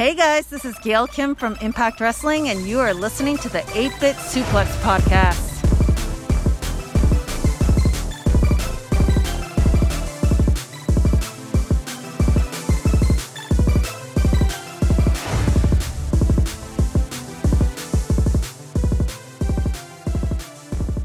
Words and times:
Hey 0.00 0.14
guys, 0.14 0.46
this 0.46 0.64
is 0.64 0.78
Gail 0.78 1.06
Kim 1.06 1.34
from 1.34 1.56
Impact 1.60 2.00
Wrestling, 2.00 2.48
and 2.48 2.66
you 2.66 2.80
are 2.80 2.94
listening 2.94 3.36
to 3.36 3.50
the 3.50 3.60
8 3.76 3.92
Bit 4.00 4.16
Suplex 4.16 4.64
Podcast. 4.80 5.36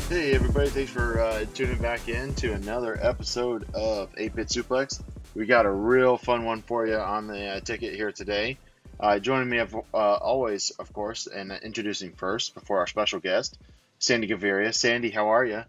Hey 0.08 0.34
everybody, 0.34 0.70
thanks 0.70 0.92
for 0.92 1.20
uh, 1.20 1.44
tuning 1.54 1.80
back 1.80 2.08
in 2.08 2.34
to 2.36 2.54
another 2.54 2.98
episode 3.02 3.68
of 3.74 4.16
8-Bit 4.16 4.48
Suplex. 4.48 5.02
We 5.36 5.46
got 5.46 5.66
a 5.66 5.70
real 5.70 6.16
fun 6.16 6.46
one 6.46 6.62
for 6.62 6.88
you 6.88 6.96
on 6.96 7.28
the 7.28 7.46
uh, 7.46 7.60
ticket 7.60 7.94
here 7.94 8.14
today. 8.14 8.58
Uh, 9.00 9.20
joining 9.20 9.50
me, 9.50 9.60
uh, 9.60 9.68
always, 9.94 10.72
of 10.72 10.92
course, 10.94 11.28
and 11.28 11.52
introducing 11.64 12.14
first 12.14 12.54
before 12.54 12.80
our 12.80 12.88
special 12.88 13.20
guest, 13.20 13.58
Sandy 14.00 14.28
Gaviria. 14.28 14.74
Sandy, 14.74 15.10
how 15.10 15.30
are 15.30 15.46
you? 15.46 15.64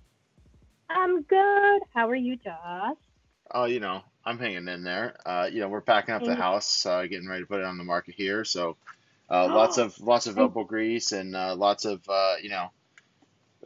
I'm 0.88 1.22
good. 1.22 1.82
How 1.92 2.08
are 2.08 2.14
you, 2.14 2.36
Josh? 2.36 2.96
Oh, 3.50 3.64
you 3.64 3.80
know, 3.80 4.02
I'm 4.24 4.38
hanging 4.38 4.68
in 4.68 4.84
there. 4.84 5.16
Uh, 5.26 5.48
you 5.52 5.60
know, 5.60 5.68
we're 5.68 5.80
packing 5.80 6.14
up 6.14 6.22
the 6.22 6.34
house, 6.34 6.86
uh, 6.86 7.02
getting 7.02 7.28
ready 7.28 7.42
to 7.42 7.46
put 7.46 7.60
it 7.60 7.66
on 7.66 7.78
the 7.78 7.84
market 7.84 8.14
here. 8.16 8.44
So, 8.44 8.76
uh, 9.28 9.46
lots 9.48 9.78
of 9.78 10.00
lots 10.00 10.26
of 10.26 10.38
elbow 10.38 10.64
grease 10.64 11.12
and 11.12 11.34
uh, 11.34 11.56
lots 11.56 11.84
of 11.84 12.00
uh, 12.08 12.34
you 12.40 12.50
know, 12.50 12.70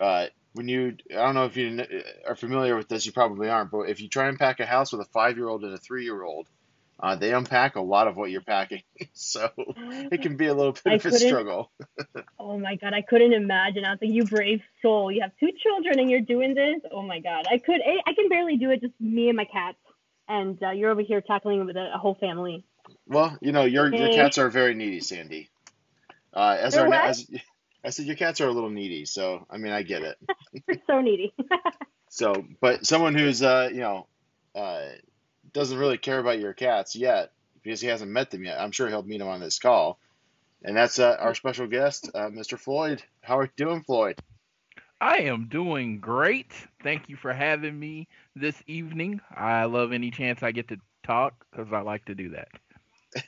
uh, 0.00 0.26
when 0.54 0.68
you 0.68 0.96
I 1.10 1.14
don't 1.14 1.34
know 1.34 1.44
if 1.44 1.56
you 1.56 1.84
are 2.26 2.34
familiar 2.34 2.76
with 2.76 2.88
this, 2.88 3.04
you 3.04 3.12
probably 3.12 3.48
aren't, 3.48 3.70
but 3.70 3.82
if 3.82 4.00
you 4.00 4.08
try 4.08 4.28
and 4.28 4.38
pack 4.38 4.60
a 4.60 4.66
house 4.66 4.92
with 4.92 5.02
a 5.02 5.10
five 5.12 5.36
year 5.36 5.48
old 5.48 5.64
and 5.64 5.74
a 5.74 5.78
three 5.78 6.04
year 6.04 6.22
old, 6.22 6.48
uh, 7.02 7.16
they 7.16 7.32
unpack 7.32 7.76
a 7.76 7.80
lot 7.80 8.08
of 8.08 8.16
what 8.16 8.30
you're 8.30 8.42
packing, 8.42 8.82
so 9.12 9.48
it 10.12 10.22
can 10.22 10.36
be 10.36 10.46
a 10.46 10.54
little 10.54 10.72
bit 10.72 10.82
I 10.86 10.94
of 10.94 11.06
a 11.06 11.12
struggle. 11.12 11.70
Oh 12.42 12.58
my 12.58 12.76
god, 12.76 12.94
I 12.94 13.02
couldn't 13.02 13.34
imagine. 13.34 13.84
I 13.84 13.90
was 13.90 13.98
like, 14.00 14.10
you 14.10 14.24
brave 14.24 14.62
soul. 14.80 15.12
You 15.12 15.20
have 15.20 15.32
two 15.38 15.50
children 15.62 15.98
and 15.98 16.10
you're 16.10 16.22
doing 16.22 16.54
this. 16.54 16.80
Oh 16.90 17.02
my 17.02 17.20
god, 17.20 17.46
I 17.50 17.58
could. 17.58 17.80
I, 17.86 17.98
I 18.06 18.14
can 18.14 18.30
barely 18.30 18.56
do 18.56 18.70
it. 18.70 18.80
Just 18.80 18.94
me 18.98 19.28
and 19.28 19.36
my 19.36 19.44
cats, 19.44 19.76
and 20.26 20.60
uh, 20.62 20.70
you're 20.70 20.90
over 20.90 21.02
here 21.02 21.20
tackling 21.20 21.66
with 21.66 21.76
a, 21.76 21.94
a 21.94 21.98
whole 21.98 22.14
family. 22.14 22.64
Well, 23.06 23.36
you 23.42 23.52
know, 23.52 23.64
your 23.64 23.94
your 23.94 24.08
cats 24.08 24.38
are 24.38 24.48
very 24.48 24.74
needy, 24.74 25.00
Sandy. 25.00 25.50
Uh, 26.32 26.56
as 26.58 26.72
They're 26.72 26.82
our 26.82 26.88
what? 26.88 27.04
as 27.04 27.28
I 27.84 27.90
said, 27.90 28.06
your 28.06 28.16
cats 28.16 28.40
are 28.40 28.48
a 28.48 28.52
little 28.52 28.70
needy, 28.70 29.04
so 29.04 29.46
I 29.50 29.58
mean, 29.58 29.72
I 29.72 29.82
get 29.82 30.02
it. 30.02 30.16
They're 30.66 30.80
so 30.86 31.02
needy. 31.02 31.34
So, 32.08 32.44
but 32.60 32.86
someone 32.86 33.14
who's 33.14 33.42
uh, 33.42 33.68
you 33.70 33.80
know, 33.80 34.06
uh, 34.54 34.86
doesn't 35.52 35.78
really 35.78 35.98
care 35.98 36.18
about 36.18 36.38
your 36.38 36.52
cats 36.52 36.94
yet 36.96 37.32
because 37.62 37.80
he 37.80 37.88
hasn't 37.88 38.10
met 38.10 38.30
them 38.30 38.44
yet. 38.44 38.60
I'm 38.60 38.72
sure 38.72 38.88
he'll 38.88 39.02
meet 39.02 39.18
them 39.18 39.28
on 39.28 39.40
this 39.40 39.58
call, 39.58 39.98
and 40.64 40.76
that's 40.76 40.98
uh, 40.98 41.16
our 41.20 41.34
special 41.34 41.66
guest, 41.66 42.10
uh, 42.14 42.28
Mr. 42.28 42.58
Floyd. 42.58 43.02
How 43.22 43.38
are 43.38 43.44
you 43.44 43.50
doing, 43.56 43.82
Floyd? 43.82 44.18
I 45.00 45.18
am 45.20 45.46
doing 45.48 46.00
great. 46.00 46.52
Thank 46.82 47.08
you 47.08 47.16
for 47.16 47.32
having 47.32 47.78
me 47.78 48.06
this 48.36 48.62
evening. 48.66 49.20
I 49.34 49.64
love 49.64 49.92
any 49.92 50.10
chance 50.10 50.42
I 50.42 50.52
get 50.52 50.68
to 50.68 50.76
talk 51.04 51.46
because 51.50 51.72
I 51.72 51.80
like 51.80 52.04
to 52.06 52.14
do 52.14 52.30
that. 52.30 52.48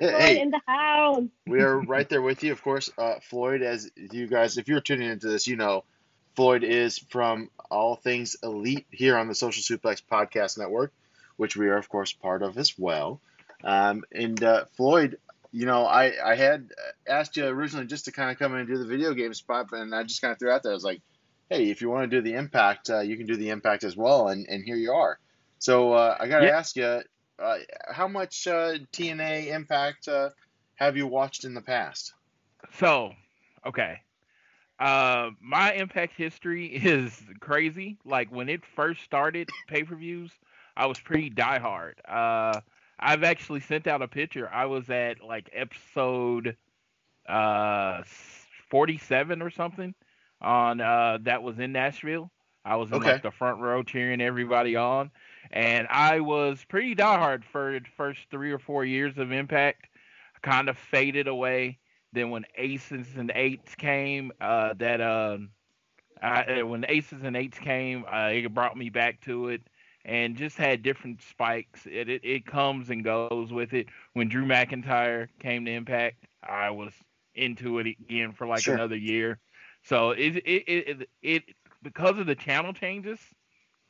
Floyd 0.00 0.10
Hey. 0.10 0.40
in 0.40 0.50
the 0.50 0.60
house. 0.66 1.24
We 1.46 1.60
are 1.60 1.78
right 1.86 2.08
there 2.08 2.22
with 2.22 2.42
you, 2.42 2.52
of 2.52 2.62
course. 2.62 2.90
Uh, 2.96 3.16
Floyd, 3.22 3.62
as 3.62 3.90
you 3.96 4.26
guys, 4.26 4.56
if 4.58 4.68
you're 4.68 4.80
tuning 4.80 5.10
into 5.10 5.28
this, 5.28 5.46
you 5.46 5.56
know 5.56 5.84
Floyd 6.34 6.64
is 6.64 6.98
from 6.98 7.50
All 7.70 7.94
Things 7.94 8.36
Elite 8.42 8.86
here 8.90 9.16
on 9.18 9.28
the 9.28 9.34
Social 9.34 9.62
Suplex 9.76 10.02
Podcast 10.02 10.58
Network, 10.58 10.92
which 11.36 11.56
we 11.56 11.68
are, 11.68 11.76
of 11.76 11.88
course, 11.88 12.12
part 12.12 12.42
of 12.42 12.58
as 12.58 12.74
well. 12.78 13.20
Um, 13.64 14.04
and 14.12 14.42
uh, 14.42 14.64
Floyd, 14.76 15.18
you 15.52 15.66
know, 15.66 15.84
I, 15.86 16.12
I 16.32 16.34
had 16.34 16.70
asked 17.06 17.36
you 17.36 17.46
originally 17.46 17.86
just 17.86 18.06
to 18.06 18.12
kind 18.12 18.30
of 18.30 18.38
come 18.38 18.52
in 18.54 18.60
and 18.60 18.68
do 18.68 18.78
the 18.78 18.86
video 18.86 19.14
game 19.14 19.34
spot, 19.34 19.66
and 19.72 19.94
I 19.94 20.02
just 20.04 20.20
kind 20.20 20.32
of 20.32 20.38
threw 20.38 20.50
out 20.50 20.62
there. 20.62 20.72
I 20.72 20.74
was 20.74 20.84
like, 20.84 21.02
hey, 21.50 21.70
if 21.70 21.80
you 21.82 21.90
want 21.90 22.10
to 22.10 22.16
do 22.16 22.22
the 22.22 22.36
Impact, 22.36 22.90
uh, 22.90 23.00
you 23.00 23.16
can 23.16 23.26
do 23.26 23.36
the 23.36 23.50
Impact 23.50 23.84
as 23.84 23.96
well, 23.96 24.28
and, 24.28 24.46
and 24.48 24.64
here 24.64 24.76
you 24.76 24.92
are. 24.92 25.18
So 25.58 25.92
uh, 25.92 26.16
I 26.18 26.28
got 26.28 26.40
to 26.40 26.46
Yeah. 26.46 26.50
ask 26.50 26.76
you, 26.76 27.02
uh, 27.38 27.58
how 27.90 28.08
much 28.08 28.46
uh, 28.46 28.78
TNA 28.92 29.48
Impact 29.48 30.08
uh, 30.08 30.30
have 30.76 30.96
you 30.96 31.06
watched 31.06 31.44
in 31.44 31.54
the 31.54 31.62
past? 31.62 32.12
So, 32.78 33.14
okay. 33.66 34.00
Uh, 34.78 35.30
my 35.40 35.72
impact 35.74 36.14
history 36.16 36.66
is 36.74 37.22
crazy. 37.40 37.98
Like 38.04 38.30
when 38.30 38.48
it 38.48 38.64
first 38.74 39.02
started, 39.02 39.52
pay 39.66 39.84
per 39.84 39.94
views, 39.96 40.32
I 40.76 40.86
was 40.86 41.00
pretty 41.00 41.30
diehard. 41.30 41.94
Uh, 42.08 42.60
I've 42.98 43.22
actually 43.24 43.60
sent 43.60 43.86
out 43.86 44.02
a 44.02 44.08
picture. 44.08 44.48
I 44.52 44.66
was 44.66 44.88
at 44.90 45.22
like 45.22 45.50
episode 45.52 46.56
uh 47.28 48.02
47 48.70 49.42
or 49.42 49.50
something 49.50 49.94
on 50.40 50.80
uh 50.80 51.18
that 51.22 51.42
was 51.42 51.58
in 51.58 51.72
Nashville. 51.72 52.30
I 52.64 52.76
was 52.76 52.92
in 52.92 53.02
Okay. 53.02 53.02
like 53.02 53.22
the 53.22 53.30
front 53.30 53.60
row 53.60 53.82
cheering 53.82 54.20
everybody 54.20 54.76
on, 54.76 55.10
and 55.50 55.86
I 55.90 56.20
was 56.20 56.64
pretty 56.68 56.94
diehard 56.94 57.44
for 57.44 57.78
the 57.78 57.86
first 57.96 58.20
three 58.30 58.52
or 58.52 58.58
four 58.58 58.84
years 58.84 59.18
of 59.18 59.32
Impact. 59.32 59.86
Kind 60.42 60.68
of 60.68 60.76
faded 60.78 61.26
away. 61.28 61.78
Then 62.12 62.30
when 62.30 62.44
Aces 62.56 63.06
and 63.16 63.30
Eights 63.34 63.74
came, 63.74 64.32
uh, 64.40 64.74
that 64.78 65.00
um, 65.00 65.50
I, 66.22 66.62
when 66.62 66.84
Aces 66.88 67.22
and 67.22 67.36
Eights 67.36 67.58
came, 67.58 68.04
uh, 68.10 68.30
it 68.32 68.52
brought 68.54 68.76
me 68.76 68.90
back 68.90 69.20
to 69.22 69.48
it, 69.48 69.62
and 70.04 70.36
just 70.36 70.56
had 70.56 70.82
different 70.82 71.22
spikes. 71.22 71.86
It, 71.86 72.08
it 72.08 72.22
it 72.24 72.46
comes 72.46 72.90
and 72.90 73.04
goes 73.04 73.40
with 73.40 73.60
it. 73.62 73.76
When 74.00 74.16
Drew 74.16 74.34
McIntyre 74.34 75.18
came 75.40 75.64
to 75.64 75.64
Impact, 75.64 76.26
I 76.42 76.70
was 76.70 76.92
into 77.34 77.78
it 77.78 77.86
again 77.86 78.32
for 78.32 78.46
like 78.46 78.66
Sure. 78.66 78.68
another 78.68 78.96
year. 78.96 79.38
So 79.82 80.10
it 80.10 80.36
it, 80.36 80.64
it 80.66 80.88
it 81.00 81.08
it 81.22 81.42
because 81.82 82.18
of 82.18 82.26
the 82.26 82.34
channel 82.36 82.72
changes, 82.72 83.18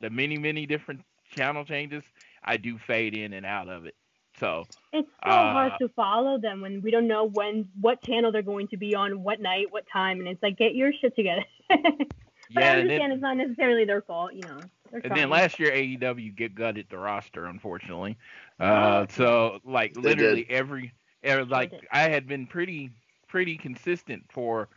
the 0.01 0.09
many 0.09 0.37
many 0.37 0.65
different 0.65 1.01
channel 1.31 1.65
changes, 1.65 2.03
I 2.43 2.57
do 2.57 2.77
fade 2.77 3.13
in 3.15 3.33
and 3.33 3.45
out 3.45 3.69
of 3.69 3.85
it. 3.85 3.95
So 4.39 4.67
It's 4.93 5.09
so 5.23 5.47
Uh, 5.47 5.47
hard 5.47 5.77
to 5.79 5.89
follow 5.89 6.37
them 6.39 6.61
when 6.61 6.81
we 6.81 6.91
don't 6.91 7.07
know 7.07 7.25
when 7.25 7.69
what 7.79 8.01
channel 8.03 8.31
they're 8.31 8.41
going 8.41 8.67
to 8.69 8.77
be 8.77 8.95
on, 8.95 9.23
what 9.23 9.39
night, 9.41 9.67
what 9.71 9.85
time, 9.91 10.19
and 10.19 10.27
it's 10.27 10.41
like 10.41 10.57
get 10.57 10.75
your 10.75 10.91
shit 10.93 11.15
together. 11.15 11.43
but 11.69 12.63
I 12.63 12.69
yeah, 12.69 12.77
and 12.77 12.89
understand 12.89 13.11
then, 13.11 13.13
it's 13.13 13.21
not 13.21 13.37
necessarily 13.37 13.85
their 13.85 14.01
fault, 14.01 14.33
you 14.33 14.43
know. 14.43 14.69
They're 14.93 15.01
and 15.03 15.15
then 15.15 15.29
last 15.29 15.59
year 15.59 15.71
AEW 15.71 16.31
get 16.31 16.55
gutted 16.55 16.87
the 16.89 16.97
roster, 16.99 17.45
unfortunately. 17.45 18.17
Uh, 18.59 19.07
so 19.09 19.59
like 19.65 19.93
literally 19.97 20.45
every, 20.49 20.93
every 21.23 21.45
like. 21.45 21.73
I 21.91 22.09
had 22.09 22.27
been 22.27 22.47
pretty 22.47 22.91
pretty 23.27 23.57
consistent 23.57 24.23
for 24.31 24.69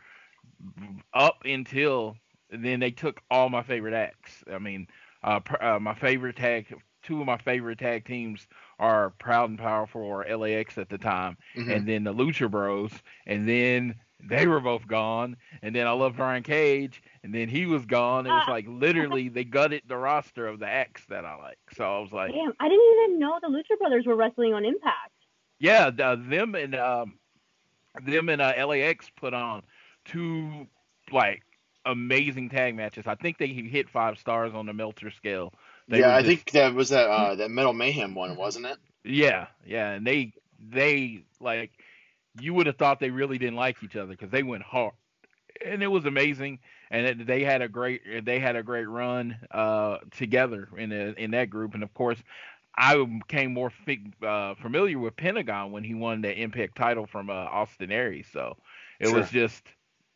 up 1.13 1.37
until 1.45 2.17
then 2.49 2.79
they 2.79 2.91
took 2.91 3.21
all 3.31 3.49
my 3.49 3.63
favorite 3.63 3.93
acts. 3.93 4.43
I 4.51 4.59
mean, 4.59 4.87
uh, 5.23 5.39
pr- 5.41 5.63
uh, 5.63 5.79
my 5.79 5.93
favorite 5.95 6.37
tag, 6.37 6.73
two 7.03 7.19
of 7.21 7.25
my 7.27 7.37
favorite 7.37 7.79
tag 7.79 8.05
teams 8.05 8.47
are 8.79 9.11
Proud 9.11 9.49
and 9.49 9.59
Powerful 9.59 10.01
or 10.01 10.25
LAX 10.25 10.77
at 10.77 10.89
the 10.89 10.97
time, 10.97 11.37
Mhm. 11.55 11.71
and 11.71 11.87
then 11.87 12.03
the 12.03 12.13
Lucha 12.13 12.49
Bros, 12.49 12.91
and 13.25 13.47
then 13.47 13.95
they 14.19 14.47
were 14.47 14.59
both 14.59 14.87
gone, 14.87 15.37
and 15.61 15.75
then 15.75 15.85
I 15.87 15.91
love 15.91 16.15
Brian 16.17 16.43
Cage, 16.43 17.01
and 17.23 17.33
then 17.33 17.49
he 17.49 17.65
was 17.65 17.85
gone. 17.85 18.25
It 18.25 18.29
was 18.31 18.45
Ah. 18.47 18.51
like 18.51 18.65
literally 18.67 19.29
they 19.29 19.43
gutted 19.43 19.83
the 19.87 19.97
roster 19.97 20.47
of 20.47 20.59
the 20.59 20.67
acts 20.67 21.05
that 21.09 21.23
I 21.25 21.35
like. 21.35 21.57
So 21.75 21.83
I 21.83 21.99
was 21.99 22.11
like, 22.11 22.31
Damn, 22.31 22.53
I 22.59 22.67
didn't 22.67 22.99
even 23.05 23.19
know 23.19 23.37
the 23.41 23.47
Lucha 23.47 23.77
Brothers 23.79 24.05
were 24.05 24.15
wrestling 24.15 24.53
on 24.53 24.65
Impact. 24.65 25.11
yeah, 25.59 25.89
the, 25.89 26.21
them 26.27 26.55
and 26.55 26.75
um, 26.75 27.19
them 28.03 28.29
and 28.29 28.41
uh, 28.41 28.53
LAX 28.67 29.09
put 29.15 29.33
on 29.33 29.63
two 30.05 30.67
like 31.11 31.41
amazing 31.85 32.49
tag 32.49 32.75
matches. 32.75 33.05
I 33.07 33.15
think 33.15 33.37
they 33.37 33.47
hit 33.47 33.89
five 33.89 34.17
stars 34.17 34.53
on 34.53 34.65
the 34.65 34.73
Meltzer 34.73 35.09
scale. 35.11 35.53
They 35.87 35.99
yeah, 35.99 36.15
I 36.15 36.21
just- 36.21 36.27
think 36.27 36.51
that 36.51 36.73
was 36.73 36.89
that 36.89 37.07
uh, 37.09 37.35
that 37.35 37.49
Metal 37.51 37.73
Mayhem 37.73 38.13
one, 38.15 38.35
wasn't 38.35 38.65
it? 38.65 38.77
Yeah, 39.03 39.47
yeah, 39.65 39.91
and 39.91 40.05
they 40.05 40.33
they 40.59 41.23
like 41.39 41.71
you 42.39 42.53
would 42.53 42.67
have 42.67 42.77
thought 42.77 42.99
they 42.99 43.09
really 43.09 43.37
didn't 43.37 43.55
like 43.55 43.83
each 43.83 43.95
other 43.95 44.11
because 44.11 44.31
they 44.31 44.43
went 44.43 44.63
hard, 44.63 44.93
and 45.65 45.81
it 45.83 45.87
was 45.87 46.05
amazing. 46.05 46.59
And 46.89 47.05
it, 47.05 47.27
they 47.27 47.43
had 47.43 47.61
a 47.61 47.67
great 47.67 48.25
they 48.25 48.39
had 48.39 48.55
a 48.55 48.63
great 48.63 48.87
run 48.87 49.37
uh, 49.51 49.97
together 50.11 50.69
in 50.77 50.91
a, 50.91 51.13
in 51.17 51.31
that 51.31 51.49
group. 51.49 51.73
And 51.73 51.83
of 51.83 51.93
course, 51.93 52.19
I 52.75 53.03
became 53.03 53.53
more 53.53 53.71
uh, 54.25 54.55
familiar 54.55 54.99
with 54.99 55.17
Pentagon 55.17 55.71
when 55.71 55.83
he 55.83 55.93
won 55.93 56.21
the 56.21 56.33
Impact 56.33 56.77
title 56.77 57.05
from 57.05 57.29
uh, 57.29 57.33
Austin 57.33 57.91
Aries. 57.91 58.27
So 58.31 58.57
it 58.99 59.11
was 59.13 59.29
just 59.29 59.63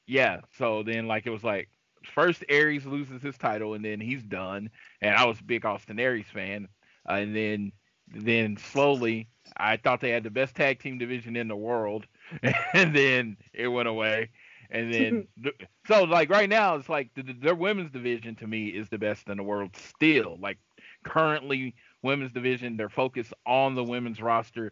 yeah. 0.08 0.42
So 0.58 0.84
then 0.84 1.08
like 1.08 1.28
it 1.28 1.32
was 1.32 1.44
like 1.44 1.70
first 2.04 2.44
Aries 2.50 2.86
loses 2.86 3.22
his 3.22 3.38
title 3.38 3.74
and 3.74 3.84
then 3.84 4.00
he's 4.00 4.24
done. 4.24 4.70
And 5.02 5.16
I 5.16 5.26
was 5.26 5.40
a 5.40 5.44
big 5.44 5.66
Austin 5.66 6.00
Aries 6.00 6.28
fan. 6.32 6.68
Uh, 7.10 7.14
and 7.14 7.36
then 7.36 7.72
then 8.14 8.58
slowly 8.58 9.28
I 9.58 9.78
thought 9.78 10.02
they 10.02 10.12
had 10.12 10.24
the 10.24 10.30
best 10.30 10.56
tag 10.56 10.80
team 10.80 10.98
division 10.98 11.36
in 11.36 11.48
the 11.48 11.56
world, 11.56 12.06
and 12.74 12.96
then 12.96 13.38
it 13.54 13.68
went 13.68 13.88
away. 13.88 14.30
And 14.70 14.94
then 14.94 15.28
so 15.88 16.04
like 16.04 16.30
right 16.30 16.50
now 16.50 16.76
it's 16.76 16.90
like 16.90 17.14
the, 17.16 17.24
the- 17.24 17.34
their 17.34 17.56
women's 17.56 17.92
division 17.92 18.36
to 18.38 18.48
me 18.48 18.68
is 18.68 18.90
the 18.90 18.98
best 18.98 19.28
in 19.30 19.38
the 19.38 19.44
world 19.44 19.76
still. 19.76 20.38
Like 20.40 20.58
currently 21.04 21.76
women's 22.02 22.32
division 22.32 22.78
they're 22.78 22.90
focused 22.90 23.34
on 23.46 23.76
the 23.76 23.84
women's 23.84 24.22
roster 24.22 24.72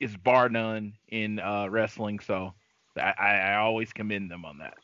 is 0.00 0.16
bar 0.16 0.48
none 0.48 0.94
in 1.08 1.38
uh, 1.38 1.68
wrestling. 1.68 2.18
So 2.20 2.54
I, 2.96 3.12
I 3.20 3.54
always 3.56 3.92
commend 3.92 4.30
them 4.30 4.44
on 4.44 4.58
that. 4.58 4.74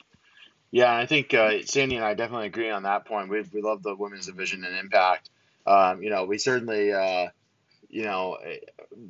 Yeah, 0.70 0.94
I 0.94 1.06
think 1.06 1.32
uh, 1.34 1.62
Sandy 1.64 1.96
and 1.96 2.05
I 2.05 2.14
definitely 2.14 2.46
agree 2.46 2.70
on 2.70 2.82
that 2.82 3.05
point. 3.05 3.28
We 3.28 3.43
we 3.52 3.62
love 3.62 3.82
the 3.82 3.94
women's 3.94 4.26
division 4.26 4.64
and 4.64 4.76
Impact. 4.76 5.31
Um, 5.67 6.02
you 6.02 6.10
know, 6.10 6.25
we 6.25 6.38
certainly, 6.38 6.93
uh, 6.93 7.28
you 7.94 8.02
know, 8.02 8.38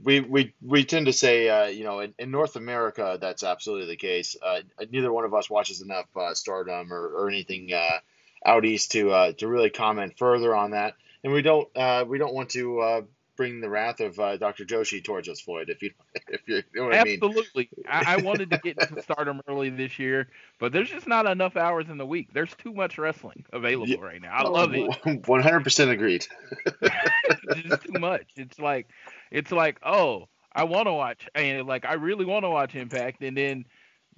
we 0.03 0.21
we 0.21 0.53
we 0.61 0.85
tend 0.85 1.07
to 1.07 1.13
say, 1.15 1.49
uh, 1.49 1.69
you 1.69 1.85
know, 1.85 2.01
in, 2.01 2.13
in, 2.19 2.31
North 2.31 2.55
America, 2.57 3.17
that's 3.19 3.43
absolutely 3.43 3.87
the 3.87 3.97
case. 3.97 4.37
Uh, 4.45 4.61
neither 4.91 5.11
one 5.11 5.25
of 5.25 5.33
us 5.33 5.49
watches 5.49 5.81
enough 5.81 6.05
uh, 6.15 6.35
Stardom 6.35 6.93
or, 6.93 7.09
or 7.09 7.31
anything 7.31 7.73
uh, 7.73 7.99
out 8.45 8.67
east 8.67 8.93
to 8.93 9.33
to 9.39 9.49
really 9.49 9.71
comment 9.71 10.19
further 10.19 10.55
on 10.55 10.73
that, 10.73 10.97
and 11.25 11.33
we 11.33 11.41
don't 11.41 11.67
we 12.07 12.19
don't 12.19 12.35
want 12.35 12.51
to 12.51 13.07
bring 13.37 13.61
the 13.61 13.69
wrath 13.69 14.01
of 14.01 14.19
uh, 14.19 14.37
Dr. 14.37 14.65
Joshi 14.65 15.03
towards 15.03 15.29
us, 15.29 15.41
Floyd. 15.41 15.69
If 15.69 15.83
you 15.83 15.91
if 16.29 16.41
you, 16.47 16.57
you 16.57 16.63
know 16.75 16.85
what 16.87 16.95
Absolutely. 16.95 17.69
I 17.89 17.99
mean. 17.99 18.07
I, 18.07 18.15
I 18.15 18.17
wanted 18.23 18.51
to 18.51 18.59
get 18.59 18.79
into 18.79 19.03
Stardom 19.03 19.41
early 19.49 19.71
this 19.71 19.99
year, 19.99 20.29
but 20.59 20.73
there's 20.73 20.91
just 20.91 21.07
not 21.07 21.27
enough 21.27 21.57
hours 21.57 21.89
in 21.89 21.99
the 21.99 22.07
week. 22.07 22.33
There's 22.33 22.55
too 22.57 22.73
much 22.73 22.99
wrestling 22.99 23.45
available 23.53 23.89
yeah. 23.89 24.01
right 24.01 24.23
now. 24.23 24.35
I 24.35 24.43
love 24.49 24.75
it. 24.75 25.27
One 25.27 25.43
hundred 25.43 25.65
percent 25.65 25.91
agreed. 25.91 26.27
it's 26.83 27.69
just 27.69 27.83
too 27.83 27.99
much. 27.99 28.27
It's 28.37 28.59
like 28.59 28.89
it's 29.31 29.53
like 29.53 29.79
oh. 29.83 30.29
I 30.57 30.63
want 30.63 30.87
to 30.87 30.93
watch, 30.93 31.27
and 31.35 31.67
like 31.67 31.85
I 31.85 31.95
really 31.95 32.25
want 32.25 32.45
to 32.45 32.49
watch 32.49 32.77
Impact, 32.77 33.25
and 33.25 33.37
then 33.37 33.65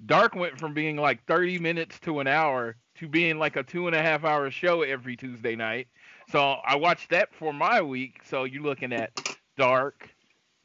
Dark 0.04 0.34
went 0.34 0.58
from 0.58 0.74
being 0.74 0.96
like 0.96 1.24
30 1.24 1.58
minutes 1.58 1.98
to 2.00 2.20
an 2.20 2.26
hour 2.26 2.76
to 2.96 3.08
being 3.08 3.38
like 3.38 3.56
a 3.56 3.62
two 3.62 3.86
and 3.86 3.96
a 3.96 4.02
half 4.02 4.24
hour 4.24 4.50
show 4.50 4.82
every 4.82 5.16
Tuesday 5.16 5.56
night. 5.56 5.88
So 6.31 6.40
I 6.40 6.76
watched 6.76 7.11
that 7.11 7.34
for 7.34 7.52
my 7.52 7.82
week. 7.82 8.20
So 8.25 8.44
you're 8.44 8.62
looking 8.62 8.93
at 8.93 9.11
Dark, 9.56 10.08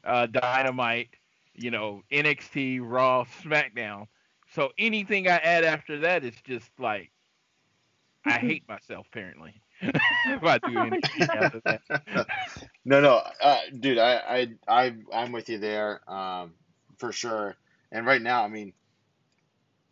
uh, 0.04 0.26
Dynamite, 0.26 1.10
you 1.54 1.70
know, 1.70 2.02
NXT, 2.10 2.80
Raw, 2.82 3.24
SmackDown. 3.42 4.06
So 4.54 4.70
anything 4.78 5.28
I 5.28 5.36
add 5.36 5.64
after 5.64 6.00
that 6.00 6.24
is 6.24 6.34
just 6.44 6.68
like 6.78 7.10
I 8.24 8.38
hate 8.38 8.68
myself 8.68 9.06
apparently. 9.10 9.60
if 9.80 10.44
I 10.44 10.58
do 10.58 10.78
anything 10.78 11.22
after 11.22 11.60
that. 11.64 12.26
no, 12.84 13.00
no, 13.00 13.22
uh, 13.40 13.58
dude, 13.78 13.98
I, 13.98 14.14
I, 14.14 14.48
I, 14.68 14.94
I'm 15.12 15.32
with 15.32 15.48
you 15.48 15.58
there, 15.58 16.08
um, 16.08 16.52
for 16.98 17.12
sure. 17.12 17.56
And 17.90 18.06
right 18.06 18.22
now, 18.22 18.44
I 18.44 18.48
mean, 18.48 18.72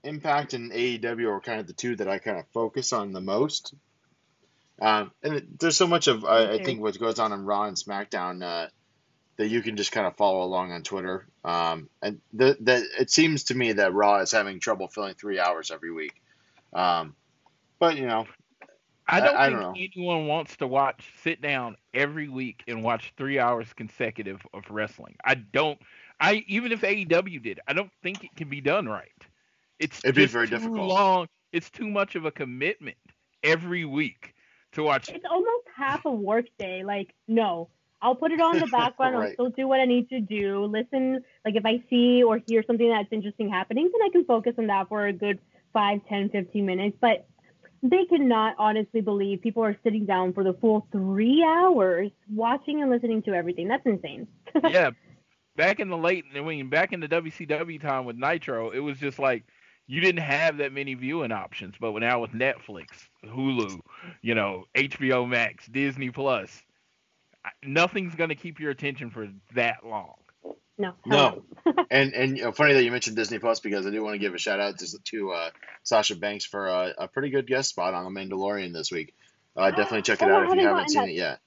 Impact 0.05 0.55
and 0.55 0.73
AEW 0.73 1.29
are 1.29 1.41
kind 1.41 1.61
of 1.61 1.67
the 1.67 1.73
two 1.73 1.97
that 1.97 2.09
I 2.09 2.19
kind 2.19 2.39
of 2.39 2.47
focus 2.55 2.93
on 2.93 3.13
the 3.13 3.21
most 3.21 3.75
um, 4.81 5.12
and 5.23 5.56
there's 5.59 5.77
so 5.77 5.87
much 5.87 6.06
of 6.06 6.25
I, 6.25 6.53
I, 6.53 6.62
think 6.62 6.81
what 6.81 6.99
goes 6.99 7.19
on 7.19 7.32
in 7.32 7.44
Raw 7.44 7.65
and 7.65 7.77
SmackDown 7.77 8.43
uh, 8.43 8.69
that 9.37 9.49
you 9.49 9.62
can 9.62 9.77
just 9.77 9.93
kind 9.93 10.06
of 10.06 10.17
follow 10.17 10.43
along 10.43 10.73
on 10.73 10.82
Twitter. 10.82 11.27
Um, 11.44 11.88
and 12.03 12.21
the, 12.32 12.56
the, 12.61 12.87
it 12.99 13.11
seems 13.11 13.44
to 13.44 13.55
me 13.55 13.73
that 13.73 13.93
Raw 13.93 14.19
is 14.21 14.32
having 14.32 14.59
trouble 14.59 14.88
filling 14.88 15.15
three 15.15 15.38
hours 15.38 15.71
every 15.71 15.93
week. 15.93 16.23
Um, 16.73 17.15
but 17.79 17.97
you 17.97 18.06
know, 18.06 18.27
I 19.06 19.21
don't 19.21 19.37
I, 19.37 19.49
think 19.49 19.59
I 19.59 19.62
don't 19.62 19.77
anyone 19.77 20.27
wants 20.27 20.56
to 20.59 20.67
watch 20.67 21.12
sit 21.23 21.43
down 21.43 21.76
every 21.93 22.29
week 22.29 22.62
and 22.69 22.83
watch 22.83 23.12
three 23.17 23.38
hours 23.38 23.73
consecutive 23.75 24.41
of 24.55 24.65
wrestling. 24.71 25.17
I 25.25 25.35
don't. 25.35 25.79
I 26.21 26.44
even 26.47 26.73
if 26.73 26.83
AEW 26.83 27.43
did, 27.43 27.61
I 27.67 27.73
don't 27.73 27.91
think 28.03 28.25
it 28.25 28.37
can 28.37 28.49
be 28.49 28.61
done 28.61 28.87
right. 28.87 29.09
It's 29.79 30.05
It'd 30.05 30.15
be 30.15 30.26
very 30.26 30.47
too 30.47 30.56
difficult. 30.56 30.88
long. 30.88 31.29
It's 31.53 31.71
too 31.71 31.88
much 31.88 32.15
of 32.15 32.25
a 32.25 32.31
commitment 32.31 32.99
every 33.43 33.85
week 33.85 34.35
to 34.73 34.83
watch. 34.83 35.09
It's 35.09 35.25
almost 35.29 35.67
half 35.77 36.05
a 36.05 36.11
work 36.11 36.47
day. 36.59 36.83
Like, 36.85 37.15
no, 37.29 37.69
I'll 38.03 38.15
put 38.15 38.33
it 38.33 38.41
on 38.41 38.59
the 38.59 38.67
background. 38.73 39.17
right. 39.19 39.29
I'll 39.29 39.33
still 39.35 39.51
do 39.51 39.69
what 39.69 39.81
I 39.81 39.85
need 39.85 40.09
to 40.11 40.21
do. 40.21 40.65
Listen, 40.65 41.25
like 41.45 41.57
if 41.57 41.65
I 41.65 41.83
see 41.91 42.23
or 42.23 42.41
hear 42.47 42.63
something 42.67 42.89
that's 42.89 43.09
interesting 43.13 43.51
happening, 43.51 43.91
then 43.93 44.01
I 44.07 44.11
can 44.11 44.25
focus 44.25 44.55
on 44.59 44.67
that 44.69 44.89
for 44.89 45.07
a 45.07 45.13
good 45.13 45.39
5, 45.73 46.01
10, 46.09 46.31
15 46.31 46.67
minutes. 46.67 46.97
But 47.01 47.27
they 47.83 48.05
cannot 48.05 48.57
honestly 48.59 49.01
believe 49.01 49.41
people 49.41 49.65
are 49.65 49.77
sitting 49.83 50.05
down 50.05 50.33
for 50.33 50.45
the 50.45 50.53
full 50.55 50.87
three 50.93 51.43
hours 51.47 52.11
watching 52.33 52.83
and 52.83 52.91
listening 52.91 53.23
to 53.23 53.33
everything. 53.33 53.69
That's 53.69 53.87
insane. 53.87 54.27
yeah. 54.69 54.91
Back 55.57 55.81
in 55.81 55.89
the 55.89 55.97
late, 55.97 56.25
I 56.35 56.41
mean, 56.41 56.71
back 56.71 56.93
in 56.93 57.01
the 57.01 57.09
WCW 57.09 57.81
time 57.81 58.05
with 58.05 58.17
Nitro, 58.17 58.71
it 58.71 58.79
was 58.79 58.99
just 58.99 59.19
like 59.19 59.45
you 59.87 60.00
didn't 60.00 60.23
have 60.23 60.59
that 60.59 60.73
many 60.73 60.94
viewing 60.94 61.32
options. 61.32 61.75
But 61.81 61.93
now 61.99 62.21
with 62.21 62.31
Netflix, 62.31 62.87
Hulu, 63.25 63.81
you 64.23 64.35
know, 64.35 64.65
HBO 64.75 65.29
Max, 65.29 65.67
Disney 65.67 66.11
Plus, 66.11 66.62
nothing's 67.65 68.15
going 68.15 68.29
to 68.31 68.35
keep 68.35 68.61
your 68.61 68.71
attention 68.71 69.11
for 69.11 69.29
that 69.55 69.85
long. 69.85 70.15
No. 70.79 70.94
No. 71.05 71.43
and 71.91 72.15
and 72.15 72.38
you 72.38 72.44
know, 72.44 72.53
funny 72.53 72.73
that 72.73 72.82
you 72.82 72.91
mentioned 72.91 73.17
Disney 73.17 73.38
Plus 73.38 73.61
because 73.61 73.87
I 73.87 73.91
do 73.91 74.03
want 74.03 74.15
to 74.15 74.19
give 74.19 74.35
a 74.35 74.38
shout 74.38 74.61
out 74.61 74.79
to, 74.79 74.99
to 74.99 75.31
uh, 75.32 75.50
Sasha 75.83 76.17
Banks 76.17 76.44
for 76.44 76.69
a, 76.69 76.94
a, 76.97 77.09
pretty 77.09 77.29
good 77.29 77.47
guest 77.47 77.69
spot 77.69 77.93
on 77.93 78.05
The 78.05 78.19
Mandalorian 78.19 78.73
this 78.73 78.91
week. 78.91 79.15
Uh, 79.55 79.71
definitely 79.71 80.03
check 80.03 80.23
it 80.23 80.29
oh, 80.29 80.37
out 80.37 80.50
if 80.50 80.55
you 80.55 80.67
haven't 80.67 80.88
seen 80.88 81.03
that. 81.03 81.09
it 81.11 81.15
yet. 81.15 81.41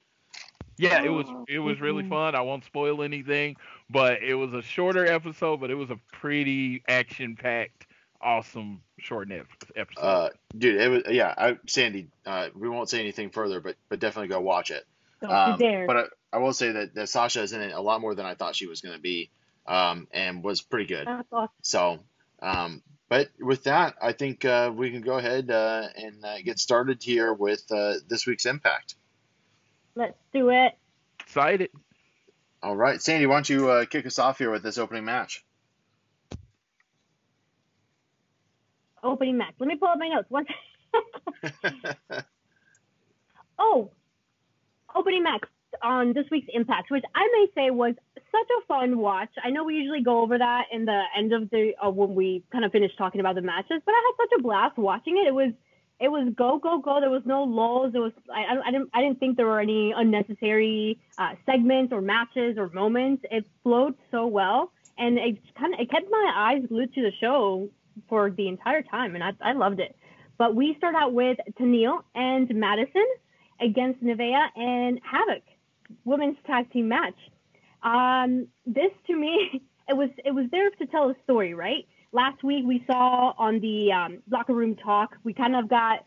Yeah, 0.77 1.03
it 1.03 1.09
was 1.09 1.27
it 1.47 1.59
was 1.59 1.79
really 1.79 2.07
fun. 2.07 2.35
I 2.35 2.41
won't 2.41 2.65
spoil 2.65 3.03
anything, 3.03 3.55
but 3.89 4.21
it 4.23 4.33
was 4.33 4.53
a 4.53 4.61
shorter 4.61 5.05
episode, 5.05 5.59
but 5.61 5.69
it 5.69 5.75
was 5.75 5.89
a 5.91 5.97
pretty 6.11 6.83
action 6.87 7.35
packed 7.35 7.85
awesome 8.23 8.81
short 8.99 9.29
episode. 9.75 10.01
Uh, 10.01 10.29
dude, 10.57 10.79
it 10.79 10.87
was 10.89 11.03
yeah. 11.09 11.33
I, 11.37 11.57
Sandy, 11.67 12.07
uh, 12.25 12.49
we 12.55 12.69
won't 12.69 12.89
say 12.89 12.99
anything 12.99 13.29
further, 13.29 13.59
but 13.59 13.75
but 13.89 13.99
definitely 13.99 14.29
go 14.29 14.41
watch 14.41 14.71
it. 14.71 14.85
Um, 15.21 15.57
but 15.87 15.97
I, 15.97 16.03
I, 16.33 16.37
will 16.39 16.53
say 16.53 16.71
that, 16.73 16.95
that 16.95 17.07
Sasha 17.07 17.41
is 17.41 17.53
in 17.53 17.61
it 17.61 17.71
a 17.71 17.79
lot 17.79 18.01
more 18.01 18.13
than 18.13 18.25
I 18.25 18.35
thought 18.35 18.55
she 18.55 18.67
was 18.67 18.81
going 18.81 18.95
to 18.95 19.01
be, 19.01 19.29
um, 19.65 20.07
and 20.11 20.43
was 20.43 20.61
pretty 20.61 20.85
good. 20.85 21.07
Awesome. 21.07 21.47
So, 21.61 21.99
um, 22.41 22.81
but 23.07 23.29
with 23.39 23.63
that, 23.63 23.95
I 24.01 24.11
think 24.11 24.43
uh, 24.43 24.71
we 24.75 24.91
can 24.91 25.01
go 25.01 25.17
ahead 25.17 25.49
uh, 25.49 25.87
and 25.95 26.25
uh, 26.25 26.41
get 26.43 26.59
started 26.59 27.01
here 27.01 27.33
with 27.33 27.63
uh, 27.71 27.95
this 28.07 28.25
week's 28.25 28.45
impact. 28.45 28.95
Let's 29.95 30.17
do 30.33 30.49
it. 30.49 30.77
Excited. 31.21 31.69
All 32.61 32.75
right, 32.75 33.01
Sandy, 33.01 33.25
why 33.25 33.35
don't 33.35 33.49
you 33.49 33.69
uh, 33.69 33.85
kick 33.85 34.05
us 34.05 34.19
off 34.19 34.39
here 34.39 34.49
with 34.49 34.63
this 34.63 34.77
opening 34.77 35.05
match? 35.05 35.45
Opening 39.03 39.37
match. 39.37 39.53
Let 39.59 39.67
me 39.67 39.75
pull 39.75 39.89
up 39.89 39.99
my 39.99 40.07
notes. 40.07 40.29
One. 40.29 40.45
oh, 43.59 43.91
opening 44.95 45.23
match 45.23 45.43
on 45.81 46.13
this 46.13 46.25
week's 46.29 46.47
Impact, 46.53 46.91
which 46.91 47.03
I 47.15 47.27
may 47.33 47.47
say 47.55 47.71
was 47.71 47.95
such 48.15 48.47
a 48.59 48.65
fun 48.67 48.97
watch. 48.97 49.29
I 49.43 49.49
know 49.49 49.63
we 49.63 49.75
usually 49.75 50.01
go 50.01 50.21
over 50.21 50.37
that 50.37 50.65
in 50.71 50.85
the 50.85 51.03
end 51.15 51.33
of 51.33 51.49
the 51.49 51.73
uh, 51.83 51.89
when 51.89 52.15
we 52.15 52.43
kind 52.51 52.65
of 52.65 52.71
finish 52.71 52.91
talking 52.97 53.21
about 53.21 53.35
the 53.35 53.41
matches, 53.41 53.81
but 53.85 53.91
I 53.91 54.01
had 54.05 54.29
such 54.29 54.39
a 54.39 54.43
blast 54.43 54.77
watching 54.77 55.17
it. 55.17 55.27
It 55.27 55.33
was 55.33 55.51
it 55.99 56.09
was 56.09 56.31
go 56.35 56.59
go 56.59 56.79
go. 56.79 56.99
There 56.99 57.09
was 57.09 57.23
no 57.25 57.43
lulls. 57.43 57.93
It 57.95 57.99
was 57.99 58.11
I, 58.33 58.57
I 58.65 58.71
didn't 58.71 58.89
I 58.93 59.01
didn't 59.01 59.19
think 59.19 59.37
there 59.37 59.45
were 59.45 59.59
any 59.59 59.91
unnecessary 59.91 60.99
uh, 61.17 61.35
segments 61.45 61.93
or 61.93 62.01
matches 62.01 62.57
or 62.57 62.69
moments. 62.69 63.23
It 63.31 63.45
flowed 63.63 63.95
so 64.11 64.27
well, 64.27 64.71
and 64.97 65.17
it 65.17 65.37
kind 65.57 65.73
of 65.73 65.79
it 65.79 65.89
kept 65.89 66.09
my 66.09 66.33
eyes 66.35 66.63
glued 66.67 66.93
to 66.95 67.01
the 67.01 67.11
show 67.19 67.69
for 68.09 68.29
the 68.29 68.47
entire 68.47 68.81
time, 68.81 69.15
and 69.15 69.23
I, 69.23 69.31
I 69.41 69.53
loved 69.53 69.79
it. 69.79 69.95
But 70.37 70.55
we 70.55 70.75
start 70.77 70.95
out 70.95 71.13
with 71.13 71.37
Tenille 71.59 72.03
and 72.15 72.53
Madison 72.55 73.05
against 73.61 74.03
Nevaeh 74.03 74.47
and 74.55 74.99
Havoc, 75.03 75.43
women's 76.03 76.37
tag 76.45 76.71
team 76.71 76.87
match. 76.87 77.15
Um, 77.83 78.47
this 78.65 78.91
to 79.07 79.15
me, 79.15 79.63
it 79.87 79.93
was 79.95 80.09
it 80.23 80.31
was 80.31 80.45
there 80.51 80.69
to 80.69 80.85
tell 80.87 81.09
a 81.09 81.15
story, 81.23 81.53
right? 81.53 81.87
Last 82.11 82.43
week 82.43 82.65
we 82.65 82.83
saw 82.85 83.33
on 83.37 83.59
the 83.59 83.91
um, 83.91 84.19
locker 84.29 84.53
room 84.53 84.75
talk, 84.75 85.15
we 85.23 85.33
kind 85.33 85.55
of 85.55 85.69
got 85.69 86.05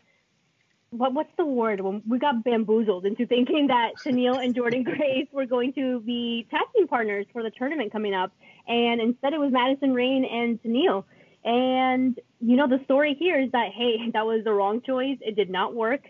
what 0.89 1.13
what's 1.13 1.31
the 1.37 1.45
word? 1.45 1.81
We 2.07 2.19
got 2.19 2.43
bamboozled 2.43 3.05
into 3.05 3.25
thinking 3.27 3.67
that 3.67 3.91
Tenille 4.05 4.43
and 4.43 4.55
Jordynne 4.55 4.85
Grace 4.85 5.27
were 5.31 5.45
going 5.45 5.73
to 5.73 5.99
be 6.01 6.47
tag 6.49 6.61
team 6.75 6.87
partners 6.87 7.25
for 7.33 7.43
the 7.43 7.51
tournament 7.51 7.91
coming 7.91 8.13
up, 8.13 8.31
and 8.67 9.01
instead 9.01 9.33
it 9.33 9.39
was 9.39 9.51
Madison 9.51 9.93
Rayne 9.93 10.25
and 10.25 10.61
Tenille. 10.61 11.03
And, 11.47 12.19
you 12.41 12.57
know, 12.57 12.67
the 12.67 12.83
story 12.83 13.15
here 13.17 13.39
is 13.39 13.49
that, 13.53 13.69
hey, 13.73 13.95
that 14.13 14.25
was 14.25 14.43
the 14.43 14.51
wrong 14.51 14.81
choice. 14.85 15.17
It 15.21 15.35
did 15.35 15.49
not 15.49 15.73
work. 15.73 16.01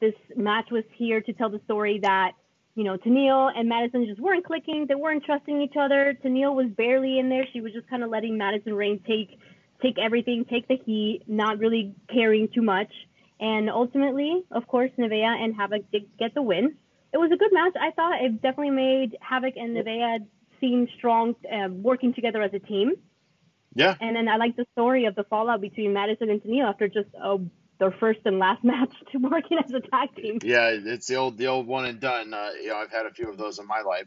This 0.00 0.14
match 0.34 0.70
was 0.70 0.84
here 0.96 1.20
to 1.20 1.32
tell 1.34 1.50
the 1.50 1.60
story 1.64 2.00
that, 2.02 2.32
you 2.74 2.84
know, 2.84 2.96
Tenille 2.96 3.50
and 3.54 3.68
Madison 3.68 4.06
just 4.06 4.20
weren't 4.20 4.44
clicking. 4.44 4.86
They 4.88 4.94
weren't 4.94 5.24
trusting 5.24 5.60
each 5.60 5.74
other. 5.78 6.16
Tenille 6.24 6.54
was 6.54 6.66
barely 6.74 7.18
in 7.18 7.28
there. 7.28 7.44
She 7.52 7.60
was 7.60 7.72
just 7.72 7.88
kind 7.88 8.02
of 8.02 8.10
letting 8.10 8.38
Madison 8.38 8.74
Rayne 8.74 9.00
take 9.06 9.38
take 9.82 9.98
everything, 9.98 10.46
take 10.48 10.66
the 10.68 10.78
heat, 10.86 11.20
not 11.26 11.58
really 11.58 11.94
caring 12.10 12.48
too 12.48 12.62
much. 12.62 12.90
And 13.38 13.68
ultimately, 13.68 14.42
of 14.50 14.66
course, 14.66 14.90
Nevaeh 14.98 15.44
and 15.44 15.54
Havoc 15.54 15.90
did 15.92 16.08
get 16.18 16.32
the 16.34 16.40
win. 16.40 16.76
It 17.12 17.18
was 17.18 17.30
a 17.30 17.36
good 17.36 17.52
match. 17.52 17.74
I 17.78 17.90
thought 17.90 18.22
it 18.22 18.40
definitely 18.40 18.70
made 18.70 19.18
Havoc 19.20 19.54
and 19.56 19.76
Nevaeh 19.76 20.26
seem 20.58 20.88
strong, 20.96 21.34
uh, 21.44 21.68
working 21.68 22.14
together 22.14 22.40
as 22.40 22.54
a 22.54 22.58
team. 22.58 22.94
Yeah. 23.76 23.94
And 24.00 24.16
then 24.16 24.26
I 24.28 24.36
like 24.36 24.56
the 24.56 24.66
story 24.72 25.04
of 25.04 25.14
the 25.14 25.24
fallout 25.24 25.60
between 25.60 25.92
Madison 25.92 26.30
and 26.30 26.42
Tenille 26.42 26.68
after 26.68 26.88
just 26.88 27.08
uh, 27.22 27.36
their 27.78 27.92
first 27.92 28.20
and 28.24 28.38
last 28.38 28.64
match 28.72 28.92
to 29.12 29.18
working 29.18 29.58
as 29.62 29.70
a 29.72 29.80
tag 29.80 30.14
team. 30.16 30.38
Yeah, 30.42 30.70
it's 30.72 31.06
the 31.06 31.16
old 31.16 31.36
the 31.36 31.46
old 31.48 31.66
one 31.66 31.84
and 31.84 32.00
done. 32.00 32.32
Uh, 32.32 32.50
you 32.60 32.68
know, 32.68 32.76
I've 32.76 32.90
had 32.90 33.06
a 33.06 33.10
few 33.10 33.28
of 33.28 33.36
those 33.36 33.58
in 33.58 33.66
my 33.66 33.82
life, 33.82 34.06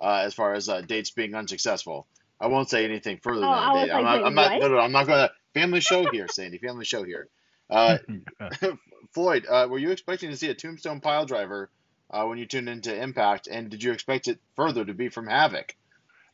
uh, 0.00 0.22
as 0.24 0.32
far 0.34 0.54
as 0.54 0.68
uh, 0.68 0.80
dates 0.80 1.10
being 1.10 1.34
unsuccessful. 1.34 2.06
I 2.40 2.46
won't 2.46 2.70
say 2.70 2.84
anything 2.86 3.20
further 3.22 3.44
Oh, 3.44 3.50
than 3.50 3.72
was 3.72 3.88
that. 3.88 3.94
I'm 3.94 4.04
like, 4.04 4.20
not. 4.20 4.26
I'm 4.26 4.34
not. 4.34 4.50
wait, 4.52 4.60
No, 4.62 4.68
no, 4.68 4.78
I'm 4.78 4.92
not 4.92 5.06
going 5.06 5.28
to. 5.28 5.30
Family 5.52 5.80
show 5.80 6.06
here, 6.10 6.26
Sandy. 6.28 6.58
Family 6.58 6.84
show 6.84 7.04
here. 7.04 7.28
Uh, 7.70 7.98
Floyd, 9.14 9.46
uh, 9.48 9.68
were 9.70 9.78
you 9.78 9.92
expecting 9.92 10.28
to 10.30 10.36
see 10.36 10.48
a 10.48 10.54
Tombstone 10.54 11.00
pile 11.00 11.24
driver 11.24 11.70
uh, 12.10 12.24
when 12.24 12.36
you 12.36 12.44
tuned 12.44 12.68
into 12.68 12.92
Impact, 12.92 13.46
and 13.46 13.70
did 13.70 13.80
you 13.80 13.92
expect 13.92 14.26
it 14.26 14.40
further 14.56 14.84
to 14.84 14.92
be 14.92 15.08
from 15.08 15.28
Havoc? 15.28 15.76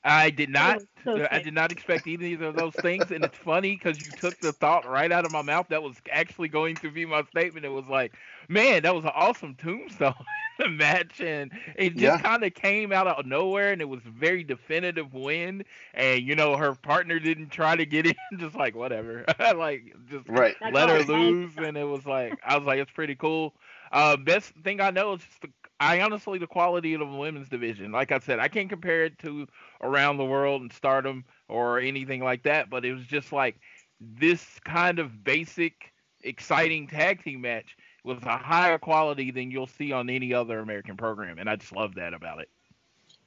I 0.06 0.30
did 0.30 0.50
not. 0.50 0.82
so 1.04 1.26
I 1.30 1.38
did 1.40 1.54
not 1.54 1.72
expect 1.72 2.06
either 2.06 2.46
of 2.46 2.56
those 2.56 2.74
things, 2.76 3.10
and 3.10 3.24
it's 3.24 3.36
funny 3.38 3.72
because 3.76 4.00
you 4.00 4.12
took 4.12 4.40
the 4.40 4.52
thought 4.52 4.86
right 4.86 5.12
out 5.12 5.24
of 5.24 5.32
my 5.32 5.42
mouth. 5.42 5.68
That 5.68 5.82
was 5.82 5.96
actually 6.10 6.48
going 6.48 6.78
to 6.78 6.90
be 6.90 7.06
my 7.06 7.22
statement. 7.24 7.66
It 7.66 7.70
was 7.70 7.86
like, 7.88 8.14
man, 8.48 8.82
that 8.82 8.94
was 8.94 9.04
an 9.04 9.12
awesome 9.14 9.54
tombstone 9.56 10.14
match, 10.70 11.20
and 11.20 11.52
it 11.76 11.96
just 11.96 12.18
Yeah. 12.18 12.20
kind 12.20 12.44
of 12.44 12.54
came 12.54 12.92
out 12.92 13.06
of 13.08 13.26
nowhere, 13.26 13.72
and 13.72 13.82
it 13.82 13.86
was 13.86 14.06
a 14.06 14.10
very 14.10 14.44
definitive 14.44 15.12
win. 15.14 15.64
And 15.94 16.22
you 16.22 16.34
know, 16.36 16.56
her 16.56 16.74
partner 16.74 17.18
didn't 17.20 17.50
try 17.50 17.76
to 17.76 17.86
get 17.86 18.06
in, 18.06 18.16
just 18.38 18.56
like 18.56 18.74
whatever, 18.76 19.24
like 19.38 19.94
just 20.06 20.26
Right. 20.28 20.56
Let 20.66 20.88
all 20.88 20.90
her 20.90 21.02
it 21.02 21.04
lose, 21.04 21.58
and 21.58 21.76
it 21.76 21.84
was 21.84 22.06
like 22.06 22.38
I 22.44 22.56
was 22.56 22.66
like, 22.66 22.78
it's 22.80 22.92
pretty 22.92 23.16
cool. 23.16 23.54
Uh, 23.92 24.16
best 24.16 24.54
thing 24.64 24.80
I 24.80 24.90
know 24.90 25.14
is 25.14 25.22
just 25.24 25.42
the, 25.42 25.52
I 25.80 26.00
honestly 26.00 26.38
the 26.38 26.46
quality 26.46 26.94
of 26.94 27.00
the 27.00 27.06
women's 27.06 27.48
division. 27.48 27.92
Like 27.92 28.10
I 28.12 28.18
said, 28.18 28.38
I 28.38 28.48
can't 28.48 28.68
compare 28.68 29.04
it 29.04 29.18
to 29.20 29.46
around 29.82 30.16
the 30.16 30.24
world 30.24 30.62
and 30.62 30.72
Stardom 30.72 31.24
or 31.48 31.78
anything 31.78 32.22
like 32.22 32.42
that, 32.44 32.70
but 32.70 32.84
it 32.84 32.92
was 32.94 33.06
just 33.06 33.32
like 33.32 33.58
this 34.00 34.44
kind 34.64 34.98
of 34.98 35.24
basic, 35.24 35.92
exciting 36.22 36.86
tag 36.88 37.22
team 37.22 37.40
match 37.40 37.76
was 38.04 38.18
a 38.22 38.36
higher 38.36 38.78
quality 38.78 39.30
than 39.30 39.50
you'll 39.50 39.66
see 39.66 39.92
on 39.92 40.08
any 40.10 40.32
other 40.32 40.58
American 40.60 40.96
program, 40.96 41.38
and 41.38 41.48
I 41.50 41.56
just 41.56 41.74
love 41.74 41.94
that 41.96 42.14
about 42.14 42.40
it. 42.40 42.48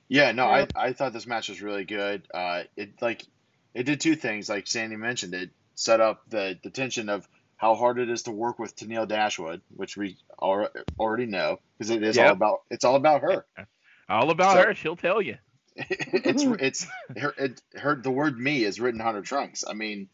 Yeah, 0.07 0.31
no, 0.31 0.45
I, 0.47 0.67
I 0.75 0.93
thought 0.93 1.13
this 1.13 1.27
match 1.27 1.49
was 1.49 1.61
really 1.61 1.85
good. 1.85 2.23
Uh, 2.33 2.63
it 2.75 3.01
like 3.01 3.25
it 3.75 3.83
did 3.83 3.99
two 4.01 4.15
things, 4.15 4.49
like 4.49 4.65
Sandy 4.67 4.95
mentioned. 4.95 5.33
It 5.35 5.51
set 5.75 6.01
up 6.01 6.23
the, 6.29 6.57
the 6.63 6.69
tension 6.71 7.09
of 7.09 7.27
how 7.57 7.75
hard 7.75 7.99
it 7.99 8.09
is 8.09 8.23
to 8.23 8.31
work 8.31 8.57
with 8.57 8.75
Tenille 8.75 9.07
Dashwood, 9.07 9.61
which 9.75 9.95
we 9.97 10.17
al- 10.41 10.69
already 10.99 11.25
know 11.25 11.59
because 11.77 11.89
it 11.91 12.01
is 12.01 12.17
all 12.17 12.29
about 12.31 12.61
it's 12.71 12.85
all 12.85 12.95
about 12.95 13.21
her. 13.21 13.45
All 14.09 14.31
about 14.31 14.55
So- 14.55 14.63
her, 14.63 14.73
she'll 14.73 14.95
tell 14.95 15.21
you. 15.21 15.37
it's 15.89 16.43
it's 16.59 16.87
her 17.17 17.33
it, 17.37 17.61
her 17.75 17.95
the 17.95 18.11
word 18.11 18.37
me 18.37 18.63
is 18.63 18.79
written 18.79 19.01
on 19.01 19.15
her 19.15 19.21
trunks. 19.21 19.63
I 19.67 19.73
mean, 19.73 20.09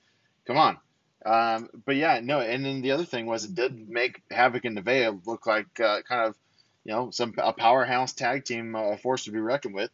come 0.45 0.57
on. 0.57 0.77
Um, 1.25 1.69
but 1.85 1.95
yeah, 1.95 2.19
no, 2.21 2.39
and 2.39 2.63
then 2.63 2.81
the 2.81 2.91
other 2.91 3.05
thing 3.05 3.25
was 3.25 3.45
it 3.45 3.55
did 3.55 3.89
make 3.89 4.21
Havoc 4.29 4.63
and 4.65 4.77
Nevaeh 4.77 5.25
look 5.25 5.47
like 5.47 5.79
uh, 5.79 6.01
kind 6.03 6.27
of 6.27 6.35
you 6.83 6.91
know 6.93 7.09
some 7.09 7.33
a 7.37 7.51
powerhouse 7.51 8.13
tag 8.13 8.45
team, 8.45 8.75
uh, 8.75 8.97
force 8.97 9.25
to 9.25 9.31
be 9.31 9.39
reckoned 9.39 9.73
with. 9.73 9.89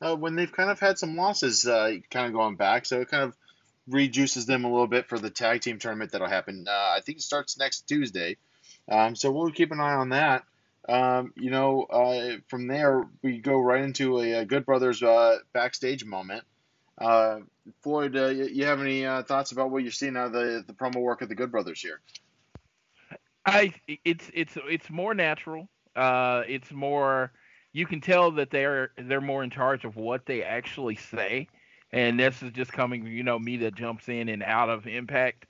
Uh, 0.00 0.14
when 0.14 0.36
they've 0.36 0.52
kind 0.52 0.70
of 0.70 0.78
had 0.78 0.98
some 0.98 1.16
losses, 1.16 1.66
uh, 1.66 1.92
kind 2.10 2.26
of 2.26 2.32
going 2.32 2.54
back, 2.54 2.84
so 2.86 3.00
it 3.00 3.08
kind 3.08 3.24
of 3.24 3.34
rejuices 3.88 4.46
them 4.46 4.64
a 4.64 4.70
little 4.70 4.86
bit 4.86 5.08
for 5.08 5.18
the 5.18 5.30
tag 5.30 5.62
team 5.62 5.78
tournament 5.78 6.12
that'll 6.12 6.28
happen. 6.28 6.66
Uh, 6.68 6.94
I 6.96 7.00
think 7.00 7.18
it 7.18 7.22
starts 7.22 7.58
next 7.58 7.88
Tuesday, 7.88 8.36
um, 8.88 9.16
so 9.16 9.32
we'll 9.32 9.50
keep 9.50 9.72
an 9.72 9.80
eye 9.80 9.94
on 9.94 10.10
that. 10.10 10.44
Um, 10.88 11.32
you 11.36 11.50
know, 11.50 11.82
uh, 11.82 12.36
from 12.48 12.68
there 12.68 13.04
we 13.22 13.38
go 13.38 13.58
right 13.58 13.82
into 13.82 14.20
a, 14.20 14.32
a 14.40 14.44
Good 14.44 14.64
Brothers 14.64 15.02
uh, 15.02 15.38
backstage 15.52 16.04
moment. 16.04 16.44
Uh, 16.96 17.40
Floyd, 17.82 18.16
uh, 18.16 18.28
you, 18.28 18.44
you 18.44 18.64
have 18.66 18.80
any 18.80 19.04
uh, 19.04 19.22
thoughts 19.24 19.52
about 19.52 19.70
what 19.70 19.82
you're 19.82 19.92
seeing 19.92 20.16
out 20.16 20.26
of 20.26 20.32
the, 20.32 20.64
the 20.66 20.72
promo 20.72 21.00
work 21.00 21.22
of 21.22 21.28
the 21.28 21.34
Good 21.34 21.50
Brothers 21.50 21.80
here? 21.80 22.00
I 23.44 23.74
it's 24.04 24.28
it's 24.34 24.56
it's 24.68 24.90
more 24.90 25.14
natural. 25.14 25.68
Uh, 25.94 26.42
it's 26.48 26.72
more 26.72 27.32
you 27.72 27.86
can 27.86 28.00
tell 28.00 28.32
that 28.32 28.50
they're 28.50 28.90
they're 28.96 29.20
more 29.20 29.44
in 29.44 29.50
charge 29.50 29.84
of 29.84 29.96
what 29.96 30.26
they 30.26 30.42
actually 30.42 30.96
say, 30.96 31.48
and 31.92 32.18
this 32.18 32.42
is 32.42 32.50
just 32.52 32.72
coming 32.72 33.06
you 33.06 33.22
know 33.22 33.38
me 33.38 33.56
that 33.58 33.74
jumps 33.74 34.08
in 34.08 34.28
and 34.28 34.42
out 34.42 34.68
of 34.68 34.86
Impact. 34.86 35.46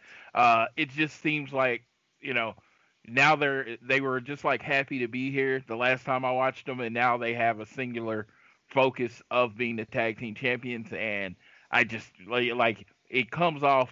It 0.76 0.90
just 0.90 1.22
seems 1.22 1.52
like 1.52 1.84
you 2.20 2.34
know 2.34 2.54
now 3.08 3.36
they're 3.36 3.76
they 3.82 4.00
were 4.00 4.20
just 4.20 4.44
like 4.44 4.62
happy 4.62 5.00
to 5.00 5.08
be 5.08 5.30
here 5.30 5.62
the 5.66 5.76
last 5.76 6.04
time 6.04 6.24
I 6.24 6.32
watched 6.32 6.66
them, 6.66 6.80
and 6.80 6.94
now 6.94 7.16
they 7.16 7.34
have 7.34 7.60
a 7.60 7.66
singular 7.66 8.26
focus 8.68 9.22
of 9.30 9.56
being 9.56 9.76
the 9.76 9.84
tag 9.84 10.18
team 10.18 10.34
champions, 10.34 10.88
and 10.92 11.36
I 11.70 11.84
just 11.84 12.10
like 12.26 12.86
it 13.08 13.30
comes 13.30 13.62
off 13.62 13.90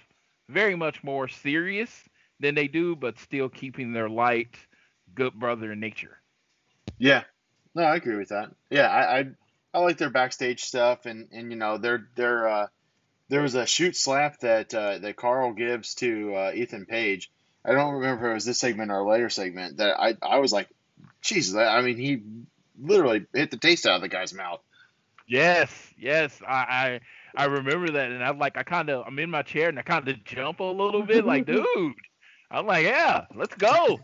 very 0.49 0.75
much 0.75 1.03
more 1.03 1.29
serious 1.29 1.91
than 2.41 2.55
they 2.55 2.69
do, 2.69 2.97
but 2.97 3.19
still 3.19 3.49
keeping 3.49 3.93
their 3.93 4.09
light, 4.09 4.57
good 5.15 5.35
brother 5.35 5.75
nature. 5.75 6.19
Yeah, 6.99 7.25
no, 7.75 7.83
I 7.83 7.97
agree 7.97 8.17
with 8.17 8.29
that. 8.29 8.51
Yeah, 8.71 8.89
I 8.89 9.19
I, 9.19 9.25
I 9.75 9.79
like 9.79 9.99
their 9.99 10.11
backstage 10.11 10.65
stuff, 10.65 11.07
and 11.07 11.29
and 11.33 11.51
you 11.51 11.57
know 11.57 11.79
their 11.79 12.09
their 12.15 12.49
uh, 12.49 12.67
there 13.29 13.43
was 13.43 13.55
a 13.55 13.67
shoot 13.67 13.97
slap 13.97 14.41
that 14.41 14.75
uh, 14.75 14.99
that 14.99 15.17
Karl 15.17 15.53
gives 15.53 15.95
to 15.97 16.35
uh, 16.35 16.53
Ethan 16.55 16.87
Page. 16.87 17.31
I 17.65 17.73
don't 17.73 17.95
remember 17.95 18.27
if 18.27 18.31
it 18.31 18.35
was 18.35 18.45
this 18.45 18.59
segment 18.59 18.91
or 18.91 18.99
a 18.99 19.09
later 19.09 19.31
segment 19.31 19.79
that 19.79 19.99
I 19.99 20.17
I 20.23 20.39
was 20.39 20.53
like, 20.53 20.69
Jesus, 21.23 21.55
I 21.55 21.79
I 21.79 21.83
mean 21.83 21.97
he 21.97 22.23
literally 22.81 23.27
hit 23.33 23.51
the 23.51 23.57
taste 23.57 23.87
out 23.87 23.97
of 23.97 24.03
the 24.03 24.09
guy's 24.09 24.35
mouth. 24.35 24.61
Yes, 25.27 25.71
yes, 25.99 26.39
I 26.47 27.01
I, 27.35 27.43
I 27.43 27.45
remember 27.47 27.93
that, 27.93 28.11
and 28.11 28.23
I'm 28.23 28.39
like, 28.39 28.59
I 28.59 28.63
kind 28.63 28.91
of, 28.91 29.07
I'm 29.07 29.19
in 29.19 29.31
my 29.31 29.43
chair 29.43 29.69
and 29.71 29.79
I 29.79 29.83
kind 29.83 30.07
of 30.07 30.23
jump 30.25 30.61
a 30.61 30.65
little 30.65 31.03
bit, 31.03 31.25
like, 31.25 31.47
dude. 31.47 31.95
I'm 32.51 32.67
like, 32.67 32.85
yeah, 32.85 33.25
let's 33.35 33.55
go, 33.55 33.99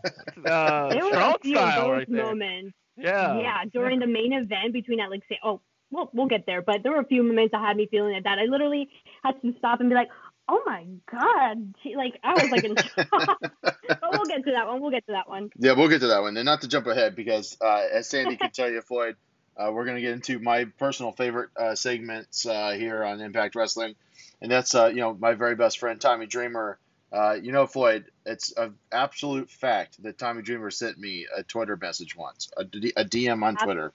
uh, 0.45 0.89
There 0.89 1.05
were 1.05 1.11
strong 1.11 1.35
a 1.35 1.39
few 1.39 1.57
of 1.59 1.69
style 1.69 1.81
those 1.87 1.97
right 1.97 2.07
there. 2.11 2.25
moments. 2.25 2.73
Yeah, 2.97 3.39
yeah, 3.39 3.65
during 3.71 3.99
the 3.99 4.07
main 4.07 4.33
event 4.33 4.73
between 4.73 4.97
that, 4.97 5.09
like, 5.11 5.21
say, 5.29 5.39
oh, 5.43 5.61
well, 5.91 6.09
we'll 6.13 6.27
get 6.27 6.45
there, 6.45 6.61
but 6.61 6.83
there 6.83 6.91
were 6.91 6.99
a 6.99 7.05
few 7.05 7.21
moments 7.23 7.51
that 7.51 7.61
had 7.61 7.77
me 7.77 7.87
feeling 7.89 8.13
like 8.13 8.23
that. 8.23 8.39
I 8.39 8.45
literally 8.45 8.89
had 9.23 9.39
to 9.41 9.53
stop 9.59 9.79
and 9.79 9.89
be 9.89 9.95
like, 9.95 10.09
oh 10.51 10.61
my 10.65 10.85
god, 11.09 11.73
She- 11.81 11.95
like 11.95 12.19
I 12.23 12.33
was 12.33 12.51
like 12.51 12.63
in 12.65 12.75
shock. 12.75 13.39
but 13.61 14.01
we'll 14.11 14.25
get 14.25 14.43
to 14.43 14.51
that 14.51 14.67
one. 14.67 14.81
We'll 14.81 14.91
get 14.91 15.05
to 15.07 15.13
that 15.13 15.29
one. 15.29 15.49
Yeah, 15.57 15.73
we'll 15.73 15.87
get 15.87 16.01
to 16.01 16.07
that 16.07 16.21
one. 16.21 16.35
And 16.37 16.45
not 16.45 16.61
to 16.61 16.67
jump 16.67 16.87
ahead, 16.87 17.15
because 17.15 17.57
uh, 17.61 17.87
as 17.91 18.07
Sandy 18.09 18.35
can 18.35 18.51
tell 18.51 18.69
you, 18.69 18.81
Floyd, 18.81 19.15
uh, 19.57 19.71
we're 19.71 19.85
going 19.85 19.95
to 19.95 20.01
get 20.01 20.11
into 20.11 20.39
my 20.39 20.65
personal 20.65 21.13
favorite 21.13 21.49
uh, 21.55 21.75
segments 21.75 22.45
uh, 22.45 22.71
here 22.71 23.03
on 23.03 23.21
Impact 23.21 23.55
Wrestling. 23.55 23.95
And 24.41 24.51
that's, 24.51 24.75
uh, 24.75 24.87
you 24.87 24.97
know, 24.97 25.13
my 25.13 25.33
very 25.33 25.55
best 25.55 25.79
friend, 25.79 25.99
Tommy 26.01 26.25
Dreamer. 26.25 26.77
Uh, 27.13 27.33
you 27.41 27.51
know, 27.51 27.67
Floyd, 27.67 28.05
it's 28.25 28.53
an 28.57 28.75
absolute 28.91 29.49
fact 29.49 30.01
that 30.03 30.17
Tommy 30.17 30.41
Dreamer 30.41 30.71
sent 30.71 30.97
me 30.97 31.27
a 31.35 31.43
Twitter 31.43 31.77
message 31.77 32.15
once, 32.15 32.49
a, 32.57 32.63
D- 32.63 32.93
a 32.95 33.03
DM 33.05 33.43
on 33.43 33.55
Twitter. 33.57 33.93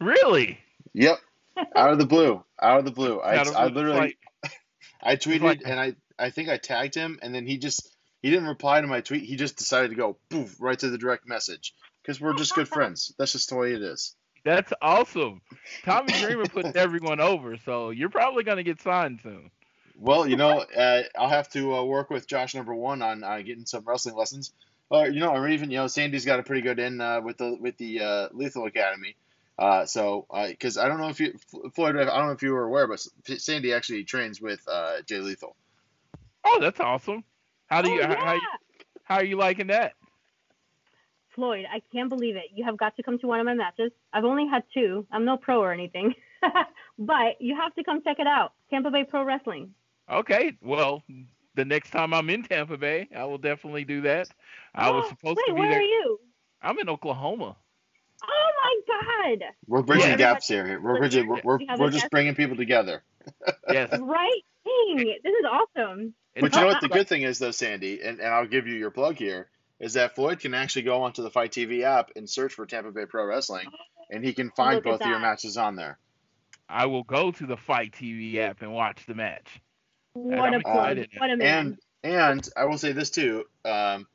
really. 0.00 0.58
Yep. 0.94 1.18
Out 1.74 1.92
of 1.92 1.98
the 1.98 2.06
blue. 2.06 2.42
Out 2.60 2.78
of 2.78 2.84
the 2.84 2.90
blue. 2.90 3.18
I, 3.20 3.36
Out 3.36 3.48
of 3.48 3.56
I 3.56 3.68
the 3.68 3.74
literally, 3.74 3.98
fight. 3.98 4.16
I 5.02 5.16
tweeted 5.16 5.40
like- 5.42 5.62
and 5.64 5.78
I, 5.80 5.94
I 6.18 6.30
think 6.30 6.48
I 6.48 6.56
tagged 6.56 6.94
him, 6.94 7.18
and 7.22 7.34
then 7.34 7.46
he 7.46 7.58
just 7.58 7.88
he 8.22 8.30
didn't 8.30 8.46
reply 8.46 8.80
to 8.80 8.86
my 8.86 9.00
tweet. 9.00 9.24
He 9.24 9.36
just 9.36 9.56
decided 9.56 9.90
to 9.90 9.96
go 9.96 10.16
poof 10.30 10.56
right 10.60 10.78
to 10.78 10.88
the 10.90 10.98
direct 10.98 11.26
message 11.26 11.74
because 12.02 12.20
we're 12.20 12.34
just 12.34 12.54
good 12.54 12.68
friends. 12.68 13.12
That's 13.18 13.32
just 13.32 13.48
the 13.48 13.56
way 13.56 13.72
it 13.74 13.82
is. 13.82 14.14
That's 14.44 14.72
awesome. 14.82 15.40
Tommy 15.84 16.12
Dreamer 16.12 16.46
puts 16.46 16.76
everyone 16.76 17.20
over, 17.20 17.56
so 17.64 17.90
you're 17.90 18.08
probably 18.08 18.44
gonna 18.44 18.62
get 18.62 18.80
signed 18.80 19.20
soon. 19.22 19.50
Well, 19.96 20.26
you 20.26 20.36
know, 20.36 20.60
uh, 20.76 21.02
I'll 21.18 21.28
have 21.28 21.48
to 21.50 21.74
uh, 21.76 21.84
work 21.84 22.10
with 22.10 22.26
Josh 22.26 22.54
number 22.54 22.74
one 22.74 23.02
on 23.02 23.22
uh, 23.22 23.38
getting 23.38 23.66
some 23.66 23.84
wrestling 23.86 24.16
lessons. 24.16 24.52
Or 24.90 25.08
you 25.08 25.20
know, 25.20 25.30
or 25.30 25.48
even 25.48 25.70
you 25.70 25.78
know, 25.78 25.86
Sandy's 25.86 26.24
got 26.24 26.40
a 26.40 26.42
pretty 26.42 26.62
good 26.62 26.78
in 26.78 27.00
uh, 27.00 27.20
with 27.20 27.38
the 27.38 27.56
with 27.60 27.76
the 27.78 28.00
uh, 28.00 28.28
Lethal 28.32 28.66
Academy. 28.66 29.16
Uh, 29.58 29.84
so, 29.86 30.26
because 30.48 30.78
I 30.78 30.88
don't 30.88 30.98
know 30.98 31.08
if 31.08 31.20
you 31.20 31.34
Floyd, 31.74 31.96
I 31.96 32.04
don't 32.04 32.26
know 32.26 32.32
if 32.32 32.42
you 32.42 32.52
were 32.52 32.64
aware, 32.64 32.86
but 32.88 33.00
Sandy 33.38 33.72
actually 33.72 34.04
trains 34.04 34.40
with 34.40 34.60
uh, 34.66 35.02
Jay 35.02 35.18
Lethal. 35.18 35.56
Oh, 36.44 36.58
that's 36.60 36.80
awesome. 36.80 37.24
How 37.66 37.82
do 37.82 37.90
Oh, 37.90 37.94
you 37.94 38.02
how, 38.02 38.16
how, 38.16 38.38
how 39.04 39.14
are 39.16 39.24
you 39.24 39.36
liking 39.36 39.68
that? 39.68 39.94
Floyd, 41.34 41.64
I 41.72 41.80
can't 41.92 42.08
believe 42.08 42.36
it. 42.36 42.46
You 42.54 42.64
have 42.64 42.76
got 42.76 42.96
to 42.96 43.02
come 43.02 43.18
to 43.20 43.26
one 43.26 43.40
of 43.40 43.46
my 43.46 43.54
matches. 43.54 43.92
I've 44.12 44.24
only 44.24 44.46
had 44.46 44.64
two. 44.74 45.06
I'm 45.10 45.24
no 45.24 45.36
pro 45.36 45.60
or 45.60 45.72
anything, 45.72 46.14
but 46.98 47.40
you 47.40 47.56
have 47.56 47.74
to 47.76 47.84
come 47.84 48.02
check 48.02 48.18
it 48.18 48.26
out. 48.26 48.52
Tampa 48.70 48.90
Bay 48.90 49.04
Pro 49.04 49.24
Wrestling. 49.24 49.74
Okay, 50.10 50.56
well, 50.62 51.02
the 51.54 51.64
next 51.64 51.90
time 51.90 52.12
I'm 52.12 52.28
in 52.28 52.42
Tampa 52.42 52.76
Bay, 52.76 53.08
I 53.16 53.24
will 53.24 53.38
definitely 53.38 53.84
do 53.84 54.02
that. 54.02 54.28
I 54.74 54.90
was 54.90 55.06
supposed 55.08 55.38
Wait, 55.38 55.46
to 55.46 55.54
be 55.54 55.60
where 55.60 55.70
there. 55.70 55.78
are 55.78 55.82
you? 55.82 56.20
I'm 56.60 56.78
in 56.78 56.88
Oklahoma. 56.88 57.56
Oh 58.64 58.82
my 58.88 59.34
God! 59.38 59.44
We're 59.66 59.82
bridging 59.82 60.10
Yeah. 60.10 60.16
gaps 60.16 60.48
here. 60.48 60.80
We're 60.80 60.98
bridging. 60.98 61.26
We're, 61.28 61.40
we're, 61.42 61.60
You 61.60 61.66
we're 61.78 61.90
just 61.90 62.10
bringing 62.10 62.34
people 62.34 62.56
together. 62.56 63.02
Yes. 63.68 63.90
Right? 64.00 64.42
Dang, 64.64 64.96
this 65.24 65.32
is 65.32 65.44
awesome. 65.50 66.14
But 66.38 66.54
you 66.54 66.60
know 66.60 66.66
what 66.68 66.80
the 66.80 66.88
good 66.88 67.08
thing 67.08 67.22
is, 67.22 67.38
though, 67.38 67.50
Sandy, 67.50 68.00
and, 68.00 68.20
and 68.20 68.32
I'll 68.32 68.46
give 68.46 68.66
you 68.68 68.74
your 68.74 68.90
plug 68.92 69.16
here, 69.16 69.48
is 69.80 69.94
that 69.94 70.14
Floyd 70.14 70.38
can 70.40 70.54
actually 70.54 70.82
go 70.82 71.02
onto 71.02 71.22
the 71.22 71.30
Fight 71.30 71.50
TV 71.50 71.82
app 71.82 72.10
and 72.14 72.30
search 72.30 72.54
for 72.54 72.64
Tampa 72.64 72.92
Bay 72.92 73.06
Pro 73.06 73.24
Wrestling, 73.26 73.66
and 74.10 74.24
he 74.24 74.32
can 74.32 74.50
find 74.50 74.76
Look 74.76 74.84
both 74.84 75.00
of 75.02 75.08
your 75.08 75.18
matches 75.18 75.56
on 75.56 75.74
there. 75.76 75.98
I 76.68 76.86
will 76.86 77.02
go 77.02 77.32
to 77.32 77.46
the 77.46 77.56
Fight 77.56 77.92
TV 77.92 78.36
app 78.38 78.62
and 78.62 78.72
watch 78.72 79.04
the 79.06 79.14
match. 79.14 79.60
What 80.14 80.38
a 80.52 80.56
I'm 80.56 80.62
plug! 80.62 80.76
excited. 80.98 81.08
What 81.18 81.30
a 81.30 81.36
man! 81.36 81.78
And 82.02 82.12
and 82.14 82.48
I 82.56 82.64
will 82.66 82.78
say 82.78 82.92
this 82.92 83.10
too, 83.10 83.44
um, 83.64 84.06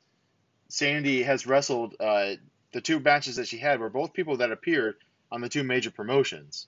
Sandy 0.68 1.22
has 1.22 1.46
wrestled 1.46 1.94
uh, 2.00 2.32
the 2.72 2.80
two 2.80 3.00
matches 3.00 3.36
that 3.36 3.48
she 3.48 3.58
had 3.58 3.80
were 3.80 3.90
both 3.90 4.12
people 4.12 4.38
that 4.38 4.52
appeared 4.52 4.96
on 5.30 5.40
the 5.40 5.48
two 5.48 5.62
major 5.64 5.90
promotions. 5.90 6.66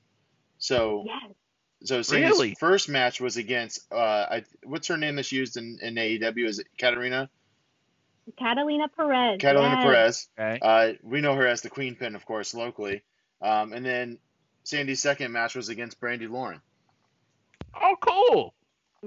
So 0.58 1.04
yes. 1.06 1.32
So 1.82 2.02
Sandy's 2.02 2.30
Really? 2.32 2.54
first 2.60 2.90
match 2.90 3.20
was 3.22 3.38
against 3.38 3.90
uh, 3.90 3.96
I, 3.96 4.44
what's 4.64 4.88
her 4.88 4.98
name 4.98 5.16
that's 5.16 5.32
used 5.32 5.56
in, 5.56 5.78
in 5.80 5.94
AEW? 5.94 6.46
Is 6.46 6.58
it 6.58 6.66
Katarina? 6.78 7.30
Catalina 8.36 8.88
Perez. 8.88 9.38
Catalina 9.40 9.76
yes. 9.76 9.82
Perez. 9.84 10.28
Okay. 10.38 10.58
Uh, 10.62 10.92
we 11.02 11.20
know 11.22 11.34
her 11.34 11.46
as 11.46 11.62
the 11.62 11.70
Queen 11.70 11.96
Pin, 11.96 12.14
of 12.14 12.24
course, 12.26 12.54
locally. 12.54 13.02
Um, 13.40 13.72
and 13.72 13.84
then 13.84 14.18
Sandy's 14.64 15.00
second 15.00 15.32
match 15.32 15.54
was 15.54 15.68
against 15.70 15.98
Brandi 16.00 16.28
Lauren. 16.30 16.60
Oh, 17.80 17.96
cool. 18.00 18.54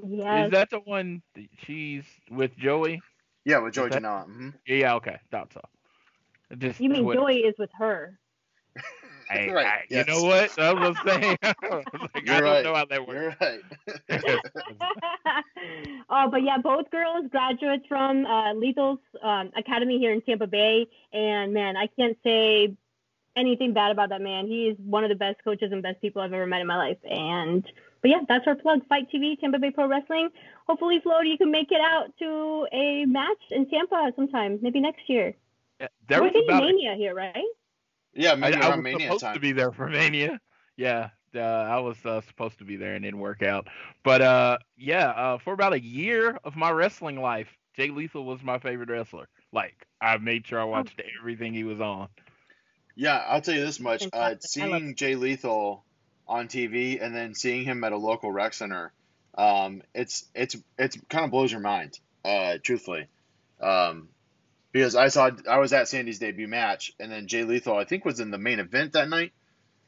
Yes. 0.03 0.47
Is 0.47 0.51
that 0.53 0.71
the 0.71 0.79
one 0.79 1.21
that 1.35 1.45
she's 1.65 2.03
with 2.31 2.57
Joey? 2.57 3.01
Yeah, 3.45 3.59
with 3.59 3.73
Joey 3.75 3.89
Is 3.89 3.93
that- 3.93 4.01
Janela. 4.01 4.25
hmm 4.25 4.49
Yeah, 4.65 4.95
okay, 4.95 5.19
thought 5.31 5.53
so. 5.53 5.61
Just 6.57 6.79
you 6.79 6.89
mean 6.89 7.03
Twitter. 7.03 7.21
Joey 7.21 7.37
is 7.39 7.55
with 7.57 7.71
her? 7.77 8.19
Hey, 9.29 9.49
Right, 9.49 9.65
I- 9.65 9.83
yes. 9.89 10.05
You 10.05 10.13
know 10.13 10.23
what? 10.23 10.59
I 10.59 10.73
was 10.73 10.97
saying. 11.05 11.37
I, 11.43 11.53
like, 11.71 12.25
You're 12.25 12.35
I 12.35 12.39
don't 12.41 12.43
right. 12.43 12.63
know 12.65 12.75
how 12.75 12.85
that 12.85 13.07
works. 13.07 13.35
You're 14.09 14.19
right. 14.19 14.41
oh, 16.09 16.29
but 16.29 16.43
yeah, 16.43 16.57
both 16.57 16.91
girls 16.91 17.27
graduates 17.31 17.85
from 17.87 18.25
uh, 18.25 18.53
Lethal's 18.53 18.99
um, 19.21 19.51
Academy 19.55 19.97
here 19.97 20.11
in 20.11 20.21
Tampa 20.21 20.45
Bay, 20.47 20.87
and 21.13 21.53
man, 21.53 21.77
I 21.77 21.87
can't 21.87 22.17
say 22.23 22.75
anything 23.35 23.73
bad 23.73 23.91
about 23.91 24.09
that 24.09 24.21
man. 24.21 24.45
He 24.47 24.67
is 24.67 24.77
one 24.79 25.03
of 25.03 25.09
the 25.09 25.15
best 25.15 25.43
coaches 25.43 25.71
and 25.71 25.81
best 25.81 26.01
people 26.01 26.21
I've 26.21 26.33
ever 26.33 26.45
met 26.45 26.61
in 26.61 26.67
my 26.67 26.77
life. 26.77 26.97
And 27.09 27.65
but 28.01 28.11
yeah, 28.11 28.19
that's 28.27 28.45
our 28.45 28.55
plug. 28.55 28.85
Fight 28.87 29.07
TV, 29.11 29.39
Tampa 29.39 29.57
Bay 29.57 29.71
Pro 29.71 29.87
Wrestling. 29.87 30.29
Hopefully, 30.67 30.99
Floyd, 31.01 31.27
you 31.27 31.37
can 31.37 31.49
make 31.49 31.71
it 31.71 31.81
out 31.81 32.11
to 32.19 32.67
a 32.71 33.05
match 33.05 33.41
in 33.51 33.69
Tampa 33.69 34.11
sometime, 34.15 34.59
maybe 34.61 34.79
next 34.81 35.09
year. 35.09 35.33
Yeah, 35.79 35.87
There 36.07 36.19
We're 36.19 36.25
was 36.25 36.33
getting 36.33 36.49
about 36.49 36.63
a 36.63 36.65
Mania 36.67 36.95
here, 36.95 37.15
right? 37.15 37.35
yeah, 38.13 38.35
I, 38.41 38.51
I 38.51 38.75
was 38.75 38.83
Mania 38.83 39.07
supposed 39.07 39.21
time. 39.23 39.33
to 39.35 39.39
be 39.39 39.51
there 39.51 39.71
for 39.71 39.87
Mania. 39.87 40.39
Yeah, 40.77 41.09
uh, 41.35 41.39
I 41.39 41.79
was 41.79 41.97
uh, 42.05 42.21
supposed 42.21 42.59
to 42.59 42.65
be 42.65 42.77
there 42.77 42.95
and 42.95 43.03
didn't 43.03 43.19
work 43.19 43.43
out. 43.43 43.67
But 44.03 44.21
uh, 44.21 44.57
yeah, 44.77 45.09
uh, 45.09 45.37
for 45.37 45.53
about 45.53 45.73
a 45.73 45.81
year 45.81 46.37
of 46.43 46.55
my 46.55 46.71
wrestling 46.71 47.21
life, 47.21 47.47
Jay 47.75 47.89
Lethal 47.89 48.25
was 48.25 48.41
my 48.43 48.59
favorite 48.59 48.89
wrestler. 48.89 49.27
Like 49.51 49.87
I 50.01 50.17
made 50.17 50.47
sure 50.47 50.59
I 50.59 50.65
watched 50.65 51.01
everything 51.19 51.53
he 51.53 51.63
was 51.63 51.81
on. 51.81 52.09
Yeah, 52.95 53.17
I'll 53.17 53.41
tell 53.41 53.55
you 53.55 53.65
this 53.65 53.79
much. 53.79 54.03
Uh, 54.03 54.07
I 54.13 54.29
love 54.29 54.41
seeing 54.41 54.95
Jay 54.95 55.15
Lethal 55.15 55.83
on 56.27 56.47
TV 56.47 57.03
and 57.03 57.15
then 57.15 57.33
seeing 57.33 57.63
him 57.63 57.83
at 57.83 57.91
a 57.91 57.97
local 57.97 58.31
rec 58.31 58.53
center, 58.53 58.93
um, 59.37 59.81
it's 59.93 60.25
it's 60.35 60.55
it's 60.77 60.97
kind 61.09 61.25
of 61.25 61.31
blows 61.31 61.51
your 61.51 61.61
mind. 61.61 61.99
Uh, 62.23 62.57
truthfully, 62.61 63.07
um, 63.59 64.09
because 64.73 64.95
I 64.95 65.07
saw 65.07 65.29
I 65.49 65.59
was 65.59 65.71
at 65.71 65.87
Sandy's 65.87 66.19
debut 66.19 66.47
match, 66.47 66.91
and 66.99 67.11
then 67.11 67.27
Jay 67.27 67.43
Lethal 67.43 67.77
I 67.77 67.85
think 67.85 68.03
was 68.03 68.19
in 68.19 68.31
the 68.31 68.37
main 68.37 68.59
event 68.59 68.93
that 68.93 69.07
night. 69.07 69.31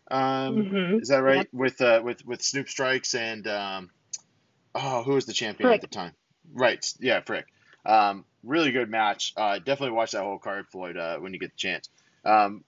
Um, 0.09 0.57
Mhm. 0.57 1.01
Is 1.01 1.09
that 1.09 1.23
right? 1.23 1.37
Yep. 1.37 1.47
With 1.51 1.81
uh, 1.81 2.01
with 2.03 2.25
with 2.25 2.41
Snoop 2.41 2.69
Strikes 2.69 3.15
and 3.15 3.45
um, 3.47 3.89
oh, 4.75 5.03
who 5.03 5.13
was 5.13 5.25
the 5.25 5.33
champion 5.33 5.69
Frick. 5.69 5.75
at 5.75 5.81
the 5.81 5.87
time? 5.95 6.13
Right. 6.53 6.85
Yeah, 6.99 7.21
Frick. 7.21 7.47
Um, 7.85 8.23
really 8.43 8.71
good 8.71 8.89
match. 8.89 9.33
Uh, 9.35 9.57
definitely 9.57 9.91
watch 9.91 10.11
that 10.11 10.23
whole 10.23 10.37
card, 10.37 10.67
Floyd, 10.71 10.95
uh, 10.97 11.17
when 11.17 11.33
you 11.33 11.39
get 11.39 11.51
the 11.51 11.57
chance. 11.57 11.89
Um, 12.23 12.63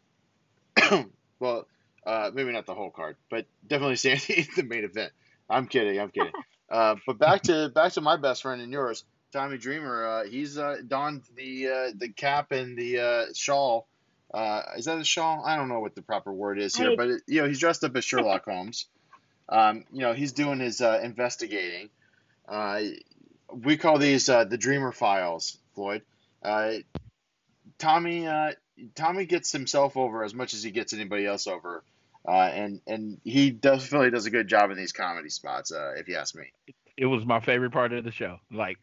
well, 1.40 1.68
uh, 2.06 2.32
maybe 2.34 2.52
not 2.52 2.66
the 2.66 2.74
whole 2.74 2.90
card, 2.92 3.18
but 3.30 3.46
definitely 3.68 3.96
Sandy 3.98 4.48
the 4.56 4.64
main 4.64 4.84
event. 4.84 5.12
I'm 5.50 5.68
kidding. 5.68 6.00
I'm 6.00 6.10
kidding. 6.10 6.34
Uh, 6.70 6.96
but 7.06 7.18
back 7.18 7.44
to 7.44 7.70
back 7.70 7.94
to 7.94 8.02
my 8.02 8.18
best 8.18 8.42
friend 8.42 8.62
and 8.62 8.74
yours, 8.74 9.06
Tommy 9.32 9.58
Dreamer. 9.58 10.06
Uh, 10.06 10.24
he's 10.26 10.58
uh, 10.58 10.78
donned 10.88 11.24
the 11.36 11.68
uh, 11.68 11.92
the 11.96 12.10
cap 12.10 12.52
and 12.52 12.78
the 12.78 13.00
uh, 13.00 13.26
shawl. 13.36 13.88
Uh, 14.34 14.62
is 14.78 14.86
that 14.86 14.98
a 14.98 15.04
shawl? 15.04 15.44
I 15.46 15.56
don't 15.56 15.70
know 15.70 15.80
what 15.80 15.96
the 15.96 16.02
proper 16.02 16.34
word 16.34 16.60
is 16.60 16.76
here, 16.76 16.92
I- 16.92 16.96
but 16.96 17.08
it, 17.10 17.22
you 17.28 17.42
know 17.42 17.48
he's 17.48 17.60
dressed 17.60 17.84
up 17.84 17.96
as 17.96 18.04
Sherlock 18.06 18.46
Holmes. 18.46 18.86
Um, 19.50 19.86
you 19.94 20.02
know 20.02 20.12
he's 20.12 20.34
doing 20.34 20.60
his 20.60 20.82
uh, 20.82 21.00
investigating. 21.02 21.90
Uh, 22.50 22.82
we 23.50 23.78
call 23.78 23.98
these 23.98 24.28
uh, 24.28 24.44
the 24.44 24.58
Dreamer 24.58 24.92
files, 24.92 25.58
Floyd. 25.74 26.02
Uh, 26.44 26.74
Tommy 27.78 28.28
uh, 28.28 28.52
Tommy 28.96 29.26
gets 29.26 29.52
himself 29.52 29.96
over 29.98 30.24
as 30.24 30.34
much 30.34 30.54
as 30.54 30.64
he 30.64 30.72
gets 30.72 30.94
anybody 30.94 31.26
else 31.26 31.48
over, 31.48 31.84
uh, 32.28 32.32
and 32.32 32.82
and 32.88 33.20
he 33.24 33.52
definitely 33.52 34.12
does 34.12 34.26
a 34.26 34.30
good 34.32 34.48
job 34.48 34.72
in 34.72 34.78
these 34.78 34.92
comedy 34.92 35.30
spots, 35.30 35.72
uh, 35.72 35.94
if 35.96 36.08
you 36.08 36.16
ask 36.16 36.36
me. 36.36 36.52
It 36.98 37.06
was 37.06 37.26
my 37.26 37.40
favorite 37.40 37.72
part 37.72 37.94
of 37.94 38.04
the 38.04 38.12
show. 38.12 38.40
Like 38.52 38.80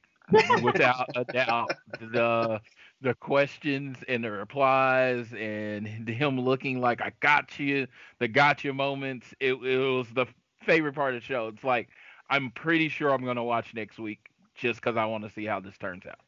without 0.62 1.08
a 1.14 1.24
doubt, 1.24 1.70
the 2.00 2.60
the 3.00 3.14
questions 3.14 3.98
and 4.08 4.24
the 4.24 4.30
replies 4.30 5.26
and 5.38 6.08
him 6.08 6.40
looking 6.40 6.80
like 6.80 7.02
I 7.02 7.12
got 7.20 7.58
you, 7.58 7.86
the 8.18 8.28
gotcha 8.28 8.72
moments. 8.72 9.26
It, 9.40 9.54
it 9.54 9.78
was 9.78 10.08
the 10.14 10.26
favorite 10.64 10.94
part 10.94 11.14
of 11.14 11.20
the 11.20 11.26
show. 11.26 11.48
It's 11.48 11.64
like 11.64 11.88
I'm 12.30 12.50
pretty 12.50 12.88
sure 12.88 13.10
I'm 13.10 13.24
gonna 13.24 13.44
watch 13.44 13.74
next 13.74 13.98
week 13.98 14.30
just 14.54 14.80
because 14.80 14.96
I 14.96 15.04
want 15.06 15.24
to 15.24 15.30
see 15.30 15.44
how 15.44 15.60
this 15.60 15.76
turns 15.76 16.06
out. 16.06 16.18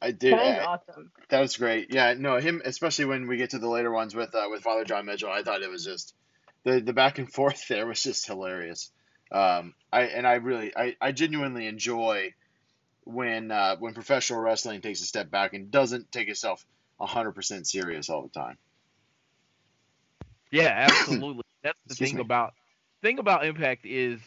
I 0.00 0.10
did. 0.10 0.32
That 0.32 0.46
is 0.46 0.58
I- 0.58 0.64
awesome. 0.64 1.12
That's 1.28 1.56
great. 1.56 1.92
Yeah, 1.92 2.14
no, 2.18 2.38
him 2.38 2.62
especially 2.64 3.04
when 3.04 3.28
we 3.28 3.36
get 3.36 3.50
to 3.50 3.58
the 3.58 3.68
later 3.68 3.90
ones 3.90 4.14
with 4.14 4.34
uh, 4.34 4.46
with 4.50 4.62
Father 4.62 4.84
John 4.84 5.06
Mitchell. 5.06 5.30
I 5.30 5.42
thought 5.42 5.62
it 5.62 5.70
was 5.70 5.84
just 5.84 6.14
the 6.64 6.80
the 6.80 6.92
back 6.92 7.18
and 7.18 7.30
forth 7.30 7.66
there 7.68 7.86
was 7.86 8.02
just 8.02 8.26
hilarious. 8.26 8.90
Um, 9.30 9.74
I 9.92 10.02
and 10.02 10.26
I 10.26 10.34
really 10.34 10.76
I, 10.76 10.96
I 11.00 11.12
genuinely 11.12 11.66
enjoy 11.66 12.34
when 13.04 13.50
uh, 13.50 13.76
when 13.78 13.94
professional 13.94 14.40
wrestling 14.40 14.80
takes 14.80 15.00
a 15.02 15.06
step 15.06 15.30
back 15.30 15.54
and 15.54 15.70
doesn't 15.70 16.10
take 16.12 16.28
itself 16.28 16.64
hundred 17.00 17.32
percent 17.32 17.66
serious 17.66 18.08
all 18.08 18.22
the 18.22 18.28
time. 18.28 18.56
Yeah, 20.50 20.68
absolutely. 20.76 21.42
That's 21.62 21.78
the 21.88 21.94
Excuse 21.94 22.10
thing 22.10 22.18
me. 22.18 22.20
about 22.20 22.54
thing 23.02 23.18
about 23.18 23.44
Impact 23.44 23.86
is 23.86 24.20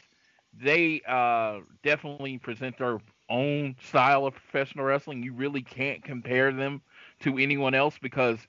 they 0.54 1.02
uh, 1.08 1.60
definitely 1.84 2.38
present 2.38 2.78
their 2.78 3.00
own 3.30 3.76
style 3.84 4.26
of 4.26 4.34
professional 4.34 4.86
wrestling. 4.86 5.24
You 5.24 5.34
really 5.34 5.62
can't 5.62 6.04
compare 6.04 6.52
them 6.52 6.82
to 7.22 7.38
anyone 7.38 7.74
else 7.74 7.98
because 8.02 8.40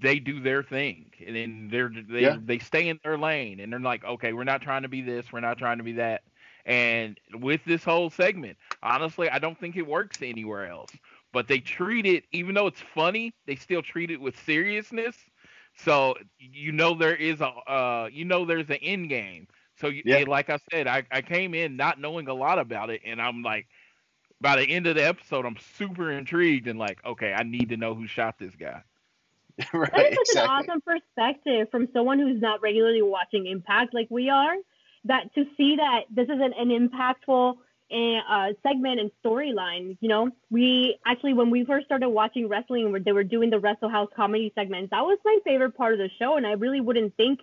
they 0.00 0.18
do 0.18 0.40
their 0.40 0.62
thing 0.62 1.10
and 1.26 1.36
then 1.36 1.68
they're 1.70 1.90
they 1.90 2.22
Yeah. 2.22 2.36
they 2.36 2.58
stay 2.58 2.88
in 2.88 2.98
their 3.02 3.18
lane 3.18 3.60
and 3.60 3.72
they're 3.72 3.80
like, 3.80 4.04
okay, 4.04 4.32
we're 4.32 4.44
not 4.44 4.62
trying 4.62 4.82
to 4.82 4.88
be 4.88 5.02
this, 5.02 5.32
we're 5.32 5.40
not 5.40 5.58
trying 5.58 5.78
to 5.78 5.84
be 5.84 5.92
that. 5.92 6.22
And 6.66 7.18
with 7.34 7.64
this 7.66 7.84
whole 7.84 8.10
segment, 8.10 8.58
honestly, 8.82 9.30
I 9.30 9.38
don't 9.38 9.58
think 9.58 9.76
it 9.76 9.86
works 9.86 10.22
anywhere 10.22 10.66
else. 10.68 10.92
But 11.32 11.48
they 11.48 11.60
treat 11.60 12.06
it, 12.06 12.24
even 12.32 12.54
though 12.54 12.68
it's 12.68 12.82
funny, 12.94 13.34
they 13.46 13.56
still 13.56 13.82
treat 13.82 14.10
it 14.10 14.20
with 14.20 14.38
seriousness. 14.44 15.16
So 15.76 16.16
you 16.38 16.72
know 16.72 16.94
there 16.94 17.16
is 17.16 17.40
a, 17.40 17.48
uh, 17.48 18.08
you 18.12 18.24
know 18.24 18.44
there's 18.46 18.70
an 18.70 18.78
end 18.82 19.10
game. 19.10 19.48
So 19.80 19.88
you, 19.88 20.04
Yeah. 20.04 20.24
like 20.26 20.50
I 20.50 20.58
said, 20.72 20.88
I, 20.88 21.04
I 21.12 21.22
came 21.22 21.54
in 21.54 21.76
not 21.76 22.00
knowing 22.00 22.28
a 22.28 22.34
lot 22.34 22.58
about 22.58 22.90
it, 22.90 23.02
and 23.04 23.20
I'm 23.22 23.42
like, 23.42 23.66
by 24.40 24.56
the 24.56 24.64
end 24.64 24.86
of 24.86 24.96
the 24.96 25.06
episode, 25.06 25.46
I'm 25.46 25.56
super 25.76 26.10
intrigued 26.10 26.68
and 26.68 26.78
like, 26.78 27.04
okay, 27.04 27.32
I 27.32 27.44
need 27.44 27.70
to 27.70 27.76
know 27.76 27.94
who 27.94 28.06
shot 28.06 28.38
this 28.38 28.54
guy. 28.56 28.82
right, 29.74 29.92
That 29.92 30.06
is 30.06 30.14
such 30.14 30.28
exactly. 30.32 30.66
an 30.68 30.74
awesome 30.76 30.80
perspective 30.82 31.68
from 31.70 31.88
someone 31.92 32.18
who's 32.18 32.40
not 32.40 32.60
regularly 32.62 33.02
watching 33.02 33.46
Impact 33.46 33.94
like 33.94 34.08
we 34.10 34.28
are. 34.30 34.54
That 35.06 35.34
to 35.34 35.44
see 35.56 35.76
that 35.76 36.04
this 36.10 36.24
is 36.24 36.40
an, 36.40 36.52
an 36.58 36.68
impactful 36.68 37.54
uh, 37.92 38.48
segment 38.62 39.00
and 39.00 39.10
storyline. 39.24 39.96
You 40.00 40.08
know, 40.08 40.30
we 40.50 40.98
actually 41.06 41.34
when 41.34 41.50
we 41.50 41.64
first 41.64 41.86
started 41.86 42.08
watching 42.08 42.48
wrestling, 42.48 42.90
where 42.90 43.00
they 43.00 43.12
were 43.12 43.24
doing 43.24 43.50
the 43.50 43.60
Wrestle 43.60 43.88
House 43.88 44.08
comedy 44.14 44.52
segments, 44.54 44.90
that 44.90 45.02
was 45.02 45.18
my 45.24 45.38
favorite 45.44 45.76
part 45.76 45.92
of 45.92 45.98
the 45.98 46.10
show, 46.18 46.36
and 46.36 46.46
I 46.46 46.52
really 46.52 46.80
wouldn't 46.80 47.16
think 47.16 47.40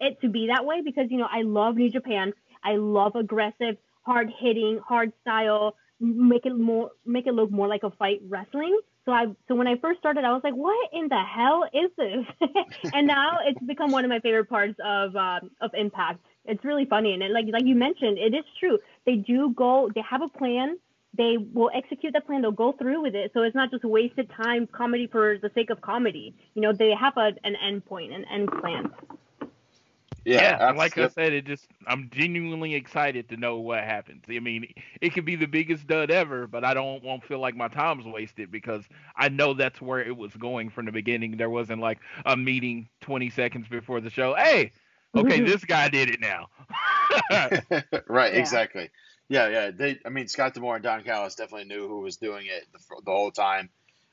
it 0.00 0.20
to 0.20 0.28
be 0.28 0.48
that 0.48 0.64
way 0.64 0.82
because 0.84 1.06
you 1.10 1.18
know 1.18 1.28
I 1.30 1.42
love 1.42 1.76
New 1.76 1.90
Japan. 1.90 2.32
I 2.62 2.76
love 2.76 3.14
aggressive, 3.14 3.76
hard 4.02 4.30
hitting, 4.40 4.80
hard 4.86 5.12
style, 5.22 5.76
make 6.00 6.46
it 6.46 6.56
more 6.56 6.90
make 7.06 7.26
it 7.26 7.34
look 7.34 7.50
more 7.50 7.68
like 7.68 7.82
a 7.82 7.90
fight 7.90 8.20
wrestling. 8.28 8.78
So 9.04 9.12
I 9.12 9.26
so 9.48 9.54
when 9.54 9.66
I 9.66 9.76
first 9.76 10.00
started, 10.00 10.24
I 10.24 10.32
was 10.32 10.42
like, 10.44 10.54
what 10.54 10.90
in 10.92 11.08
the 11.08 11.22
hell 11.22 11.64
is 11.72 11.90
this? 11.96 12.50
and 12.92 13.06
now 13.06 13.38
it's 13.44 13.60
become 13.64 13.90
one 13.90 14.04
of 14.04 14.10
my 14.10 14.20
favorite 14.20 14.48
parts 14.48 14.78
of 14.84 15.16
um, 15.16 15.50
of 15.60 15.70
Impact. 15.74 16.20
It's 16.48 16.64
really 16.64 16.86
funny 16.86 17.12
and 17.12 17.22
it, 17.22 17.30
like 17.30 17.46
like 17.52 17.64
you 17.64 17.76
mentioned, 17.76 18.18
it 18.18 18.34
is 18.34 18.44
true. 18.58 18.78
They 19.06 19.16
do 19.16 19.52
go. 19.54 19.90
They 19.94 20.02
have 20.02 20.22
a 20.22 20.28
plan. 20.28 20.78
They 21.16 21.36
will 21.38 21.70
execute 21.74 22.12
the 22.12 22.20
plan. 22.20 22.42
They'll 22.42 22.52
go 22.52 22.72
through 22.72 23.02
with 23.02 23.14
it. 23.14 23.32
So 23.34 23.42
it's 23.42 23.54
not 23.54 23.70
just 23.70 23.84
wasted 23.84 24.30
time 24.30 24.66
comedy 24.66 25.06
for 25.06 25.38
the 25.38 25.50
sake 25.54 25.70
of 25.70 25.80
comedy. 25.80 26.34
You 26.54 26.62
know, 26.62 26.72
they 26.72 26.92
have 26.92 27.16
a, 27.16 27.32
an 27.44 27.56
end 27.56 27.84
point, 27.86 28.12
an 28.12 28.24
end 28.26 28.50
plan. 28.60 28.92
Yeah, 30.24 30.68
and 30.68 30.76
like 30.76 30.98
I 30.98 31.08
said, 31.08 31.32
it 31.32 31.46
just 31.46 31.66
I'm 31.86 32.10
genuinely 32.10 32.74
excited 32.74 33.28
to 33.30 33.36
know 33.36 33.56
what 33.58 33.82
happens. 33.84 34.24
I 34.28 34.38
mean, 34.40 34.66
it 35.00 35.14
could 35.14 35.24
be 35.24 35.36
the 35.36 35.46
biggest 35.46 35.86
dud 35.86 36.10
ever, 36.10 36.46
but 36.46 36.64
I 36.64 36.74
don't 36.74 37.02
won't 37.02 37.24
feel 37.24 37.38
like 37.38 37.56
my 37.56 37.68
time's 37.68 38.04
wasted 38.04 38.50
because 38.50 38.84
I 39.16 39.28
know 39.30 39.54
that's 39.54 39.80
where 39.80 40.00
it 40.00 40.16
was 40.16 40.34
going 40.34 40.68
from 40.70 40.84
the 40.86 40.92
beginning. 40.92 41.36
There 41.36 41.50
wasn't 41.50 41.80
like 41.80 42.00
a 42.26 42.36
meeting 42.36 42.88
20 43.00 43.30
seconds 43.30 43.68
before 43.68 44.00
the 44.00 44.10
show. 44.10 44.34
Hey, 44.34 44.72
okay, 45.16 45.40
this 45.44 45.64
guy 45.64 45.88
did 45.88 46.10
it 46.10 46.20
now. 46.20 46.48
right, 48.06 48.32
Yeah. 48.34 48.38
exactly. 48.40 48.90
Yeah, 49.28 49.48
yeah. 49.48 49.70
They, 49.70 49.98
I 50.06 50.08
mean, 50.08 50.26
Scott 50.28 50.54
D'Amore 50.54 50.76
and 50.76 50.82
Don 50.82 51.02
Callis 51.04 51.34
definitely 51.34 51.66
knew 51.68 51.86
who 51.86 52.00
was 52.00 52.16
doing 52.16 52.46
it 52.46 52.66
the, 52.72 52.78
the 53.04 53.10
whole 53.10 53.30
time. 53.30 53.68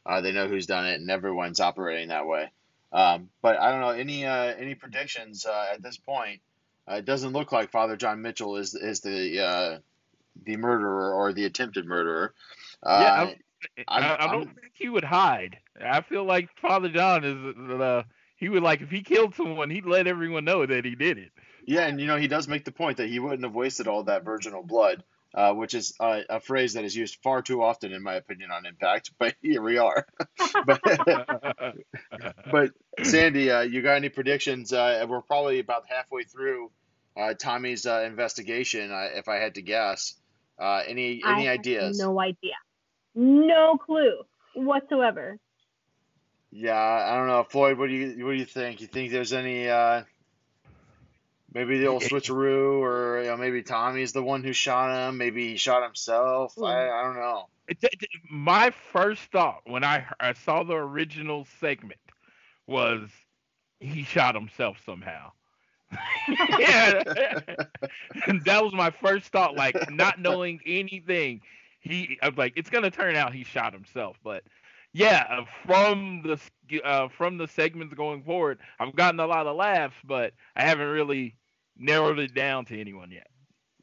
Uh, 0.05 0.21
they 0.21 0.31
know 0.33 0.47
who's 0.47 0.65
done 0.67 0.85
it, 0.85 0.99
and 0.99 1.09
everyone's 1.09 1.59
operating 1.59 2.09
that 2.09 2.27
way. 2.27 2.51
Um, 2.91 3.29
but 3.41 3.57
I 3.59 3.71
don't 3.71 3.81
know 3.81 3.89
any 3.89 4.25
uh, 4.25 4.53
any 4.57 4.75
predictions 4.75 5.45
uh, 5.45 5.67
at 5.73 5.81
this 5.81 5.97
point. 5.97 6.41
uh, 6.89 6.95
it 6.95 7.05
doesn't 7.05 7.33
look 7.33 7.51
like 7.51 7.71
Father 7.71 7.95
John 7.95 8.21
Mitchell 8.21 8.57
is 8.57 8.75
is 8.75 8.99
the 9.01 9.39
uh, 9.43 9.79
the 10.45 10.57
murderer 10.57 11.13
or 11.13 11.33
the 11.33 11.45
attempted 11.45 11.85
murderer. 11.85 12.33
Uh, 12.83 12.99
Yeah, 13.01 13.13
I'm- 13.13 13.35
I, 13.87 13.97
I 13.97 14.01
don't 14.01 14.21
I'm- 14.21 14.45
think 14.45 14.73
he 14.75 14.89
would 14.89 15.03
hide. 15.03 15.57
I 15.83 16.01
feel 16.01 16.23
like 16.23 16.49
Father 16.61 16.89
John 16.89 17.23
is 17.23 17.81
uh, 17.81 18.03
he 18.35 18.49
would 18.49 18.63
like 18.63 18.81
if 18.81 18.91
he 18.91 19.01
killed 19.01 19.35
someone, 19.35 19.69
he'd 19.69 19.85
let 19.85 20.07
everyone 20.07 20.45
know 20.45 20.65
that 20.65 20.85
he 20.85 20.95
did 20.95 21.17
it. 21.17 21.31
Yeah, 21.65 21.87
and 21.87 21.99
you 21.99 22.07
know 22.07 22.17
he 22.17 22.27
does 22.27 22.47
make 22.47 22.65
the 22.65 22.71
point 22.71 22.97
that 22.97 23.09
he 23.09 23.19
wouldn't 23.19 23.43
have 23.43 23.55
wasted 23.55 23.87
all 23.87 24.03
that 24.03 24.23
virginal 24.23 24.63
blood, 24.63 25.03
uh, 25.33 25.53
which 25.53 25.73
is 25.73 25.95
uh, 25.99 26.21
a 26.29 26.39
phrase 26.39 26.73
that 26.73 26.83
is 26.83 26.95
used 26.95 27.17
far 27.23 27.41
too 27.41 27.63
often, 27.63 27.91
in 27.91 28.03
my 28.03 28.15
opinion, 28.15 28.51
on 28.51 28.65
Impact. 28.65 29.11
But 29.17 29.35
here 29.41 29.61
we 29.61 29.77
are. 29.77 30.05
but, 30.65 30.81
but 32.51 32.71
Sandy, 33.03 33.51
uh, 33.51 33.61
you 33.61 33.81
got 33.81 33.95
any 33.95 34.09
predictions? 34.09 34.73
Uh, 34.73 35.05
we're 35.07 35.21
probably 35.21 35.59
about 35.59 35.85
halfway 35.87 36.23
through 36.23 36.71
uh, 37.17 37.33
Tommy's 37.33 37.85
uh, 37.85 38.03
investigation, 38.05 38.91
uh, 38.91 39.09
if 39.15 39.27
I 39.27 39.37
had 39.37 39.55
to 39.55 39.61
guess. 39.61 40.15
Uh, 40.57 40.81
any 40.87 41.21
any 41.23 41.23
I 41.23 41.41
have 41.41 41.59
ideas? 41.59 41.99
No 41.99 42.19
idea. 42.19 42.53
No 43.13 43.77
clue 43.77 44.23
whatsoever. 44.55 45.37
Yeah, 46.57 46.73
I 46.79 47.17
don't 47.17 47.27
know, 47.27 47.43
Floyd. 47.43 47.77
What 47.77 47.87
do 47.89 47.93
you 47.93 48.25
what 48.25 48.31
do 48.31 48.37
you 48.37 48.45
think? 48.45 48.79
You 48.79 48.87
think 48.87 49.11
there's 49.11 49.33
any 49.33 49.67
uh, 49.69 50.03
maybe 51.53 51.79
the 51.79 51.87
old 51.87 52.01
switcheroo, 52.03 52.79
or 52.79 53.21
you 53.23 53.27
know, 53.29 53.35
maybe 53.37 53.61
Tommy's 53.61 54.13
the 54.13 54.23
one 54.23 54.41
who 54.43 54.53
shot 54.53 55.09
him? 55.09 55.17
Maybe 55.17 55.49
he 55.49 55.57
shot 55.57 55.83
himself. 55.83 56.57
I, 56.57 56.89
I 56.89 57.03
don't 57.03 57.15
know. 57.15 57.47
It- 57.67 57.79
it- 57.83 58.03
it- 58.03 58.09
My 58.29 58.71
first 58.93 59.21
thought 59.33 59.61
when 59.65 59.83
I, 59.83 60.05
I 60.19 60.31
saw 60.33 60.63
the 60.63 60.75
original 60.75 61.45
segment 61.59 61.99
was 62.67 63.09
he 63.81 64.03
shot 64.03 64.33
himself 64.35 64.77
somehow. 64.85 65.31
yeah, 66.59 67.03
and 68.27 68.43
that 68.45 68.63
was 68.63 68.73
my 68.73 68.91
first 68.91 69.25
thought. 69.31 69.55
Like 69.55 69.91
not 69.91 70.19
knowing 70.19 70.61
anything, 70.65 71.41
he 71.81 72.17
I 72.21 72.29
was 72.29 72.37
like, 72.37 72.53
it's 72.55 72.69
gonna 72.69 72.91
turn 72.91 73.15
out 73.17 73.33
he 73.33 73.43
shot 73.43 73.73
himself. 73.73 74.17
But 74.23 74.43
yeah, 74.95 75.25
uh, 75.29 75.45
from 75.65 76.23
the 76.23 76.81
uh, 76.81 77.09
from 77.09 77.37
the 77.37 77.49
segments 77.49 77.93
going 77.93 78.23
forward, 78.23 78.59
I've 78.79 78.95
gotten 78.95 79.19
a 79.19 79.27
lot 79.27 79.45
of 79.45 79.57
laughs, 79.57 79.95
but 80.05 80.31
I 80.55 80.63
haven't 80.63 80.87
really 80.87 81.35
narrowed 81.77 82.17
it 82.19 82.33
down 82.33 82.63
to 82.65 82.79
anyone 82.79 83.11
yet. 83.11 83.27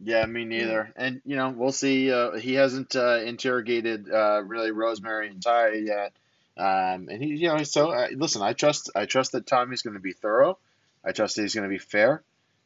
Yeah, 0.02 0.24
me 0.24 0.46
neither. 0.46 0.90
And 0.96 1.20
you 1.26 1.36
know, 1.36 1.50
we'll 1.50 1.70
see. 1.70 2.10
Uh, 2.10 2.38
he 2.38 2.54
hasn't 2.54 2.96
uh, 2.96 3.18
interrogated 3.18 4.10
uh, 4.10 4.42
really 4.42 4.70
Rosemary 4.70 5.28
and 5.28 5.42
Ty 5.42 5.72
yet. 5.84 6.12
Um, 6.56 7.08
and 7.10 7.22
he, 7.22 7.34
you 7.34 7.48
know, 7.48 7.62
so 7.62 7.90
uh, 7.90 8.08
listen. 8.16 8.40
I 8.40 8.54
trust. 8.54 8.90
I 8.96 9.04
trust 9.04 9.32
that 9.32 9.46
Tommy's 9.46 9.82
going 9.82 9.94
to 9.94 10.00
be 10.00 10.12
thorough. 10.12 10.56
I 11.04 11.12
trust 11.12 11.36
that 11.36 11.42
he's 11.42 11.54
going 11.54 11.68
to 11.68 11.72
be 11.72 11.78
fair. 11.78 12.22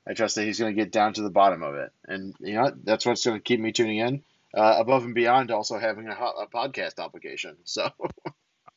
I 0.07 0.15
trust 0.15 0.37
that 0.37 0.45
he's 0.45 0.61
going 0.61 0.73
to 0.73 0.81
get 0.81 0.93
down 0.93 1.15
to 1.15 1.23
the 1.23 1.31
bottom 1.31 1.65
of 1.65 1.75
it. 1.75 1.91
And 2.07 2.33
you 2.39 2.55
know, 2.55 2.73
that's 2.85 3.05
what's 3.05 3.27
going 3.27 3.39
to 3.39 3.43
keep 3.43 3.59
me 3.59 3.73
tuning 3.73 3.99
in. 3.99 4.23
Uh, 4.55 4.77
above 4.79 5.05
and 5.05 5.15
beyond, 5.15 5.51
also 5.51 5.79
having 5.79 6.09
a, 6.09 6.13
a 6.13 6.47
podcast 6.47 6.99
obligation. 6.99 7.57
So 7.65 7.91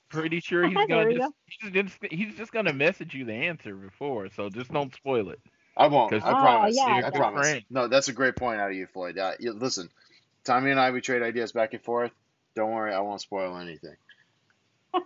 Pretty 0.10 0.40
sure 0.40 0.66
he's 0.68 0.76
gonna 0.88 1.06
we 1.06 1.16
just 1.16 1.34
he's 1.46 1.72
just 1.72 1.98
he's 2.12 2.36
just 2.36 2.52
gonna 2.52 2.74
message 2.74 3.14
you 3.14 3.26
the 3.26 3.34
answer 3.34 3.76
before, 3.76 4.30
so 4.36 4.50
just 4.50 4.72
don't 4.72 4.94
spoil 4.94 5.30
it. 5.30 5.40
I 5.78 5.88
won't. 5.88 6.12
I 6.14 6.20
'Cause- 6.20 6.28
Oh, 6.28 6.32
promise. 6.42 6.76
yeah, 6.76 7.02
I 7.06 7.10
promise. 7.12 7.48
Frank. 7.50 7.66
No, 7.70 7.88
that's 7.88 8.08
a 8.10 8.14
great 8.14 8.36
point 8.36 8.60
out 8.60 8.72
of 8.72 8.76
you, 8.76 8.88
Floyd. 8.88 9.18
Uh, 9.18 9.34
you, 9.40 9.54
listen, 9.54 9.90
Tommy 10.44 10.72
and 10.72 10.80
I 10.80 10.92
we 10.92 11.02
trade 11.02 11.22
ideas 11.22 11.52
back 11.52 11.74
and 11.74 11.84
forth. 11.84 12.12
Don't 12.56 12.72
worry, 12.72 12.94
I 12.94 13.00
won't 13.00 13.22
spoil 13.22 13.56
anything. 13.58 13.96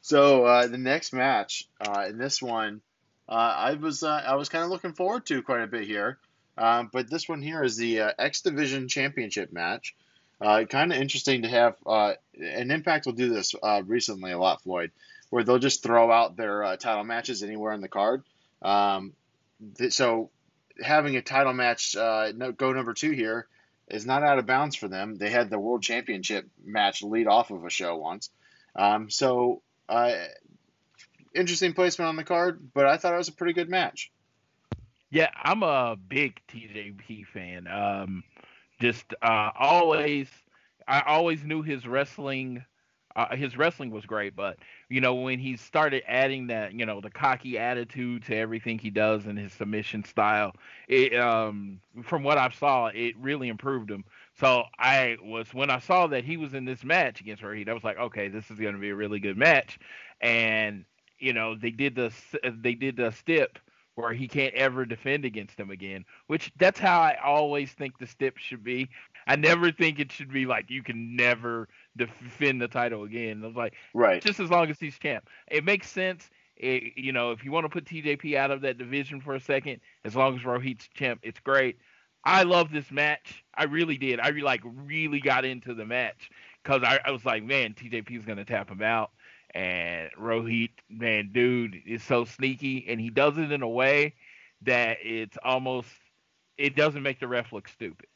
so 0.00 0.44
uh, 0.44 0.66
the 0.66 0.78
next 0.78 1.12
match 1.12 1.68
uh, 1.80 2.06
in 2.08 2.18
this 2.18 2.42
one, 2.42 2.80
uh, 3.28 3.32
I 3.32 3.74
was 3.74 4.02
uh, 4.02 4.08
I 4.26 4.34
was 4.34 4.48
kind 4.48 4.64
of 4.64 4.70
looking 4.70 4.92
forward 4.92 5.26
to 5.26 5.42
quite 5.42 5.62
a 5.62 5.66
bit 5.66 5.86
here, 5.86 6.18
um, 6.58 6.90
but 6.92 7.08
this 7.08 7.28
one 7.28 7.40
here 7.40 7.62
is 7.62 7.76
the 7.76 8.00
uh, 8.00 8.12
X 8.18 8.42
Division 8.42 8.88
Championship 8.88 9.52
match. 9.52 9.94
Uh, 10.42 10.64
kind 10.64 10.92
of 10.92 10.98
interesting 10.98 11.42
to 11.42 11.48
have, 11.48 11.76
uh, 11.86 12.14
and 12.40 12.72
Impact 12.72 13.06
will 13.06 13.12
do 13.12 13.32
this 13.32 13.54
uh, 13.62 13.82
recently 13.86 14.32
a 14.32 14.38
lot, 14.38 14.62
Floyd, 14.62 14.90
where 15.30 15.44
they'll 15.44 15.58
just 15.58 15.84
throw 15.84 16.10
out 16.10 16.36
their 16.36 16.64
uh, 16.64 16.76
title 16.76 17.04
matches 17.04 17.44
anywhere 17.44 17.72
on 17.72 17.80
the 17.80 17.88
card. 17.88 18.24
Um, 18.60 19.12
th- 19.76 19.92
so 19.92 20.30
having 20.82 21.16
a 21.16 21.22
title 21.22 21.52
match 21.52 21.94
uh, 21.96 22.32
no, 22.34 22.50
go 22.50 22.72
number 22.72 22.92
two 22.92 23.12
here 23.12 23.46
is 23.88 24.04
not 24.04 24.24
out 24.24 24.38
of 24.38 24.46
bounds 24.46 24.74
for 24.74 24.88
them. 24.88 25.14
They 25.14 25.30
had 25.30 25.48
the 25.48 25.60
World 25.60 25.82
Championship 25.82 26.48
match 26.64 27.02
lead 27.02 27.28
off 27.28 27.52
of 27.52 27.64
a 27.64 27.70
show 27.70 27.96
once. 27.96 28.30
Um, 28.74 29.10
so 29.10 29.62
uh, 29.88 30.12
interesting 31.34 31.72
placement 31.72 32.08
on 32.08 32.16
the 32.16 32.24
card, 32.24 32.60
but 32.74 32.86
I 32.86 32.96
thought 32.96 33.14
it 33.14 33.18
was 33.18 33.28
a 33.28 33.32
pretty 33.32 33.52
good 33.52 33.68
match. 33.68 34.10
Yeah, 35.10 35.30
I'm 35.36 35.62
a 35.62 35.94
big 35.94 36.40
TJP 36.48 37.26
fan. 37.26 37.68
Um, 37.68 38.24
just 38.82 39.14
uh, 39.22 39.50
always, 39.56 40.28
I 40.88 41.02
always 41.02 41.44
knew 41.44 41.62
his 41.62 41.86
wrestling. 41.86 42.64
Uh, 43.14 43.36
his 43.36 43.56
wrestling 43.56 43.90
was 43.90 44.06
great, 44.06 44.34
but 44.34 44.56
you 44.88 45.00
know 45.00 45.14
when 45.14 45.38
he 45.38 45.56
started 45.56 46.02
adding 46.08 46.48
that, 46.48 46.72
you 46.72 46.84
know, 46.84 47.00
the 47.00 47.10
cocky 47.10 47.58
attitude 47.58 48.24
to 48.24 48.34
everything 48.34 48.78
he 48.78 48.90
does 48.90 49.26
and 49.26 49.38
his 49.38 49.52
submission 49.52 50.02
style, 50.02 50.54
it 50.88 51.14
um, 51.14 51.78
from 52.02 52.24
what 52.24 52.38
I 52.38 52.48
saw, 52.48 52.86
it 52.86 53.14
really 53.18 53.48
improved 53.48 53.90
him. 53.90 54.04
So 54.40 54.64
I 54.78 55.18
was 55.22 55.52
when 55.54 55.70
I 55.70 55.78
saw 55.78 56.08
that 56.08 56.24
he 56.24 56.36
was 56.36 56.54
in 56.54 56.64
this 56.64 56.82
match 56.82 57.20
against 57.20 57.42
Rohit, 57.42 57.68
I 57.68 57.74
was 57.74 57.84
like, 57.84 57.98
okay, 57.98 58.28
this 58.28 58.50
is 58.50 58.58
going 58.58 58.74
to 58.74 58.80
be 58.80 58.90
a 58.90 58.96
really 58.96 59.20
good 59.20 59.36
match. 59.36 59.78
And 60.20 60.84
you 61.18 61.32
know 61.32 61.54
they 61.54 61.70
did 61.70 61.94
the 61.94 62.12
they 62.42 62.74
did 62.74 62.96
the 62.96 63.12
stip 63.12 63.58
where 63.94 64.12
he 64.12 64.26
can't 64.28 64.54
ever 64.54 64.84
defend 64.84 65.24
against 65.24 65.58
him 65.58 65.70
again, 65.70 66.04
which 66.26 66.50
that's 66.58 66.78
how 66.78 67.00
I 67.00 67.18
always 67.22 67.72
think 67.72 67.98
the 67.98 68.06
stip 68.06 68.38
should 68.38 68.64
be. 68.64 68.88
I 69.26 69.36
never 69.36 69.70
think 69.70 70.00
it 70.00 70.10
should 70.10 70.32
be 70.32 70.46
like 70.46 70.70
you 70.70 70.82
can 70.82 71.14
never 71.16 71.68
defend 71.96 72.60
the 72.60 72.68
title 72.68 73.04
again. 73.04 73.42
I 73.42 73.46
was 73.46 73.56
like, 73.56 73.74
Right. 73.94 74.22
just 74.22 74.40
as 74.40 74.50
long 74.50 74.70
as 74.70 74.80
he's 74.80 74.98
champ. 74.98 75.28
It 75.50 75.64
makes 75.64 75.90
sense. 75.90 76.28
It, 76.56 76.94
you 76.96 77.12
know, 77.12 77.32
if 77.32 77.44
you 77.44 77.52
want 77.52 77.64
to 77.64 77.68
put 77.68 77.84
TJP 77.84 78.36
out 78.36 78.50
of 78.50 78.62
that 78.62 78.78
division 78.78 79.20
for 79.20 79.34
a 79.34 79.40
second, 79.40 79.80
as 80.04 80.14
long 80.14 80.36
as 80.36 80.42
Rohit's 80.42 80.88
champ, 80.94 81.20
it's 81.22 81.40
great. 81.40 81.78
I 82.24 82.44
love 82.44 82.70
this 82.70 82.90
match. 82.90 83.44
I 83.54 83.64
really 83.64 83.98
did. 83.98 84.20
I 84.20 84.30
like 84.30 84.60
really 84.64 85.20
got 85.20 85.44
into 85.44 85.74
the 85.74 85.84
match 85.84 86.30
because 86.62 86.82
I, 86.84 87.00
I 87.04 87.10
was 87.10 87.24
like, 87.24 87.42
man, 87.42 87.74
TJP 87.74 88.16
is 88.18 88.24
gonna 88.24 88.44
tap 88.44 88.70
him 88.70 88.82
out, 88.82 89.10
and 89.54 90.10
Rohit, 90.18 90.70
man, 90.88 91.30
dude, 91.32 91.76
is 91.86 92.02
so 92.02 92.24
sneaky, 92.24 92.86
and 92.88 93.00
he 93.00 93.10
does 93.10 93.36
it 93.38 93.52
in 93.52 93.62
a 93.62 93.68
way 93.68 94.14
that 94.62 94.98
it's 95.02 95.36
almost 95.44 95.88
it 96.56 96.76
doesn't 96.76 97.02
make 97.02 97.20
the 97.20 97.28
ref 97.28 97.52
look 97.52 97.68
stupid. 97.68 98.06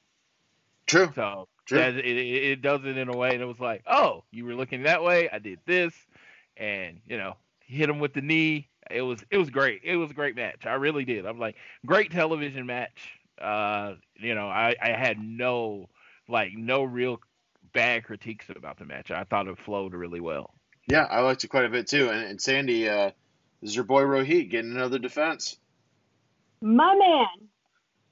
True. 0.86 1.10
So 1.14 1.48
True. 1.66 1.78
that, 1.78 1.96
it, 1.96 2.04
it 2.04 2.62
does 2.62 2.84
it 2.84 2.96
in 2.96 3.08
a 3.08 3.16
way, 3.16 3.30
and 3.32 3.42
it 3.42 3.46
was 3.46 3.60
like, 3.60 3.82
oh, 3.86 4.24
you 4.30 4.44
were 4.44 4.54
looking 4.54 4.84
that 4.84 5.02
way. 5.02 5.28
I 5.28 5.38
did 5.38 5.58
this, 5.66 5.92
and 6.56 7.00
you 7.06 7.18
know, 7.18 7.36
hit 7.60 7.90
him 7.90 7.98
with 7.98 8.14
the 8.14 8.22
knee. 8.22 8.68
It 8.90 9.02
was 9.02 9.24
it 9.30 9.38
was 9.38 9.50
great. 9.50 9.80
It 9.84 9.96
was 9.96 10.10
a 10.10 10.14
great 10.14 10.36
match. 10.36 10.64
I 10.64 10.74
really 10.74 11.04
did. 11.04 11.26
I'm 11.26 11.38
like, 11.38 11.56
great 11.84 12.12
television 12.12 12.66
match. 12.66 13.10
Uh, 13.40 13.94
you 14.14 14.34
know, 14.34 14.48
I 14.48 14.74
I 14.80 14.90
had 14.90 15.18
no 15.18 15.88
like 16.28 16.52
no 16.54 16.84
real 16.84 17.20
bad 17.72 18.04
critiques 18.04 18.46
about 18.54 18.78
the 18.78 18.84
match. 18.84 19.10
I 19.10 19.24
thought 19.24 19.48
it 19.48 19.58
flowed 19.58 19.92
really 19.92 20.20
well. 20.20 20.54
Yeah, 20.86 21.04
I 21.04 21.20
liked 21.20 21.42
it 21.44 21.48
quite 21.48 21.64
a 21.64 21.68
bit 21.68 21.86
too. 21.86 22.10
And, 22.10 22.24
and 22.24 22.40
Sandy, 22.40 22.88
uh, 22.88 23.10
this 23.60 23.70
is 23.70 23.76
your 23.76 23.84
boy 23.84 24.02
Rohit 24.02 24.50
getting 24.50 24.72
another 24.72 24.98
defense. 24.98 25.56
My 26.60 26.94
man. 26.94 27.48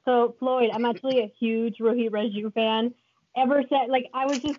So 0.05 0.35
Floyd, 0.39 0.71
I'm 0.73 0.85
actually 0.85 1.21
a 1.21 1.33
huge 1.39 1.79
Rohit 1.79 2.11
Raju 2.11 2.53
fan. 2.53 2.95
Ever 3.37 3.63
since, 3.69 3.89
like, 3.89 4.07
I 4.13 4.27
was 4.27 4.39
just, 4.39 4.59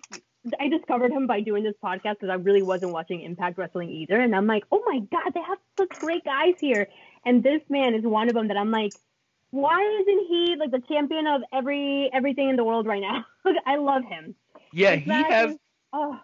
I 0.60 0.68
discovered 0.68 1.12
him 1.12 1.28
by 1.28 1.42
doing 1.42 1.64
this 1.64 1.76
podcast 1.84 2.16
because 2.20 2.30
I 2.30 2.36
really 2.36 2.62
wasn't 2.64 2.92
watching 2.92 3.22
Impact 3.22 3.58
Wrestling 3.58 3.90
either, 3.90 4.20
and 4.20 4.36
I'm 4.36 4.48
like, 4.48 4.64
oh 4.72 4.82
my 4.86 5.00
god, 5.00 5.34
they 5.34 5.42
have 5.42 5.58
such 5.78 5.90
great 6.00 6.26
guys 6.26 6.56
here, 6.60 6.88
and 7.26 7.42
this 7.42 7.62
man 7.70 7.94
is 7.96 8.04
one 8.04 8.28
of 8.28 8.34
them 8.34 8.50
that 8.50 8.58
I'm 8.58 8.72
like, 8.72 8.92
why 9.52 9.82
isn't 10.02 10.28
he 10.28 10.56
like 10.60 10.72
the 10.72 10.82
champion 10.88 11.26
of 11.28 11.42
every 11.54 12.10
everything 12.12 12.50
in 12.50 12.58
the 12.58 12.64
world 12.66 12.86
right 12.86 13.02
now? 13.02 13.26
I 13.66 13.78
love 13.78 14.04
him. 14.04 14.36
Yeah, 14.74 14.96
His 14.96 15.04
he 15.04 15.10
matches- 15.10 15.32
has 15.32 15.58
oh, 15.94 16.20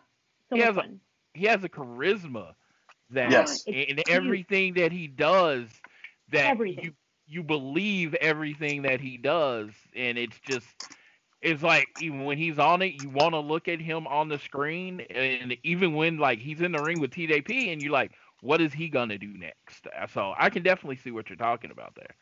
so 0.49 0.55
he 0.55 0.57
much 0.57 0.67
has 0.67 0.75
fun. 0.75 0.99
He 1.33 1.45
has 1.45 1.63
a 1.63 1.69
charisma 1.69 2.53
that 3.11 3.31
Yes. 3.31 3.63
in 3.67 3.99
everything 4.07 4.73
that 4.75 4.91
he 4.91 5.07
does 5.07 5.67
that 6.31 6.51
Everything. 6.51 6.85
you 6.85 6.93
you 7.27 7.43
believe 7.43 8.13
everything 8.15 8.81
that 8.83 8.99
he 8.99 9.17
does 9.17 9.71
and 9.95 10.17
it's 10.17 10.39
just 10.39 10.67
it's 11.41 11.63
like 11.63 11.89
even 11.97 12.23
when 12.25 12.37
he's 12.37 12.59
on 12.59 12.81
it 12.81 12.93
you 12.93 13.09
want 13.09 13.33
to 13.33 13.39
look 13.39 13.67
at 13.67 13.79
him 13.81 14.07
on 14.07 14.29
the 14.29 14.37
screen 14.39 15.01
and 15.09 15.55
even 15.63 15.93
when 15.93 16.17
like 16.17 16.39
he's 16.39 16.61
in 16.61 16.71
the 16.71 16.79
ring 16.81 16.99
with 16.99 17.11
TJP 17.11 17.71
and 17.71 17.81
you're 17.81 17.91
like 17.91 18.11
what 18.41 18.61
is 18.61 18.73
he 18.73 18.89
gonna 18.89 19.17
do 19.17 19.33
next 19.37 19.87
uh, 19.87 20.07
so 20.07 20.33
I 20.37 20.49
can 20.49 20.63
definitely 20.63 20.97
see 20.97 21.11
what 21.11 21.29
you're 21.29 21.37
talking 21.37 21.71
about 21.71 21.95
there 21.95 22.15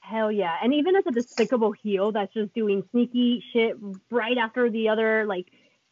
Hell 0.00 0.30
yeah. 0.30 0.56
And 0.62 0.74
even 0.74 0.96
as 0.96 1.04
a 1.06 1.12
despicable 1.12 1.72
heel 1.72 2.12
that's 2.12 2.32
just 2.34 2.52
doing 2.54 2.82
sneaky 2.90 3.42
shit 3.52 3.76
right 4.10 4.36
after 4.36 4.68
the 4.70 4.90
other, 4.90 5.24
like 5.26 5.46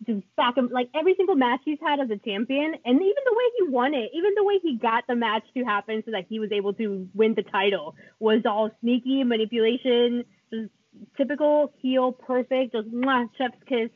just 0.06 0.22
back 0.36 0.56
him 0.56 0.68
like 0.72 0.88
every 0.94 1.14
single 1.16 1.36
match 1.36 1.60
he's 1.64 1.78
had 1.84 2.00
as 2.00 2.10
a 2.10 2.16
champion, 2.16 2.74
and 2.84 2.96
even 2.96 3.22
the 3.24 3.34
way 3.34 3.44
he 3.58 3.68
won 3.68 3.94
it, 3.94 4.10
even 4.14 4.32
the 4.36 4.44
way 4.44 4.58
he 4.62 4.76
got 4.76 5.04
the 5.08 5.14
match 5.14 5.44
to 5.54 5.64
happen 5.64 6.02
so 6.04 6.10
that 6.12 6.26
he 6.28 6.38
was 6.38 6.50
able 6.52 6.72
to 6.74 7.08
win 7.14 7.34
the 7.34 7.42
title 7.42 7.94
was 8.18 8.42
all 8.44 8.70
sneaky 8.80 9.24
manipulation, 9.24 10.24
just 10.52 10.70
typical 11.16 11.72
heel 11.78 12.12
perfect, 12.12 12.72
just 12.72 12.90
mwah, 12.90 13.28
chef's 13.38 13.56
kiss, 13.66 13.90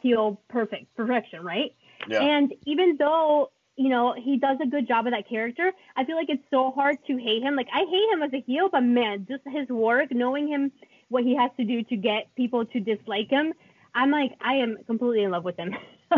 heel 0.00 0.40
perfect 0.48 0.94
perfection, 0.96 1.42
right? 1.42 1.74
Yeah. 2.08 2.22
And 2.22 2.52
even 2.66 2.96
though 2.98 3.50
you 3.76 3.88
know 3.88 4.14
he 4.16 4.36
does 4.38 4.58
a 4.62 4.66
good 4.66 4.86
job 4.88 5.06
of 5.06 5.12
that 5.12 5.28
character, 5.28 5.72
I 5.96 6.04
feel 6.04 6.16
like 6.16 6.28
it's 6.28 6.44
so 6.50 6.70
hard 6.70 6.98
to 7.06 7.16
hate 7.16 7.42
him. 7.42 7.56
Like 7.56 7.68
I 7.72 7.84
hate 7.88 8.12
him 8.12 8.22
as 8.22 8.32
a 8.32 8.40
heel, 8.40 8.68
but 8.70 8.80
man, 8.82 9.26
just 9.28 9.42
his 9.46 9.68
work, 9.68 10.10
knowing 10.10 10.48
him, 10.48 10.72
what 11.08 11.24
he 11.24 11.36
has 11.36 11.50
to 11.58 11.64
do 11.64 11.82
to 11.84 11.96
get 11.96 12.34
people 12.34 12.64
to 12.64 12.80
dislike 12.80 13.28
him, 13.30 13.52
I'm 13.94 14.10
like 14.10 14.32
I 14.40 14.54
am 14.56 14.78
completely 14.86 15.24
in 15.24 15.30
love 15.30 15.44
with 15.44 15.56
him. 15.56 15.74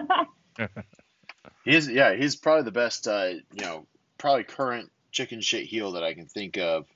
He's 1.64 1.88
yeah, 1.88 2.14
he's 2.14 2.36
probably 2.36 2.64
the 2.64 2.72
best. 2.72 3.08
Uh, 3.08 3.32
you 3.52 3.62
know, 3.62 3.86
probably 4.18 4.44
current 4.44 4.90
chicken 5.12 5.40
shit 5.40 5.64
heel 5.64 5.92
that 5.92 6.04
I 6.04 6.12
can 6.12 6.26
think 6.26 6.58
of. 6.58 6.86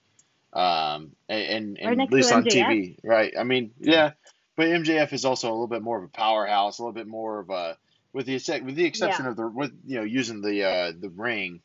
Um, 0.52 1.12
and, 1.28 1.78
and, 1.78 1.78
and 1.78 2.02
at 2.02 2.12
least 2.12 2.32
on 2.32 2.44
TV, 2.44 2.98
right? 3.02 3.32
I 3.38 3.44
mean, 3.44 3.72
yeah, 3.78 4.12
but 4.56 4.68
MJF 4.68 5.12
is 5.12 5.24
also 5.24 5.48
a 5.48 5.52
little 5.52 5.68
bit 5.68 5.82
more 5.82 5.98
of 5.98 6.04
a 6.04 6.08
powerhouse, 6.08 6.78
a 6.78 6.82
little 6.82 6.92
bit 6.92 7.06
more 7.06 7.38
of 7.38 7.50
a 7.50 7.78
with 8.12 8.26
the 8.26 8.62
with 8.64 8.74
the 8.74 8.84
exception 8.84 9.26
of 9.26 9.36
the 9.36 9.48
with 9.48 9.72
you 9.86 9.96
know 9.98 10.04
using 10.04 10.42
the 10.42 10.64
uh, 10.64 10.92
the 10.98 11.10
ring. 11.10 11.60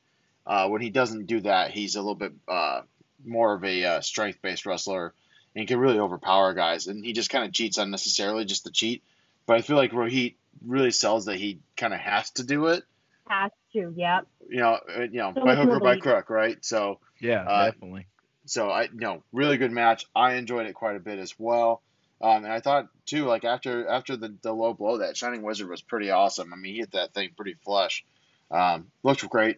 Uh, 0.46 0.68
when 0.68 0.82
he 0.82 0.90
doesn't 0.90 1.26
do 1.26 1.40
that, 1.42 1.72
he's 1.72 1.96
a 1.96 2.02
little 2.02 2.16
bit 2.16 2.34
uh, 2.48 2.82
more 3.26 3.54
of 3.54 3.64
a 3.64 3.86
uh, 3.86 4.02
strength 4.02 4.42
based 4.42 4.66
wrestler 4.66 5.14
and 5.56 5.68
can 5.68 5.80
really 5.80 6.00
overpower 6.00 6.54
guys. 6.54 6.88
And 6.88 7.06
he 7.06 7.14
just 7.14 7.30
kind 7.30 7.46
of 7.46 7.54
cheats 7.54 7.78
unnecessarily 7.78 8.46
just 8.46 8.66
to 8.66 8.72
cheat. 8.72 9.04
But 9.46 9.58
I 9.58 9.62
feel 9.62 9.76
like 9.76 9.92
Rohit 9.92 10.36
really 10.66 10.92
sells 10.92 11.26
that 11.26 11.36
he 11.36 11.60
kind 11.76 11.94
of 11.94 12.00
has 12.00 12.30
to 12.32 12.44
do 12.44 12.68
it. 12.68 12.84
has 13.28 13.52
to, 13.74 13.94
yep. 13.96 14.28
You 14.50 14.60
know, 14.60 14.80
uh, 14.96 15.02
you 15.02 15.20
know, 15.20 15.34
So 15.36 15.46
by 15.46 15.56
hook 15.56 15.70
or 15.70 15.80
by 15.80 15.98
crook, 15.98 16.30
right? 16.30 16.64
So, 16.64 17.00
Yeah, 17.20 17.44
Uh, 17.44 17.72
definitely. 17.72 18.08
so 18.46 18.70
I, 18.70 18.84
you 18.84 18.90
know, 18.94 19.24
really 19.32 19.58
good 19.58 19.72
match. 19.72 20.06
I 20.16 20.34
enjoyed 20.34 20.66
it 20.66 20.74
quite 20.74 20.96
a 20.96 21.00
bit 21.00 21.20
as 21.20 21.34
well. 21.38 21.82
Um, 22.22 22.46
and 22.46 22.54
I 22.54 22.62
thought 22.62 22.88
too, 23.06 23.26
like 23.26 23.44
after 23.44 23.88
after 23.88 24.16
the, 24.16 24.34
the 24.42 24.54
low 24.54 24.74
blow, 24.74 25.00
that 25.00 25.18
Shining 25.18 25.42
Wizard 25.42 25.70
was 25.70 25.82
pretty 25.82 26.10
awesome. 26.10 26.54
I 26.54 26.56
mean, 26.56 26.74
he 26.74 26.80
hit 26.80 26.92
that 26.92 27.14
thing 27.14 27.32
pretty 27.36 27.56
flush. 27.66 28.06
Um, 28.50 28.88
looked 29.04 29.28
great. 29.30 29.58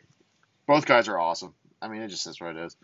Both 0.65 0.86
guys 0.88 1.08
are 1.08 1.19
awesome. 1.19 1.53
I 1.79 1.89
mean, 1.89 2.01
it 2.01 2.08
just 2.08 2.25
is 2.25 2.41
what 2.41 2.55
it 2.55 2.65
is. 2.65 2.75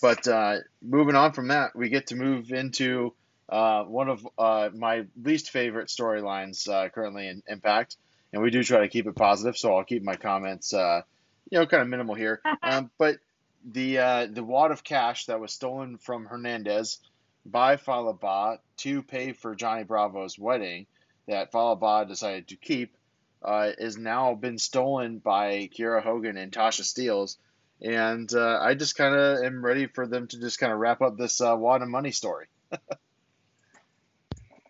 But 0.00 0.26
uh, 0.28 0.58
moving 0.80 1.16
on 1.16 1.32
from 1.32 1.48
that, 1.48 1.74
we 1.74 1.88
get 1.88 2.08
to 2.08 2.16
move 2.16 2.52
into 2.52 3.14
uh, 3.48 3.84
one 3.84 4.08
of 4.08 4.26
uh, 4.38 4.70
my 4.74 5.04
least 5.22 5.50
favorite 5.50 5.88
storylines 5.88 6.68
uh, 6.68 6.88
currently 6.88 7.28
in 7.28 7.42
Impact, 7.48 7.96
and 8.32 8.42
we 8.42 8.50
do 8.50 8.62
try 8.62 8.80
to 8.80 8.88
keep 8.88 9.06
it 9.06 9.14
positive. 9.14 9.56
So 9.56 9.76
I'll 9.76 9.84
keep 9.84 10.02
my 10.02 10.16
comments, 10.16 10.72
uh, 10.72 11.02
you 11.50 11.58
know, 11.58 11.66
kind 11.66 11.82
of 11.82 11.88
minimal 11.88 12.14
here. 12.14 12.40
Um, 12.62 12.90
but 12.96 13.16
the 13.64 13.98
uh, 13.98 14.26
the 14.30 14.44
wad 14.44 14.70
of 14.70 14.84
cash 14.84 15.26
that 15.26 15.40
was 15.40 15.52
stolen 15.52 15.98
from 15.98 16.26
Hernandez 16.26 16.98
by 17.44 17.76
Fallah 17.76 18.14
Bahh 18.14 18.58
to 18.78 19.02
pay 19.02 19.32
for 19.32 19.54
Johnny 19.54 19.82
Bravo's 19.82 20.38
wedding 20.38 20.86
that 21.26 21.50
Fallah 21.52 21.76
Bahh 21.76 22.04
decided 22.06 22.48
to 22.48 22.56
keep 22.56 22.96
uh, 23.42 23.70
is 23.78 23.96
now 23.96 24.34
been 24.34 24.58
stolen 24.58 25.18
by 25.18 25.68
Kiera 25.76 26.02
Hogan 26.02 26.36
and 26.36 26.52
Tasha 26.52 26.82
Steelz. 26.82 27.36
And 27.82 28.32
uh, 28.32 28.60
I 28.62 28.74
just 28.74 28.96
kind 28.96 29.14
of 29.14 29.42
am 29.44 29.64
ready 29.64 29.86
for 29.86 30.06
them 30.06 30.28
to 30.28 30.38
just 30.40 30.58
kind 30.58 30.72
of 30.72 30.78
wrap 30.78 31.02
up 31.02 31.16
this 31.16 31.40
uh, 31.40 31.56
wad 31.56 31.82
of 31.82 31.88
money 31.88 32.12
story. 32.12 32.46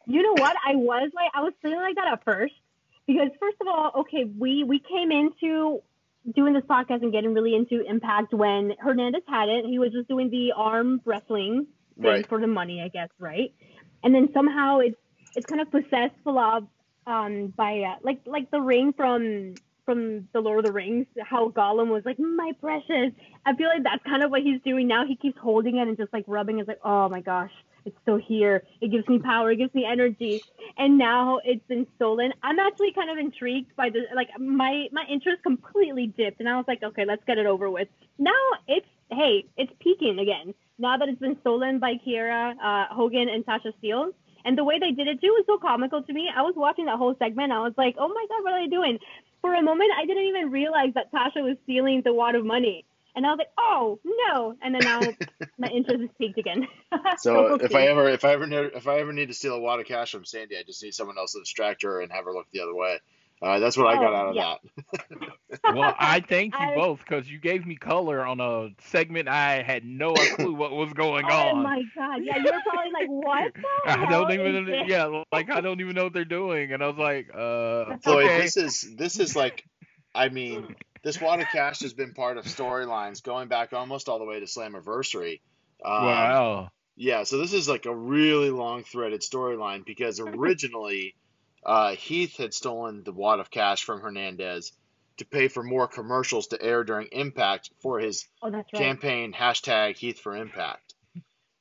You 0.06 0.22
know 0.22 0.32
what? 0.32 0.56
I 0.66 0.74
was 0.74 1.10
like, 1.14 1.30
I 1.34 1.42
was 1.42 1.52
feeling 1.62 1.78
like 1.80 1.94
that 1.94 2.08
at 2.12 2.24
first 2.24 2.54
because 3.06 3.28
first 3.38 3.56
of 3.60 3.68
all, 3.68 3.92
okay, 4.00 4.24
we 4.24 4.64
we 4.64 4.80
came 4.80 5.12
into 5.12 5.80
doing 6.34 6.54
this 6.54 6.64
podcast 6.64 7.02
and 7.02 7.12
getting 7.12 7.34
really 7.34 7.54
into 7.54 7.82
Impact 7.88 8.32
when 8.32 8.74
Hernandez 8.78 9.22
had 9.28 9.48
it. 9.48 9.64
He 9.64 9.78
was 9.78 9.92
just 9.92 10.08
doing 10.08 10.30
the 10.30 10.52
arm 10.56 11.00
wrestling 11.04 11.66
thing 12.00 12.04
Right. 12.10 12.26
for 12.26 12.40
the 12.40 12.46
money, 12.46 12.82
I 12.82 12.88
guess, 12.88 13.10
right? 13.18 13.54
And 14.02 14.14
then 14.14 14.28
somehow 14.32 14.80
it's 14.80 14.96
it's 15.36 15.46
kind 15.46 15.60
of 15.60 15.70
possessed 15.70 16.14
Fallah 16.24 16.62
Bahh 16.62 16.66
um 17.06 17.46
by 17.56 17.80
uh, 17.82 17.96
like 18.02 18.20
like 18.26 18.50
the 18.50 18.60
ring 18.60 18.92
from 18.92 19.54
from 19.84 20.28
the 20.32 20.40
Lord 20.40 20.60
of 20.60 20.64
the 20.66 20.72
Rings, 20.72 21.06
how 21.22 21.48
Gollum 21.50 21.88
was 21.88 22.02
like, 22.04 22.18
my 22.18 22.52
precious. 22.60 23.12
I 23.44 23.54
feel 23.54 23.68
like 23.68 23.82
that's 23.82 24.02
kind 24.04 24.22
of 24.22 24.30
what 24.30 24.42
he's 24.42 24.60
doing 24.62 24.86
now. 24.86 25.06
He 25.06 25.16
keeps 25.16 25.38
holding 25.38 25.76
it 25.76 25.88
and 25.88 25.96
just 25.96 26.12
like 26.12 26.24
rubbing. 26.26 26.58
It's 26.58 26.68
like, 26.68 26.80
oh 26.84 27.08
my 27.08 27.20
gosh, 27.20 27.50
it's 27.84 27.96
still 28.02 28.18
here. 28.18 28.62
It 28.80 28.90
gives 28.90 29.08
me 29.08 29.18
power. 29.18 29.50
It 29.50 29.56
gives 29.56 29.74
me 29.74 29.84
energy. 29.84 30.42
And 30.78 30.98
now 30.98 31.40
it's 31.44 31.66
been 31.66 31.86
stolen. 31.96 32.32
I'm 32.42 32.58
actually 32.58 32.92
kind 32.92 33.10
of 33.10 33.18
intrigued 33.18 33.74
by 33.76 33.90
the 33.90 34.02
like 34.14 34.28
my 34.38 34.86
my 34.92 35.04
interest 35.10 35.42
completely 35.42 36.06
dipped, 36.06 36.40
and 36.40 36.48
I 36.48 36.56
was 36.56 36.64
like, 36.68 36.82
okay, 36.82 37.04
let's 37.04 37.24
get 37.26 37.38
it 37.38 37.46
over 37.46 37.70
with. 37.70 37.88
Now 38.18 38.30
it's 38.68 38.86
hey, 39.10 39.44
it's 39.56 39.72
peaking 39.80 40.18
again. 40.18 40.54
Now 40.78 40.96
that 40.96 41.08
it's 41.08 41.20
been 41.20 41.36
stolen 41.40 41.78
by 41.78 41.94
Kiera 42.06 42.54
uh, 42.62 42.94
Hogan 42.94 43.28
and 43.28 43.44
Tasha 43.44 43.72
Steelz. 43.82 44.14
And 44.44 44.58
the 44.58 44.64
way 44.64 44.80
they 44.80 44.90
did 44.90 45.06
it 45.06 45.20
too 45.20 45.28
was 45.28 45.44
so 45.46 45.56
comical 45.58 46.02
to 46.02 46.12
me. 46.12 46.28
I 46.34 46.42
was 46.42 46.54
watching 46.56 46.86
that 46.86 46.98
whole 46.98 47.14
segment. 47.16 47.52
I 47.52 47.60
was 47.60 47.74
like, 47.78 47.94
oh 47.96 48.08
my 48.08 48.26
God, 48.28 48.42
what 48.42 48.52
are 48.52 48.64
they 48.64 48.68
doing? 48.68 48.98
For 49.42 49.54
a 49.54 49.62
moment, 49.62 49.90
I 49.98 50.06
didn't 50.06 50.24
even 50.24 50.50
realize 50.50 50.94
that 50.94 51.12
Tasha 51.12 51.42
was 51.42 51.56
stealing 51.64 52.02
the 52.02 52.14
wad 52.14 52.34
of 52.34 52.44
money. 52.44 52.86
And 53.14 53.26
I 53.26 53.30
was 53.30 53.38
like, 53.38 53.50
oh 53.58 54.00
no! 54.04 54.56
And 54.62 54.74
then 54.74 54.80
now 54.84 55.00
my 55.58 55.68
interest 55.68 56.02
is 56.02 56.08
peaked 56.16 56.38
again. 56.38 56.66
So 57.18 57.54
if. 57.56 57.74
I 57.74 57.88
ever 57.88 58.08
if 58.08 58.24
I 58.24 58.32
ever 58.32 58.46
if 58.68 58.88
I 58.88 59.00
ever 59.00 59.12
need 59.12 59.28
to 59.28 59.34
steal 59.34 59.54
a 59.54 59.60
wad 59.60 59.80
of 59.80 59.86
cash 59.86 60.12
from 60.12 60.24
Sandy, 60.24 60.56
I 60.56 60.62
just 60.62 60.82
need 60.82 60.94
someone 60.94 61.18
else 61.18 61.32
to 61.32 61.40
distract 61.40 61.82
her 61.82 62.00
and 62.00 62.10
have 62.10 62.24
her 62.24 62.32
look 62.32 62.46
the 62.52 62.60
other 62.60 62.74
way. 62.74 63.00
Uh, 63.42 63.58
that's 63.58 63.76
what 63.76 63.88
I 63.88 63.94
got 63.96 64.12
Oh, 64.12 64.16
out 64.16 64.28
of 64.28 64.34
yeah. 64.36 64.54
that. 65.60 65.74
Well, 65.74 65.94
I 65.98 66.20
thank 66.20 66.54
you 66.54 66.60
I- 66.66 66.74
both 66.76 67.00
because 67.00 67.28
you 67.28 67.40
gave 67.40 67.66
me 67.66 67.74
color 67.76 68.24
on 68.24 68.40
a 68.40 68.68
segment 68.88 69.28
I 69.28 69.62
had 69.62 69.84
no 69.84 70.14
clue 70.14 70.54
what 70.54 70.70
was 70.72 70.92
going 70.92 71.24
oh 71.28 71.34
on. 71.34 71.58
Oh 71.58 71.62
my 71.62 71.82
god! 71.96 72.20
Yeah, 72.22 72.36
you're 72.36 72.52
probably 72.62 72.92
like, 72.92 73.08
what 73.08 73.52
the 73.54 73.62
I 73.90 74.06
hell 74.06 74.26
don't 74.26 74.32
even 74.32 74.56
is 74.56 74.66
this? 74.66 74.82
yeah, 74.86 75.22
like 75.32 75.50
I 75.50 75.60
don't 75.60 75.80
even 75.80 75.94
know 75.96 76.04
what 76.04 76.12
they're 76.12 76.24
doing, 76.24 76.72
and 76.72 76.82
I 76.82 76.86
was 76.86 76.98
like, 76.98 77.30
uh, 77.34 77.96
Floyd, 77.98 78.26
okay. 78.26 78.40
this 78.42 78.56
is 78.56 78.94
this 78.96 79.18
is 79.18 79.34
like, 79.34 79.64
I 80.14 80.28
mean, 80.28 80.76
this 81.02 81.20
water 81.20 81.42
of 81.42 81.48
cash 81.48 81.80
has 81.80 81.94
been 81.94 82.14
part 82.14 82.38
of 82.38 82.44
storylines 82.44 83.22
going 83.24 83.48
back 83.48 83.72
almost 83.72 84.08
all 84.08 84.20
the 84.20 84.24
way 84.24 84.38
to 84.38 84.46
Slammiversary. 84.46 85.40
Um, 85.84 86.04
wow. 86.04 86.70
Yeah, 86.94 87.24
so 87.24 87.38
this 87.38 87.52
is 87.54 87.68
like 87.68 87.86
a 87.86 87.94
really 87.94 88.50
long 88.50 88.84
threaded 88.84 89.22
storyline 89.22 89.84
because 89.84 90.20
originally 90.20 91.16
uh, 91.64 91.94
Heath 91.94 92.36
had 92.36 92.52
stolen 92.54 93.02
the 93.04 93.12
wad 93.12 93.40
of 93.40 93.50
cash 93.50 93.84
from 93.84 94.00
Hernandez 94.00 94.72
to 95.18 95.24
pay 95.26 95.48
for 95.48 95.62
more 95.62 95.86
commercials 95.86 96.48
to 96.48 96.60
air 96.62 96.84
during 96.84 97.08
Impact 97.12 97.70
for 97.80 97.98
his 97.98 98.26
Oh, 98.42 98.50
that's 98.50 98.72
right. 98.72 98.82
campaign 98.82 99.32
hashtag 99.32 99.96
Heath 99.96 100.18
for 100.20 100.34
Impact. 100.36 100.94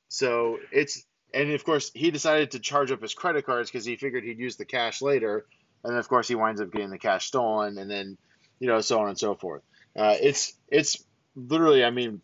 So 0.08 0.58
it's 0.72 1.04
and 1.34 1.50
of 1.52 1.64
course 1.64 1.90
he 1.94 2.10
decided 2.10 2.50
to 2.52 2.58
charge 2.60 2.90
up 2.92 3.00
his 3.02 3.14
credit 3.14 3.46
cards 3.46 3.70
because 3.70 3.84
he 3.84 3.96
figured 3.96 4.24
he'd 4.24 4.38
use 4.38 4.56
the 4.56 4.64
cash 4.64 5.00
later, 5.02 5.46
and 5.84 5.92
then 5.92 5.98
of 5.98 6.08
course 6.08 6.28
he 6.28 6.34
winds 6.34 6.60
up 6.60 6.70
getting 6.72 6.90
the 6.90 6.98
cash 6.98 7.26
stolen, 7.26 7.78
and 7.78 7.90
then 7.90 8.18
you 8.58 8.66
know 8.68 8.80
so 8.80 9.00
on 9.00 9.08
and 9.08 9.18
so 9.18 9.34
forth. 9.34 9.62
Uh, 9.96 10.16
it's 10.20 10.54
it's 10.68 11.02
literally 11.36 11.84
I 11.84 11.90
mean 11.90 12.20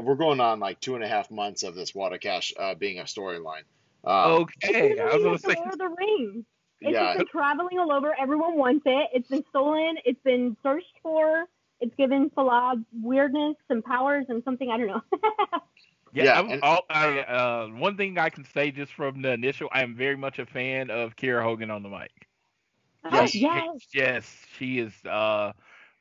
we're 0.00 0.16
going 0.16 0.40
on 0.40 0.60
like 0.60 0.80
two 0.80 0.94
and 0.96 1.04
a 1.04 1.08
half 1.08 1.30
months 1.30 1.62
of 1.62 1.74
this 1.74 1.94
Wada 1.94 2.18
Cash 2.18 2.52
uh, 2.58 2.74
being 2.74 2.98
a 2.98 3.04
storyline. 3.04 3.62
Um, 4.04 4.46
Okay, 4.64 4.98
I 4.98 5.14
was 5.16 5.22
gonna 5.22 5.38
say. 5.38 5.54
Lord 5.54 5.78
the 5.78 5.88
Rings. 5.88 6.44
It's 6.84 6.92
Yeah. 6.92 7.04
just 7.14 7.18
been 7.18 7.26
traveling 7.28 7.78
all 7.78 7.92
over. 7.92 8.14
Everyone 8.18 8.56
wants 8.56 8.82
it. 8.86 9.08
It's 9.14 9.28
been 9.28 9.44
stolen. 9.50 9.96
It's 10.04 10.20
been 10.22 10.56
searched 10.62 10.98
for. 11.02 11.44
It's 11.80 11.94
given 11.96 12.30
Fallah 12.30 12.76
Bahh 12.76 12.84
weirdness 13.02 13.56
and 13.68 13.84
powers 13.84 14.26
and 14.28 14.42
something 14.44 14.70
I 14.70 14.76
don't 14.78 14.86
know. 14.88 15.02
Yeah, 16.14 16.24
Yeah, 16.24 16.40
and- 16.52 16.62
all, 16.62 16.82
I, 16.90 17.20
uh, 17.20 17.68
one 17.68 17.96
thing 17.96 18.18
I 18.18 18.28
can 18.28 18.44
say 18.44 18.70
just 18.70 18.92
from 18.92 19.22
the 19.22 19.32
initial, 19.32 19.68
I 19.72 19.82
am 19.82 19.94
very 19.96 20.16
much 20.16 20.38
a 20.38 20.44
fan 20.44 20.90
of 20.90 21.16
Kiera 21.16 21.42
Hogan 21.42 21.70
on 21.70 21.82
the 21.82 21.88
mic. 21.88 22.10
oh, 23.04 23.10
Yes. 23.12 23.34
yes. 23.34 23.66
Yes, 23.94 24.46
she 24.58 24.78
is. 24.78 24.92
Uh, 25.06 25.52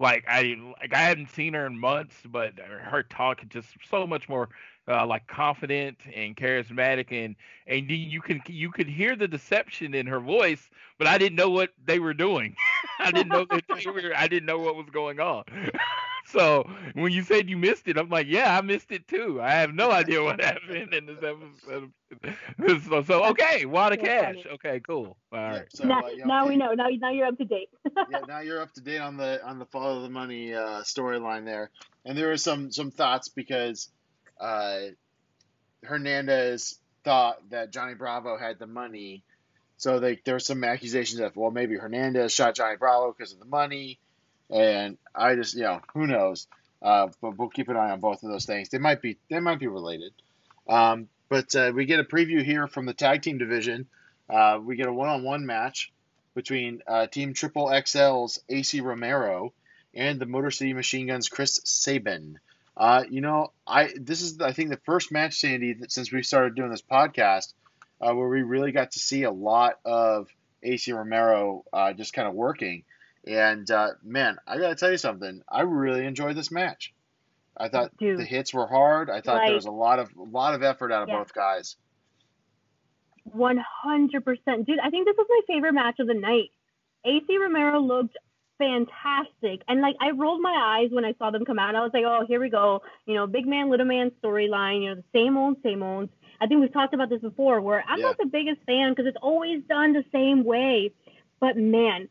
like 0.02 0.26
I 0.28 0.58
like 0.82 0.94
I 0.94 1.00
hadn't 1.00 1.30
seen 1.30 1.54
her 1.54 1.66
in 1.66 1.78
months, 1.80 2.16
but 2.26 2.60
her 2.60 3.04
talk 3.04 3.44
is 3.44 3.50
just 3.50 3.70
so 3.90 4.08
much 4.08 4.28
more 4.30 4.50
uh, 4.88 5.06
like 5.06 5.28
confident 5.28 5.98
and 6.14 6.36
charismatic, 6.36 7.12
and 7.12 7.36
and 7.68 7.90
you- 7.90 8.22
can 8.22 8.42
you 8.48 8.72
could 8.72 8.88
hear 8.88 9.16
the 9.16 9.28
deception 9.28 9.94
in 9.94 10.08
her 10.08 10.20
voice, 10.20 10.70
but 10.98 11.08
I 11.08 11.18
didn't 11.18 11.36
know 11.38 11.50
what 11.50 11.70
they 11.86 12.00
were 12.00 12.14
doing. 12.14 12.56
I 13.00 13.12
didn't 13.12 13.32
know 13.32 13.46
that 13.46 13.66
they 13.74 13.90
were. 13.90 14.14
I 14.16 14.28
didn't 14.28 14.46
know 14.48 14.60
what 14.60 14.76
was 14.76 14.90
going 14.92 15.20
on. 15.20 15.44
so 16.26 16.70
when 16.94 17.12
you 17.12 17.24
said 17.24 17.50
you 17.50 17.58
missed 17.58 17.88
it, 17.88 17.98
I'm 17.98 18.10
like, 18.10 18.28
yeah, 18.28 18.58
I 18.58 18.62
missed 18.62 18.92
it 18.92 19.08
too. 19.08 19.40
I 19.42 19.52
have 19.52 19.74
no 19.74 19.92
idea 19.92 20.24
what 20.24 20.42
happened 20.44 20.94
in 20.94 21.06
this 21.06 21.24
episode. 21.24 21.92
so, 22.90 23.04
so 23.04 23.26
okay, 23.26 23.66
Wada 23.66 23.96
So 23.96 24.02
Cash. 24.02 24.36
Okay, 24.54 24.80
cool. 24.82 25.18
All 25.32 25.40
yeah, 25.40 25.62
so, 25.70 25.86
now, 25.86 26.04
uh, 26.04 26.10
you 26.10 26.18
know, 26.20 26.26
now 26.26 26.48
we 26.48 26.58
know. 26.58 26.74
Now, 26.74 26.88
now 26.90 27.12
you're 27.12 27.28
up 27.28 27.38
to 27.38 27.46
date. 27.46 27.70
yeah, 28.10 28.20
now 28.28 28.40
you're 28.40 28.62
up 28.62 28.74
to 28.74 28.82
date 28.82 29.00
on 29.00 29.18
the 29.18 29.44
on 29.46 29.60
the 29.60 29.66
follow 29.66 30.02
the 30.02 30.10
money 30.10 30.54
uh, 30.54 30.82
storyline 30.82 31.46
there, 31.46 31.72
and 32.06 32.18
there 32.18 32.28
were 32.28 32.38
some 32.38 32.72
some 32.72 32.92
thoughts 32.92 33.30
because 33.30 33.90
uh, 34.40 34.80
Hernandez 35.84 36.80
thought 37.04 37.38
that 37.50 37.72
Johnny 37.72 37.96
Bravo 37.96 38.38
had 38.38 38.60
the 38.60 38.68
money, 38.68 39.24
So 39.78 40.00
they, 40.00 40.20
there 40.24 40.36
were 40.36 40.40
some 40.40 40.64
accusations 40.64 41.20
that 41.20 41.36
well 41.36 41.52
maybe 41.52 41.78
Hernandez 41.78 42.34
shot 42.34 42.56
Johnny 42.56 42.78
Bravo 42.78 43.14
because 43.18 43.34
of 43.34 43.40
the 43.40 43.46
money, 43.46 44.00
and 44.52 44.98
I 45.16 45.36
just 45.36 45.56
you 45.56 45.64
know 45.64 45.82
who 45.94 46.08
knows. 46.08 46.48
Uh, 46.82 47.10
but 47.22 47.38
we'll 47.38 47.50
keep 47.50 47.70
an 47.70 47.78
eye 47.78 47.92
on 47.92 48.00
both 48.00 48.24
of 48.24 48.30
those 48.30 48.46
things. 48.46 48.70
They 48.70 48.80
might 48.80 49.02
be 49.02 49.18
they 49.30 49.40
might 49.40 49.60
be 49.60 49.68
related. 49.68 50.14
Um, 50.68 51.08
but 51.30 51.56
uh, 51.56 51.72
we 51.74 51.86
get 51.86 52.00
a 52.00 52.04
preview 52.04 52.44
here 52.44 52.68
from 52.68 52.86
the 52.86 52.94
tag 52.94 53.22
team 53.22 53.38
division. 53.38 53.88
Uh, 54.30 54.60
we 54.64 54.76
get 54.76 54.88
a 54.88 54.94
one-on-one 54.94 55.46
match 55.46 55.92
between 56.34 56.82
uh, 56.88 57.08
Team 57.08 57.34
Triple 57.34 57.68
XL's 57.68 58.40
Acey 58.50 58.82
Romero 58.82 59.54
and 59.94 60.20
the 60.20 60.26
Motor 60.26 60.52
City 60.52 60.74
Machine 60.74 61.08
Guns 61.08 61.30
Chris 61.30 61.62
Sabin. 61.66 62.40
Uh, 62.76 63.04
you 63.10 63.22
know, 63.22 63.52
I 63.68 63.94
this 63.96 64.22
is 64.22 64.42
I 64.42 64.54
think 64.54 64.72
the 64.72 64.80
first 64.86 65.12
match, 65.12 65.36
Sandy, 65.36 65.74
that 65.74 65.92
since 65.92 66.12
we 66.12 66.24
started 66.24 66.56
doing 66.56 66.72
this 66.72 66.82
podcast, 66.82 67.54
uh, 68.00 68.14
where 68.14 68.28
we 68.28 68.42
really 68.42 68.72
got 68.72 68.92
to 68.92 69.00
see 69.00 69.24
a 69.24 69.32
lot 69.32 69.80
of 69.86 70.28
Acey 70.66 70.96
Romero 70.96 71.64
just 71.96 72.14
kind 72.14 72.28
of 72.28 72.34
working. 72.34 72.84
And 73.26 73.70
uh, 73.70 73.90
man, 74.04 74.38
I 74.48 74.58
got 74.58 74.70
to 74.70 74.76
tell 74.76 74.92
you 74.92 74.98
something. 74.98 75.42
I 75.48 75.62
really 75.62 76.06
enjoyed 76.06 76.36
this 76.36 76.52
match. 76.52 76.94
I 77.56 77.68
thought 77.70 77.92
the 78.00 78.24
hits 78.24 78.54
were 78.54 78.66
hard. 78.66 79.10
I 79.10 79.22
thought 79.22 79.46
there 79.46 79.56
was 79.56 79.66
a 79.66 79.72
lot 79.72 80.00
of 80.00 80.10
a 80.18 80.24
lot 80.24 80.54
of 80.56 80.64
effort 80.64 80.92
out 80.92 81.04
of 81.04 81.10
Yeah. 81.10 81.18
both 81.20 81.34
guys. 81.34 81.76
One 83.26 83.58
hundred 83.84 84.26
percent, 84.26 84.66
dude. 84.66 84.80
I 84.80 84.90
think 84.90 85.06
this 85.06 85.16
was 85.18 85.28
my 85.30 85.42
favorite 85.54 85.74
match 85.74 86.00
of 86.00 86.08
the 86.08 86.14
night. 86.16 86.50
Acey 87.06 87.38
Romero 87.40 87.80
looked 87.80 88.18
fantastic, 88.58 89.62
and 89.68 89.82
like 89.82 89.96
I 90.02 90.12
rolled 90.12 90.42
my 90.42 90.80
eyes 90.82 90.92
when 90.92 91.06
I 91.06 91.14
saw 91.20 91.30
them 91.30 91.46
come 91.46 91.60
out. 91.60 91.76
I 91.76 91.82
was 91.82 91.92
like, 91.94 92.04
oh, 92.06 92.26
here 92.28 92.40
we 92.40 92.50
go. 92.50 92.82
You 93.06 93.14
know, 93.16 93.28
big 93.28 93.46
man, 93.46 93.70
little 93.70 93.86
man 93.86 94.12
storyline. 94.24 94.82
You 94.84 94.90
know, 94.90 94.96
the 94.96 95.04
same 95.14 95.38
old, 95.38 95.58
same 95.62 95.84
old. 95.84 96.10
I 96.40 96.48
think 96.48 96.62
we've 96.62 96.74
talked 96.74 96.96
about 96.96 97.10
this 97.10 97.22
before. 97.22 97.62
Where 97.62 97.84
I'm 97.88 98.00
Yeah. 98.00 98.08
not 98.08 98.18
the 98.18 98.26
biggest 98.26 98.62
fan 98.66 98.92
because 98.92 99.06
it's 99.06 99.18
always 99.22 99.62
done 99.66 99.94
the 99.94 100.06
same 100.12 100.44
way. 100.44 100.92
But 101.40 101.58
man, 101.58 102.08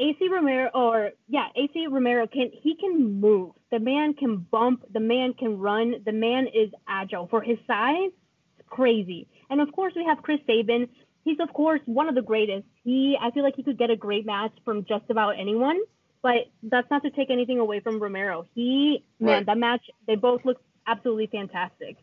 Acey 0.00 0.30
Romero, 0.30 0.70
or 0.74 1.10
yeah, 1.28 1.48
Acey 1.58 1.86
Romero 1.90 2.26
can 2.26 2.50
he 2.52 2.76
can 2.76 3.20
move. 3.20 3.52
The 3.70 3.78
man 3.78 4.14
can 4.14 4.38
bump. 4.38 4.84
The 4.92 5.00
man 5.00 5.34
can 5.34 5.58
run. 5.58 5.96
The 6.04 6.12
man 6.12 6.46
is 6.46 6.70
agile 6.86 7.26
for 7.28 7.40
his 7.40 7.58
size. 7.66 8.10
It's 8.58 8.68
crazy. 8.68 9.26
And 9.48 9.60
of 9.60 9.72
course, 9.72 9.94
we 9.96 10.04
have 10.04 10.22
Chris 10.22 10.40
Sabin. 10.46 10.88
He's 11.24 11.40
of 11.40 11.52
course 11.52 11.80
one 11.86 12.08
of 12.08 12.14
the 12.14 12.22
greatest. 12.22 12.66
He, 12.84 13.16
I 13.20 13.30
feel 13.30 13.42
like 13.42 13.56
he 13.56 13.62
could 13.62 13.78
get 13.78 13.90
a 13.90 13.96
great 13.96 14.26
match 14.26 14.52
from 14.64 14.84
just 14.84 15.04
about 15.08 15.38
anyone. 15.38 15.78
But 16.22 16.50
that's 16.62 16.90
not 16.90 17.02
to 17.02 17.10
take 17.10 17.30
anything 17.30 17.60
away 17.60 17.80
from 17.80 18.00
Romero. 18.00 18.46
He, 18.54 19.04
man, 19.20 19.44
that 19.44 19.58
match, 19.58 19.82
they 20.08 20.16
both 20.16 20.44
look 20.44 20.60
absolutely 20.86 21.28
fantastic. 21.28 21.96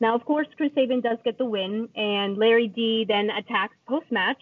Now, 0.00 0.14
of 0.14 0.24
course, 0.24 0.46
Chris 0.56 0.72
Sabin 0.74 1.00
does 1.00 1.18
get 1.24 1.38
the 1.38 1.44
win, 1.44 1.88
and 1.94 2.36
Larry 2.36 2.68
D 2.68 3.04
then 3.06 3.30
attacks 3.30 3.76
post 3.88 4.10
match. 4.10 4.40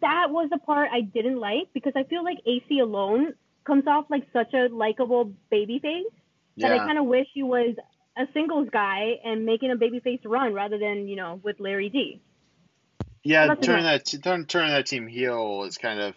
That 0.00 0.28
was 0.30 0.50
the 0.50 0.58
part 0.58 0.90
I 0.92 1.00
didn't 1.00 1.38
like 1.38 1.72
because 1.72 1.92
I 1.96 2.04
feel 2.04 2.22
like 2.22 2.38
AC 2.46 2.78
alone 2.80 3.34
comes 3.64 3.86
off 3.86 4.06
like 4.10 4.26
such 4.32 4.54
a 4.54 4.68
likable 4.68 5.32
baby 5.50 5.80
babyface 5.82 6.12
that 6.58 6.72
I 6.72 6.78
kind 6.78 6.98
of 6.98 7.06
wish 7.06 7.26
he 7.34 7.42
was 7.42 7.76
a 8.16 8.26
singles 8.32 8.68
guy 8.72 9.18
and 9.24 9.44
making 9.44 9.70
a 9.70 9.76
babyface 9.76 10.20
run 10.24 10.54
rather 10.54 10.78
than 10.78 11.08
you 11.08 11.16
know 11.16 11.40
with 11.42 11.60
Larry 11.60 11.88
D. 11.88 12.20
yeah. 13.22 13.46
that's 13.48 13.66
Turning 13.66 13.84
that 13.84 14.06
turn, 14.22 14.46
turning 14.46 14.70
that 14.70 14.86
team 14.86 15.06
heel 15.06 15.64
is 15.64 15.78
kind 15.78 16.00
of, 16.00 16.14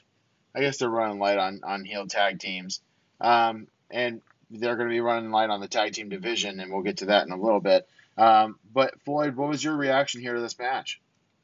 I 0.56 0.62
guess 0.62 0.78
they're 0.78 0.90
running 0.90 1.20
light 1.20 1.38
on 1.38 1.62
on 1.64 1.84
heel 1.84 2.08
tag 2.08 2.40
teams, 2.40 2.82
um, 3.20 3.68
and 3.90 4.22
they're 4.50 4.76
going 4.76 4.90
to 4.90 4.94
be 4.94 5.02
running 5.02 5.32
light 5.32 5.50
on 5.50 5.60
the 5.60 5.68
tag 5.68 5.94
team 5.94 6.10
division, 6.10 6.60
and 6.60 6.72
we'll 6.72 6.84
get 6.84 6.98
to 6.98 7.08
that 7.08 7.26
in 7.26 7.32
a 7.32 7.40
little 7.40 7.60
bit. 7.60 7.88
Um, 8.18 8.58
but 8.74 9.00
Floyd, 9.02 9.36
what 9.36 9.50
was 9.50 9.64
your 9.64 9.76
reaction 9.76 10.22
here 10.22 10.36
to 10.36 10.42
this 10.42 10.58
match? 10.58 11.00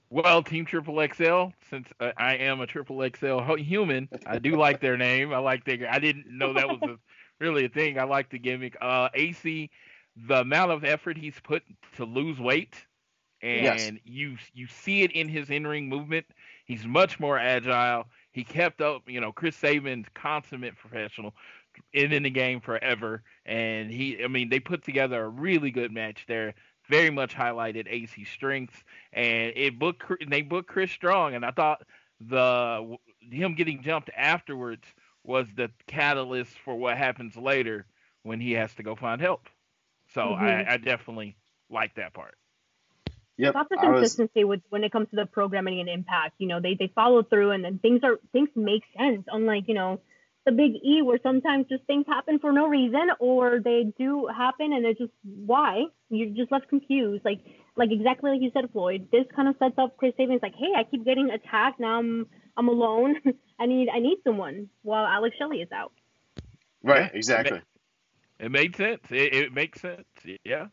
Well, 0.10 0.44
Team 0.44 0.66
Triple 0.66 1.06
XL, 1.14 1.48
since 1.70 1.90
uh, 2.00 2.12
I 2.18 2.36
am 2.36 2.62
a 2.62 2.68
Triple 2.68 3.08
XL 3.10 3.56
human, 3.56 4.10
I 4.26 4.40
do 4.40 4.56
like 4.56 4.80
their 4.80 4.98
name. 4.98 5.34
I 5.34 5.40
like 5.40 5.66
their. 5.66 5.90
I 5.90 6.00
didn't 6.00 6.28
know 6.30 6.54
that 6.54 6.68
was 6.70 6.82
a, 6.84 6.98
really 7.44 7.66
a 7.66 7.70
thing. 7.70 8.00
I 8.00 8.04
like 8.04 8.30
the 8.30 8.40
gimmick. 8.40 8.78
Uh, 8.82 9.10
Acey, 9.16 9.70
the 10.16 10.42
amount 10.42 10.72
of 10.72 10.84
effort 10.84 11.18
he's 11.18 11.40
put 11.44 11.64
to 11.98 12.06
lose 12.06 12.40
weight, 12.40 12.86
and 13.42 13.64
Yes. 13.64 13.92
you 14.06 14.38
you 14.54 14.68
see 14.68 15.02
it 15.04 15.12
in 15.12 15.28
his 15.28 15.50
in 15.50 15.66
ring 15.68 15.90
movement. 15.90 16.26
He's 16.66 16.86
much 16.86 17.20
more 17.20 17.38
agile. 17.38 18.08
He 18.32 18.44
kept 18.44 18.82
up. 18.82 19.10
You 19.10 19.22
know, 19.22 19.32
Chris 19.32 19.56
Sabin's 19.56 20.08
consummate 20.14 20.78
professional, 20.78 21.34
in 21.94 22.12
in 22.12 22.24
the 22.24 22.30
game 22.30 22.62
forever, 22.62 23.24
and 23.46 23.90
he. 23.92 24.24
I 24.24 24.28
mean, 24.28 24.50
they 24.50 24.60
put 24.60 24.84
together 24.84 25.24
a 25.24 25.30
really 25.30 25.72
good 25.72 25.92
match 25.92 26.26
there. 26.28 26.54
Very 26.90 27.10
much 27.10 27.36
highlighted 27.36 27.88
Acey's 27.92 28.30
strengths 28.30 28.84
and 29.14 29.54
it 29.56 29.80
booked 29.80 30.02
Chri- 30.04 30.30
they 30.30 30.42
booked 30.42 30.70
Chris 30.70 30.92
Strong, 30.92 31.34
and 31.36 31.46
I 31.46 31.52
thought 31.52 31.82
the 32.20 32.98
him 33.22 33.56
getting 33.56 33.82
jumped 33.82 34.10
afterwards 34.16 34.84
was 35.24 35.48
the 35.56 35.72
catalyst 35.88 36.54
for 36.64 36.76
what 36.76 36.98
happens 36.98 37.36
later 37.36 37.86
when 38.24 38.40
he 38.40 38.54
has 38.54 38.74
to 38.76 38.84
go 38.84 38.96
find 38.96 39.22
help. 39.22 39.50
So 40.14 40.22
Mhm. 40.22 40.40
I, 40.40 40.74
I 40.74 40.78
definitely 40.78 41.38
like 41.70 41.96
that 41.96 42.14
part. 42.14 42.36
Yep, 43.38 43.56
Lots 43.56 43.72
of 43.72 43.80
I 43.80 43.90
was. 43.92 44.00
consistency 44.00 44.44
with 44.44 44.62
when 44.70 44.84
it 44.84 44.92
comes 44.92 45.10
to 45.10 45.16
the 45.18 45.26
programming 45.26 45.80
and 45.80 45.90
impact. 45.90 46.36
You 46.38 46.48
know, 46.48 46.60
they 46.62 46.76
they 46.76 46.88
follow 46.88 47.24
through 47.24 47.52
and 47.52 47.64
then 47.64 47.80
things 47.80 48.02
are 48.04 48.20
things 48.32 48.50
make 48.56 48.84
sense. 48.98 49.26
Unlike 49.32 49.68
you 49.68 49.74
know 49.74 50.00
the 50.46 50.52
big 50.52 50.74
E 50.84 51.02
where 51.02 51.20
sometimes 51.24 51.66
just 51.68 51.84
things 51.86 52.06
happen 52.08 52.40
for 52.40 52.52
no 52.52 52.68
reason 52.68 53.10
or 53.20 53.60
they 53.60 53.92
do 53.98 54.28
happen 54.28 54.74
and 54.74 54.86
it's 54.86 55.00
just 55.00 55.12
why 55.24 55.86
you're 56.10 56.30
just 56.30 56.52
left 56.52 56.70
confused. 56.70 57.26
Like 57.26 57.42
like 57.76 57.92
exactly 57.92 58.32
like 58.32 58.42
you 58.42 58.52
said, 58.54 58.70
Floyd. 58.72 59.08
This 59.12 59.26
kind 59.36 59.48
of 59.48 59.56
sets 59.58 59.78
up 59.78 59.98
Chris 59.98 60.14
Sabin. 60.18 60.36
It's 60.36 60.44
like, 60.44 60.56
hey, 60.56 60.74
I 60.76 60.84
keep 60.84 61.04
getting 61.04 61.32
attacked. 61.32 61.80
Now 61.80 62.00
I'm 62.00 62.28
I'm 62.56 62.68
alone. 62.68 63.16
I 63.60 63.66
need 63.66 63.90
I 63.90 64.00
need 64.00 64.18
someone 64.24 64.70
while 64.84 65.06
Alex 65.06 65.36
Shelley 65.38 65.62
is 65.62 65.72
out. 65.72 65.92
Right, 66.84 67.10
Yeah, 67.12 67.18
exactly. 67.18 67.62
It 68.40 68.52
made 68.52 68.76
sense. 68.76 69.02
It, 69.10 69.34
it 69.34 69.54
makes 69.54 69.82
sense. 69.82 70.06
Yeah. 70.44 70.68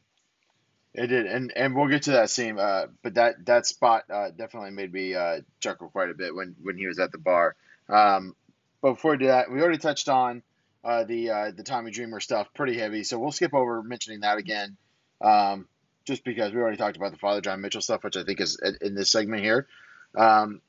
It 0.95 1.07
did, 1.07 1.25
and 1.25 1.51
and 1.57 1.75
we'll 1.75 1.89
get 1.89 2.03
to 2.03 2.11
that 2.13 2.29
scene. 2.29 2.59
Uh, 2.59 2.89
but 3.03 3.15
that 3.15 3.47
that 3.47 3.65
spot 3.65 4.05
uh, 4.13 4.31
definitely 4.31 4.73
made 4.73 4.93
me 4.93 5.15
uh, 5.15 5.41
chuckle 5.59 5.89
quite 5.89 6.11
a 6.11 6.15
bit 6.15 6.35
when 6.35 6.55
when 6.61 6.77
he 6.77 6.87
was 6.87 6.99
at 6.99 7.13
the 7.13 7.19
bar. 7.19 7.57
Um, 7.89 8.37
but 8.83 8.95
before 8.95 9.12
we 9.12 9.18
do 9.18 9.27
that, 9.27 9.51
we 9.51 9.61
already 9.61 9.79
touched 9.79 10.09
on 10.09 10.42
uh, 10.85 11.05
the 11.05 11.31
uh, 11.31 11.51
the 11.57 11.62
Tommy 11.62 11.92
Dreamer 11.92 12.21
stuff 12.21 12.49
pretty 12.55 12.77
heavy, 12.77 13.05
so 13.05 13.18
we'll 13.18 13.33
skip 13.33 13.55
over 13.55 13.83
mentioning 13.83 14.21
that 14.21 14.38
again, 14.38 14.77
um, 15.21 15.68
just 16.05 16.25
because 16.25 16.53
we 16.53 16.61
already 16.61 16.77
talked 16.77 16.97
about 16.97 17.12
the 17.12 17.18
Father 17.18 17.40
John 17.40 17.61
Mitchell 17.61 17.81
stuff, 17.81 18.03
which 18.03 18.16
I 18.16 18.25
think 18.25 18.40
is 18.40 18.59
in- 18.81 18.95
this 18.95 19.12
segment 19.12 19.42
here. 19.42 19.68
Um, 20.16 20.61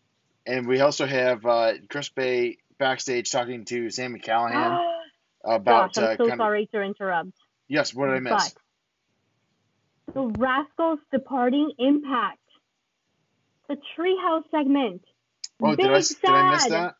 and 0.45 0.67
we 0.67 0.79
also 0.79 1.05
have 1.05 1.45
uh, 1.45 1.73
Chris 1.89 2.09
Bey 2.09 2.59
backstage 2.77 3.31
talking 3.31 3.65
to 3.65 3.89
Sami 3.89 4.19
Callihan 4.19 4.79
about 5.43 5.95
Gosh, 5.95 6.03
I'm 6.03 6.09
uh, 6.11 6.17
so 6.17 6.17
kind 6.17 6.31
of 6.33 6.37
sorry 6.37 6.67
to 6.67 6.81
interrupt. 6.81 7.31
yes, 7.67 7.93
what 7.93 8.07
did 8.07 8.15
I 8.15 8.19
miss? 8.19 8.53
But 10.05 10.13
the 10.13 10.27
Rascals 10.37 10.99
departing 11.11 11.71
Impact. 11.79 12.39
The 13.69 13.77
Treehouse 13.97 14.43
segment. 14.51 15.03
Oh, 15.61 15.75
Big 15.75 15.85
did 15.85 15.91
I 15.91 15.99
did 16.01 16.25
I 16.25 16.51
miss 16.51 16.65
that? 16.67 16.95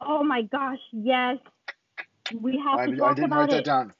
Oh 0.00 0.22
my 0.22 0.42
gosh, 0.42 0.78
yes. 0.92 1.38
We 2.34 2.58
have 2.58 2.78
I, 2.78 2.86
to 2.86 3.04
I 3.04 3.14
didn't 3.14 3.30
write 3.30 3.48
about 3.48 3.50
that 3.50 3.58
it. 3.58 3.64
down. 3.64 3.92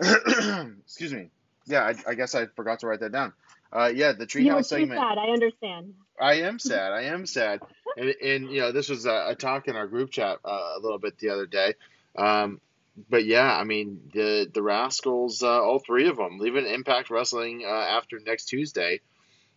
Excuse 0.84 1.12
me. 1.12 1.30
Yeah, 1.66 1.82
I, 1.82 2.10
I 2.10 2.14
guess 2.14 2.34
I 2.34 2.46
forgot 2.46 2.80
to 2.80 2.86
write 2.86 3.00
that 3.00 3.12
down. 3.12 3.32
Uh, 3.72 3.90
yeah, 3.94 4.12
the 4.12 4.26
treehouse 4.26 4.68
too 4.68 4.80
segment. 4.80 5.00
sad, 5.00 5.18
I 5.18 5.28
understand. 5.28 5.94
I 6.20 6.34
am 6.34 6.58
sad. 6.58 6.92
I 6.92 7.02
am 7.04 7.26
sad. 7.26 7.60
And, 7.96 8.14
and 8.22 8.50
you 8.50 8.60
know, 8.60 8.72
this 8.72 8.88
was 8.88 9.06
a, 9.06 9.28
a 9.28 9.34
talk 9.34 9.68
in 9.68 9.76
our 9.76 9.86
group 9.86 10.10
chat 10.10 10.38
uh, 10.44 10.74
a 10.76 10.80
little 10.80 10.98
bit 10.98 11.18
the 11.18 11.30
other 11.30 11.46
day. 11.46 11.74
Um, 12.16 12.60
but 13.08 13.24
yeah, 13.24 13.56
I 13.56 13.64
mean, 13.64 14.10
the 14.12 14.50
the 14.52 14.62
Rascals, 14.62 15.42
uh, 15.42 15.62
all 15.62 15.78
three 15.78 16.08
of 16.08 16.16
them, 16.16 16.38
leaving 16.38 16.66
Impact 16.66 17.08
Wrestling 17.08 17.64
uh, 17.66 17.70
after 17.70 18.18
next 18.20 18.46
Tuesday. 18.46 19.00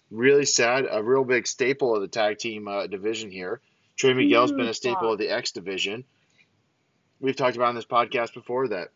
Really 0.10 0.45
sad. 0.45 0.86
A 0.89 1.03
real 1.03 1.25
big 1.25 1.47
staple 1.47 1.95
of 1.95 2.01
the 2.01 2.08
tag 2.08 2.38
team 2.38 2.67
uh, 2.67 2.88
division 2.88 3.31
here. 3.31 3.60
Trey 3.95 4.13
Miguel's 4.13 4.51
been 4.51 4.67
a 4.67 4.73
staple 4.73 5.13
of 5.13 5.19
the 5.19 5.29
X 5.29 5.51
division. 5.51 6.03
We've 7.19 7.36
talked 7.36 7.55
about 7.55 7.69
on 7.69 7.75
this 7.75 7.86
podcast 7.86 8.34
before 8.34 8.67
that 8.69 8.89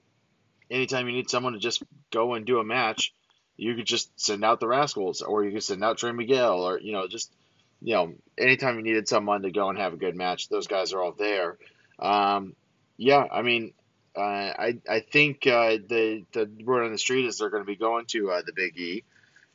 anytime 0.69 1.07
you 1.07 1.13
need 1.13 1.29
someone 1.29 1.53
to 1.53 1.59
just 1.59 1.83
go 2.11 2.33
and 2.33 2.45
do 2.45 2.59
a 2.59 2.63
match, 2.63 3.13
you 3.57 3.75
could 3.75 3.85
just 3.85 4.11
send 4.19 4.43
out 4.43 4.59
the 4.59 4.67
Rascals, 4.67 5.21
or 5.21 5.43
you 5.43 5.51
could 5.51 5.63
send 5.63 5.83
out 5.83 5.97
Trey 5.97 6.11
Miguel, 6.11 6.61
or 6.61 6.79
you 6.79 6.91
know, 6.91 7.07
just 7.07 7.33
you 7.81 7.93
know, 7.93 8.13
anytime 8.37 8.77
you 8.77 8.83
needed 8.83 9.07
someone 9.07 9.43
to 9.43 9.51
go 9.51 9.69
and 9.69 9.77
have 9.77 9.93
a 9.93 9.97
good 9.97 10.15
match, 10.15 10.49
those 10.49 10.67
guys 10.67 10.93
are 10.93 11.01
all 11.01 11.13
there. 11.13 11.57
Um, 11.97 12.55
yeah, 12.97 13.25
I 13.31 13.41
mean, 13.41 13.73
uh, 14.15 14.21
I 14.21 14.77
I 14.89 14.99
think 14.99 15.47
uh, 15.47 15.77
the 15.87 16.25
the 16.31 16.49
word 16.63 16.85
on 16.85 16.91
the 16.91 16.97
street 16.97 17.25
is 17.25 17.37
they're 17.37 17.49
going 17.49 17.63
to 17.63 17.67
be 17.67 17.75
going 17.75 18.05
to 18.07 18.31
uh, 18.31 18.41
the 18.45 18.53
Big 18.53 18.77
E, 18.77 19.03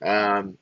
um, 0.02 0.58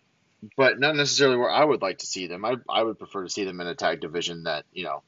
but 0.56 0.78
not 0.78 0.96
necessarily 0.96 1.36
where 1.36 1.50
I 1.50 1.64
would 1.64 1.82
like 1.82 1.98
to 1.98 2.06
see 2.06 2.26
them. 2.26 2.44
I 2.44 2.56
I 2.68 2.82
would 2.82 2.98
prefer 2.98 3.24
to 3.24 3.30
see 3.30 3.44
them 3.44 3.60
in 3.60 3.66
a 3.66 3.74
tag 3.74 4.00
division 4.00 4.44
that 4.44 4.64
you 4.72 4.84
know 4.84 5.02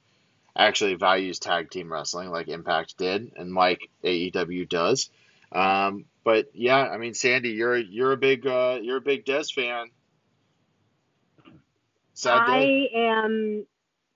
actually 0.57 0.95
values 0.95 1.39
tag 1.39 1.71
team 1.71 1.93
wrestling 1.93 2.31
like 2.31 2.49
Impact 2.49 2.97
did 2.97 3.33
and 3.37 3.55
like 3.55 3.91
AEW 4.05 4.69
does. 4.69 5.11
Um, 5.53 6.05
but 6.25 6.51
yeah, 6.55 6.79
I 6.79 6.99
mean, 6.99 7.15
Sandy, 7.15 7.51
you're 7.51 7.77
you're 7.77 8.13
a 8.13 8.17
big 8.17 8.47
uh, 8.47 8.79
you're 8.81 8.99
a 8.99 9.03
big 9.03 9.25
Dez 9.25 9.53
fan. 9.53 9.89
Sad 12.15 12.47
day. 12.47 12.91
I 12.95 12.99
am. 12.99 13.67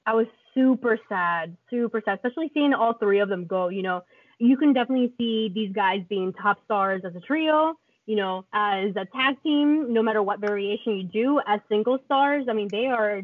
I 0.07 0.15
was 0.15 0.27
super 0.55 0.99
sad, 1.09 1.57
super 1.69 2.01
sad, 2.05 2.15
especially 2.17 2.51
seeing 2.55 2.73
all 2.73 2.95
three 2.95 3.21
of 3.21 3.29
them 3.29 3.47
go. 3.47 3.69
You 3.69 3.83
know, 3.83 4.05
you 4.39 4.57
can 4.57 4.73
definitely 4.73 5.13
see 5.19 5.51
these 5.53 5.73
guys 5.73 6.01
being 6.09 6.33
top 6.33 6.65
stars 6.65 7.03
as 7.05 7.15
a 7.15 7.21
trio. 7.21 7.75
You 8.09 8.17
know, 8.17 8.47
as 8.55 8.97
a 8.97 9.05
tag 9.05 9.43
team, 9.43 9.93
no 9.93 10.03
matter 10.03 10.23
what 10.23 10.41
variation 10.41 10.97
you 10.97 11.05
do, 11.05 11.41
as 11.47 11.61
single 11.69 11.99
stars, 12.07 12.47
I 12.49 12.55
mean, 12.55 12.71
they 12.71 12.87
are, 12.87 13.21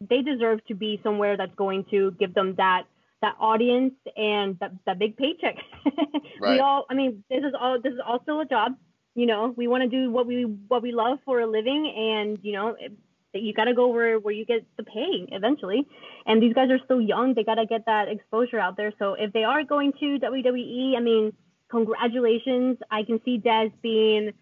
they 0.00 0.22
deserve 0.22 0.64
to 0.68 0.74
be 0.74 0.98
somewhere 1.02 1.36
that's 1.36 1.54
going 1.56 1.84
to 1.90 2.10
give 2.12 2.32
them 2.32 2.54
that 2.54 2.84
that 3.20 3.36
audience 3.38 3.94
and 4.16 4.58
that, 4.60 4.72
that 4.86 4.98
big 4.98 5.16
paycheck. 5.16 5.56
Right. 6.40 6.54
We 6.54 6.60
all, 6.60 6.84
I 6.90 6.94
mean, 6.94 7.22
this 7.30 7.44
is 7.44 7.52
all 7.58 7.80
this 7.80 7.92
is 7.92 8.00
also 8.04 8.40
a 8.40 8.44
job. 8.44 8.72
You 9.14 9.26
know, 9.26 9.54
we 9.56 9.68
want 9.68 9.82
to 9.84 9.88
do 9.88 10.10
what 10.10 10.26
we 10.26 10.44
what 10.44 10.82
we 10.82 10.90
love 10.90 11.18
for 11.24 11.40
a 11.40 11.46
living, 11.46 11.92
and 11.96 12.38
you 12.42 12.52
know, 12.52 12.76
it, 12.78 12.92
you 13.34 13.52
got 13.54 13.66
to 13.66 13.74
go 13.74 13.88
where 13.88 14.18
where 14.18 14.34
you 14.34 14.44
get 14.44 14.66
the 14.76 14.82
pay 14.82 15.28
eventually. 15.30 15.86
And 16.26 16.42
these 16.42 16.54
guys 16.54 16.70
are 16.70 16.80
still 16.84 17.00
young; 17.00 17.34
they 17.34 17.44
got 17.44 17.54
to 17.54 17.66
get 17.66 17.86
that 17.86 18.08
exposure 18.08 18.58
out 18.58 18.76
there. 18.76 18.92
So 18.98 19.14
if 19.14 19.32
they 19.32 19.44
are 19.44 19.62
going 19.62 19.92
to 20.00 20.18
WWE, 20.18 20.96
I 20.96 21.00
mean, 21.00 21.32
congratulations! 21.74 22.78
I 22.90 23.02
can 23.02 23.20
see 23.24 23.38
Dez 23.38 23.72
being 23.82 24.32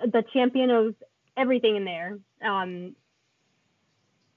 the 0.00 0.22
champion 0.32 0.70
of 0.70 0.94
everything 1.36 1.76
in 1.76 1.84
there. 1.84 2.18
Um, 2.44 2.94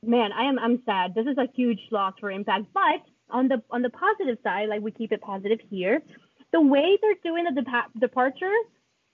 man, 0.04 0.32
I 0.32 0.46
am 0.46 0.58
I'm 0.60 0.82
sad. 0.86 1.14
This 1.14 1.28
is 1.28 1.38
a 1.38 1.48
huge 1.54 1.80
loss 1.92 2.14
for 2.20 2.32
Impact, 2.32 2.66
but 2.74 3.02
on 3.30 3.48
the 3.48 3.62
on 3.70 3.82
the 3.82 3.90
positive 3.90 4.38
side, 4.44 4.70
like 4.70 4.82
we 4.82 4.92
keep 4.92 5.12
it 5.12 5.22
positive 5.22 5.60
here, 5.70 6.02
the 6.52 6.62
way 6.62 6.98
they're 7.02 7.22
doing 7.24 7.44
the 7.44 7.62
depa- 7.62 8.00
departure, 8.00 8.56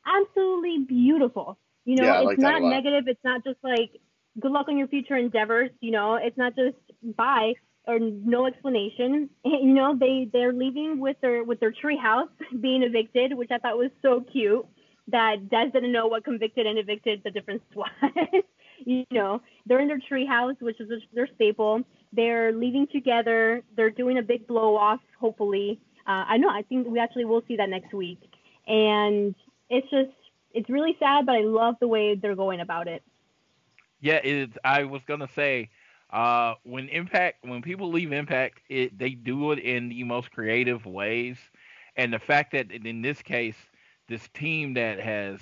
absolutely 0.05 0.85
beautiful. 0.87 1.57
You 1.85 1.95
know, 1.95 2.03
Yeah, 2.03 2.19
it's 2.19 2.25
like 2.25 2.39
not 2.39 2.61
negative. 2.61 3.07
It's 3.07 3.23
not 3.23 3.43
just 3.43 3.57
like 3.63 3.91
good 4.39 4.51
luck 4.51 4.67
on 4.69 4.77
your 4.77 4.87
future 4.87 5.17
endeavors. 5.17 5.71
You 5.79 5.91
know, 5.91 6.15
it's 6.15 6.37
not 6.37 6.55
just 6.55 6.77
bye 7.15 7.53
or 7.87 7.99
no 7.99 8.45
explanation. 8.45 9.29
You 9.45 9.73
know, 9.73 9.95
they 9.97 10.29
they're 10.31 10.53
leaving 10.53 10.99
with 10.99 11.17
their 11.21 11.43
with 11.43 11.59
their 11.59 11.71
treehouse 11.71 12.29
being 12.61 12.83
evicted, 12.83 13.33
which 13.33 13.49
I 13.51 13.57
thought 13.57 13.77
was 13.77 13.91
so 14.01 14.23
cute. 14.31 14.65
That 15.09 15.49
Dez 15.49 15.71
didn't 15.71 15.93
know 15.93 16.07
what 16.07 16.25
convicted 16.25 16.67
and 16.67 16.77
evicted 16.77 17.21
the 17.23 17.31
difference 17.31 17.63
was. 17.75 17.89
you 18.85 19.05
know, 19.11 19.41
they're 19.65 19.79
in 19.79 19.87
their 19.87 19.99
treehouse, 19.99 20.61
which 20.61 20.79
is 20.79 20.89
their 21.13 21.27
staple. 21.35 21.83
They're 22.13 22.51
leaving 22.51 22.87
together. 22.87 23.63
They're 23.75 23.89
doing 23.89 24.17
a 24.17 24.21
big 24.21 24.47
blow 24.47 24.75
off, 24.75 24.99
hopefully. 25.19 25.79
Uh, 26.05 26.23
I 26.27 26.37
know. 26.37 26.49
I 26.49 26.61
think 26.63 26.87
we 26.87 26.99
actually 26.99 27.25
will 27.25 27.43
see 27.47 27.57
that 27.57 27.69
next 27.69 27.93
week. 27.93 28.19
And 28.67 29.35
it's 29.69 29.89
just, 29.89 30.11
it's 30.53 30.69
really 30.69 30.95
sad, 30.99 31.25
but 31.25 31.35
I 31.35 31.41
love 31.41 31.75
the 31.79 31.87
way 31.87 32.15
they're 32.15 32.35
going 32.35 32.59
about 32.59 32.87
it. 32.87 33.03
Yeah, 33.99 34.19
it's. 34.23 34.57
I 34.63 34.83
was 34.83 35.01
gonna 35.07 35.27
say, 35.35 35.69
uh, 36.11 36.55
when 36.63 36.89
Impact, 36.89 37.43
when 37.43 37.61
people 37.61 37.91
leave 37.91 38.11
Impact, 38.11 38.61
it 38.69 38.97
they 38.97 39.11
do 39.11 39.51
it 39.51 39.59
in 39.59 39.89
the 39.89 40.03
most 40.03 40.31
creative 40.31 40.85
ways, 40.85 41.37
and 41.95 42.13
the 42.13 42.19
fact 42.19 42.53
that 42.53 42.71
in 42.71 43.01
this 43.01 43.21
case, 43.21 43.57
this 44.07 44.27
team 44.33 44.75
that 44.75 44.99
has 44.99 45.39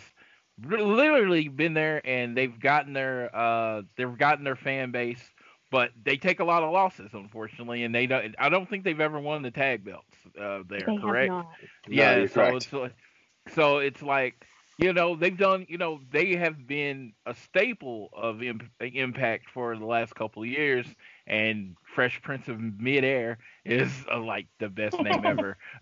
literally 0.63 1.49
been 1.49 1.73
there 1.73 2.01
and 2.05 2.35
they've 2.35 2.57
gotten 2.59 2.93
their 2.93 3.29
uh 3.35 3.81
they've 3.97 4.17
gotten 4.17 4.43
their 4.43 4.55
fan 4.55 4.91
base, 4.91 5.21
but 5.69 5.91
they 6.03 6.17
take 6.17 6.39
a 6.39 6.45
lot 6.45 6.63
of 6.63 6.71
losses, 6.71 7.11
unfortunately, 7.13 7.83
and 7.83 7.93
they 7.93 8.07
don't. 8.07 8.33
I 8.39 8.49
don't 8.49 8.69
think 8.69 8.83
they've 8.83 8.99
ever 8.99 9.19
won 9.19 9.41
the 9.41 9.51
tag 9.51 9.83
belts 9.83 10.15
uh, 10.39 10.63
there. 10.67 10.79
they 10.79 10.97
correct? 10.97 11.31
have 11.31 11.43
not. 11.43 11.47
No, 11.87 11.95
yeah, 11.95 12.17
you're 12.17 12.27
so 12.27 12.33
correct. 12.35 12.55
it's 12.55 12.73
like, 12.73 12.95
so 13.53 13.77
it's 13.79 14.01
like 14.01 14.45
you 14.77 14.93
know 14.93 15.15
they've 15.15 15.37
done 15.37 15.65
you 15.69 15.77
know 15.77 15.99
they 16.11 16.35
have 16.35 16.67
been 16.67 17.13
a 17.25 17.33
staple 17.33 18.09
of 18.13 18.41
imp- 18.43 18.69
impact 18.79 19.49
for 19.49 19.75
the 19.77 19.85
last 19.85 20.15
couple 20.15 20.43
of 20.43 20.49
years, 20.49 20.85
and 21.27 21.75
Fresh 21.95 22.21
Prince 22.21 22.47
of 22.47 22.59
Midair 22.59 23.37
is 23.63 23.89
uh, 24.11 24.19
like 24.19 24.47
the 24.59 24.69
best 24.69 25.01
name 25.01 25.21
ever. 25.25 25.57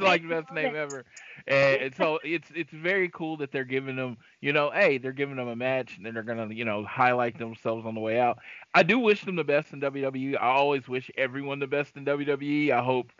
Like 0.00 0.22
the 0.22 0.28
best 0.28 0.52
name 0.52 0.74
ever, 0.74 1.04
and 1.46 1.94
so 1.94 2.18
it's 2.24 2.48
it's 2.54 2.72
very 2.72 3.08
cool 3.08 3.36
that 3.38 3.52
they're 3.52 3.64
giving 3.64 3.96
them 3.96 4.16
you 4.40 4.52
know 4.52 4.70
hey 4.70 4.98
they're 4.98 5.12
giving 5.12 5.36
them 5.36 5.48
a 5.48 5.56
match 5.56 5.96
and 5.96 6.04
then 6.06 6.14
they're 6.14 6.22
gonna 6.22 6.52
you 6.52 6.64
know 6.64 6.84
highlight 6.84 7.38
themselves 7.38 7.86
on 7.86 7.94
the 7.94 8.00
way 8.00 8.18
out. 8.18 8.38
I 8.74 8.82
do 8.82 8.98
wish 8.98 9.24
them 9.24 9.36
the 9.36 9.44
best 9.44 9.72
in 9.72 9.80
WWE. 9.80 10.36
I 10.36 10.46
always 10.46 10.88
wish 10.88 11.10
everyone 11.16 11.58
the 11.60 11.66
best 11.66 11.96
in 11.96 12.04
WWE. 12.04 12.70
I 12.72 12.82
hope 12.82 13.12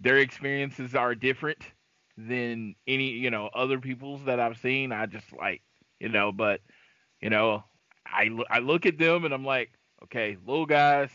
their 0.00 0.18
experiences 0.18 0.94
are 0.94 1.14
different 1.14 1.58
than 2.18 2.76
any 2.88 3.10
you 3.12 3.30
know 3.30 3.50
other 3.54 3.80
people's 3.80 4.24
that 4.26 4.40
I've 4.40 4.58
seen. 4.58 4.92
I 4.92 5.06
just 5.06 5.32
like 5.36 5.62
you 6.00 6.10
know, 6.10 6.32
but 6.32 6.60
you 7.20 7.30
know, 7.30 7.64
I 8.06 8.30
I 8.50 8.60
look 8.60 8.86
at 8.86 8.98
them 8.98 9.24
and 9.24 9.34
I'm 9.34 9.46
like, 9.46 9.72
okay, 10.04 10.36
little 10.46 10.66
guys, 10.66 11.10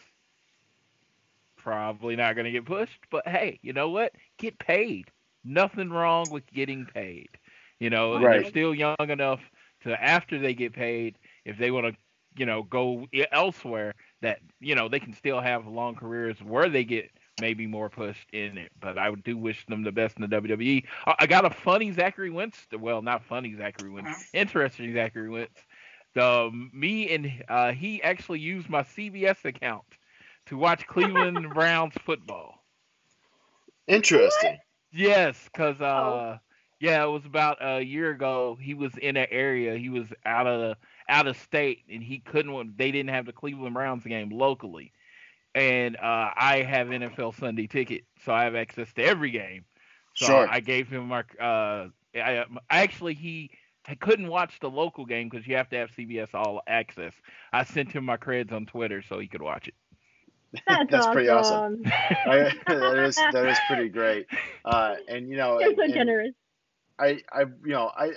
probably 1.57 2.15
not 2.15 2.35
gonna 2.35 2.51
get 2.51 2.65
pushed, 2.65 3.01
but 3.11 3.27
hey, 3.27 3.59
you 3.63 3.73
know 3.73 3.89
what? 3.89 4.13
Get 4.37 4.59
paid. 4.59 5.11
Nothing 5.43 5.89
wrong 5.91 6.29
with 6.29 6.47
getting 6.53 6.85
paid. 6.85 7.29
You 7.79 7.89
know, 7.91 8.19
Right. 8.19 8.43
they're 8.43 8.43
still 8.45 8.75
young 8.75 8.95
enough 9.09 9.41
to 9.83 10.01
after 10.01 10.39
they 10.39 10.53
get 10.53 10.73
paid, 10.73 11.17
if 11.45 11.57
they 11.57 11.71
want 11.71 11.87
to, 11.87 11.95
you 12.37 12.45
know, 12.45 12.63
go 12.63 13.07
elsewhere, 13.31 13.93
that 14.21 14.39
you 14.59 14.75
know 14.75 14.89
they 14.89 14.99
can 14.99 15.13
still 15.13 15.41
have 15.41 15.67
long 15.67 15.95
careers 15.95 16.41
where 16.43 16.69
they 16.69 16.85
get 16.85 17.09
maybe 17.41 17.67
more 17.67 17.89
pushed 17.89 18.29
in 18.31 18.57
it. 18.57 18.71
But 18.79 18.97
I 18.97 19.13
do 19.15 19.37
wish 19.37 19.65
them 19.67 19.83
the 19.83 19.91
best 19.91 20.17
in 20.17 20.27
the 20.29 20.35
WWE. 20.41 20.83
I, 21.05 21.15
I 21.19 21.25
got 21.27 21.45
a 21.45 21.49
funny 21.49 21.91
Zachary 21.91 22.29
Wentz. 22.29 22.67
Well, 22.77 23.01
not 23.01 23.23
funny 23.25 23.55
Zachary 23.55 23.89
Wentz. 23.89 24.29
Interesting 24.33 24.93
Zachary 24.93 25.29
Wentz. 25.29 25.59
The 26.15 26.51
me 26.71 27.09
and 27.09 27.43
uh, 27.49 27.71
he 27.71 28.01
actually 28.03 28.39
used 28.39 28.69
my 28.69 28.83
CBS 28.83 29.43
account 29.45 29.85
to 30.45 30.57
watch 30.57 30.85
Cleveland 30.85 31.49
Browns 31.53 31.93
football. 32.05 32.63
Interesting. 33.87 34.57
Yes, 34.91 35.49
cause 35.55 35.81
uh, 35.81 35.85
Oh. 35.85 36.39
yeah, 36.79 37.03
it 37.03 37.07
was 37.09 37.25
about 37.25 37.57
a 37.61 37.81
year 37.81 38.11
ago. 38.11 38.57
He 38.61 38.73
was 38.75 38.95
in 38.97 39.17
an 39.17 39.27
area. 39.31 39.75
He 39.75 39.89
was 39.89 40.05
out 40.25 40.45
of 40.47 40.77
out 41.09 41.27
of 41.27 41.35
state, 41.37 41.79
and 41.91 42.03
he 42.03 42.19
couldn't. 42.19 42.77
They 42.77 42.91
didn't 42.91 43.09
have 43.09 43.25
the 43.25 43.33
Cleveland 43.33 43.73
Browns 43.73 44.03
game 44.03 44.29
locally, 44.29 44.93
and 45.55 45.95
uh, 45.97 46.31
I 46.35 46.65
have 46.67 46.87
NFL 46.87 47.39
Sunday 47.39 47.67
ticket, 47.67 48.03
so 48.25 48.33
I 48.33 48.43
have 48.45 48.55
access 48.55 48.91
to 48.93 49.03
every 49.03 49.31
game. 49.31 49.65
So 50.15 50.27
Sure. 50.27 50.47
I 50.49 50.59
gave 50.59 50.89
him 50.89 51.07
my. 51.07 51.23
Uh, 51.39 51.87
I, 52.15 52.45
actually 52.69 53.15
he 53.15 53.49
I 53.87 53.95
couldn't 53.95 54.27
watch 54.27 54.59
the 54.59 54.69
local 54.69 55.05
game 55.05 55.29
because 55.29 55.45
you 55.47 55.55
have 55.55 55.69
to 55.69 55.75
have 55.77 55.91
CBS 55.91 56.33
All 56.33 56.61
Access. 56.67 57.13
I 57.51 57.63
sent 57.63 57.91
him 57.91 58.05
my 58.05 58.17
creds 58.17 58.51
on 58.51 58.65
Twitter 58.65 59.01
so 59.01 59.19
he 59.19 59.27
could 59.27 59.41
watch 59.41 59.67
it. 59.67 59.73
That's, 60.67 60.91
That's 60.91 61.07
pretty 61.07 61.29
awesome. 61.29 61.81
I, 61.85 62.53
that 62.67 62.99
is 62.99 63.15
that 63.15 63.45
is 63.45 63.57
pretty 63.67 63.89
great. 63.89 64.27
Uh, 64.63 64.95
and 65.07 65.27
you 65.27 65.35
know, 65.35 65.59
You're 65.59 65.75
so 65.75 65.83
and 65.83 65.93
generous. 65.93 66.33
I, 66.99 67.21
I, 67.31 67.41
you 67.41 67.73
know, 67.73 67.87
I, 67.87 68.05
I, 68.05 68.11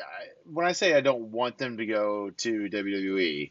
when 0.45 0.66
I 0.66 0.72
say 0.72 0.95
I 0.95 1.01
don't 1.01 1.30
want 1.32 1.57
them 1.57 1.78
to 1.78 1.87
go 1.87 2.30
to 2.30 2.68
WWE, 2.68 3.51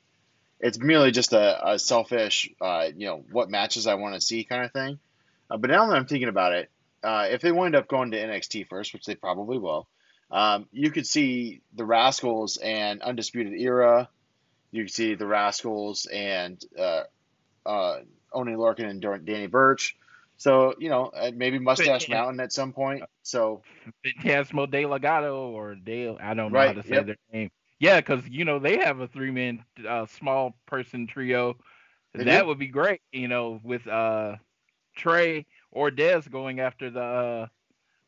it's 0.59 0.79
merely 0.79 1.11
just 1.11 1.33
a, 1.33 1.71
a 1.71 1.79
selfish, 1.79 2.49
uh, 2.61 2.87
you 2.95 3.07
know, 3.07 3.23
what 3.31 3.49
matches 3.49 3.87
I 3.87 3.95
want 3.95 4.15
to 4.15 4.21
see 4.21 4.43
kind 4.43 4.63
of 4.63 4.71
thing. 4.71 4.99
Uh, 5.49 5.57
but 5.57 5.69
now 5.69 5.85
that 5.87 5.95
I'm 5.95 6.05
thinking 6.05 6.29
about 6.29 6.53
it, 6.53 6.69
uh, 7.03 7.27
if 7.29 7.41
they 7.41 7.51
wind 7.51 7.75
up 7.75 7.87
going 7.87 8.11
to 8.11 8.17
NXT 8.17 8.67
first, 8.67 8.93
which 8.93 9.05
they 9.05 9.15
probably 9.15 9.57
will, 9.57 9.87
um, 10.31 10.67
you 10.71 10.91
could 10.91 11.05
see 11.05 11.61
the 11.75 11.85
Rascals 11.85 12.57
and 12.57 13.01
Undisputed 13.01 13.53
Era. 13.53 14.09
You 14.71 14.83
could 14.83 14.93
see 14.93 15.15
the 15.15 15.27
Rascals 15.27 16.07
and 16.07 16.63
uh, 16.77 17.03
uh, 17.65 17.99
Oney 18.33 18.53
Lorcan 18.53 18.89
and 18.89 19.25
Danny 19.25 19.47
Burch. 19.47 19.95
So 20.37 20.75
you 20.79 20.89
know, 20.89 21.05
uh, 21.05 21.31
maybe 21.33 21.59
Mustache. 21.59 22.09
Mountain 22.09 22.39
at 22.39 22.51
some 22.51 22.73
point. 22.73 23.03
So 23.23 23.61
Fantasmo 24.05 24.69
De 24.69 24.85
Legato 24.85 25.49
or 25.51 25.75
Dale, 25.75 26.17
I 26.19 26.33
don't 26.33 26.51
know 26.51 26.59
how 26.59 26.73
to 26.73 26.83
say 26.83 26.95
yep. 26.95 27.05
their 27.05 27.17
name. 27.31 27.51
Yeah, 27.79 27.99
because 27.99 28.27
you 28.27 28.45
know 28.45 28.59
they 28.59 28.77
have 28.77 28.99
a 28.99 29.07
three 29.07 29.31
man 29.31 29.63
uh, 29.87 30.05
small 30.05 30.55
person 30.65 31.07
trio. 31.07 31.57
They 32.13 32.23
that 32.23 32.41
do. 32.41 32.47
would 32.47 32.59
be 32.59 32.67
great, 32.67 33.01
you 33.11 33.27
know, 33.27 33.59
with 33.63 33.85
uh 33.87 34.37
Trey 34.95 35.45
or 35.71 35.91
Dez 35.91 36.29
going 36.29 36.59
after 36.59 36.89
the 36.89 37.01
uh, 37.01 37.47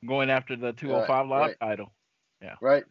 going 0.05 0.29
after 0.29 0.55
the 0.55 0.73
205 0.73 1.27
live 1.27 1.41
right. 1.41 1.59
title. 1.59 1.91
Yeah. 2.41 2.55
Right. 2.61 2.83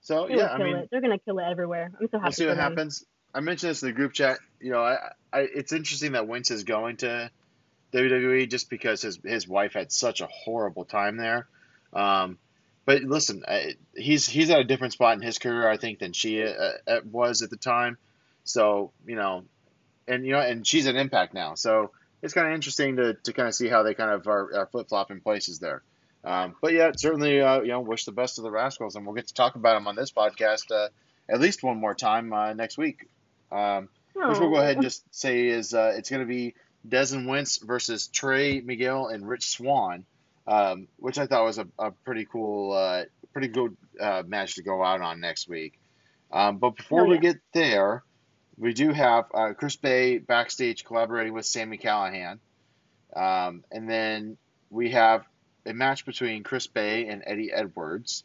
So 0.00 0.26
They're 0.26 0.38
yeah, 0.38 0.46
I 0.48 0.58
mean, 0.58 0.76
it. 0.76 0.88
they're 0.90 1.00
gonna 1.00 1.18
kill 1.18 1.38
it 1.38 1.44
everywhere. 1.44 1.92
I'm 2.00 2.08
so 2.08 2.18
happy. 2.18 2.24
we'll 2.24 2.32
see 2.32 2.46
what 2.46 2.56
them. 2.56 2.70
happens. 2.70 3.04
I 3.34 3.40
mentioned 3.40 3.70
this 3.70 3.82
in 3.82 3.88
the 3.88 3.92
group 3.92 4.12
chat. 4.12 4.38
You 4.60 4.72
know, 4.72 4.82
I, 4.82 5.12
I 5.32 5.40
it's 5.40 5.72
interesting 5.72 6.12
that 6.12 6.26
Wentz 6.26 6.50
is 6.50 6.64
going 6.64 6.98
to 6.98 7.30
WWE 7.92 8.50
just 8.50 8.68
because 8.68 9.02
his 9.02 9.18
his 9.24 9.46
wife 9.46 9.74
had 9.74 9.92
such 9.92 10.20
a 10.20 10.26
horrible 10.26 10.84
time 10.84 11.16
there. 11.16 11.46
Um, 11.92 12.38
but 12.84 13.02
listen, 13.02 13.44
I, 13.46 13.74
he's 13.96 14.26
he's 14.28 14.50
at 14.50 14.60
a 14.60 14.64
different 14.64 14.92
spot 14.92 15.14
in 15.16 15.22
his 15.22 15.38
career, 15.38 15.68
I 15.68 15.76
think, 15.76 15.98
than 16.00 16.12
she 16.12 16.42
uh, 16.42 16.72
uh, 16.86 17.00
was 17.10 17.42
at 17.42 17.50
the 17.50 17.56
time. 17.56 17.98
So 18.44 18.92
you 19.06 19.16
know, 19.16 19.44
and 20.08 20.24
you 20.26 20.32
know, 20.32 20.40
and 20.40 20.66
she's 20.66 20.86
at 20.86 20.96
Impact 20.96 21.34
now. 21.34 21.54
So 21.54 21.90
it's 22.22 22.34
kind 22.34 22.46
of 22.48 22.54
interesting 22.54 22.96
to, 22.96 23.14
to 23.14 23.32
kind 23.32 23.48
of 23.48 23.54
see 23.54 23.68
how 23.68 23.82
they 23.82 23.94
kind 23.94 24.10
of 24.10 24.26
are, 24.28 24.54
are 24.60 24.66
flip 24.66 24.88
flopping 24.88 25.20
places 25.20 25.58
there. 25.58 25.82
Um, 26.24 26.54
but 26.62 26.72
yeah, 26.72 26.92
certainly, 26.96 27.40
uh, 27.40 27.62
you 27.62 27.68
know, 27.68 27.80
wish 27.80 28.04
the 28.04 28.12
best 28.12 28.38
of 28.38 28.44
the 28.44 28.50
Rascals, 28.50 28.94
and 28.94 29.04
we'll 29.04 29.14
get 29.16 29.26
to 29.28 29.34
talk 29.34 29.56
about 29.56 29.74
them 29.74 29.88
on 29.88 29.96
this 29.96 30.12
podcast 30.12 30.70
uh, 30.70 30.88
at 31.28 31.40
least 31.40 31.62
one 31.64 31.78
more 31.78 31.94
time 31.96 32.32
uh, 32.32 32.52
next 32.52 32.78
week. 32.78 33.08
Um, 33.50 33.88
which 34.14 34.38
we'll 34.38 34.50
go 34.50 34.56
Oh. 34.56 34.60
ahead 34.60 34.74
and 34.76 34.82
just 34.82 35.02
say 35.14 35.48
is 35.48 35.74
uh, 35.74 35.94
it's 35.96 36.10
going 36.10 36.20
to 36.20 36.26
be 36.26 36.54
Desmond 36.88 37.26
Wentz 37.26 37.58
versus 37.58 38.06
Trey 38.08 38.60
Miguel 38.60 39.08
and 39.08 39.26
Rich 39.28 39.46
Swann, 39.48 40.04
um, 40.46 40.88
which 40.96 41.18
I 41.18 41.26
thought 41.26 41.44
was 41.44 41.58
a, 41.58 41.66
a 41.78 41.90
pretty 41.90 42.24
cool, 42.24 42.72
uh, 42.72 43.04
pretty 43.32 43.48
good 43.48 43.76
uh, 44.00 44.22
match 44.26 44.56
to 44.56 44.62
go 44.62 44.82
out 44.82 45.00
on 45.00 45.20
next 45.20 45.48
week. 45.48 45.78
Um, 46.32 46.58
but 46.58 46.76
before 46.76 47.02
Oh, 47.02 47.08
we 47.08 47.18
get 47.18 47.36
there, 47.52 48.02
we 48.58 48.72
do 48.72 48.92
have 48.92 49.26
uh, 49.34 49.52
Chris 49.54 49.76
Bey 49.76 50.18
backstage 50.18 50.84
collaborating 50.84 51.32
with 51.32 51.46
Sami 51.46 51.78
Callihan, 51.78 52.38
um, 53.14 53.64
and 53.70 53.88
then 53.88 54.36
we 54.70 54.90
have 54.90 55.24
a 55.66 55.72
match 55.72 56.04
between 56.06 56.42
Chris 56.42 56.66
Bey 56.66 57.06
and 57.06 57.22
Eddie 57.26 57.52
Edwards. 57.52 58.24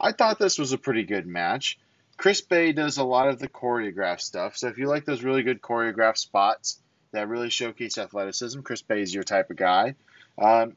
I 0.00 0.12
thought 0.12 0.38
this 0.38 0.58
was 0.58 0.72
a 0.72 0.78
pretty 0.78 1.04
good 1.04 1.26
match. 1.26 1.78
Chris 2.16 2.40
Bey 2.40 2.72
does 2.72 2.98
a 2.98 3.04
lot 3.04 3.28
of 3.28 3.38
the 3.38 3.48
choreograph 3.48 4.20
stuff. 4.20 4.56
So 4.56 4.68
if 4.68 4.78
you 4.78 4.88
like 4.88 5.04
those 5.04 5.22
really 5.22 5.42
good 5.42 5.60
choreographed 5.60 6.18
spots 6.18 6.78
that 7.12 7.28
really 7.28 7.50
showcase 7.50 7.98
athleticism, 7.98 8.60
Chris 8.60 8.82
Bey 8.82 9.02
is 9.02 9.14
your 9.14 9.24
type 9.24 9.50
of 9.50 9.56
guy. 9.56 9.94
Um, 10.38 10.76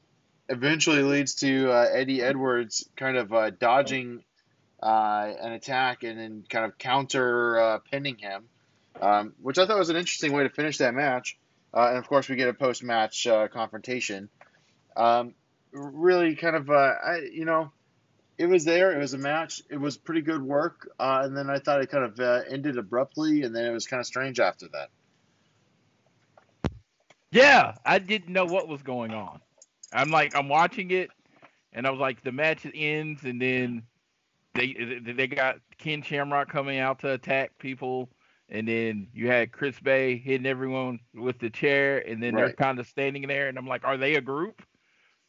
eventually 0.50 1.02
leads 1.02 1.36
to 1.36 1.72
uh, 1.72 1.88
Eddie 1.92 2.22
Edwards 2.22 2.88
kind 2.96 3.18
of 3.18 3.34
uh, 3.34 3.50
dodging 3.50 4.24
uh, 4.82 5.34
an 5.42 5.54
attack 5.54 6.04
and 6.04 6.20
then 6.20 6.44
kind 6.50 6.66
of 6.66 6.78
counter 6.78 7.60
uh, 7.60 7.80
pinning 7.92 8.18
him, 8.18 8.46
um, 9.02 9.34
which 9.42 9.58
I 9.58 9.66
thought 9.66 9.80
was 9.80 9.90
an 9.90 9.96
interesting 9.96 10.34
way 10.34 10.44
to 10.44 10.50
finish 10.50 10.78
that 10.78 10.94
match. 10.94 11.38
Uh, 11.74 11.90
and 11.90 11.98
of 11.98 12.08
course, 12.08 12.30
we 12.30 12.36
get 12.36 12.48
a 12.48 12.54
post 12.54 12.84
match 12.84 13.28
uh, 13.28 13.48
confrontation. 13.48 14.30
Um, 14.96 15.34
really 15.72 16.36
kind 16.36 16.56
of, 16.56 16.70
I, 16.70 17.22
you 17.34 17.44
know, 17.46 17.72
it 18.38 18.46
was 18.46 18.64
there. 18.64 18.94
It 18.94 19.00
was 19.00 19.14
a 19.14 19.18
match. 19.18 19.62
It 19.70 19.80
was 19.80 19.98
pretty 19.98 20.22
good 20.22 20.42
work. 20.42 20.90
And 21.00 21.36
then 21.36 21.50
I 21.50 21.60
thought 21.60 21.82
it 21.82 21.90
kind 21.90 22.06
of 22.06 22.48
ended 22.50 22.78
abruptly, 22.78 23.44
and 23.44 23.54
then 23.54 23.66
it 23.66 23.72
was 23.72 23.88
kind 23.88 24.00
of 24.00 24.06
strange 24.06 24.40
after 24.40 24.68
that. 24.70 24.90
Yeah, 27.32 27.76
I 27.86 28.00
didn't 28.00 28.32
know 28.32 28.46
what 28.46 28.70
was 28.70 28.82
going 28.82 29.12
on. 29.12 29.42
I'm 29.94 30.12
like, 30.12 30.36
I'm 30.36 30.50
watching 30.50 30.92
it, 30.92 31.10
and 31.74 31.86
I 31.88 31.92
was 31.92 32.00
like, 32.00 32.24
the 32.24 32.32
match 32.32 32.66
ends, 32.74 33.24
and 33.24 33.42
then 33.42 33.84
they 34.54 34.74
they 35.06 35.28
got 35.28 35.58
Ken 35.78 36.02
Shamrock 36.02 36.50
coming 36.50 36.80
out 36.80 37.00
to 37.00 37.12
attack 37.12 37.58
people, 37.60 38.10
and 38.50 38.68
then 38.68 39.08
you 39.14 39.28
had 39.28 39.52
Chris 39.52 39.80
Bey 39.80 40.18
hitting 40.18 40.48
everyone 40.48 41.00
with 41.14 41.40
the 41.40 41.50
chair, 41.50 41.98
and 42.00 42.22
then 42.22 42.36
they're 42.36 42.54
kind 42.54 42.80
of 42.80 42.88
standing 42.88 43.28
there, 43.28 43.48
and 43.48 43.58
I'm 43.58 43.68
like, 43.68 43.84
are 43.86 43.98
they 43.98 44.16
a 44.16 44.22
group? 44.22 44.62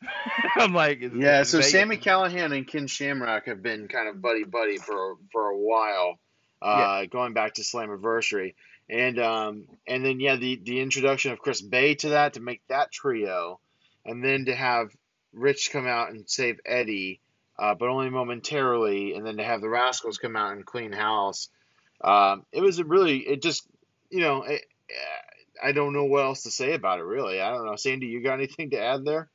I'm 0.57 0.75
like, 0.75 1.01
Yeah, 1.15 1.43
so 1.43 1.59
they- 1.59 1.63
Sami 1.65 1.97
Callihan 1.97 2.57
and 2.57 2.67
Ken 2.67 2.87
Shamrock 2.87 3.47
have 3.47 3.63
been 3.63 3.89
kind 3.89 4.09
of 4.09 4.21
buddy 4.21 4.45
buddy 4.45 4.77
for 4.79 5.17
for 5.33 5.49
a 5.49 5.57
while, 5.59 6.19
uh, 6.63 7.07
going 7.07 7.33
back 7.33 7.55
to 7.55 7.63
Slammiversary, 7.63 8.55
and 8.89 9.19
um, 9.19 9.67
and 9.87 10.05
then 10.05 10.21
yeah, 10.21 10.37
the 10.37 10.61
the 10.63 10.81
introduction 10.81 11.33
of 11.33 11.39
Chris 11.39 11.61
Bey 11.63 11.95
to 11.97 12.11
that 12.11 12.35
to 12.35 12.41
make 12.41 12.63
that 12.69 12.93
trio, 12.93 13.59
and 14.07 14.25
then 14.25 14.47
to 14.47 14.55
have 14.55 14.91
Rich 15.33 15.71
come 15.73 15.87
out 15.87 16.11
and 16.11 16.29
save 16.29 16.61
Eddie, 16.65 17.21
uh, 17.59 17.75
but 17.75 17.89
only 17.89 18.11
momentarily, 18.11 19.15
and 19.15 19.27
then 19.27 19.37
to 19.37 19.45
have 19.45 19.61
the 19.61 19.69
Rascals 19.69 20.19
come 20.19 20.37
out 20.37 20.53
and 20.53 20.65
clean 20.65 20.93
house. 20.93 21.49
Um, 22.01 22.45
it 22.53 22.61
was 22.61 22.83
really 22.83 23.19
it 23.19 23.43
just 23.43 23.67
you 24.11 24.21
know 24.21 24.43
it, 24.43 24.63
I 25.63 25.73
don't 25.73 25.93
know 25.93 26.05
what 26.05 26.25
else 26.25 26.43
to 26.45 26.51
say 26.51 26.75
about 26.75 27.01
it 27.01 27.05
really. 27.05 27.41
I 27.41 27.51
don't 27.51 27.67
know, 27.67 27.77
Sandy, 27.77 28.07
you 28.07 28.23
got 28.23 28.35
anything 28.35 28.71
to 28.71 28.79
add 28.79 29.05
there? 29.05 29.29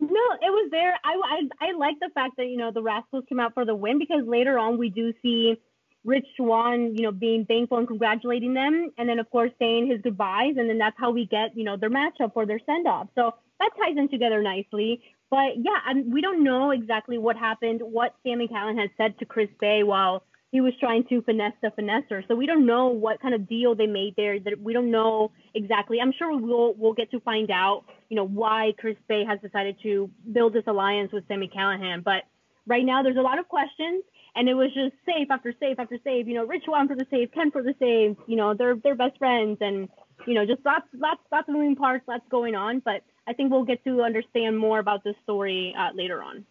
No, 0.00 0.08
it 0.08 0.50
was 0.50 0.70
there. 0.70 0.94
I, 1.04 1.20
I 1.24 1.68
I 1.68 1.76
like 1.76 1.96
the 2.00 2.10
fact 2.14 2.36
that 2.36 2.46
you 2.46 2.56
know 2.56 2.70
the 2.70 2.82
Rascals 2.82 3.24
came 3.28 3.40
out 3.40 3.54
for 3.54 3.64
the 3.64 3.74
win 3.74 3.98
because 3.98 4.24
later 4.24 4.58
on 4.58 4.78
we 4.78 4.90
do 4.90 5.12
see 5.22 5.58
Rich 6.04 6.26
Swann, 6.36 6.96
you 6.96 7.02
know, 7.02 7.12
being 7.12 7.44
thankful 7.44 7.78
and 7.78 7.86
congratulating 7.86 8.54
them, 8.54 8.92
and 8.96 9.08
then 9.08 9.18
of 9.18 9.30
course 9.30 9.50
saying 9.58 9.88
his 9.88 10.00
goodbyes, 10.00 10.54
and 10.56 10.68
then 10.68 10.78
that's 10.78 10.96
how 10.98 11.10
we 11.10 11.26
get 11.26 11.56
you 11.56 11.64
know 11.64 11.76
their 11.76 11.90
matchup 11.90 12.32
or 12.34 12.46
their 12.46 12.60
send 12.64 12.86
off. 12.86 13.08
So 13.14 13.34
that 13.60 13.70
ties 13.78 13.96
in 13.96 14.08
together 14.08 14.42
nicely. 14.42 15.02
But 15.30 15.56
yeah, 15.56 15.78
and 15.86 16.12
we 16.12 16.20
don't 16.22 16.42
know 16.42 16.70
exactly 16.70 17.18
what 17.18 17.36
happened, 17.36 17.80
what 17.82 18.14
Sami 18.26 18.48
Callihan 18.48 18.78
had 18.78 18.90
said 18.96 19.18
to 19.18 19.26
Chris 19.26 19.50
Bey 19.60 19.82
while 19.82 20.22
he 20.50 20.62
was 20.62 20.72
trying 20.80 21.04
to 21.04 21.20
finesse 21.22 21.52
the 21.60 21.68
finesser. 21.78 22.26
So 22.26 22.34
we 22.34 22.46
don't 22.46 22.64
know 22.64 22.86
what 22.86 23.20
kind 23.20 23.34
of 23.34 23.46
deal 23.46 23.74
they 23.74 23.86
made 23.86 24.14
there. 24.16 24.40
That 24.40 24.60
we 24.60 24.72
don't 24.72 24.90
know 24.90 25.32
exactly. 25.54 25.98
I'm 26.00 26.12
sure 26.18 26.36
we'll 26.36 26.74
we'll 26.74 26.94
get 26.94 27.10
to 27.10 27.20
find 27.20 27.50
out, 27.50 27.84
you 28.08 28.16
know, 28.16 28.26
why 28.26 28.72
Chris 28.78 28.96
Bey 29.08 29.24
has 29.24 29.38
decided 29.40 29.76
to 29.82 30.10
build 30.32 30.54
this 30.54 30.64
alliance 30.66 31.12
with 31.12 31.28
Sami 31.28 31.50
Callihan. 31.54 32.02
But 32.02 32.22
right 32.66 32.84
now, 32.84 33.02
there's 33.02 33.18
a 33.18 33.22
lot 33.22 33.38
of 33.38 33.48
questions, 33.48 34.04
and 34.38 34.48
it 34.48 34.54
was 34.54 34.72
just 34.72 34.94
save 35.04 35.30
after 35.30 35.52
save 35.58 35.80
after 35.80 35.98
save. 36.04 36.28
You 36.28 36.34
know, 36.34 36.46
Rich 36.46 36.64
Swann 36.64 36.86
for 36.86 36.94
the 36.94 37.06
save, 37.10 37.32
Ken 37.32 37.50
for 37.50 37.62
the 37.62 37.74
save. 37.80 38.16
You 38.28 38.36
know, 38.36 38.54
they're 38.54 38.76
they're 38.76 38.94
best 38.94 39.18
friends, 39.18 39.58
and 39.60 39.88
you 40.26 40.34
know, 40.34 40.46
just 40.46 40.64
lots 40.64 40.86
lots 40.94 41.20
lots 41.32 41.48
of 41.48 41.54
moving 41.54 41.74
parts, 41.74 42.06
lots 42.06 42.24
going 42.30 42.54
on. 42.54 42.78
But 42.78 43.02
I 43.26 43.32
think 43.32 43.50
we'll 43.50 43.64
get 43.64 43.82
to 43.84 44.02
understand 44.02 44.56
more 44.56 44.78
about 44.78 45.02
this 45.02 45.16
story 45.24 45.74
uh, 45.76 45.92
later 45.92 46.22
on. 46.22 46.46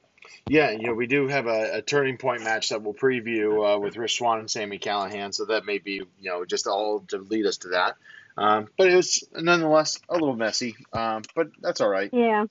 Yeah, 0.49 0.71
you 0.71 0.87
know, 0.87 0.93
we 0.93 1.07
do 1.07 1.29
have 1.29 1.47
a, 1.47 1.77
a 1.77 1.81
turning 1.81 2.17
point 2.17 2.43
match 2.43 2.69
that 2.69 2.81
we'll 2.81 2.93
preview 2.93 3.75
uh, 3.75 3.79
with 3.79 3.95
Rich 3.95 4.17
Swann 4.17 4.39
and 4.39 4.51
Sami 4.51 4.77
Callihan, 4.77 5.33
so 5.33 5.45
that 5.45 5.65
may 5.65 5.77
be, 5.77 5.93
you 5.93 6.29
know, 6.29 6.43
just 6.43 6.67
all 6.67 6.99
to 7.07 7.19
lead 7.19 7.45
us 7.45 7.57
to 7.59 7.69
that. 7.69 7.95
Um, 8.37 8.67
but 8.77 8.89
it 8.89 8.95
was 8.95 9.23
nonetheless 9.33 9.99
a 10.09 10.13
little 10.13 10.35
messy, 10.35 10.75
um, 10.91 11.21
but 11.33 11.47
that's 11.61 11.79
all 11.79 11.87
right. 11.87 12.09
Yeah. 12.11 12.45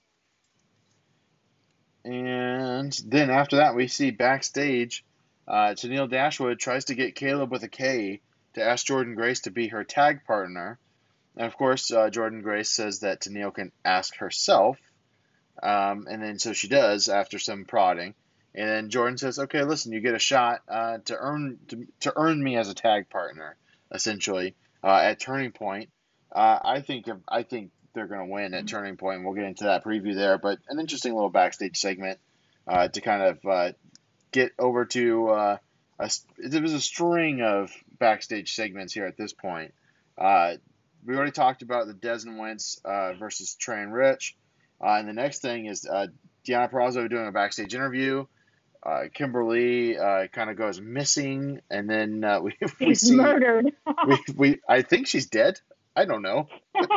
And 2.07 2.99
then 3.05 3.31
after 3.31 3.57
that, 3.57 3.75
we 3.75 3.89
see 3.89 4.11
backstage, 4.11 5.05
uh, 5.49 5.75
Tenille 5.75 6.11
Dashwood 6.11 6.59
tries 6.59 6.87
to 6.87 6.95
get 6.95 7.15
Kaleb 7.15 7.51
with 7.51 7.63
a 7.63 7.69
K 7.69 8.21
to 8.55 8.63
ask 8.65 8.87
Jordynne 8.87 9.15
Grace 9.15 9.41
to 9.41 9.51
be 9.51 9.69
her 9.69 9.85
tag 9.85 10.25
partner. 10.25 10.79
And 11.37 11.47
of 11.47 11.57
course, 11.57 11.91
uh, 11.91 12.11
Jordynne 12.11 12.43
Grace 12.43 12.71
says 12.71 13.01
that 13.01 13.21
Tenille 13.21 13.55
can 13.55 13.73
ask 13.85 14.17
herself. 14.17 14.79
Um, 15.63 16.07
and 16.11 16.23
then 16.23 16.39
so 16.39 16.53
she 16.53 16.69
does 16.69 17.09
after 17.09 17.39
some 17.39 17.65
prodding. 17.65 18.15
And 18.55 18.69
then 18.69 18.91
Jordynne 18.91 19.19
says, 19.19 19.39
"Okay, 19.39 19.63
listen, 19.63 19.93
you 19.93 20.01
get 20.01 20.15
a 20.15 20.19
shot 20.19 20.61
uh, 20.69 20.99
to 21.05 21.17
earn 21.17 21.59
to, 21.69 21.87
to 22.01 22.13
earn 22.17 22.43
me 22.43 22.57
as 22.57 22.71
a 22.71 22.75
tag 22.75 23.11
partner, 23.11 23.57
essentially 23.93 24.55
uh, 24.83 24.97
at 24.97 25.21
Turning 25.21 25.53
Point." 25.53 25.91
Uh, 26.33 26.59
I 26.63 26.81
think 26.81 27.07
I 27.29 27.43
think 27.43 27.71
they're 27.93 28.07
going 28.07 28.27
to 28.27 28.33
win 28.33 28.55
at 28.55 28.67
Turning 28.67 28.97
Point. 28.97 29.25
We'll 29.25 29.35
get 29.35 29.45
into 29.45 29.65
that 29.65 29.85
preview 29.85 30.15
there, 30.15 30.39
but 30.39 30.59
an 30.69 30.81
interesting 30.81 31.15
little 31.15 31.31
backstage 31.31 31.79
segment 31.79 32.19
uh, 32.67 32.89
to 32.89 33.01
kind 33.01 33.23
of 33.23 33.47
uh, 33.47 33.73
get 34.33 34.53
over 34.59 34.85
to. 34.87 35.29
Uh, 35.29 35.57
a, 35.99 36.11
there 36.39 36.63
was 36.63 36.75
a 36.75 36.81
string 36.81 37.41
of 37.43 37.71
backstage 37.99 38.55
segments 38.55 38.93
here 38.93 39.07
at 39.07 39.17
this 39.17 39.33
point. 39.33 39.73
Uh, 40.19 40.55
we 41.05 41.15
already 41.15 41.31
talked 41.33 41.63
about 41.63 41.87
the 41.87 41.95
Desmond 41.95 42.39
Wentz 42.39 42.81
uh, 42.85 43.15
versus 43.15 43.55
Trey 43.55 43.83
and 43.83 43.93
Rich. 43.93 44.37
Uh, 44.81 44.95
and 44.95 45.09
the 45.09 45.13
next 45.13 45.41
thing 45.41 45.67
is 45.67 45.87
uh, 45.87 46.09
Deonna 46.47 46.71
Purrazzo 46.71 47.09
doing 47.09 47.27
a 47.27 47.33
backstage 47.33 47.75
interview. 47.75 48.27
Uh, 48.83 49.05
Kimber 49.13 49.45
Lee 49.45 49.97
uh, 49.97 50.27
kind 50.29 50.51
of 50.51 50.57
goes 50.57 50.81
missing, 50.81 51.61
and 51.71 51.89
then 51.89 52.23
uh, 52.23 52.41
we, 52.43 52.57
we 52.81 52.87
He's 52.87 53.01
see 53.01 53.17
murdered. 53.17 53.73
we, 54.07 54.19
we 54.37 54.61
I 54.69 54.83
think 54.83 55.07
she's 55.07 55.27
dead. 55.27 55.61
I 55.95 56.05
don't 56.05 56.23
know. 56.23 56.49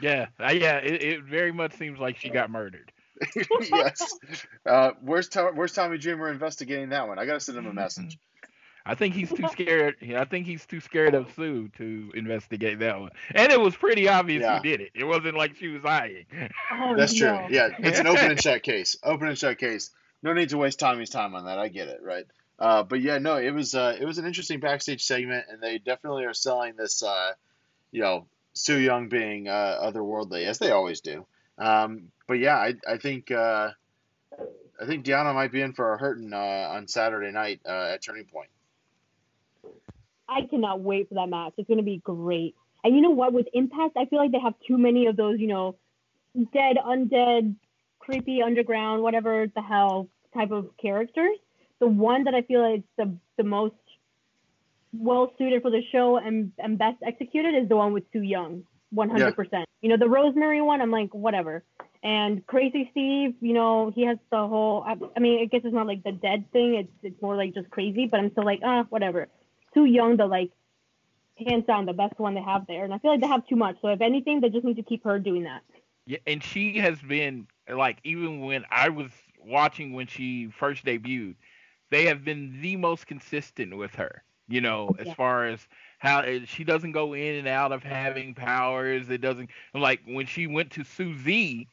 Yeah, 0.00 0.26
uh, 0.40 0.50
yeah. 0.50 0.78
It, 0.78 1.02
it 1.02 1.22
very 1.22 1.52
much 1.52 1.74
seems 1.74 2.00
like 2.00 2.16
she 2.18 2.28
got 2.28 2.50
murdered. 2.50 2.90
yes. 3.60 4.14
Uh, 4.66 4.92
where's 5.00 5.28
Tom, 5.28 5.54
Where's 5.56 5.72
Tommy 5.72 5.98
Dreamer 5.98 6.30
investigating 6.30 6.90
that 6.90 7.08
one? 7.08 7.18
I 7.18 7.26
gotta 7.26 7.40
send 7.40 7.58
him 7.58 7.66
a 7.66 7.72
message. 7.72 8.18
I 8.84 8.96
think 8.96 9.14
he's 9.14 9.30
too 9.32 9.46
scared. 9.52 9.96
I 10.16 10.24
think 10.24 10.46
he's 10.46 10.66
too 10.66 10.80
scared 10.80 11.14
of 11.14 11.32
Su 11.36 11.68
to 11.78 12.10
investigate 12.14 12.80
that 12.80 12.98
one. 13.00 13.10
And 13.32 13.52
it 13.52 13.60
was 13.60 13.76
pretty 13.76 14.08
obvious 14.08 14.42
Yeah. 14.42 14.56
who 14.56 14.62
did 14.64 14.80
it. 14.80 14.90
It 14.94 15.04
wasn't 15.04 15.36
like 15.36 15.54
she 15.56 15.68
was 15.68 15.82
lying. 15.84 16.26
Oh, 16.72 16.96
That's 16.96 17.14
true. 17.14 17.38
Yeah, 17.48 17.68
it's 17.78 18.00
an 18.00 18.08
open 18.08 18.32
and 18.32 18.42
shut 18.42 18.62
case. 18.64 18.96
Open 19.04 19.28
and 19.28 19.38
shut 19.38 19.58
case. 19.58 19.90
No 20.22 20.32
need 20.32 20.48
to 20.50 20.58
waste 20.58 20.78
Tommy's 20.80 21.10
time 21.10 21.34
on 21.34 21.44
that. 21.46 21.58
I 21.58 21.68
get 21.68 21.88
it, 21.88 22.00
right? 22.02 22.24
Uh, 22.58 22.82
but 22.82 23.00
yeah, 23.00 23.18
no, 23.18 23.36
it 23.36 23.50
was 23.50 23.74
uh, 23.74 23.96
it 23.98 24.04
was 24.04 24.18
an 24.18 24.26
interesting 24.26 24.60
backstage 24.60 25.02
segment, 25.04 25.46
and 25.50 25.60
they 25.60 25.78
definitely 25.78 26.24
are 26.24 26.34
selling 26.34 26.74
this, 26.76 27.02
uh, 27.02 27.32
you 27.90 28.02
know, 28.02 28.26
Su 28.52 28.78
Yung 28.78 29.08
being 29.08 29.48
uh, 29.48 29.78
otherworldly 29.82 30.44
as 30.46 30.58
they 30.58 30.70
always 30.70 31.00
do. 31.00 31.26
Um, 31.58 32.08
but 32.26 32.38
yeah, 32.38 32.56
I 32.56 32.74
I 32.88 32.96
think 32.98 33.30
uh, 33.30 33.70
I 34.80 34.86
think 34.86 35.04
Deonna 35.04 35.34
might 35.34 35.52
be 35.52 35.60
in 35.60 35.72
for 35.72 35.94
a 35.94 35.98
hurting 35.98 36.32
uh, 36.32 36.36
on 36.36 36.88
Saturday 36.88 37.30
night 37.30 37.60
uh, 37.66 37.90
at 37.92 38.02
Turning 38.02 38.24
Point. 38.24 38.48
I 40.28 40.42
cannot 40.48 40.80
wait 40.80 41.08
for 41.08 41.14
that 41.16 41.28
match. 41.28 41.52
It's 41.58 41.68
going 41.68 41.78
to 41.78 41.84
be 41.84 41.98
great. 41.98 42.54
And 42.84 42.96
you 42.96 43.02
know 43.02 43.10
what? 43.10 43.32
With 43.32 43.46
Impact, 43.52 43.96
I 43.96 44.06
feel 44.06 44.18
like 44.18 44.32
they 44.32 44.40
have 44.40 44.54
too 44.66 44.78
many 44.78 45.06
of 45.06 45.16
those, 45.16 45.38
you 45.38 45.46
know, 45.46 45.76
dead, 46.52 46.78
undead, 46.84 47.54
creepy, 47.98 48.42
underground, 48.42 49.02
whatever 49.02 49.46
the 49.54 49.62
hell 49.62 50.08
type 50.34 50.50
of 50.50 50.70
characters. 50.80 51.36
The 51.78 51.86
one 51.86 52.24
that 52.24 52.34
I 52.34 52.42
feel 52.42 52.62
like 52.62 52.78
is 52.80 52.84
the 52.96 53.16
the 53.36 53.44
most 53.44 53.74
well 54.92 55.32
suited 55.38 55.62
for 55.62 55.70
the 55.70 55.82
show 55.90 56.16
and, 56.18 56.52
and 56.58 56.78
best 56.78 56.98
executed 57.06 57.54
is 57.54 57.68
the 57.68 57.76
one 57.76 57.92
with 57.92 58.04
Su 58.12 58.20
Yung, 58.20 58.64
100%. 58.94 59.64
You 59.82 59.90
know, 59.90 59.96
the 59.96 60.08
Rosemary 60.08 60.60
one, 60.60 60.80
I'm 60.80 60.90
like, 60.90 61.14
whatever. 61.14 61.64
And 62.02 62.46
Crazzy 62.46 62.90
Steve, 62.90 63.34
you 63.40 63.52
know, 63.54 63.92
he 63.94 64.06
has 64.06 64.18
the 64.30 64.36
whole, 64.46 64.82
I, 64.86 64.96
I 65.16 65.20
mean, 65.20 65.40
I 65.42 65.44
guess 65.46 65.62
it's 65.64 65.74
not 65.74 65.86
like 65.86 66.02
the 66.02 66.12
dead 66.12 66.50
thing. 66.52 66.74
It's, 66.74 66.92
it's 67.02 67.22
more 67.22 67.36
like 67.36 67.54
just 67.54 67.70
crazy, 67.70 68.06
but 68.10 68.20
I'm 68.20 68.30
still 68.32 68.44
like, 68.44 68.60
ah, 68.64 68.84
whatever. 68.90 69.28
Su 69.74 69.84
Yung, 69.84 70.16
the 70.16 70.26
like 70.26 70.50
hands 71.46 71.64
down 71.66 71.86
the 71.86 71.92
best 71.92 72.18
one 72.18 72.34
they 72.34 72.42
have 72.42 72.66
there. 72.66 72.84
And 72.84 72.92
I 72.92 72.98
feel 72.98 73.12
like 73.12 73.20
they 73.20 73.26
have 73.28 73.46
too 73.46 73.56
much. 73.56 73.76
So 73.82 73.88
if 73.88 74.00
anything, 74.00 74.40
they 74.40 74.48
just 74.48 74.64
need 74.64 74.76
to 74.76 74.82
keep 74.82 75.04
her 75.04 75.18
doing 75.18 75.44
that. 75.44 75.62
Yeah, 76.06 76.18
and 76.26 76.42
she 76.42 76.78
has 76.78 77.00
been 77.00 77.46
like 77.68 77.98
even 78.04 78.40
when 78.40 78.64
I 78.70 78.88
was 78.88 79.10
watching 79.38 79.92
when 79.92 80.06
she 80.06 80.48
first 80.48 80.84
debuted, 80.84 81.36
they 81.90 82.04
have 82.06 82.24
been 82.24 82.60
the 82.60 82.76
most 82.76 83.06
consistent 83.06 83.76
with 83.76 83.94
her. 83.94 84.22
You 84.48 84.60
know, 84.60 84.94
as 84.98 85.08
Yeah. 85.08 85.12
far 85.12 85.46
as 85.46 85.66
how 86.02 86.20
eh, 86.22 86.40
she 86.46 86.64
doesn't 86.64 86.92
go 86.92 87.14
in 87.14 87.36
and 87.36 87.48
out 87.48 87.72
of 87.72 87.84
having 87.84 88.34
powers. 88.34 89.10
It 89.10 89.22
doesn't 89.22 89.50
like 89.74 90.02
when 90.06 90.26
she 90.26 90.46
went 90.46 90.72
to 90.72 90.84
Susie, 90.84 91.68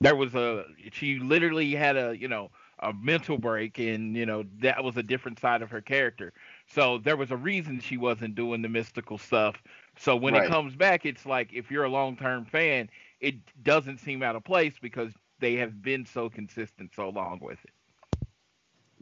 there 0.00 0.16
was 0.16 0.34
a 0.34 0.64
she 0.92 1.18
literally 1.18 1.72
had 1.74 1.96
a 1.96 2.16
you 2.18 2.28
know 2.28 2.50
a 2.80 2.92
mental 2.94 3.38
break, 3.38 3.78
and 3.78 4.16
you 4.16 4.26
know 4.26 4.44
that 4.60 4.84
was 4.84 4.96
a 4.98 5.02
different 5.02 5.38
side 5.40 5.62
of 5.62 5.70
her 5.70 5.82
character. 5.82 6.32
So 6.66 6.98
there 6.98 7.16
was 7.16 7.30
a 7.32 7.36
reason 7.36 7.80
she 7.80 7.98
wasn't 7.98 8.36
doing 8.36 8.62
the 8.62 8.68
mystical 8.68 9.18
stuff. 9.18 9.62
So 9.96 10.16
when 10.16 10.36
Right. 10.36 10.36
it 10.36 10.44
comes 10.44 10.76
back, 10.76 11.06
it's 11.06 11.26
like 11.26 11.52
if 11.52 11.70
you're 11.70 11.84
a 11.84 11.90
long 11.90 12.16
term 12.16 12.44
fan, 12.46 12.90
it 13.20 13.36
doesn't 13.64 13.98
seem 13.98 14.22
out 14.22 14.36
of 14.36 14.44
place 14.44 14.78
because 14.80 15.12
they 15.40 15.54
have 15.56 15.82
been 15.82 16.06
so 16.06 16.30
consistent 16.30 16.94
so 16.94 17.10
long 17.10 17.40
with 17.42 17.64
it. 17.64 17.72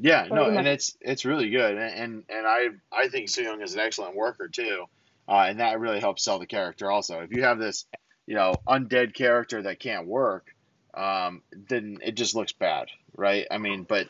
Yeah, 0.03 0.27
no, 0.31 0.47
and 0.47 0.67
it's 0.67 0.97
it's 1.03 1.27
really 1.27 1.51
good, 1.51 1.77
and 1.77 1.95
and, 1.95 2.25
and 2.31 2.47
I 2.47 2.69
I 2.91 3.09
think 3.09 3.29
Su 3.29 3.43
Yung 3.43 3.61
is 3.61 3.75
an 3.75 3.81
excellent 3.81 4.17
worker 4.17 4.49
too, 4.49 4.87
uh, 5.29 5.45
and 5.49 5.61
that 5.61 5.79
really 5.79 6.01
helps 6.01 6.25
sell 6.25 6.39
the 6.39 6.47
character. 6.47 6.91
Also, 6.91 7.21
if 7.21 7.31
you 7.33 7.43
have 7.43 7.59
this, 7.59 7.85
you 8.27 8.35
know, 8.35 8.55
undead 8.67 9.13
character 9.13 9.61
that 9.61 9.79
can't 9.79 10.07
work, 10.07 10.55
um, 10.95 11.43
then 11.53 11.99
it 12.03 12.13
just 12.13 12.35
looks 12.35 12.53
bad, 12.53 12.89
right? 13.15 13.47
I 13.51 13.59
mean, 13.59 13.85
but 13.85 14.09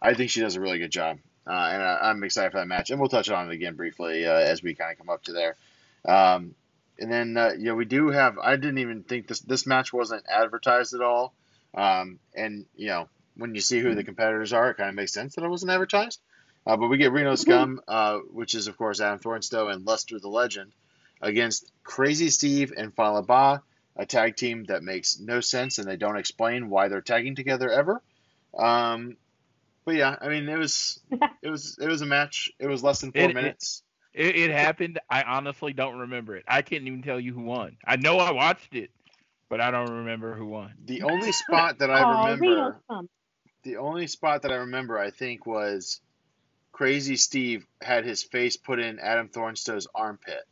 I 0.00 0.14
think 0.14 0.30
she 0.30 0.40
does 0.40 0.56
a 0.56 0.60
really 0.60 0.78
good 0.78 0.90
job, 0.90 1.18
uh, 1.46 1.50
and 1.50 1.82
I, 1.82 1.98
I'm 2.04 2.24
excited 2.24 2.52
for 2.52 2.58
that 2.58 2.68
match, 2.68 2.88
and 2.88 2.98
we'll 2.98 3.10
touch 3.10 3.28
on 3.28 3.50
it 3.50 3.54
again 3.54 3.74
briefly 3.74 4.26
uh, 4.26 4.32
as 4.32 4.62
we 4.62 4.74
kind 4.74 4.90
of 4.90 4.96
come 4.96 5.10
up 5.10 5.22
to 5.24 5.32
there. 5.32 5.56
Um, 6.06 6.54
and 6.98 7.12
then 7.12 7.36
uh, 7.36 7.50
you 7.58 7.64
know 7.64 7.74
we 7.74 7.84
do 7.84 8.08
have. 8.08 8.38
I 8.38 8.56
didn't 8.56 8.78
even 8.78 9.02
think 9.02 9.28
this 9.28 9.40
this 9.40 9.66
match 9.66 9.92
wasn't 9.92 10.24
advertised 10.30 10.94
at 10.94 11.02
all, 11.02 11.34
um, 11.74 12.20
and 12.34 12.64
you 12.74 12.86
know 12.86 13.08
when 13.36 13.54
you 13.54 13.60
see 13.60 13.78
who 13.80 13.94
the 13.94 14.04
competitors 14.04 14.52
are, 14.52 14.70
it 14.70 14.76
kind 14.76 14.88
of 14.88 14.94
makes 14.94 15.12
sense 15.12 15.34
that 15.34 15.44
it 15.44 15.48
wasn't 15.48 15.70
advertised. 15.70 16.20
Uh, 16.66 16.76
but 16.76 16.88
we 16.88 16.96
get 16.98 17.12
Reno 17.12 17.34
Scum, 17.36 17.80
uh, 17.86 18.18
which 18.32 18.54
is 18.54 18.66
of 18.66 18.76
course 18.76 19.00
Adam 19.00 19.18
Thornstowe 19.20 19.68
and 19.68 19.84
Luster 19.86 20.18
the 20.18 20.28
Legend, 20.28 20.72
against 21.22 21.70
Crazzy 21.84 22.30
Steve 22.30 22.72
and 22.76 22.92
Fallah 22.94 23.22
Bahh, 23.22 23.60
a 23.94 24.04
tag 24.04 24.36
team 24.36 24.64
that 24.64 24.82
makes 24.82 25.20
no 25.20 25.40
sense 25.40 25.78
and 25.78 25.86
they 25.88 25.96
don't 25.96 26.16
explain 26.16 26.68
why 26.68 26.88
they're 26.88 27.00
tagging 27.02 27.36
together 27.36 27.70
ever. 27.70 28.02
Um, 28.56 29.16
but 29.84 29.94
yeah, 29.94 30.16
I 30.20 30.28
mean 30.28 30.48
it 30.48 30.56
was 30.58 30.98
it 31.42 31.48
was 31.48 31.78
it 31.80 31.86
was 31.86 32.02
a 32.02 32.06
match. 32.06 32.50
It 32.58 32.66
was 32.66 32.82
less 32.82 33.00
than 33.00 33.12
four 33.12 33.22
It- 33.22 33.30
it- 33.30 33.34
minutes. 33.34 33.82
It, 34.12 34.34
it 34.34 34.50
happened. 34.50 34.98
I 35.10 35.24
honestly 35.24 35.74
don't 35.74 35.98
remember 35.98 36.36
it. 36.36 36.44
I 36.48 36.62
can't 36.62 36.84
even 36.86 37.02
tell 37.02 37.20
you 37.20 37.34
who 37.34 37.42
won. 37.42 37.76
I 37.86 37.96
know 37.96 38.16
I 38.16 38.30
watched 38.32 38.74
it, 38.74 38.90
but 39.50 39.60
I 39.60 39.70
don't 39.70 39.90
remember 39.90 40.34
who 40.34 40.46
won. 40.46 40.72
The 40.86 41.02
only 41.02 41.32
spot 41.32 41.80
that 41.80 41.90
I 41.90 42.00
Aw, 42.02 42.24
remember. 42.24 42.80
The 43.66 43.78
only 43.78 44.06
spot 44.06 44.42
that 44.42 44.52
I 44.52 44.58
remember, 44.58 44.96
I 44.96 45.10
think, 45.10 45.44
was 45.44 46.00
Crazzy 46.72 47.18
Steve 47.18 47.66
had 47.82 48.04
his 48.04 48.22
face 48.22 48.56
put 48.56 48.78
in 48.78 49.00
Adam 49.00 49.28
Thornstowe's 49.28 49.88
armpit. 49.92 50.44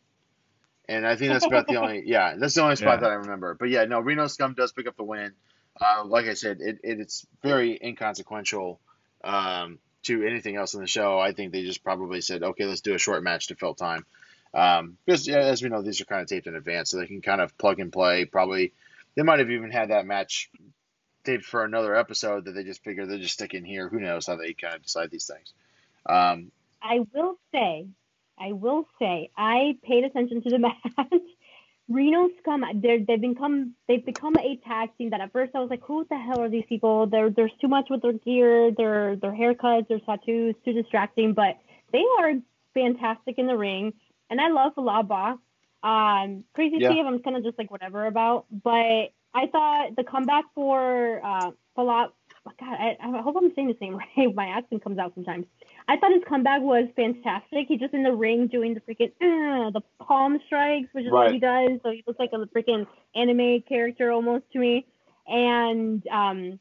And 0.89 1.07
I 1.07 1.15
think 1.15 1.33
that's 1.33 1.47
about 1.47 1.69
the 1.69 1.77
only, 1.77 2.03
yeah, 2.07 2.35
that's 2.37 2.55
the 2.55 2.63
only 2.63 2.75
spot 2.75 2.95
Yeah. 2.95 3.01
that 3.03 3.11
I 3.11 3.15
remember. 3.15 3.55
But 3.55 3.69
yeah, 3.71 3.85
no, 3.85 4.01
Reno 4.01 4.27
Scum 4.27 4.55
does 4.55 4.73
pick 4.73 4.89
up 4.89 4.97
the 4.97 5.05
win. 5.05 5.33
Uh, 5.81 6.05
like 6.05 6.27
I 6.27 6.35
said, 6.35 6.59
it, 6.61 6.81
it, 6.83 6.99
it's 6.99 7.25
very 7.41 7.79
inconsequential 7.81 8.81
um, 9.23 9.79
to 10.03 10.25
anything 10.25 10.57
else 10.57 10.75
in 10.75 10.81
the 10.81 10.89
show. 10.89 11.21
I 11.21 11.31
think 11.31 11.53
they 11.53 11.63
just 11.63 11.85
probably 11.85 12.21
said, 12.21 12.43
okay, 12.43 12.65
let's 12.65 12.81
do 12.81 12.95
a 12.95 12.99
short 12.99 13.23
match 13.23 13.47
to 13.47 13.55
fill 13.55 13.75
time. 13.75 14.05
Um, 14.53 14.99
because 15.07 15.29
yeah, 15.29 15.39
as 15.39 15.63
we 15.63 15.69
know, 15.69 15.83
these 15.83 16.01
are 16.01 16.05
kind 16.05 16.23
of 16.23 16.27
taped 16.27 16.49
in 16.49 16.57
advance, 16.57 16.91
so 16.91 16.99
they 16.99 17.07
can 17.07 17.23
kind 17.23 17.41
of 17.41 17.57
plug 17.59 17.79
and 17.79 17.93
play. 17.93 18.25
Probably, 18.25 18.73
they 19.15 19.23
might 19.23 19.39
have 19.39 19.51
even 19.51 19.71
had 19.71 19.91
that 19.91 20.05
match 20.05 20.51
taped 21.25 21.45
for 21.45 21.65
another 21.65 21.97
episode 21.97 22.45
that 22.45 22.53
they 22.53 22.65
just 22.65 22.85
figure 22.85 23.07
they'll 23.07 23.19
just 23.19 23.35
stick 23.35 23.55
in 23.55 23.65
here. 23.65 23.89
Who 23.89 24.01
knows 24.01 24.27
how 24.27 24.37
they 24.37 24.53
kind 24.53 24.75
of 24.75 24.83
decide 24.83 25.11
these 25.11 25.27
things. 25.27 25.53
Um, 26.07 26.51
I 26.83 27.01
will 27.13 27.39
say, 27.53 27.87
I 28.39 28.53
will 28.53 28.87
say, 28.99 29.31
I 29.37 29.79
paid 29.83 30.05
attention 30.05 30.43
to 30.43 30.51
the 30.51 30.59
match. 30.99 31.23
Reno 31.89 32.31
Scum, 32.41 32.65
they're, 32.77 32.99
they've 33.01 33.21
become 33.21 33.75
they've 33.89 34.05
become 34.05 34.35
a 34.39 34.57
tag 34.67 34.91
team 34.97 35.11
that 35.11 35.21
at 35.21 35.33
first 35.33 35.55
I 35.55 35.61
was 35.61 35.69
like, 35.69 35.83
who 35.83 36.07
the 36.09 36.17
hell 36.17 36.41
are 36.41 36.49
these 36.49 36.65
people? 36.67 37.07
There, 37.07 37.29
there's 37.29 37.53
too 37.61 37.69
much 37.69 37.89
with 37.91 38.01
their 38.01 38.15
gear, 38.15 38.71
their 38.71 39.17
their 39.17 39.33
haircuts, 39.33 39.89
their 39.89 40.01
tattoos, 40.01 40.55
too 40.65 40.73
distracting. 40.73 41.35
But 41.35 41.59
they 41.93 42.03
are 42.21 42.33
fantastic 42.73 43.39
in 43.39 43.47
the 43.47 43.57
ring, 43.57 43.93
and 44.31 44.41
I 44.41 44.49
love 44.49 44.75
Fallah 44.75 45.05
Bahh. 45.05 45.39
Um, 45.83 46.45
Crazy 46.55 46.77
Yeah. 46.79 46.91
Steve, 46.91 47.05
I'm 47.05 47.19
kind 47.19 47.37
of 47.37 47.45
just 47.45 47.59
like 47.59 47.71
whatever 47.71 48.07
about. 48.07 48.47
But 48.51 49.13
I 49.35 49.47
thought 49.49 49.97
the 49.97 50.05
comeback 50.05 50.45
for 50.55 51.21
uh. 51.25 51.51
God, 52.61 52.75
I, 52.79 52.97
I 53.03 53.23
hope 53.23 53.37
I'm 53.39 53.53
saying 53.55 53.69
the 53.69 53.77
same 53.81 53.97
right. 54.19 54.35
My 54.35 54.47
accent 54.49 54.85
comes 54.85 54.99
out 54.99 55.13
sometimes. 55.15 55.47
I 55.89 55.97
thought 55.97 56.13
his 56.13 56.23
comeback 56.29 56.61
was 56.63 56.89
fantastic. 56.95 57.67
He's 57.69 57.81
just 57.81 57.95
in 57.95 58.03
the 58.03 58.13
ring 58.13 58.47
doing 58.49 58.75
the 58.75 58.81
freaking 58.81 59.13
uh, 59.21 59.71
the 59.79 59.83
palm 59.99 60.39
strikes, 60.47 60.89
which 60.93 61.07
is 61.07 61.11
Right. 61.11 61.25
what 61.25 61.33
he 61.33 61.41
does. 61.41 61.81
So 61.83 61.91
he 61.91 62.05
looks 62.07 62.19
like 62.19 62.31
a 62.33 62.39
freaking 62.57 62.87
anime 63.15 63.63
character 63.63 64.13
almost 64.13 64.45
to 64.53 64.59
me. 64.59 64.87
And 65.27 66.07
um, 66.09 66.59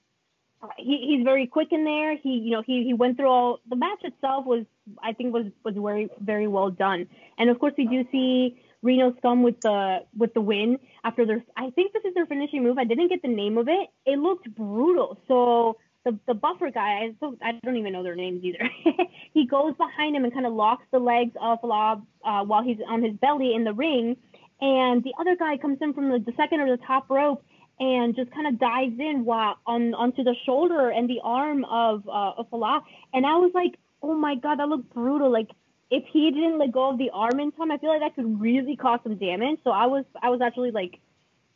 he, 0.77 1.15
he's 1.17 1.23
very 1.23 1.47
quick 1.47 1.69
in 1.71 1.83
there. 1.83 2.17
He 2.17 2.29
you 2.39 2.51
know 2.51 2.63
he, 2.65 2.83
he 2.85 2.93
went 2.93 3.17
through 3.17 3.27
all 3.29 3.59
the 3.69 3.75
match 3.75 3.99
itself 4.03 4.45
was 4.45 4.65
I 5.01 5.13
think 5.13 5.33
was 5.33 5.47
was 5.63 5.75
very 5.77 6.09
very 6.19 6.47
well 6.47 6.69
done. 6.69 7.07
And 7.37 7.49
of 7.49 7.59
course 7.59 7.73
we 7.77 7.85
do 7.87 8.05
see 8.11 8.61
Reno 8.83 9.15
Scum 9.17 9.41
with 9.41 9.59
the 9.61 9.99
with 10.15 10.33
the 10.33 10.41
win 10.41 10.77
after 11.03 11.25
their 11.25 11.43
I 11.57 11.71
think 11.71 11.93
this 11.93 12.03
is 12.05 12.13
their 12.13 12.25
finishing 12.25 12.63
move. 12.63 12.77
I 12.77 12.83
didn't 12.83 13.07
get 13.07 13.21
the 13.21 13.29
name 13.29 13.57
of 13.57 13.67
it. 13.67 13.89
It 14.05 14.19
looked 14.19 14.53
brutal. 14.53 15.17
So 15.27 15.77
the 16.03 16.19
the 16.27 16.33
buffer 16.33 16.69
guy, 16.69 17.05
I 17.05 17.15
so 17.19 17.35
I 17.41 17.53
don't 17.63 17.77
even 17.77 17.93
know 17.93 18.03
their 18.03 18.15
names 18.15 18.43
either. 18.43 18.69
he 19.33 19.47
goes 19.47 19.73
behind 19.77 20.15
him 20.15 20.25
and 20.25 20.33
kind 20.33 20.45
of 20.45 20.53
locks 20.53 20.85
the 20.91 20.99
legs 20.99 21.31
of 21.41 21.59
Lob 21.63 22.05
uh, 22.23 22.43
while 22.43 22.61
he's 22.61 22.77
on 22.87 23.01
his 23.01 23.13
belly 23.13 23.55
in 23.55 23.63
the 23.63 23.73
ring, 23.73 24.17
and 24.61 25.03
the 25.03 25.13
other 25.19 25.35
guy 25.35 25.57
comes 25.57 25.77
in 25.81 25.93
from 25.93 26.09
the, 26.09 26.19
the 26.19 26.33
second 26.35 26.59
or 26.59 26.69
the 26.69 26.83
top 26.85 27.09
rope 27.09 27.43
and 27.79 28.15
just 28.15 28.31
kind 28.31 28.47
of 28.47 28.59
dives 28.59 28.99
in 28.99 29.25
while 29.25 29.57
on 29.65 29.93
onto 29.93 30.23
the 30.23 30.35
shoulder 30.45 30.89
and 30.89 31.09
the 31.09 31.21
arm 31.23 31.65
of 31.65 32.07
uh, 32.07 32.33
of. 32.37 32.83
And 33.13 33.25
I 33.25 33.35
was 33.37 33.51
like, 33.55 33.79
oh 34.01 34.13
my 34.13 34.35
god, 34.35 34.59
that 34.59 34.67
looked 34.67 34.93
brutal. 34.93 35.31
Like 35.31 35.49
if 35.89 36.03
he 36.11 36.31
didn't 36.31 36.59
let 36.59 36.71
go 36.71 36.89
of 36.91 36.97
the 36.97 37.11
arm 37.11 37.39
in 37.39 37.51
time, 37.51 37.71
I 37.71 37.77
feel 37.77 37.89
like 37.89 38.01
that 38.01 38.15
could 38.15 38.41
really 38.41 38.75
cause 38.75 38.99
some 39.03 39.15
damage. 39.17 39.59
So 39.63 39.71
I 39.71 39.85
was 39.85 40.05
I 40.21 40.29
was 40.29 40.41
actually 40.41 40.71
like 40.71 40.99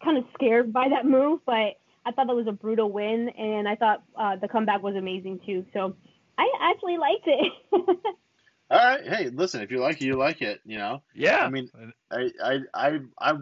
kind 0.03 0.17
of 0.17 0.25
scared 0.34 0.71
by 0.71 0.89
that 0.89 1.05
move, 1.05 1.39
but 1.45 1.78
I 2.05 2.11
thought 2.15 2.28
that 2.28 2.36
was 2.36 2.47
a 2.47 2.51
brutal 2.51 2.91
win, 2.91 3.30
and 3.30 3.67
I 3.67 3.75
thought 3.75 4.03
uh, 4.15 4.36
the 4.38 4.47
comeback 4.47 4.82
was 4.84 4.95
amazing 4.95 5.41
too. 5.45 5.65
So 5.73 5.95
I 6.38 6.49
actually 6.61 6.97
liked 6.97 7.28
it. 7.28 7.53
all 8.71 8.78
right, 8.78 9.07
hey, 9.07 9.30
listen, 9.30 9.61
if 9.61 9.71
you 9.71 9.80
like 9.80 10.01
it, 10.01 10.05
you 10.05 10.15
like 10.15 10.41
it. 10.41 10.61
You 10.65 10.78
know, 10.78 11.01
Yeah. 11.13 11.43
I 11.43 11.49
mean, 11.49 11.69
I 12.11 12.30
I 12.43 12.59
I, 12.73 12.99
I 13.19 13.34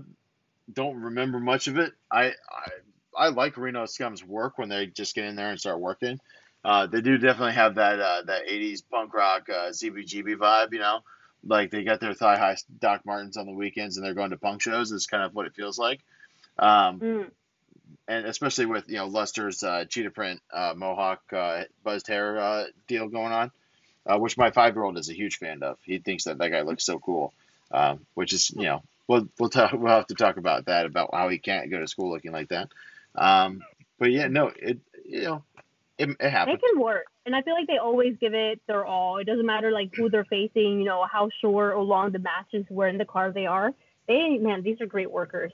don't 0.72 1.02
remember 1.02 1.40
much 1.40 1.68
of 1.68 1.78
it. 1.78 1.94
I, 2.12 2.28
I 2.28 2.70
I 3.18 3.28
like 3.30 3.58
Reno 3.58 3.86
Scum's 3.86 4.24
work 4.24 4.58
when 4.58 4.70
they 4.70 4.88
just 4.88 5.16
get 5.16 5.26
in 5.26 5.36
there 5.36 5.50
and 5.50 5.60
start 5.60 5.80
working. 5.80 6.20
Uh, 6.66 6.88
they 6.88 7.00
do 7.00 7.20
definitely 7.20 7.54
have 7.54 7.76
that 7.76 8.00
uh, 8.00 8.22
that 8.24 8.48
'80s 8.48 8.82
punk 8.90 9.14
rock 9.14 9.48
uh, 9.50 9.70
CBGB 9.70 10.36
vibe, 10.36 10.74
you 10.74 10.80
know. 10.80 11.02
Like 11.48 11.70
they 11.70 11.84
got 11.84 12.00
their 12.00 12.16
thigh 12.16 12.38
high 12.38 12.58
Doc 12.80 13.02
Martens 13.06 13.38
on 13.38 13.46
the 13.46 13.52
weekends 13.54 13.98
and 13.98 14.06
they're 14.06 14.16
going 14.16 14.32
to 14.32 14.38
punk 14.38 14.64
shows. 14.64 14.92
Is 14.92 15.06
kind 15.06 15.24
of 15.24 15.36
what 15.36 15.46
it 15.46 15.54
feels 15.54 15.78
like. 15.78 16.02
Um, 16.58 17.00
Mm. 17.00 17.32
and 18.08 18.26
especially 18.26 18.66
with 18.66 18.90
you 18.90 18.96
know 18.96 19.06
Luster's 19.06 19.62
uh, 19.62 19.86
cheetah 19.88 20.10
print 20.10 20.42
uh, 20.52 20.74
mohawk 20.76 21.22
uh, 21.32 21.64
buzzed 21.84 22.08
hair 22.08 22.40
uh, 22.40 22.64
deal 22.88 23.10
going 23.10 23.32
on, 23.32 23.52
uh, 24.08 24.18
which 24.18 24.36
my 24.38 24.50
five 24.50 24.74
year 24.76 24.84
old 24.84 24.98
is 24.98 25.10
a 25.10 25.14
huge 25.14 25.38
fan 25.38 25.62
of. 25.62 25.78
He 25.84 26.00
thinks 26.00 26.24
that 26.24 26.40
that 26.40 26.50
guy 26.50 26.62
looks 26.62 26.84
so 26.84 26.98
cool, 26.98 27.32
um, 27.72 28.00
which 28.16 28.34
is 28.34 28.50
you 28.52 28.64
know 28.64 28.82
we'll 29.08 29.28
we'll 29.40 29.50
talk 29.52 29.74
we'll 29.74 29.94
have 29.94 30.08
to 30.08 30.16
talk 30.16 30.38
about 30.38 30.66
that 30.66 30.88
about 30.88 31.12
how 31.14 31.30
he 31.30 31.38
can't 31.38 31.70
go 31.70 31.80
to 31.80 31.88
school 31.88 32.10
looking 32.10 32.32
like 32.32 32.50
that. 32.50 32.70
Um, 33.14 33.62
but 34.00 34.12
yeah, 34.12 34.28
no, 34.28 34.48
it 34.48 34.80
you 35.08 35.22
know 35.24 35.44
it, 35.98 36.10
it 36.10 36.18
They 36.20 36.30
happened. 36.30 36.60
can 36.62 36.80
work, 36.82 37.06
and 37.26 37.36
I 37.36 37.42
feel 37.42 37.54
like 37.54 37.68
they 37.68 37.78
always 37.78 38.16
give 38.20 38.34
it 38.34 38.62
their 38.68 38.86
all. 38.86 39.18
It 39.18 39.26
doesn't 39.26 39.46
matter 39.46 39.72
like 39.72 39.92
who 39.96 40.10
they're 40.10 40.26
facing, 40.26 40.80
you 40.80 40.86
know, 40.86 41.06
how 41.12 41.30
short 41.42 41.74
or 41.76 41.84
long 41.84 42.12
the 42.12 42.20
matches, 42.20 42.66
where 42.70 42.88
in 42.88 42.98
the 42.98 43.06
car 43.06 43.32
they 43.32 43.46
are. 43.46 43.74
They 44.08 44.38
man, 44.38 44.62
these 44.64 44.82
are 44.82 44.86
great 44.86 45.12
workers. 45.12 45.52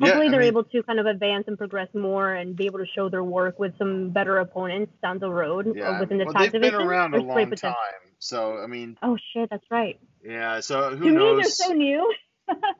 Hopefully, 0.00 0.26
I 0.28 0.30
they're 0.30 0.40
mean- 0.40 0.48
able 0.48 0.62
to 0.64 0.82
kind 0.84 1.00
of 1.00 1.06
advance 1.06 1.44
and 1.48 1.58
progress 1.58 1.88
more 1.92 2.32
and 2.32 2.54
be 2.54 2.66
able 2.66 2.78
to 2.78 2.86
show 2.94 3.08
their 3.08 3.24
work 3.24 3.58
with 3.58 3.76
some 3.78 4.10
better 4.10 4.38
opponents 4.38 4.92
down 5.02 5.18
the 5.18 5.28
road 5.28 5.66
or 5.66 5.76
Yeah, 5.76 5.98
within 5.98 6.18
the 6.18 6.24
well, 6.26 6.34
tag 6.34 6.52
they've 6.52 6.60
been 6.60 6.74
around 6.74 7.14
a 7.14 7.20
long 7.20 7.50
time, 7.50 7.74
so 8.20 8.58
I 8.58 8.68
mean, 8.68 8.96
Oh 9.02 9.16
shit, 9.32 9.50
that's 9.50 9.68
right. 9.72 9.98
yeah. 10.24 10.60
So 10.60 10.90
who 10.96 11.04
to 11.04 11.10
me, 11.10 11.16
they're 11.18 11.36
knows? 11.38 11.56
so 11.58 11.72
new. 11.72 12.14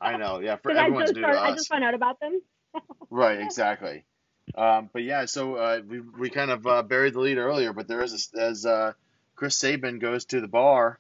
I 0.00 0.16
know, 0.16 0.38
yeah. 0.38 0.56
For 0.62 0.70
I 0.78 0.84
everyone's 0.84 1.08
just 1.10 1.16
new 1.16 1.22
started, 1.22 1.38
to 1.40 1.44
I 1.44 1.52
just 1.54 1.68
found 1.68 1.82
out 1.82 1.94
about 1.94 2.20
them. 2.20 2.40
Right, 3.10 3.40
exactly. 3.40 4.04
Um, 4.55 4.90
but 4.92 5.03
yeah, 5.03 5.26
so 5.26 5.57
uh, 5.57 5.80
we 5.86 6.01
we 6.01 6.30
kind 6.30 6.51
of 6.51 6.66
uh, 6.66 6.82
buried 6.82 7.14
the 7.14 7.20
lead 7.20 7.38
earlier, 7.38 7.72
but 7.72 7.88
there 7.88 8.03
is 8.03 8.30
a, 8.34 8.40
as 8.40 8.66
uh, 8.66 8.92
Chris 9.36 9.57
Sabin 9.57 9.99
goes 9.99 10.24
to 10.26 10.40
the 10.40 10.49
bar 10.49 10.99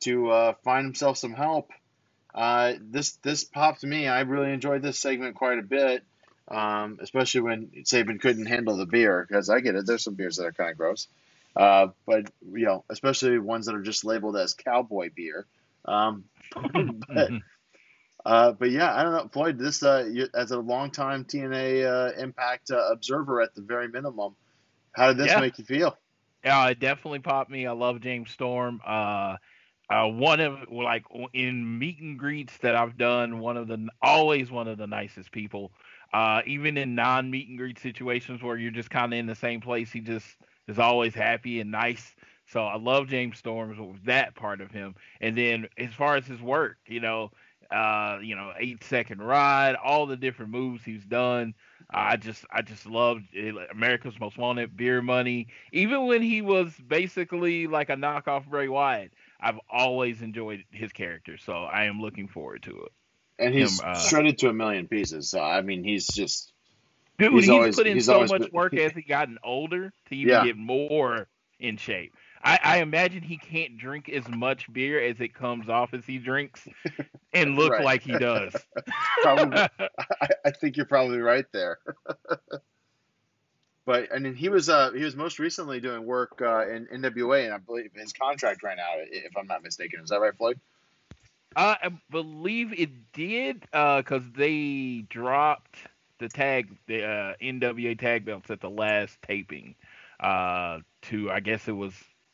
to 0.00 0.30
uh, 0.30 0.54
find 0.64 0.84
himself 0.86 1.18
some 1.18 1.32
help. 1.34 1.70
uh, 2.34 2.74
this 2.80 3.12
this 3.22 3.44
popped 3.44 3.82
me. 3.84 4.08
I 4.08 4.20
really 4.20 4.52
enjoyed 4.52 4.82
this 4.82 4.98
segment 4.98 5.36
quite 5.36 5.58
a 5.58 5.62
bit, 5.62 6.04
um, 6.48 6.98
especially 7.00 7.42
when 7.42 7.70
Sabin 7.84 8.18
couldn't 8.18 8.46
handle 8.46 8.76
the 8.76 8.86
beer 8.86 9.24
because 9.28 9.50
I 9.50 9.60
get 9.60 9.74
it. 9.74 9.86
There's 9.86 10.04
some 10.04 10.14
beers 10.14 10.36
that 10.36 10.46
are 10.46 10.52
kind 10.52 10.70
of 10.70 10.76
gross, 10.76 11.08
uh, 11.56 11.88
but 12.06 12.30
you 12.52 12.66
know, 12.66 12.84
especially 12.88 13.38
ones 13.38 13.66
that 13.66 13.74
are 13.74 13.82
just 13.82 14.04
labeled 14.04 14.36
as 14.36 14.54
cowboy 14.54 15.10
beer. 15.14 15.46
Um, 15.84 16.24
but, 17.08 17.30
uh, 18.24 18.52
but 18.52 18.70
yeah, 18.70 18.94
I 18.94 19.02
don't 19.02 19.12
know, 19.12 19.28
Floyd. 19.32 19.58
This 19.58 19.82
uh, 19.82 20.08
you, 20.10 20.28
as 20.34 20.50
a 20.50 20.58
longtime 20.58 21.24
TNA 21.24 21.86
uh, 21.86 22.20
Impact 22.20 22.70
uh, 22.70 22.88
observer, 22.92 23.40
at 23.40 23.54
the 23.54 23.62
very 23.62 23.88
minimum, 23.88 24.36
how 24.92 25.08
did 25.08 25.18
this 25.18 25.28
Yeah. 25.28 25.40
make 25.40 25.58
you 25.58 25.64
feel? 25.64 25.96
Yeah, 26.44 26.68
it 26.68 26.80
definitely 26.80 27.18
popped 27.20 27.50
me. 27.50 27.66
I 27.66 27.72
love 27.72 28.00
James 28.00 28.30
Storm. 28.30 28.80
Uh, 28.86 29.36
uh, 29.90 30.06
one 30.06 30.40
of 30.40 30.70
like 30.70 31.04
in 31.32 31.78
meet 31.78 32.00
and 32.00 32.18
greets 32.18 32.56
that 32.58 32.76
I've 32.76 32.96
done, 32.96 33.40
one 33.40 33.56
of 33.56 33.68
the 33.68 33.88
always 34.00 34.50
one 34.50 34.68
of 34.68 34.78
the 34.78 34.86
nicest 34.86 35.32
people. 35.32 35.72
Uh, 36.12 36.42
even 36.46 36.76
in 36.76 36.94
non 36.94 37.30
meet 37.30 37.48
and 37.48 37.58
greet 37.58 37.78
situations 37.78 38.42
where 38.42 38.56
you're 38.56 38.70
just 38.70 38.90
kind 38.90 39.12
of 39.12 39.18
in 39.18 39.26
the 39.26 39.34
same 39.34 39.60
place, 39.60 39.90
he 39.92 40.00
just 40.00 40.26
is 40.68 40.78
always 40.78 41.14
happy 41.14 41.60
and 41.60 41.70
nice. 41.70 42.14
So 42.46 42.64
I 42.64 42.76
love 42.76 43.08
James 43.08 43.38
Storm 43.38 43.76
with 43.92 44.04
that 44.06 44.34
part 44.34 44.60
of 44.60 44.70
him. 44.70 44.94
And 45.20 45.36
then 45.36 45.68
as 45.78 45.92
far 45.94 46.16
as 46.16 46.26
his 46.26 46.40
work, 46.40 46.78
you 46.86 47.00
know, 47.00 47.30
uh, 47.70 48.18
you 48.22 48.34
know, 48.34 48.52
eight 48.58 48.82
second 48.84 49.20
ride, 49.22 49.74
all 49.76 50.06
the 50.06 50.16
different 50.16 50.50
moves 50.52 50.84
he's 50.84 51.04
done. 51.04 51.54
I 51.92 52.16
just, 52.16 52.44
I 52.52 52.62
just 52.62 52.86
loved 52.86 53.24
it. 53.32 53.54
America's 53.72 54.18
Most 54.20 54.38
Wanted, 54.38 54.76
Beer 54.76 55.02
Money. 55.02 55.48
Even 55.72 56.06
when 56.06 56.22
he 56.22 56.40
was 56.40 56.72
basically 56.86 57.66
like 57.66 57.90
a 57.90 57.96
knockoff 57.96 58.46
Bray 58.48 58.68
Wyatt, 58.68 59.12
I've 59.40 59.58
always 59.68 60.22
enjoyed 60.22 60.64
his 60.70 60.92
character. 60.92 61.36
So 61.38 61.52
I 61.52 61.84
am 61.86 62.00
looking 62.00 62.28
forward 62.28 62.62
to 62.64 62.70
it. 62.82 62.92
And 63.40 63.54
he's 63.54 63.80
Him, 63.80 63.88
uh, 63.88 63.98
shredded 63.98 64.38
to 64.38 64.50
a 64.50 64.52
million 64.52 64.86
pieces. 64.86 65.30
So 65.30 65.40
I 65.40 65.62
mean, 65.62 65.82
he's 65.82 66.06
just 66.06 66.52
Dude, 67.18 67.32
He's 67.32 67.42
he's, 67.42 67.50
always- 67.50 67.76
put 67.76 67.86
in 67.86 68.00
so 68.00 68.20
much 68.20 68.40
been- 68.40 68.50
work 68.52 68.72
as 68.74 68.92
he 68.92 69.02
gotten 69.02 69.38
older 69.44 69.92
to 70.08 70.14
even 70.16 70.28
Yeah. 70.32 70.44
get 70.44 70.56
more 70.56 71.28
in 71.58 71.76
shape. 71.76 72.14
I, 72.42 72.58
I 72.62 72.78
imagine 72.78 73.22
he 73.22 73.36
can't 73.36 73.76
drink 73.76 74.08
as 74.08 74.26
much 74.28 74.72
beer 74.72 75.00
as 75.02 75.20
it 75.20 75.34
comes 75.34 75.68
off 75.68 75.92
as 75.92 76.04
he 76.06 76.18
drinks 76.18 76.66
and 77.34 77.56
look 77.56 77.72
Right. 77.72 77.84
like 77.84 78.02
he 78.02 78.16
does. 78.16 78.54
probably. 79.22 79.58
I, 79.78 80.28
I 80.46 80.50
think 80.50 80.76
you're 80.76 80.86
probably 80.86 81.18
right 81.18 81.44
there. 81.52 81.78
but 83.86 84.08
I 84.14 84.18
mean, 84.18 84.34
he 84.34 84.48
was 84.48 84.68
uh, 84.68 84.92
he 84.92 85.04
was 85.04 85.16
most 85.16 85.38
recently 85.38 85.80
doing 85.80 86.04
work 86.04 86.40
uh, 86.40 86.66
in 86.68 86.86
NWA, 86.86 87.44
and 87.44 87.54
I 87.54 87.58
believe 87.58 87.90
his 87.94 88.12
contract 88.12 88.62
ran 88.62 88.78
out, 88.78 88.98
if 89.10 89.36
I'm 89.36 89.46
not 89.46 89.62
mistaken. 89.62 90.00
Is 90.00 90.10
that 90.10 90.20
right, 90.20 90.36
Floyd? 90.36 90.58
Uh, 91.56 91.74
I 91.82 91.90
believe 92.10 92.72
it 92.78 93.12
did 93.12 93.62
because 93.72 94.22
they 94.36 95.04
dropped 95.08 95.76
the 96.20 96.28
tag, 96.28 96.76
the 96.86 97.04
uh, 97.04 97.34
NWA 97.42 97.98
tag 97.98 98.24
belts 98.24 98.50
at 98.50 98.60
the 98.60 98.70
last 98.70 99.20
taping. 99.22 99.74
Uh, 100.20 100.80
to 101.02 101.30
I 101.30 101.40
guess 101.40 101.66
it 101.66 101.72
was 101.72 101.94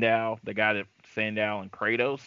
Sandow, 0.00 0.38
the 0.44 0.54
guy 0.54 0.74
that 0.74 0.86
Sandow 1.14 1.60
and 1.60 1.70
Kratos. 1.70 2.20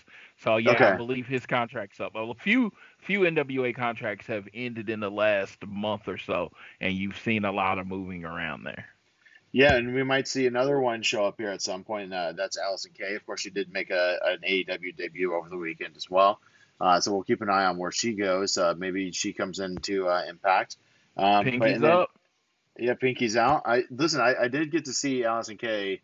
So 0.43 0.57
yeah, 0.57 0.71
Okay. 0.71 0.85
I 0.85 0.95
believe 0.97 1.27
his 1.27 1.45
contract's 1.45 1.99
up. 1.99 2.13
Well, 2.13 2.31
a 2.31 2.35
few 2.35 2.71
few 2.99 3.21
NWA 3.21 3.75
contracts 3.75 4.27
have 4.27 4.47
ended 4.53 4.89
in 4.89 4.99
the 4.99 5.09
last 5.11 5.57
month 5.65 6.07
or 6.07 6.17
so, 6.17 6.51
and 6.79 6.93
you've 6.93 7.17
seen 7.19 7.45
a 7.45 7.51
lot 7.51 7.77
of 7.79 7.87
moving 7.87 8.25
around 8.25 8.63
there. 8.63 8.85
Yeah, 9.53 9.75
and 9.75 9.93
we 9.93 10.03
might 10.03 10.27
see 10.29 10.47
another 10.47 10.79
one 10.79 11.01
show 11.01 11.25
up 11.25 11.35
here 11.37 11.49
at 11.49 11.61
some 11.61 11.83
point. 11.83 12.13
Uh, 12.13 12.31
that's 12.31 12.57
Allysin 12.57 12.93
Kay. 12.97 13.15
Of 13.15 13.25
course, 13.25 13.41
she 13.41 13.49
did 13.49 13.71
make 13.71 13.89
a, 13.89 14.17
an 14.23 14.37
AEW 14.49 14.95
debut 14.95 15.33
over 15.33 15.49
the 15.49 15.57
weekend 15.57 15.97
as 15.97 16.09
well. 16.09 16.39
Uh, 16.79 16.99
so 17.01 17.11
we'll 17.11 17.23
keep 17.23 17.41
an 17.41 17.49
eye 17.49 17.65
on 17.65 17.77
where 17.77 17.91
she 17.91 18.13
goes. 18.13 18.57
Uh, 18.57 18.73
maybe 18.77 19.11
she 19.11 19.33
comes 19.33 19.59
into 19.59 20.07
uh, 20.07 20.23
Impact. 20.27 20.77
Um, 21.17 21.43
but- 21.43 21.51
Pinky's 21.51 21.73
and 21.75 21.83
then- 21.83 21.91
up. 21.91 22.11
Yeah, 22.79 22.93
Pinky's 22.93 23.35
out. 23.35 23.63
I 23.65 23.83
listen. 23.91 24.21
I, 24.21 24.33
I 24.43 24.47
did 24.47 24.71
get 24.71 24.85
to 24.85 24.93
see 24.93 25.23
Allysin 25.23 25.59
Kay. 25.59 25.99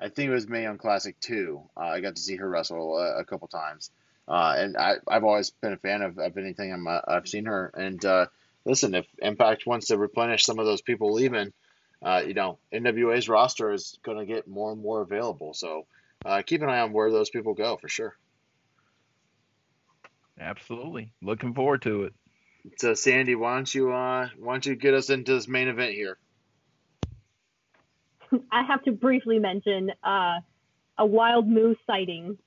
I 0.00 0.08
think 0.08 0.28
it 0.28 0.34
was 0.34 0.48
Mae 0.48 0.62
Young 0.62 0.78
Classic 0.78 1.18
two. 1.20 1.62
Uh, 1.76 1.80
I 1.80 2.00
got 2.00 2.16
to 2.16 2.22
see 2.22 2.36
her 2.36 2.48
wrestle 2.48 2.98
a, 2.98 3.20
a 3.20 3.24
couple 3.24 3.48
times, 3.48 3.90
uh, 4.28 4.54
and 4.58 4.76
I, 4.76 4.96
I've 5.08 5.24
always 5.24 5.50
been 5.50 5.72
a 5.72 5.78
fan 5.78 6.02
of, 6.02 6.18
of 6.18 6.36
anything 6.36 6.72
I'm, 6.72 6.86
uh, 6.86 7.00
I've 7.06 7.28
seen 7.28 7.46
her. 7.46 7.72
And 7.74 8.04
uh, 8.04 8.26
listen, 8.64 8.94
if 8.94 9.06
Impact 9.18 9.66
wants 9.66 9.86
to 9.86 9.98
replenish 9.98 10.44
some 10.44 10.58
of 10.58 10.66
those 10.66 10.82
people 10.82 11.12
leaving, 11.12 11.52
uh, 12.02 12.22
you 12.26 12.34
know, 12.34 12.58
NWA's 12.72 13.28
roster 13.28 13.72
is 13.72 13.98
going 14.02 14.18
to 14.18 14.26
get 14.26 14.46
more 14.46 14.72
and 14.72 14.82
more 14.82 15.00
available. 15.00 15.54
So 15.54 15.86
uh, 16.24 16.42
keep 16.44 16.62
an 16.62 16.68
eye 16.68 16.80
on 16.80 16.92
where 16.92 17.10
those 17.10 17.30
people 17.30 17.54
go 17.54 17.76
for 17.76 17.88
sure. 17.88 18.16
Absolutely, 20.38 21.12
looking 21.22 21.54
forward 21.54 21.82
to 21.82 22.04
it. 22.04 22.14
So 22.78 22.94
Sandy, 22.94 23.34
why 23.34 23.54
don't 23.54 23.74
you 23.74 23.92
uh, 23.92 24.28
why 24.38 24.54
don't 24.54 24.66
you 24.66 24.74
get 24.74 24.92
us 24.92 25.08
into 25.08 25.34
this 25.34 25.48
main 25.48 25.68
event 25.68 25.92
here? 25.92 26.18
I 28.50 28.62
have 28.64 28.82
to 28.84 28.92
briefly 28.92 29.38
mention 29.38 29.90
uh, 30.02 30.40
a 30.98 31.06
wild 31.06 31.48
moose 31.48 31.76
sighting 31.86 32.38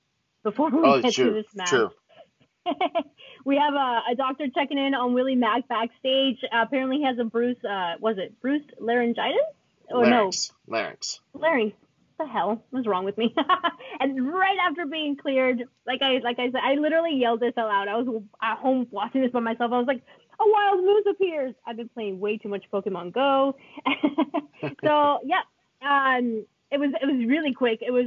before 0.42 0.70
we 0.70 0.80
Oh, 0.82 1.00
get 1.02 1.14
to 1.14 1.32
this 1.32 1.46
match. 1.54 1.68
true. 1.70 1.90
we 3.44 3.56
have 3.56 3.74
a, 3.74 4.00
a 4.12 4.14
doctor 4.16 4.46
checking 4.54 4.78
in 4.78 4.94
on 4.94 5.14
Willie 5.14 5.34
Mack 5.34 5.66
backstage. 5.68 6.38
Uh, 6.44 6.62
apparently, 6.62 6.98
he 6.98 7.04
has 7.04 7.18
a 7.18 7.24
Bruce. 7.24 7.56
Uh, 7.64 7.94
was 8.00 8.16
it 8.18 8.40
Bruce 8.40 8.62
laryngitis? 8.78 9.38
Oh 9.92 10.00
Larynx. 10.00 10.52
Larynx. 10.68 11.20
no, 11.34 11.40
larynx. 11.40 11.74
What 12.16 12.26
the 12.26 12.32
hell 12.32 12.64
was 12.70 12.86
wrong 12.86 13.04
with 13.06 13.16
me? 13.16 13.34
and 14.00 14.28
right 14.32 14.58
after 14.68 14.84
being 14.86 15.16
cleared, 15.16 15.64
like 15.86 16.02
I 16.02 16.18
like 16.18 16.38
I 16.38 16.50
said, 16.50 16.60
I 16.62 16.74
literally 16.74 17.16
yelled 17.16 17.40
this 17.40 17.54
out 17.56 17.68
loud. 17.68 17.88
I 17.88 17.96
was 17.96 18.22
at 18.42 18.58
home 18.58 18.86
watching 18.90 19.22
this 19.22 19.32
by 19.32 19.40
myself. 19.40 19.72
I 19.72 19.78
was 19.78 19.86
like, 19.86 20.02
"A 20.38 20.44
wild 20.44 20.84
moose 20.84 21.06
appears!" 21.10 21.54
I've 21.66 21.78
been 21.78 21.88
playing 21.88 22.20
way 22.20 22.36
too 22.36 22.50
much 22.50 22.64
Pokemon 22.72 23.12
Go, 23.14 23.56
so 24.84 25.18
yeah, 25.24 25.40
um, 25.82 26.44
it 26.70 26.78
was 26.78 26.92
it 27.00 27.06
was 27.06 27.26
really 27.26 27.52
quick. 27.52 27.80
It 27.82 27.90
was 27.90 28.06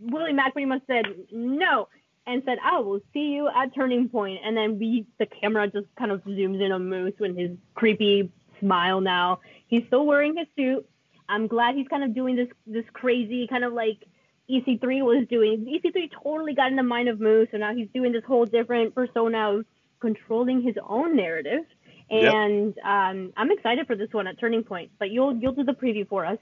Willie 0.00 0.32
Mack 0.32 0.52
pretty 0.52 0.66
much 0.66 0.82
said 0.86 1.06
no 1.30 1.88
and 2.26 2.42
said, 2.44 2.58
"I 2.62 2.78
will 2.80 3.00
see 3.12 3.32
you 3.32 3.48
at 3.48 3.74
Turning 3.74 4.08
Point." 4.08 4.40
And 4.44 4.56
then 4.56 4.78
we 4.78 5.06
the 5.18 5.26
camera 5.26 5.68
just 5.68 5.86
kind 5.96 6.10
of 6.10 6.22
zooms 6.24 6.64
in 6.64 6.72
on 6.72 6.88
Moose 6.88 7.14
with 7.18 7.36
his 7.36 7.50
creepy 7.74 8.30
smile. 8.60 9.00
Now 9.00 9.40
he's 9.66 9.86
still 9.86 10.06
wearing 10.06 10.36
his 10.36 10.46
suit. 10.56 10.88
I'm 11.28 11.46
glad 11.46 11.76
he's 11.76 11.88
kind 11.88 12.04
of 12.04 12.14
doing 12.14 12.36
this 12.36 12.48
this 12.66 12.84
crazy 12.92 13.46
kind 13.46 13.64
of 13.64 13.72
like 13.72 14.04
EC3 14.50 15.02
was 15.02 15.26
doing. 15.28 15.64
EC3 15.64 16.10
totally 16.22 16.54
got 16.54 16.70
in 16.70 16.76
the 16.76 16.82
mind 16.82 17.08
of 17.08 17.20
Moose, 17.20 17.48
so 17.52 17.58
now 17.58 17.74
he's 17.74 17.88
doing 17.94 18.12
this 18.12 18.24
whole 18.24 18.44
different 18.44 18.94
persona 18.94 19.58
of 19.58 19.64
controlling 20.00 20.60
his 20.62 20.74
own 20.84 21.16
narrative. 21.16 21.64
Yep. 22.10 22.34
And 22.34 22.78
um, 22.84 23.32
I'm 23.36 23.52
excited 23.52 23.86
for 23.86 23.94
this 23.94 24.12
one 24.12 24.26
at 24.26 24.40
Turning 24.40 24.64
Point. 24.64 24.90
But 24.98 25.10
you'll 25.10 25.36
you'll 25.36 25.52
do 25.52 25.62
the 25.62 25.72
preview 25.72 26.08
for 26.08 26.26
us. 26.26 26.38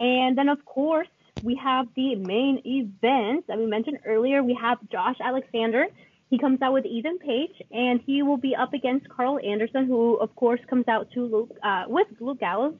And 0.00 0.36
then 0.36 0.48
of 0.48 0.64
course 0.64 1.08
we 1.42 1.56
have 1.56 1.86
the 1.96 2.14
main 2.16 2.62
event 2.64 3.46
that 3.48 3.58
we 3.58 3.66
mentioned 3.66 3.98
earlier. 4.06 4.42
We 4.42 4.58
have 4.60 4.78
Josh 4.90 5.16
Alexander. 5.22 5.86
He 6.30 6.38
comes 6.38 6.62
out 6.62 6.72
with 6.72 6.86
Ethan 6.86 7.18
Page, 7.18 7.62
and 7.70 8.00
he 8.06 8.22
will 8.22 8.38
be 8.38 8.54
up 8.56 8.72
against 8.72 9.08
Karl 9.08 9.38
Anderson, 9.44 9.86
who 9.86 10.16
of 10.16 10.34
course 10.34 10.60
comes 10.68 10.88
out 10.88 11.08
to 11.12 11.26
Luke 11.26 11.50
uh, 11.62 11.84
with 11.88 12.06
Luke 12.20 12.40
Gallows, 12.40 12.74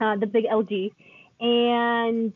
uh, 0.00 0.16
the 0.16 0.26
big 0.26 0.44
LG. 0.44 0.92
And 1.40 2.32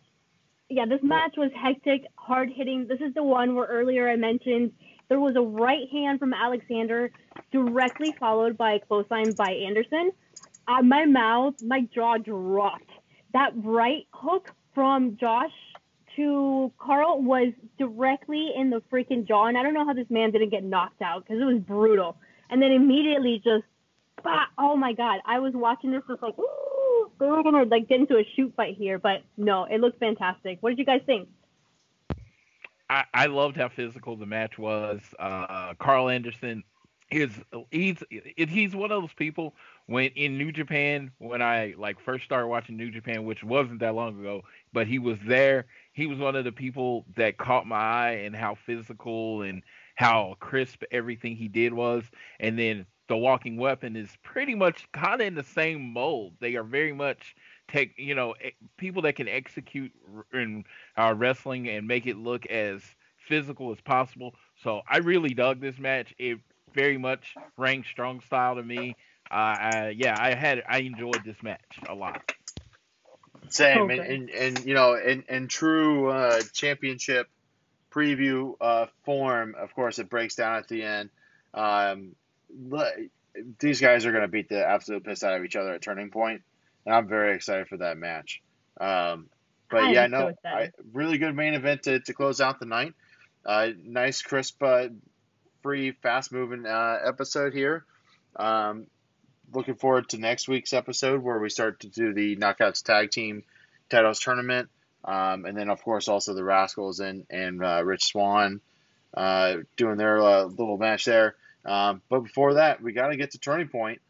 yeah, 0.71 0.87
this 0.87 1.01
match 1.03 1.35
was 1.37 1.51
hectic, 1.55 2.07
hard 2.17 2.51
hitting. 2.51 2.87
This 2.89 3.01
is 3.01 3.13
the 3.15 3.23
one 3.23 3.55
where 3.55 3.67
earlier 3.67 4.09
I 4.09 4.17
mentioned 4.17 4.73
there 5.09 5.21
was 5.21 5.37
a 5.37 5.43
right 5.43 5.89
hand 5.93 6.19
from 6.19 6.33
Alexander, 6.33 7.11
directly 7.53 8.15
followed 8.19 8.57
by 8.57 8.75
a 8.75 8.81
clothesline 8.81 9.33
by 9.33 9.51
Anderson. 9.51 10.13
Uh, 10.67 10.83
my 10.83 11.05
mouth, 11.05 11.55
my 11.63 11.83
jaw 11.95 12.17
dropped. 12.17 12.91
That 13.35 13.53
right 13.57 14.07
hook 14.13 14.51
from 14.75 15.19
Josh 15.21 15.53
to 16.17 16.73
Karl 16.79 17.21
was 17.21 17.53
directly 17.79 18.53
in 18.57 18.71
the 18.71 18.81
freaking 18.93 19.27
jaw, 19.27 19.47
and 19.47 19.59
I 19.59 19.63
don't 19.63 19.75
know 19.75 19.85
how 19.85 19.93
this 19.93 20.09
man 20.09 20.31
didn't 20.31 20.51
get 20.51 20.65
knocked 20.65 21.03
out 21.03 21.25
because 21.25 21.43
it 21.43 21.45
was 21.45 21.59
brutal. 21.59 22.17
And 22.49 22.63
then 22.63 22.73
immediately 22.73 23.43
just, 23.45 23.65
bah, 24.23 24.45
oh 24.57 24.77
my 24.77 24.93
god! 24.93 25.21
I 25.27 25.41
was 25.41 25.53
watching 25.53 25.91
this 25.91 26.03
just 26.09 26.23
like, 26.23 26.39
ooh, 26.39 27.11
they 27.19 27.27
were 27.27 27.43
gonna 27.43 27.65
like 27.65 27.89
get 27.89 28.01
into 28.01 28.17
a 28.17 28.25
shoot 28.37 28.53
fight 28.57 28.77
here, 28.77 28.99
but 28.99 29.23
no, 29.37 29.65
it 29.65 29.81
looked 29.81 29.99
fantastic. 29.99 30.59
What 30.61 30.71
did 30.71 30.79
you 30.79 30.85
guys 30.85 31.01
think? 31.05 31.29
I, 32.89 33.05
I 33.13 33.27
loved 33.27 33.57
how 33.57 33.69
physical 33.69 34.17
the 34.17 34.27
match 34.27 34.59
was. 34.59 35.01
Uh, 35.19 35.75
Carl 35.79 36.09
Anderson, 36.09 36.63
is 37.11 37.31
he's 37.71 38.03
he's 38.37 38.75
one 38.75 38.91
of 38.91 39.03
those 39.03 39.13
people 39.15 39.55
when 39.87 40.07
in 40.17 40.39
New 40.39 40.53
Japan 40.53 41.11
when 41.19 41.43
I 41.43 41.75
like 41.77 42.01
first 42.01 42.25
started 42.25 42.49
watching 42.49 42.77
New 42.77 42.91
Japan, 42.91 43.25
which 43.25 43.45
wasn't 43.45 43.81
that 43.81 43.95
long 43.95 44.19
ago, 44.19 44.43
but 44.73 44.87
he 44.87 44.99
was 44.99 45.19
there. 45.27 45.67
He 45.93 46.07
was 46.07 46.19
one 46.19 46.35
of 46.37 46.45
the 46.45 46.53
people 46.53 47.05
that 47.17 47.37
caught 47.37 47.67
my 47.67 47.77
eye 47.77 48.11
and 48.25 48.35
how 48.35 48.55
physical 48.55 49.43
and 49.43 49.63
how 49.97 50.37
crisp 50.41 50.83
everything 50.91 51.37
he 51.37 51.49
did 51.49 51.73
was. 51.73 52.05
And 52.41 52.59
then 52.59 52.87
the 53.09 53.17
Walking 53.17 53.59
Weapon 53.59 53.97
is 53.97 54.17
pretty 54.23 54.55
much 54.55 54.91
kind 54.93 55.21
of 55.21 55.27
in 55.27 55.35
the 55.35 55.45
same 55.45 55.93
mold. 55.93 56.33
They 56.41 56.57
are 56.57 56.65
very 56.65 56.93
much 56.93 57.37
take 57.69 57.95
you 57.97 58.15
know 58.15 58.35
people 58.77 59.03
that 59.03 59.17
can 59.17 59.29
execute 59.29 59.93
in 60.33 60.65
uh, 60.97 61.15
wrestling 61.17 61.69
and 61.69 61.87
make 61.87 62.07
it 62.07 62.17
look 62.17 62.47
as 62.47 62.83
physical 63.17 63.73
as 63.73 63.81
possible. 63.81 64.35
So 64.63 64.83
I 64.89 64.99
really 64.99 65.35
dug 65.35 65.61
this 65.61 65.79
match. 65.79 66.15
It 66.19 66.39
very 66.75 66.99
much 66.99 67.35
rang 67.57 67.85
strong 67.85 68.21
style 68.21 68.57
to 68.57 68.63
me. 68.63 68.97
Uh, 69.31 69.35
I, 69.35 69.95
yeah, 69.97 70.15
I 70.19 70.35
had 70.35 70.63
I 70.69 70.81
enjoyed 70.81 71.23
this 71.25 71.43
match 71.43 71.61
a 71.89 71.95
lot. 71.95 72.33
Same, 73.49 73.83
okay. 73.83 73.99
and, 73.99 74.31
and, 74.31 74.31
and 74.31 74.67
you 74.67 74.75
know, 74.75 74.95
in 74.95 75.25
in 75.29 75.49
true 75.49 76.11
uh, 76.11 76.41
championship 76.53 77.29
preview 77.91 78.55
uh, 78.61 78.87
form, 79.05 79.55
of 79.59 79.75
course, 79.75 79.99
it 79.99 80.11
breaks 80.11 80.35
down 80.35 80.57
at 80.57 80.69
the 80.69 80.83
end. 80.83 81.11
Um, 81.53 82.15
these 83.59 83.81
guys 83.81 84.07
are 84.07 84.11
going 84.13 84.23
to 84.23 84.29
beat 84.29 84.49
the 84.49 84.67
absolute 84.67 85.05
piss 85.05 85.23
out 85.23 85.35
of 85.35 85.45
each 85.45 85.57
other 85.57 85.75
at 85.75 85.83
Turning 85.83 86.11
Point, 86.11 86.43
and 86.85 86.95
I'm 86.95 87.09
very 87.09 87.35
excited 87.35 87.69
for 87.69 87.79
that 87.79 87.97
match. 87.97 88.43
Um, 88.81 89.29
but 89.71 89.91
yeah, 89.91 90.07
no, 90.07 90.33
I, 90.45 90.71
really 90.93 91.19
good 91.19 91.35
main 91.35 91.55
event 91.55 91.85
to, 91.85 92.01
to 92.01 92.13
close 92.13 92.41
out 92.41 92.61
the 92.61 92.67
night. 92.67 92.95
Uh, 93.45 93.69
nice, 93.83 94.23
crisp, 94.23 94.63
uh, 94.63 94.89
free, 95.65 95.93
fast 95.93 96.31
moving 96.31 96.67
uh, 96.67 96.99
episode 97.07 97.55
here. 97.55 97.87
Um, 98.37 98.87
looking 99.51 99.77
forward 99.77 100.11
to 100.11 100.19
next 100.19 100.47
week's 100.47 100.75
episode 100.75 101.23
where 101.23 101.39
we 101.39 101.49
start 101.49 101.81
to 101.81 101.89
do 101.89 102.13
the 102.13 102.37
Knockouts 102.37 102.83
Tag 102.83 103.11
Team 103.11 103.45
Titles 103.89 104.21
Tournament. 104.21 104.69
Um, 105.07 105.47
and 105.47 105.57
then, 105.57 105.71
of 105.71 105.83
course, 105.83 106.07
also 106.07 106.35
the 106.35 106.45
Rascals 106.45 107.01
and, 107.01 107.27
and 107.31 107.65
uh, 107.65 107.83
Rich 107.83 108.05
Swann 108.05 108.61
uh, 109.15 109.57
doing 109.77 109.97
their 109.97 110.21
uh, 110.21 110.45
little 110.45 110.77
match 110.77 111.07
there. 111.07 111.35
Um, 111.65 112.03
but 112.11 112.21
before 112.21 112.55
that, 112.55 112.83
we 112.83 112.93
got 112.93 113.09
to 113.09 113.17
get 113.17 113.31
to 113.31 113.39
Turning 113.39 113.69
Point, 113.69 114.03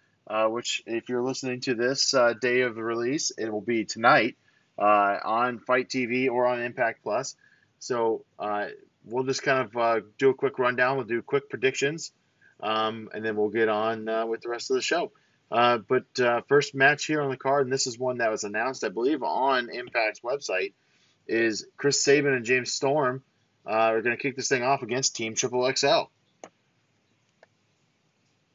which, 0.48 0.82
if 0.86 1.08
you're 1.08 1.22
listening 1.22 1.60
to 1.62 1.76
this 1.76 2.12
day 2.40 2.62
of 2.62 2.74
the 2.74 2.82
release, 2.82 3.30
it 3.30 3.48
will 3.48 3.60
be 3.60 3.84
tonight 3.84 4.36
on 4.76 5.60
Fight 5.60 5.88
TV 5.88 6.28
or 6.28 6.46
on 6.46 6.60
Impact 6.60 7.04
Plus. 7.04 7.36
So 7.78 8.24
we'll 9.04 9.24
just 9.24 9.42
kind 9.42 9.66
of 9.66 9.76
uh, 9.76 10.00
do 10.18 10.30
a 10.30 10.34
quick 10.34 10.58
rundown. 10.58 10.96
We'll 10.96 11.06
do 11.06 11.22
quick 11.22 11.48
predictions, 11.48 12.12
um, 12.60 13.08
and 13.12 13.24
then 13.24 13.36
we'll 13.36 13.50
get 13.50 13.68
on 13.68 14.08
uh, 14.08 14.26
with 14.26 14.42
the 14.42 14.48
rest 14.48 14.70
of 14.70 14.76
the 14.76 14.82
show. 14.82 15.12
Uh, 15.50 15.78
but 15.78 16.04
uh, 16.18 16.40
first 16.48 16.74
match 16.74 17.04
here 17.04 17.20
on 17.20 17.30
the 17.30 17.36
card, 17.36 17.66
and 17.66 17.72
this 17.72 17.86
is 17.86 17.98
one 17.98 18.18
that 18.18 18.30
was 18.30 18.44
announced, 18.44 18.82
I 18.82 18.88
believe, 18.88 19.22
on 19.22 19.68
Impact's 19.68 20.20
website, 20.20 20.72
is 21.26 21.66
Chris 21.76 22.02
Sabin 22.02 22.32
and 22.32 22.44
James 22.44 22.72
Storm 22.72 23.22
uh, 23.66 23.70
are 23.70 24.02
going 24.02 24.16
to 24.16 24.22
kick 24.22 24.36
this 24.36 24.48
thing 24.48 24.62
off 24.62 24.82
against 24.82 25.16
Team 25.16 25.34
Triple 25.34 25.70
XL. 25.74 26.02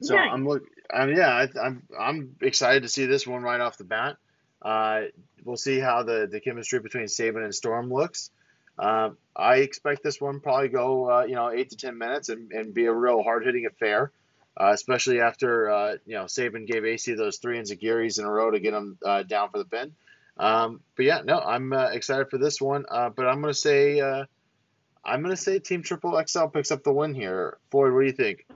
So. 0.02 0.18
I'm 0.18 0.48
look, 0.48 0.64
I'm, 0.92 1.16
yeah, 1.16 1.30
I, 1.30 1.44
am 1.44 1.52
I'm, 1.62 1.84
I'm 2.00 2.36
excited 2.42 2.84
to 2.84 2.90
see 2.90 3.06
this 3.06 3.28
one 3.28 3.44
right 3.44 3.60
off 3.60 3.78
the 3.78 3.84
bat. 3.84 4.18
Uh, 4.62 5.04
we'll 5.44 5.58
see 5.58 5.80
how 5.80 6.04
the, 6.04 6.28
the 6.30 6.40
chemistry 6.40 6.80
between 6.80 7.08
Sabin 7.08 7.44
and 7.44 7.54
Storm 7.54 7.92
looks. 7.92 8.32
Uh, 8.80 9.10
I 9.36 9.58
expect 9.58 10.04
this 10.04 10.22
one 10.22 10.40
probably 10.40 10.70
go 10.70 11.12
uh, 11.12 11.24
you 11.24 11.36
know 11.36 11.52
eight 11.52 11.72
to 11.72 11.76
ten 11.76 11.98
minutes 11.98 12.30
and, 12.30 12.52
and 12.52 12.74
be 12.74 12.86
a 12.86 12.94
real 12.94 13.22
hard 13.22 13.46
hitting 13.46 13.66
affair, 13.66 14.12
uh, 14.60 14.72
especially 14.74 15.20
after 15.20 15.70
uh, 15.70 15.96
you 16.06 16.16
know 16.16 16.28
Sabin 16.28 16.66
gave 16.66 16.84
Acey 16.84 17.18
those 17.18 17.38
three 17.38 17.60
enzuigiris 17.60 18.20
in 18.20 18.26
a 18.26 18.32
row 18.32 18.52
to 18.52 18.60
get 18.60 18.74
him 18.74 18.98
uh, 19.06 19.24
down 19.24 19.50
for 19.50 19.58
the 19.58 19.66
pin. 19.66 19.94
Um, 20.38 20.80
but 20.96 21.06
yeah, 21.06 21.22
no, 21.26 21.40
I'm 21.40 21.74
uh, 21.74 21.90
excited 21.90 22.30
for 22.30 22.38
this 22.38 22.62
one. 22.62 22.86
but 22.90 23.28
I'm 23.28 23.42
gonna 23.42 23.54
say 23.54 24.00
I'm 24.00 25.22
gonna 25.22 25.36
say 25.36 25.60
Team 25.60 25.84
Triple 25.84 26.22
XL 26.26 26.46
picks 26.46 26.72
up 26.72 26.84
the 26.84 26.94
win 26.94 27.14
here. 27.14 27.58
Floyd, 27.72 27.94
what 27.94 28.02
do 28.02 28.06
you 28.06 28.14
think? 28.14 28.46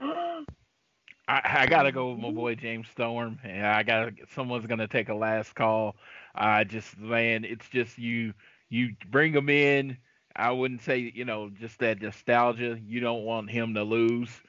I, 1.26 1.40
I 1.62 1.66
gotta 1.66 1.92
go 1.92 2.12
with 2.12 2.20
my 2.20 2.30
boy 2.30 2.54
James 2.54 2.88
Storm. 2.88 3.38
Yeah, 3.44 3.76
I 3.76 3.82
gotta. 3.82 4.12
Someone's 4.34 4.66
gonna 4.66 4.88
take 4.88 5.10
a 5.10 5.14
last 5.14 5.54
call. 5.54 5.96
I 6.34 6.64
just 6.64 6.98
man, 6.98 7.44
it's 7.44 7.68
just 7.68 7.98
you. 7.98 8.32
You 8.70 8.96
bring 9.10 9.32
them 9.32 9.50
in 9.50 9.98
I 10.36 10.50
wouldn't 10.50 10.82
say 10.82 11.12
you 11.14 11.24
know 11.24 11.50
just 11.50 11.78
that 11.80 12.00
nostalgia. 12.02 12.78
You 12.84 13.00
don't 13.00 13.24
want 13.24 13.50
him 13.50 13.74
to 13.74 13.84
lose. 13.84 14.30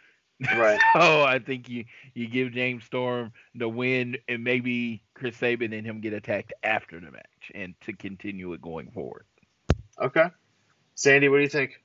Right. 0.54 0.82
so 0.94 1.24
I 1.24 1.40
think 1.40 1.70
you 1.70 1.86
you 2.14 2.28
give 2.28 2.52
James 2.52 2.84
Storm 2.84 3.32
the 3.54 3.70
win, 3.70 4.18
and 4.28 4.44
maybe 4.44 5.02
Chris 5.14 5.38
Sabin 5.38 5.72
and 5.72 5.88
him 5.88 6.02
get 6.02 6.12
attacked 6.12 6.52
after 6.62 7.00
the 7.00 7.10
match, 7.10 7.52
and 7.54 7.74
to 7.86 7.94
continue 7.94 8.52
it 8.52 8.62
going 8.62 8.92
forward. 8.92 9.26
Okay, 10.02 10.26
Sandy, 10.94 11.30
what 11.30 11.38
do 11.38 11.44
you 11.44 11.50
think? 11.50 11.80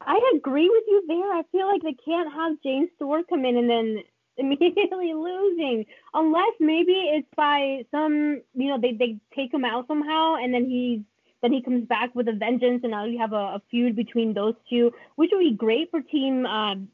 I 0.00 0.32
agree 0.36 0.68
with 0.68 0.84
you 0.88 1.04
there. 1.06 1.32
I 1.32 1.42
feel 1.52 1.66
like 1.68 1.82
they 1.82 1.96
can't 2.04 2.32
have 2.32 2.60
James 2.62 2.90
Storm 2.96 3.24
come 3.28 3.44
in 3.44 3.56
and 3.56 3.70
then 3.70 4.02
immediately 4.36 5.14
losing, 5.14 5.86
unless 6.12 6.52
maybe 6.58 6.92
it's 6.92 7.28
by 7.36 7.84
some 7.92 8.42
you 8.54 8.68
know 8.68 8.80
they 8.80 8.92
they 8.92 9.18
take 9.34 9.54
him 9.54 9.64
out 9.64 9.86
somehow, 9.86 10.36
and 10.36 10.52
then 10.52 10.68
he's 10.68 11.00
then 11.42 11.52
he 11.52 11.62
comes 11.62 11.86
back 11.86 12.14
with 12.14 12.28
a 12.28 12.32
vengeance, 12.32 12.80
and 12.82 12.92
now 12.92 13.04
you 13.04 13.18
have 13.18 13.32
a, 13.32 13.36
a 13.36 13.62
feud 13.70 13.94
between 13.94 14.34
those 14.34 14.54
two, 14.68 14.92
which 15.16 15.30
would 15.32 15.40
be 15.40 15.54
great 15.54 15.90
for 15.90 16.00
team. 16.00 16.46
Um, 16.46 16.88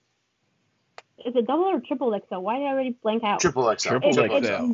is 1.25 1.35
it 1.37 1.47
double 1.47 1.65
or 1.65 1.81
triple 1.81 2.19
XL? 2.29 2.39
Why 2.39 2.59
did 2.59 2.65
I 2.65 2.69
already 2.69 2.97
blank 3.03 3.23
out? 3.25 3.41
Triple 3.41 3.73
XL. 3.77 3.89
Triple 3.89 4.13
XL. 4.13 4.73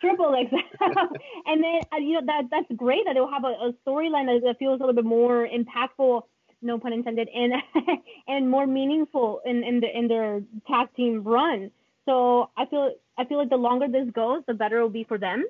Triple 0.00 0.46
XL. 0.48 0.56
and 1.46 1.64
then 1.64 1.80
uh, 1.92 1.96
you 1.96 2.14
know 2.14 2.26
that 2.26 2.44
that's 2.50 2.66
great 2.76 3.04
that 3.06 3.14
they'll 3.14 3.30
have 3.30 3.44
a, 3.44 3.68
a 3.68 3.72
storyline 3.86 4.26
that 4.42 4.56
feels 4.58 4.80
a 4.80 4.84
little 4.84 4.94
bit 4.94 5.06
more 5.06 5.48
impactful, 5.48 6.22
no 6.60 6.78
pun 6.78 6.92
intended, 6.92 7.28
and 7.34 7.54
and 8.28 8.50
more 8.50 8.66
meaningful 8.66 9.40
in 9.46 9.64
in, 9.64 9.80
the, 9.80 9.98
in 9.98 10.08
their 10.08 10.42
tag 10.68 10.94
team 10.94 11.24
run. 11.24 11.70
So 12.04 12.50
I 12.56 12.66
feel 12.66 12.92
I 13.16 13.24
feel 13.24 13.38
like 13.38 13.48
the 13.48 13.56
longer 13.56 13.88
this 13.88 14.10
goes, 14.10 14.42
the 14.46 14.54
better 14.54 14.78
it 14.78 14.82
will 14.82 14.90
be 14.90 15.04
for 15.04 15.16
them. 15.16 15.46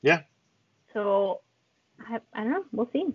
Yeah. 0.00 0.22
So 0.94 1.42
I, 2.08 2.20
I 2.32 2.44
don't 2.44 2.52
know. 2.52 2.64
We'll 2.72 2.90
see. 2.92 3.06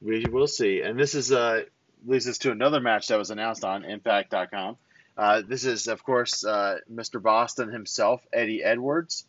We 0.00 0.24
will 0.30 0.46
see. 0.46 0.82
And 0.82 0.98
this 0.98 1.14
is 1.14 1.32
uh, 1.32 1.62
leads 2.06 2.28
us 2.28 2.38
to 2.38 2.50
another 2.50 2.80
match 2.80 3.08
that 3.08 3.18
was 3.18 3.30
announced 3.30 3.64
on 3.64 3.84
Impact.com. 3.84 4.76
Uh, 5.16 5.42
this 5.46 5.64
is, 5.64 5.86
of 5.86 6.02
course, 6.02 6.44
uh, 6.44 6.78
Mr. 6.92 7.22
Boston 7.22 7.70
himself, 7.70 8.26
Eddie 8.32 8.62
Edwards, 8.62 9.24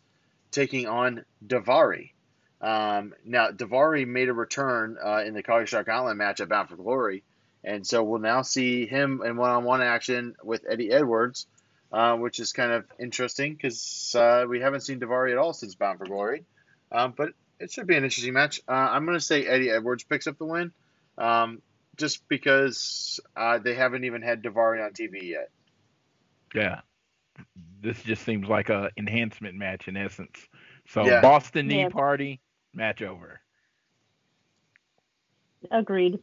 taking 0.50 0.86
on 0.86 1.24
Daivari. 1.46 2.10
Um, 2.60 3.14
now, 3.24 3.50
Daivari 3.50 4.06
made 4.06 4.28
a 4.28 4.32
return 4.32 4.96
uh, 5.02 5.22
in 5.24 5.34
the 5.34 5.42
Cody 5.42 5.66
Shark 5.66 5.88
Island 5.88 6.18
match 6.18 6.40
at 6.40 6.48
Bound 6.48 6.68
for 6.68 6.76
Glory, 6.76 7.22
and 7.62 7.86
so 7.86 8.02
we'll 8.02 8.20
now 8.20 8.42
see 8.42 8.86
him 8.86 9.22
in 9.24 9.36
one-on-one 9.36 9.82
action 9.82 10.34
with 10.42 10.64
Eddie 10.68 10.90
Edwards, 10.90 11.46
uh, 11.92 12.16
which 12.16 12.40
is 12.40 12.52
kind 12.52 12.72
of 12.72 12.84
interesting 12.98 13.54
because 13.54 14.14
uh, 14.18 14.44
we 14.48 14.60
haven't 14.60 14.80
seen 14.80 14.98
Daivari 14.98 15.32
at 15.32 15.38
all 15.38 15.52
since 15.52 15.74
Bound 15.74 15.98
for 15.98 16.06
Glory. 16.06 16.44
Um, 16.90 17.14
but 17.16 17.30
it 17.58 17.70
should 17.70 17.86
be 17.86 17.96
an 17.96 18.04
interesting 18.04 18.34
match. 18.34 18.60
Uh, 18.68 18.72
I'm 18.72 19.04
going 19.04 19.18
to 19.18 19.24
say 19.24 19.46
Eddie 19.46 19.70
Edwards 19.70 20.04
picks 20.04 20.26
up 20.26 20.38
the 20.38 20.46
win, 20.46 20.72
um, 21.18 21.62
just 21.96 22.28
because 22.28 23.20
uh, 23.36 23.58
they 23.58 23.74
haven't 23.74 24.04
even 24.04 24.22
had 24.22 24.42
Daivari 24.42 24.84
on 24.84 24.92
TV 24.92 25.22
yet. 25.22 25.50
Yeah, 26.54 26.80
this 27.82 28.02
just 28.02 28.22
seems 28.22 28.48
like 28.48 28.68
a 28.68 28.90
enhancement 28.96 29.56
match 29.56 29.88
in 29.88 29.96
essence. 29.96 30.38
So 30.88 31.04
yeah. 31.04 31.20
Boston 31.20 31.68
knee 31.68 31.80
yeah. 31.80 31.88
party 31.88 32.40
match 32.72 33.02
over. 33.02 33.40
Agreed. 35.70 36.20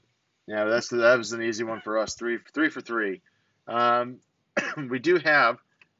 Yeah, 0.48 0.66
that's 0.66 0.90
that 0.90 1.18
was 1.18 1.32
an 1.34 1.42
easy 1.42 1.64
one 1.64 1.82
for 1.82 1.98
us. 1.98 2.16
Three 2.16 2.40
three 2.54 2.70
for 2.70 2.82
three. 2.82 3.22
Um, 3.68 4.20
we 4.90 5.00
do 5.00 5.18
have 5.18 5.58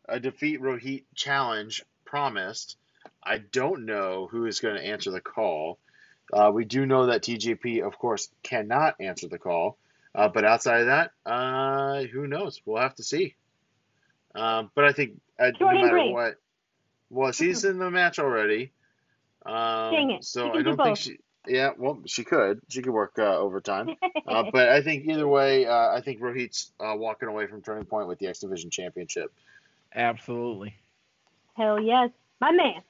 a 0.08 0.20
defeat 0.20 0.62
Rohit 0.62 1.04
challenge 1.16 1.84
promised. 2.06 2.78
I 3.26 3.40
don't 3.40 3.86
know 3.86 4.28
who 4.30 4.46
is 4.46 4.60
going 4.60 4.76
to 4.76 4.86
answer 4.86 5.12
the 5.12 5.22
call. 5.22 5.80
Uh, 6.32 6.52
we 6.54 6.66
do 6.66 6.86
know 6.86 7.08
that 7.08 7.24
TJP, 7.24 7.86
of 7.86 7.98
course, 7.98 8.30
cannot 8.44 8.96
answer 9.00 9.28
the 9.28 9.40
call. 9.40 9.78
Uh, 10.16 10.28
but 10.28 10.46
outside 10.46 10.82
of 10.82 10.88
that, 10.88 11.12
uh, 11.26 12.04
who 12.04 12.28
knows? 12.28 12.62
We'll 12.66 12.82
have 12.82 12.96
to 12.96 13.04
see. 13.04 13.36
Um, 14.36 14.72
but 14.76 14.86
I 14.86 14.94
think 14.94 15.20
uh, 15.40 15.52
no 15.60 15.72
matter 15.72 16.12
what, 16.12 16.36
well, 17.10 17.32
she's 17.32 17.64
in 17.64 17.78
the 17.80 17.90
match 17.90 18.20
already. 18.20 18.72
Um, 19.46 19.92
Dang 19.94 20.12
it. 20.12 20.24
So 20.24 20.52
I 20.54 20.62
don't 20.62 20.78
think 20.78 20.98
she. 20.98 21.18
Yeah, 21.46 21.72
well, 21.78 22.00
she 22.06 22.24
could. 22.24 22.62
She 22.70 22.82
could 22.82 22.94
work 22.94 23.14
uh, 23.18 23.38
overtime. 23.38 23.90
uh, 24.28 24.44
but 24.52 24.70
I 24.70 24.82
think 24.82 25.06
either 25.08 25.28
way, 25.28 25.66
uh, 25.66 25.90
I 25.90 26.02
think 26.02 26.22
Rohit's 26.22 26.72
uh, 26.80 26.94
walking 26.96 27.28
away 27.28 27.48
from 27.48 27.62
Turning 27.62 27.86
Point 27.86 28.08
with 28.08 28.18
the 28.20 28.28
X 28.28 28.40
Division 28.40 28.70
Championship. 28.70 29.34
Absolutely. 29.94 30.76
Hell 31.56 31.82
yes. 31.82 32.12
My 32.40 32.52
man. 32.52 32.82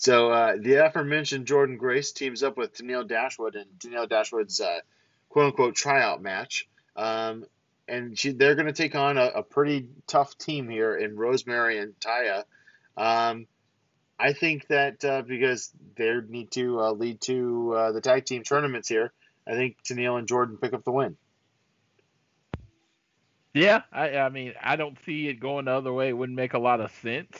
So 0.00 0.30
uh, 0.30 0.56
the 0.58 0.86
aforementioned 0.86 1.46
Jordynne 1.46 1.76
Grace 1.76 2.12
teams 2.12 2.42
up 2.42 2.56
with 2.56 2.72
Tenille 2.72 3.06
Dashwood 3.06 3.54
in 3.54 3.66
Tenille 3.78 4.08
Dashwood's 4.08 4.58
uh, 4.58 4.78
quote 5.28 5.48
unquote 5.48 5.74
tryout 5.74 6.22
match. 6.22 6.66
Um, 6.96 7.44
and 7.86 8.18
she, 8.18 8.32
they're 8.32 8.54
going 8.54 8.66
to 8.66 8.72
take 8.72 8.94
on 8.94 9.18
a, 9.18 9.26
a, 9.26 9.42
pretty 9.42 9.88
tough 10.06 10.38
team 10.38 10.70
here 10.70 10.96
in 10.96 11.16
Rosemary 11.16 11.78
and 11.78 11.92
Taya. 12.00 12.44
Um, 12.96 13.46
I 14.18 14.32
think 14.32 14.68
that 14.68 15.04
uh, 15.04 15.20
because 15.20 15.70
they 15.96 16.14
need 16.26 16.50
to 16.52 16.80
uh, 16.80 16.92
lead 16.92 17.20
to 17.22 17.74
uh, 17.76 17.92
the 17.92 18.00
tag 18.00 18.24
team 18.24 18.42
tournaments 18.42 18.88
here, 18.88 19.12
I 19.46 19.52
think 19.52 19.82
Tenille 19.82 20.18
and 20.18 20.26
Jordynne 20.26 20.58
pick 20.58 20.72
up 20.72 20.82
the 20.82 20.92
win. 20.92 21.18
Yeah, 23.52 23.82
I, 23.92 24.16
I 24.16 24.28
mean, 24.30 24.54
I 24.62 24.76
don't 24.76 24.96
see 25.04 25.28
it 25.28 25.40
going 25.40 25.66
the 25.66 25.72
other 25.72 25.92
way. 25.92 26.08
It 26.08 26.16
wouldn't 26.16 26.36
make 26.36 26.54
a 26.54 26.58
lot 26.58 26.80
of 26.80 26.90
sense 27.02 27.36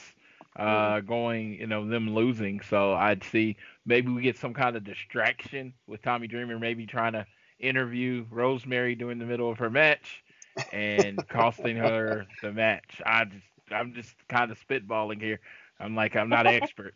uh, 0.55 0.99
going, 1.01 1.53
you 1.53 1.67
know, 1.67 1.87
them 1.87 2.13
losing. 2.13 2.61
So 2.61 2.93
I'd 2.93 3.23
see 3.23 3.57
maybe 3.85 4.11
we 4.11 4.21
get 4.21 4.37
some 4.37 4.53
kind 4.53 4.75
of 4.75 4.83
distraction 4.83 5.73
with 5.87 6.01
Tommy 6.01 6.27
Dreamer, 6.27 6.59
maybe 6.59 6.85
trying 6.85 7.13
to 7.13 7.25
interview 7.59 8.25
Rosemary 8.29 8.95
during 8.95 9.19
the 9.19 9.25
middle 9.25 9.49
of 9.49 9.59
her 9.59 9.69
match 9.69 10.23
and 10.71 11.25
costing 11.29 11.77
her 11.77 12.25
the 12.41 12.51
match. 12.51 13.01
I 13.05 13.25
just, 13.25 13.45
I'm 13.71 13.93
just 13.93 14.15
kind 14.27 14.51
of 14.51 14.59
spitballing 14.67 15.21
here. 15.21 15.39
I'm 15.79 15.95
like, 15.95 16.15
I'm 16.15 16.29
not 16.29 16.45
an 16.45 16.53
expert. 16.61 16.95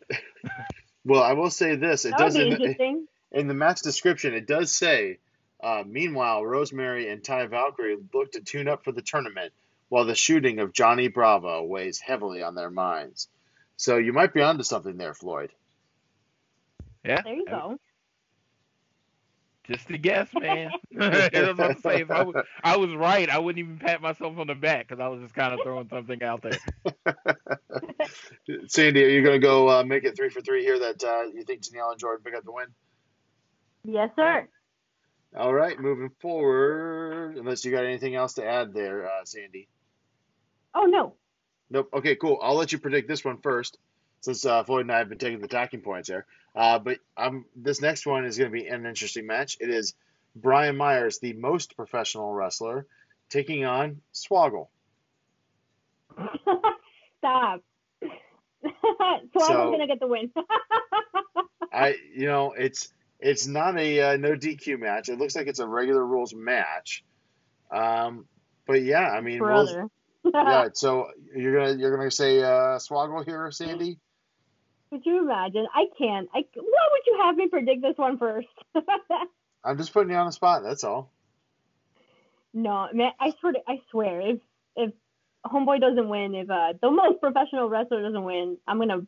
well, 1.04 1.22
I 1.22 1.32
will 1.32 1.50
say 1.50 1.76
this: 1.76 2.04
it 2.04 2.16
does 2.16 2.36
in, 2.36 2.76
in 3.32 3.48
the 3.48 3.54
match 3.54 3.80
description, 3.82 4.34
it 4.34 4.46
does 4.46 4.76
say 4.76 5.18
uh, 5.62 5.82
meanwhile, 5.86 6.44
Rosemary 6.44 7.08
and 7.08 7.22
Taya 7.22 7.48
Valkyrie 7.48 7.96
look 8.12 8.32
to 8.32 8.40
tune 8.40 8.68
up 8.68 8.84
for 8.84 8.92
the 8.92 9.02
tournament, 9.02 9.52
while 9.88 10.04
the 10.04 10.14
shooting 10.14 10.58
of 10.58 10.72
Johnny 10.72 11.08
Bravo 11.08 11.62
weighs 11.62 11.98
heavily 11.98 12.42
on 12.42 12.54
their 12.54 12.70
minds. 12.70 13.28
So 13.76 13.98
you 13.98 14.12
might 14.12 14.32
be 14.32 14.42
onto 14.42 14.62
something 14.62 14.96
there, 14.96 15.14
Floyd. 15.14 15.52
Yeah. 17.04 17.22
There 17.22 17.34
you 17.34 17.46
go. 17.46 17.78
Just 19.68 19.90
a 19.90 19.98
guess, 19.98 20.28
man. 20.32 20.70
I 21.00 21.52
was 21.52 21.82
say 21.82 22.02
if 22.02 22.10
I 22.10 22.22
was, 22.22 22.36
I 22.62 22.76
was 22.76 22.94
right, 22.94 23.28
I 23.28 23.38
wouldn't 23.38 23.58
even 23.58 23.78
pat 23.78 24.00
myself 24.00 24.38
on 24.38 24.46
the 24.46 24.54
back 24.54 24.86
because 24.86 25.00
I 25.00 25.08
was 25.08 25.20
just 25.20 25.34
kind 25.34 25.52
of 25.52 25.60
throwing 25.64 25.88
something 25.88 26.22
out 26.22 26.42
there. 26.42 26.58
Sandy, 28.68 29.04
are 29.04 29.08
you 29.08 29.22
going 29.22 29.40
to 29.40 29.44
go 29.44 29.68
uh, 29.68 29.82
make 29.82 30.04
it 30.04 30.16
three 30.16 30.28
for 30.28 30.40
three 30.40 30.62
here? 30.62 30.78
That 30.78 31.02
uh, 31.02 31.22
you 31.34 31.42
think 31.42 31.62
Tenille 31.62 31.90
and 31.90 32.00
Jordynne 32.00 32.24
pick 32.24 32.34
up 32.36 32.44
the 32.44 32.52
win? 32.52 32.66
Yes, 33.84 34.10
sir. 34.14 34.48
All 35.36 35.52
right, 35.52 35.78
moving 35.78 36.10
forward. 36.20 37.36
Unless 37.36 37.64
you 37.64 37.72
got 37.72 37.84
anything 37.84 38.14
else 38.14 38.34
to 38.34 38.46
add 38.46 38.72
there, 38.72 39.06
uh, 39.06 39.24
Sandy. 39.24 39.68
Oh 40.74 40.84
no. 40.84 41.14
Nope. 41.70 41.90
Okay, 41.92 42.16
cool. 42.16 42.38
I'll 42.42 42.54
let 42.54 42.72
you 42.72 42.78
predict 42.78 43.08
this 43.08 43.24
one 43.24 43.38
first, 43.38 43.78
since 44.20 44.44
uh, 44.44 44.62
Floyd 44.64 44.82
and 44.82 44.92
I 44.92 44.98
have 44.98 45.08
been 45.08 45.18
taking 45.18 45.40
the 45.40 45.48
talking 45.48 45.80
points 45.80 46.08
there. 46.08 46.26
Uh, 46.54 46.78
but 46.78 46.98
um, 47.16 47.44
this 47.54 47.80
next 47.80 48.06
one 48.06 48.24
is 48.24 48.38
going 48.38 48.50
to 48.50 48.56
be 48.56 48.66
an 48.66 48.86
interesting 48.86 49.26
match. 49.26 49.58
It 49.60 49.68
is 49.68 49.94
Brian 50.34 50.76
Myers, 50.76 51.18
the 51.18 51.32
most 51.32 51.76
professional 51.76 52.32
wrestler, 52.32 52.86
taking 53.30 53.64
on 53.64 54.00
Swoggle. 54.12 54.68
Stop. 57.18 57.62
Swoggle's 58.64 59.46
so, 59.46 59.70
gonna 59.70 59.86
get 59.86 60.00
the 60.00 60.06
win. 60.06 60.30
I, 61.72 61.96
you 62.14 62.26
know, 62.26 62.52
it's 62.52 62.92
it's 63.20 63.46
not 63.46 63.78
a 63.78 64.00
uh, 64.00 64.16
no 64.16 64.32
DQ 64.32 64.78
match. 64.78 65.08
It 65.08 65.18
looks 65.18 65.34
like 65.36 65.46
it's 65.46 65.58
a 65.58 65.66
regular 65.66 66.04
rules 66.04 66.34
match. 66.34 67.04
Um, 67.70 68.26
but 68.66 68.82
yeah, 68.82 69.10
I 69.10 69.20
mean, 69.20 69.38
Brother. 69.38 69.88
yeah. 70.24 70.68
So 70.74 71.08
you're 71.36 71.54
gonna 71.54 71.78
you're 71.78 71.96
gonna 71.96 72.10
say 72.10 72.42
uh, 72.42 72.78
Swoggle 72.78 73.24
here, 73.24 73.50
Sandy? 73.50 73.98
Could 74.90 75.04
you 75.04 75.20
imagine? 75.20 75.66
I 75.74 75.84
can't. 75.98 76.28
I 76.34 76.44
why 76.54 76.88
would 76.92 77.06
you 77.06 77.18
have 77.22 77.36
me 77.36 77.48
predict 77.48 77.82
this 77.82 77.96
one 77.96 78.18
first? 78.18 78.48
I'm 79.64 79.76
just 79.76 79.92
putting 79.92 80.10
you 80.10 80.16
on 80.16 80.26
the 80.26 80.32
spot. 80.32 80.62
That's 80.62 80.84
all. 80.84 81.10
No, 82.54 82.88
man. 82.92 83.12
I 83.20 83.32
swear. 83.40 83.52
To, 83.52 83.58
I 83.68 83.80
swear. 83.90 84.20
If 84.20 84.38
if 84.76 84.92
Homeboy 85.44 85.80
doesn't 85.80 86.08
win, 86.08 86.34
if 86.34 86.50
uh, 86.50 86.74
the 86.80 86.90
most 86.90 87.20
professional 87.20 87.68
wrestler 87.68 88.02
doesn't 88.02 88.24
win, 88.24 88.56
I'm 88.66 88.78
gonna 88.78 89.06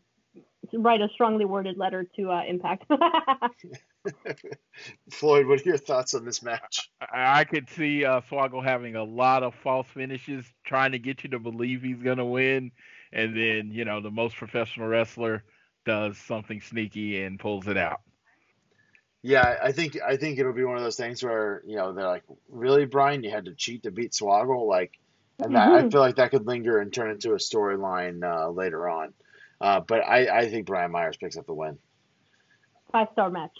write 0.74 1.00
a 1.00 1.08
strongly 1.14 1.44
worded 1.44 1.78
letter 1.78 2.04
to 2.16 2.30
uh, 2.30 2.42
Impact. 2.46 2.84
Floyd, 5.10 5.46
what 5.46 5.60
are 5.60 5.64
your 5.64 5.78
thoughts 5.78 6.14
on 6.14 6.24
this 6.24 6.42
match? 6.42 6.90
I, 7.00 7.40
I 7.40 7.44
could 7.44 7.68
see 7.70 8.04
uh, 8.04 8.20
Swoggle 8.30 8.62
having 8.62 8.96
a 8.96 9.04
lot 9.04 9.42
of 9.42 9.54
false 9.56 9.86
finishes, 9.88 10.44
trying 10.64 10.92
to 10.92 10.98
get 10.98 11.24
you 11.24 11.30
to 11.30 11.38
believe 11.38 11.82
he's 11.82 12.02
going 12.02 12.18
to 12.18 12.24
win, 12.24 12.72
and 13.12 13.36
then 13.36 13.70
you 13.72 13.84
know 13.84 14.00
the 14.00 14.10
most 14.10 14.36
professional 14.36 14.88
wrestler 14.88 15.44
does 15.84 16.18
something 16.18 16.60
sneaky 16.60 17.22
and 17.22 17.38
pulls 17.38 17.66
it 17.66 17.76
out. 17.76 18.00
Yeah, 19.22 19.56
I 19.62 19.72
think 19.72 19.98
I 20.06 20.16
think 20.16 20.38
it'll 20.38 20.52
be 20.52 20.64
one 20.64 20.76
of 20.76 20.82
those 20.82 20.96
things 20.96 21.22
where 21.22 21.62
you 21.66 21.76
know 21.76 21.92
they're 21.92 22.06
like, 22.06 22.24
really, 22.48 22.84
Brian, 22.86 23.22
you 23.22 23.30
had 23.30 23.46
to 23.46 23.54
cheat 23.54 23.82
to 23.82 23.90
beat 23.90 24.12
Swoggle, 24.12 24.66
like, 24.68 24.92
and 25.38 25.52
mm-hmm. 25.52 25.86
I 25.86 25.90
feel 25.90 26.00
like 26.00 26.16
that 26.16 26.30
could 26.30 26.46
linger 26.46 26.78
and 26.78 26.92
turn 26.92 27.10
into 27.10 27.32
a 27.32 27.36
storyline 27.36 28.22
uh, 28.22 28.50
later 28.50 28.88
on. 28.88 29.12
Uh, 29.60 29.80
but 29.80 30.06
I, 30.06 30.28
I 30.28 30.50
think 30.50 30.66
Brian 30.66 30.92
Myers 30.92 31.16
picks 31.16 31.36
up 31.36 31.46
the 31.46 31.54
win. 31.54 31.78
Five 32.92 33.08
star 33.12 33.28
match 33.28 33.58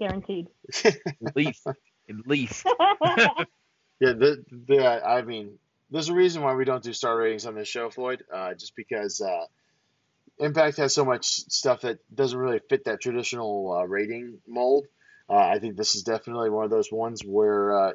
guaranteed. 0.00 0.48
at 0.84 1.36
least, 1.36 1.66
at 1.66 2.26
least. 2.26 2.66
yeah, 4.00 4.14
the, 4.14 4.44
the 4.50 5.06
I 5.06 5.22
mean, 5.22 5.58
there's 5.90 6.08
a 6.08 6.14
reason 6.14 6.42
why 6.42 6.54
we 6.54 6.64
don't 6.64 6.82
do 6.82 6.92
star 6.92 7.16
ratings 7.16 7.46
on 7.46 7.54
this 7.54 7.68
show, 7.68 7.90
Floyd. 7.90 8.24
Uh, 8.32 8.54
just 8.54 8.74
because 8.74 9.20
uh, 9.20 9.44
Impact 10.38 10.78
has 10.78 10.94
so 10.94 11.04
much 11.04 11.26
stuff 11.26 11.82
that 11.82 11.98
doesn't 12.14 12.38
really 12.38 12.60
fit 12.68 12.84
that 12.84 13.00
traditional 13.00 13.72
uh, 13.72 13.84
rating 13.84 14.38
mold. 14.48 14.86
Uh, 15.28 15.36
I 15.36 15.58
think 15.58 15.76
this 15.76 15.94
is 15.94 16.02
definitely 16.02 16.50
one 16.50 16.64
of 16.64 16.70
those 16.70 16.90
ones 16.90 17.22
where 17.24 17.78
uh, 17.78 17.92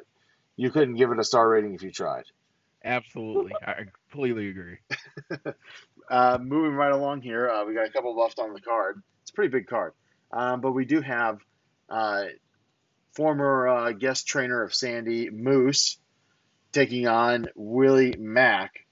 you 0.56 0.70
couldn't 0.70 0.94
give 0.94 1.10
it 1.10 1.18
a 1.18 1.24
star 1.24 1.48
rating 1.48 1.74
if 1.74 1.82
you 1.82 1.90
tried. 1.90 2.24
Absolutely, 2.84 3.52
I 3.66 3.84
completely 4.10 4.48
agree. 4.48 4.78
Uh, 6.08 6.38
moving 6.40 6.70
right 6.70 6.92
along 6.92 7.20
here, 7.20 7.50
we 7.66 7.74
got 7.74 7.84
a 7.84 7.90
couple 7.90 8.16
left 8.16 8.38
on 8.38 8.52
the 8.52 8.60
card. 8.60 9.02
It's 9.22 9.32
a 9.32 9.34
pretty 9.34 9.50
big 9.50 9.66
card, 9.66 9.92
um, 10.30 10.60
but 10.60 10.70
we 10.70 10.84
do 10.84 11.00
have 11.00 11.40
uh, 11.88 12.24
former 13.12 13.68
uh, 13.68 13.92
guest 13.92 14.26
trainer 14.26 14.62
of 14.62 14.74
Sandy, 14.74 15.30
Moose, 15.30 15.98
taking 16.72 17.06
on 17.06 17.46
Willie 17.54 18.14
Mack. 18.18 18.86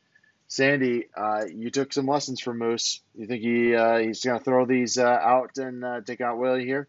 Sandy, 0.48 1.06
uh, 1.16 1.44
you 1.52 1.70
took 1.70 1.92
some 1.92 2.06
lessons 2.06 2.40
from 2.40 2.58
Moose. 2.58 3.02
You 3.14 3.26
think 3.26 3.42
he 3.42 3.74
uh, 3.74 3.98
he's 3.98 4.24
going 4.24 4.38
to 4.38 4.44
throw 4.44 4.66
these 4.66 4.98
uh, 4.98 5.04
out 5.04 5.58
and 5.58 5.84
uh, 5.84 6.00
take 6.02 6.20
out 6.20 6.38
Willie 6.38 6.64
here? 6.64 6.88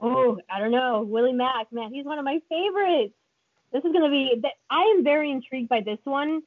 Oh, 0.00 0.38
I 0.50 0.58
don't 0.58 0.72
know. 0.72 1.02
Willie 1.02 1.32
Mack, 1.32 1.72
man, 1.72 1.92
he's 1.92 2.04
one 2.04 2.18
of 2.18 2.24
my 2.24 2.40
favorites. 2.48 3.14
This 3.72 3.84
is 3.84 3.92
going 3.92 4.04
to 4.04 4.10
be. 4.10 4.42
I 4.70 4.94
am 4.96 5.04
very 5.04 5.30
intrigued 5.30 5.68
by 5.68 5.80
this 5.80 5.98
one 6.04 6.42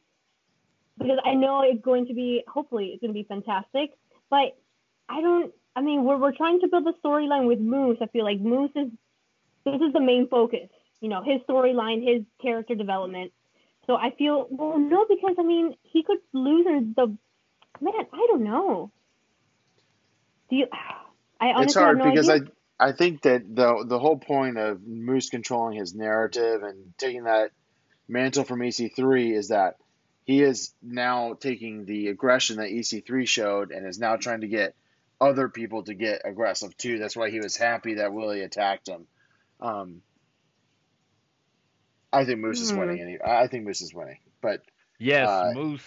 because 0.98 1.20
I 1.26 1.34
know 1.34 1.62
it's 1.62 1.82
going 1.82 2.08
to 2.08 2.14
be. 2.14 2.44
Hopefully, 2.48 2.88
it's 2.88 3.02
going 3.02 3.14
to 3.14 3.20
be 3.20 3.24
fantastic. 3.24 3.92
But 4.30 4.58
I 5.10 5.22
don't. 5.22 5.54
I 5.78 5.82
mean, 5.82 6.04
we're, 6.06 6.18
we're 6.18 6.36
trying 6.36 6.60
to 6.62 6.68
build 6.68 6.88
a 6.88 7.08
storyline 7.08 7.48
with 7.48 7.60
Moose. 7.60 8.00
I 8.02 8.08
feel 8.08 8.24
like 8.24 8.40
Moose 8.40 8.72
is 8.76 8.90
this 9.64 9.76
is 9.76 9.94
the 9.94 10.02
main 10.02 10.28
focus. 10.28 10.70
You 11.02 11.10
know, 11.10 11.22
his 11.24 11.40
storyline, 11.48 12.04
his 12.04 12.24
character 12.42 12.74
development. 12.74 13.32
So 13.86 13.96
I 13.96 14.10
feel 14.18 14.48
well, 14.50 14.80
no, 14.80 15.06
because 15.08 15.36
I 15.38 15.44
mean, 15.44 15.76
he 15.84 16.02
could 16.02 16.18
lose 16.34 16.66
in 16.66 16.96
the 16.96 17.16
man. 17.80 17.94
I 18.12 18.28
don't 18.28 18.44
know. 18.44 18.92
Do 20.50 20.56
you? 20.56 20.68
I 21.40 21.50
honestly 21.50 21.64
it's 21.66 21.76
hard 21.76 22.00
no 22.00 22.10
because 22.10 22.28
idea. 22.28 22.48
I 22.80 22.88
I 22.88 22.92
think 22.94 23.22
that 23.22 23.44
the 23.56 23.86
the 23.88 24.00
whole 24.00 24.18
point 24.18 24.58
of 24.58 24.82
Moose 24.82 25.30
controlling 25.30 25.78
his 25.78 25.94
narrative 25.94 26.64
and 26.64 26.94
taking 26.98 27.26
that 27.26 27.52
mantle 28.08 28.46
from 28.46 28.62
EC3 28.62 29.38
is 29.38 29.50
that 29.50 29.76
he 30.26 30.42
is 30.42 30.74
now 30.82 31.36
taking 31.40 31.86
the 31.86 32.08
aggression 32.08 32.58
that 32.58 32.70
EC3 32.70 33.28
showed 33.28 33.72
and 33.72 33.86
is 33.86 34.00
now 34.00 34.16
trying 34.16 34.42
to 34.42 34.48
get 34.48 34.74
other 35.20 35.50
people 35.50 35.84
to 35.84 35.94
get 35.94 36.22
aggressive 36.26 36.76
too. 36.78 37.00
That's 37.00 37.16
why 37.16 37.30
he 37.30 37.40
was 37.40 37.56
happy 37.56 37.96
that 37.96 38.14
Willie 38.14 38.42
attacked 38.42 38.88
him. 38.88 39.08
Um, 39.60 40.02
I 42.12 42.26
think 42.26 42.40
Moose 42.40 42.60
mm. 42.60 42.64
is 42.64 42.72
hmm. 42.72 42.80
winning. 42.80 43.02
Any, 43.02 43.18
I 43.22 43.48
think 43.48 43.66
Moose 43.66 43.82
is 43.82 43.94
winning. 43.94 44.20
But 44.42 44.62
yes, 45.00 45.28
uh, 45.28 45.52
Moose, 45.54 45.84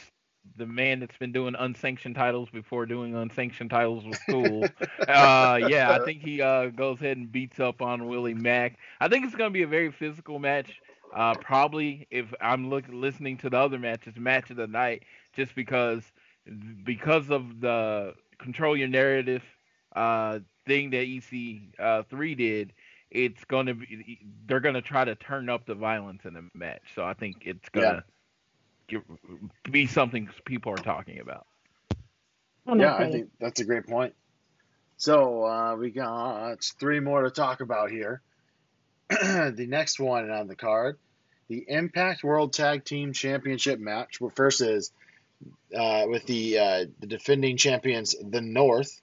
the 0.56 0.66
man 0.66 1.00
that's 1.00 1.16
been 1.16 1.32
doing 1.32 1.54
unsanctioned 1.58 2.14
titles 2.14 2.48
before 2.50 2.86
doing 2.86 3.14
unsanctioned 3.14 3.70
titles 3.70 4.04
was 4.04 4.18
cool. 4.28 4.64
uh, 5.08 5.60
yeah, 5.68 5.96
I 5.98 6.04
think 6.04 6.22
he 6.22 6.42
uh, 6.42 6.66
goes 6.66 7.00
ahead 7.00 7.16
and 7.16 7.30
beats 7.30 7.60
up 7.60 7.80
on 7.82 8.06
Willie 8.06 8.34
Mack. 8.34 8.78
I 9.00 9.08
think 9.08 9.24
it's 9.24 9.34
going 9.34 9.50
to 9.50 9.54
be 9.54 9.62
a 9.62 9.68
very 9.68 9.90
physical 9.90 10.38
match. 10.38 10.80
Uh, 11.14 11.34
probably 11.34 12.06
if 12.10 12.32
I'm 12.40 12.70
look, 12.70 12.84
listening 12.88 13.38
to 13.38 13.50
the 13.50 13.56
other 13.56 13.78
matches, 13.78 14.14
match 14.16 14.50
of 14.50 14.56
the 14.56 14.66
night, 14.66 15.04
just 15.34 15.54
because 15.54 16.04
because 16.84 17.30
of 17.30 17.60
the 17.60 18.14
control 18.42 18.76
your 18.76 18.88
narrative 18.88 19.42
uh, 19.94 20.40
thing 20.66 20.90
that 20.90 21.04
EC 21.04 21.74
uh, 21.78 22.02
three 22.10 22.34
did, 22.34 22.72
it's 23.10 23.42
gonna 23.44 23.74
be 23.74 24.18
they're 24.46 24.60
gonna 24.60 24.82
try 24.82 25.04
to 25.04 25.14
turn 25.14 25.48
up 25.48 25.66
the 25.66 25.74
violence 25.74 26.22
in 26.24 26.34
the 26.34 26.44
match. 26.54 26.82
So 26.94 27.04
I 27.04 27.14
think 27.14 27.38
it's 27.42 27.68
gonna 27.70 28.04
yeah. 28.88 28.98
get, 29.62 29.72
be 29.72 29.86
something 29.86 30.28
people 30.44 30.72
are 30.72 30.76
talking 30.76 31.20
about. 31.20 31.46
Yeah, 32.66 32.94
I 32.94 33.10
think 33.10 33.30
that's 33.40 33.60
a 33.60 33.64
great 33.64 33.86
point. 33.86 34.14
So 34.96 35.44
uh, 35.44 35.76
we 35.76 35.90
got 35.90 36.62
three 36.78 37.00
more 37.00 37.22
to 37.22 37.30
talk 37.30 37.60
about 37.60 37.90
here. 37.90 38.20
the 39.08 39.66
next 39.68 39.98
one 39.98 40.30
on 40.30 40.46
the 40.46 40.54
card 40.54 40.98
the 41.50 41.64
Impact 41.66 42.22
World 42.22 42.52
Tag 42.52 42.84
Team 42.84 43.12
Championship 43.12 43.80
match. 43.80 44.20
Well, 44.20 44.30
first 44.30 44.60
is 44.60 44.92
uh, 45.74 46.06
with 46.08 46.26
the 46.26 46.58
uh, 46.58 46.84
the 46.98 47.06
defending 47.06 47.56
champions, 47.56 48.14
the 48.22 48.40
North, 48.40 49.00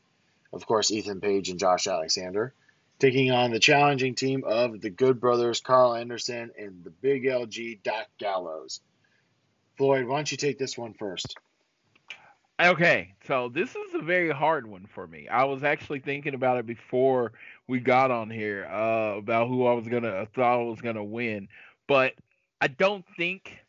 of 0.54 0.66
course, 0.66 0.92
Ethan 0.92 1.22
Page 1.22 1.50
and 1.50 1.60
Josh 1.60 1.88
Alexander, 1.88 2.54
taking 3.00 3.32
on 3.32 3.52
the 3.52 3.60
challenging 3.60 4.16
team 4.16 4.44
of 4.46 4.82
the 4.82 4.90
Good 4.90 5.20
Brothers, 5.20 5.62
Karl 5.62 5.96
Anderson 5.96 6.52
and 6.58 6.84
the 6.84 6.90
Big 6.90 7.24
LG, 7.24 7.84
Doc 7.84 8.08
Gallows. 8.18 8.82
Floyd, 9.78 10.06
why 10.06 10.18
don't 10.18 10.32
you 10.32 10.38
take 10.38 10.58
this 10.58 10.78
one 10.78 10.94
first? 10.94 11.38
Okay, 12.60 13.14
so 13.28 13.50
this 13.50 13.70
is 13.70 13.94
a 13.94 14.02
very 14.02 14.32
hard 14.32 14.66
one 14.66 14.88
for 14.88 15.06
me. 15.06 15.28
I 15.28 15.44
was 15.44 15.64
actually 15.64 16.00
thinking 16.00 16.34
about 16.34 16.58
it 16.58 16.66
before 16.66 17.34
we 17.68 17.80
got 17.80 18.10
on 18.10 18.32
here 18.32 18.66
uh, 18.66 19.18
about 19.18 19.48
who 19.48 19.68
I 19.68 19.74
was 19.74 19.88
gonna 19.88 20.26
thought 20.34 20.60
I 20.60 20.64
was 20.64 20.82
gonna 20.82 21.04
win, 21.04 21.50
but 21.86 22.14
I 22.60 22.68
don't 22.68 23.06
think 23.16 23.60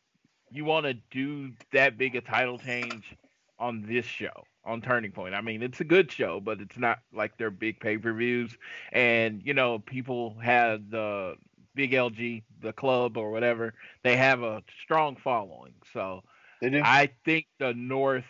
you 0.50 0.64
want 0.64 0.86
to 0.86 0.94
do 1.10 1.52
that 1.72 1.98
big 1.98 2.16
a 2.16 2.20
title 2.20 2.58
change 2.58 3.16
on 3.58 3.84
this 3.88 4.04
show 4.04 4.44
on 4.64 4.80
Turning 4.80 5.12
Point. 5.12 5.34
I 5.34 5.40
mean, 5.40 5.62
it's 5.62 5.80
a 5.80 5.84
good 5.84 6.10
show, 6.12 6.40
but 6.40 6.60
it's 6.60 6.78
not 6.78 6.98
like 7.12 7.36
their 7.38 7.50
big 7.50 7.80
pay 7.80 7.98
per 7.98 8.12
views. 8.12 8.56
And 8.92 9.42
you 9.44 9.54
know, 9.54 9.78
people 9.80 10.36
have 10.42 10.90
the 10.90 11.34
Big 11.74 11.92
LG, 11.92 12.42
the 12.60 12.72
club 12.72 13.16
or 13.16 13.30
whatever. 13.30 13.74
They 14.02 14.16
have 14.16 14.42
a 14.42 14.62
strong 14.82 15.16
following, 15.16 15.74
so 15.92 16.22
I 16.62 17.10
think 17.24 17.46
the 17.58 17.72
North 17.72 18.24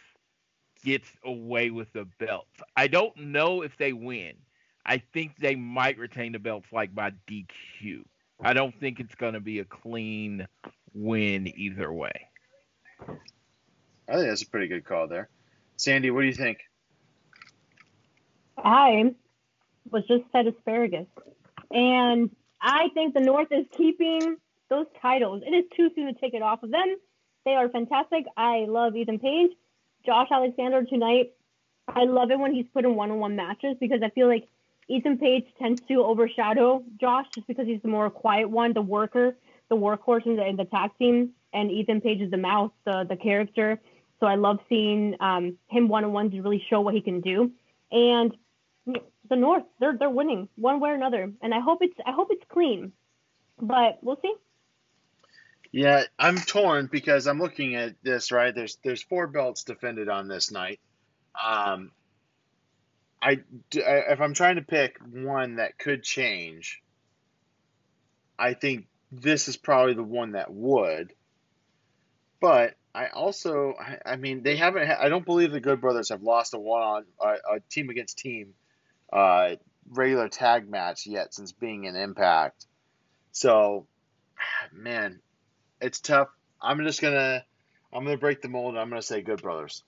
gets 0.84 1.08
away 1.24 1.70
with 1.70 1.92
the 1.92 2.06
belts. 2.18 2.60
I 2.76 2.88
don't 2.88 3.16
know 3.16 3.62
if 3.62 3.76
they 3.78 3.92
win. 3.92 4.34
I 4.84 5.02
think 5.12 5.32
they 5.38 5.54
might 5.54 5.98
retain 5.98 6.32
the 6.32 6.38
belts 6.38 6.68
like 6.72 6.94
by 6.94 7.12
DQ. 7.26 8.04
I 8.40 8.52
don't 8.52 8.78
think 8.78 9.00
it's 9.00 9.14
going 9.14 9.34
to 9.34 9.40
be 9.40 9.58
a 9.58 9.64
clean 9.64 10.46
win 10.98 11.46
either 11.56 11.92
way. 11.92 12.28
I 14.08 14.14
think 14.14 14.28
that's 14.28 14.42
a 14.42 14.48
pretty 14.48 14.68
good 14.68 14.84
call 14.84 15.06
there. 15.06 15.28
Sandy, 15.76 16.10
what 16.10 16.22
do 16.22 16.26
you 16.26 16.34
think? 16.34 16.58
I 18.56 19.14
was 19.90 20.04
just 20.06 20.24
fed 20.32 20.46
asparagus. 20.46 21.06
And 21.70 22.30
I 22.60 22.88
think 22.94 23.14
the 23.14 23.20
North 23.20 23.48
is 23.52 23.66
keeping 23.76 24.36
those 24.68 24.86
titles. 25.00 25.42
It 25.46 25.50
is 25.50 25.64
too 25.76 25.90
soon 25.94 26.12
to 26.12 26.20
take 26.20 26.34
it 26.34 26.42
off 26.42 26.62
of 26.62 26.70
them. 26.70 26.96
They 27.44 27.54
are 27.54 27.68
fantastic. 27.68 28.24
I 28.36 28.66
love 28.68 28.96
Ethan 28.96 29.18
Page. 29.18 29.52
Josh 30.04 30.28
Alexander 30.30 30.84
tonight. 30.84 31.32
I 31.86 32.04
love 32.04 32.30
it 32.30 32.38
when 32.38 32.54
he's 32.54 32.66
put 32.72 32.84
in 32.84 32.94
one 32.96 33.10
on 33.10 33.18
one 33.18 33.36
matches 33.36 33.76
because 33.80 34.02
I 34.02 34.10
feel 34.10 34.26
like 34.26 34.48
Ethan 34.88 35.18
Page 35.18 35.46
tends 35.58 35.80
to 35.82 36.02
overshadow 36.02 36.82
Josh 37.00 37.26
just 37.34 37.46
because 37.46 37.66
he's 37.66 37.80
the 37.82 37.88
more 37.88 38.10
quiet 38.10 38.50
one, 38.50 38.72
the 38.72 38.82
worker, 38.82 39.36
the 39.68 39.76
workhorse 39.76 40.26
in 40.26 40.36
the, 40.36 40.54
the 40.56 40.64
tag 40.64 40.90
team. 40.98 41.30
And 41.52 41.70
Ethan 41.70 42.00
Page 42.00 42.20
is 42.20 42.30
the 42.30 42.36
mouth, 42.36 42.72
the, 42.84 43.06
the 43.08 43.16
character. 43.16 43.80
So 44.20 44.26
I 44.26 44.34
love 44.34 44.58
seeing 44.68 45.14
um, 45.20 45.56
him 45.68 45.88
one 45.88 46.04
on 46.04 46.12
one 46.12 46.30
to 46.30 46.40
really 46.42 46.62
show 46.68 46.80
what 46.80 46.94
he 46.94 47.00
can 47.00 47.20
do. 47.20 47.52
And 47.90 48.36
the 49.28 49.36
North, 49.36 49.64
they're 49.80 49.96
they're 49.98 50.10
winning 50.10 50.48
one 50.56 50.80
way 50.80 50.90
or 50.90 50.94
another, 50.94 51.30
and 51.42 51.54
I 51.54 51.60
hope 51.60 51.78
it's 51.82 51.96
I 52.06 52.12
hope 52.12 52.28
it's 52.30 52.44
clean, 52.48 52.92
but 53.60 53.98
we'll 54.02 54.18
see. 54.22 54.34
Yeah, 55.70 56.04
I'm 56.18 56.38
torn 56.38 56.88
because 56.90 57.26
I'm 57.26 57.38
looking 57.38 57.74
at 57.74 57.94
this 58.02 58.32
right. 58.32 58.54
There's 58.54 58.78
there's 58.82 59.02
four 59.02 59.26
belts 59.26 59.64
defended 59.64 60.08
on 60.08 60.28
this 60.28 60.50
night. 60.50 60.80
Um, 61.42 61.92
I 63.20 63.40
if 63.72 64.20
I'm 64.20 64.34
trying 64.34 64.56
to 64.56 64.62
pick 64.62 64.98
one 64.98 65.56
that 65.56 65.78
could 65.78 66.02
change, 66.02 66.82
I 68.38 68.54
think 68.54 68.86
this 69.10 69.48
is 69.48 69.56
probably 69.56 69.94
the 69.94 70.02
one 70.02 70.32
that 70.32 70.52
would. 70.52 71.12
But 72.40 72.74
I 72.94 73.08
also, 73.08 73.74
I, 73.80 73.98
I 74.04 74.16
mean, 74.16 74.42
they 74.42 74.56
haven't. 74.56 74.90
I 74.90 75.08
don't 75.08 75.24
believe 75.24 75.52
the 75.52 75.60
Good 75.60 75.80
Brothers 75.80 76.10
have 76.10 76.22
lost 76.22 76.54
a 76.54 76.58
one 76.58 76.82
on 76.82 77.04
a, 77.20 77.56
a 77.56 77.60
team 77.70 77.90
against 77.90 78.18
team 78.18 78.54
uh, 79.12 79.56
regular 79.88 80.28
tag 80.28 80.68
match 80.68 81.06
yet 81.06 81.34
since 81.34 81.52
being 81.52 81.84
in 81.84 81.96
Impact. 81.96 82.66
So, 83.32 83.86
man, 84.72 85.20
it's 85.80 86.00
tough. 86.00 86.28
I'm 86.60 86.82
just 86.84 87.00
gonna, 87.00 87.44
I'm 87.92 88.04
gonna 88.04 88.16
break 88.16 88.42
the 88.42 88.48
mold. 88.48 88.76
I'm 88.76 88.88
gonna 88.88 89.02
say 89.02 89.22
Good 89.22 89.42
Brothers. 89.42 89.82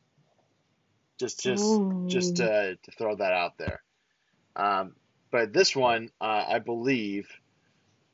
Just, 1.19 1.43
just, 1.43 1.65
Ooh. 1.65 2.07
just 2.09 2.37
to, 2.37 2.79
to 2.83 2.91
throw 2.93 3.17
that 3.17 3.33
out 3.33 3.59
there. 3.59 3.83
Um, 4.57 4.95
but 5.31 5.53
this 5.53 5.77
one, 5.77 6.11
uh, 6.21 6.45
I 6.49 6.59
believe, 6.61 7.29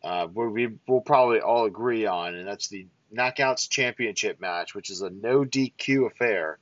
uh, 0.06 0.28
we 0.32 0.68
will 0.86 1.00
probably 1.00 1.40
all 1.40 1.64
agree 1.64 2.06
on, 2.06 2.36
and 2.36 2.46
that's 2.46 2.68
the 2.68 2.86
Knockouts 3.12 3.68
Championship 3.68 4.40
match, 4.40 4.72
which 4.72 4.88
is 4.88 5.02
a 5.02 5.10
no 5.10 5.44
DQ 5.44 6.06
affair 6.06 6.58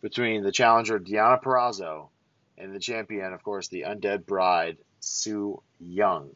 between 0.00 0.42
the 0.42 0.50
challenger 0.50 0.98
Deonna 0.98 1.42
Purrazzo 1.42 2.08
and 2.56 2.74
the 2.74 2.80
champion, 2.80 3.34
of 3.34 3.42
course, 3.42 3.68
the 3.68 3.82
Undead 3.82 4.24
Bride, 4.24 4.78
Su 5.00 5.60
Yung. 5.78 6.34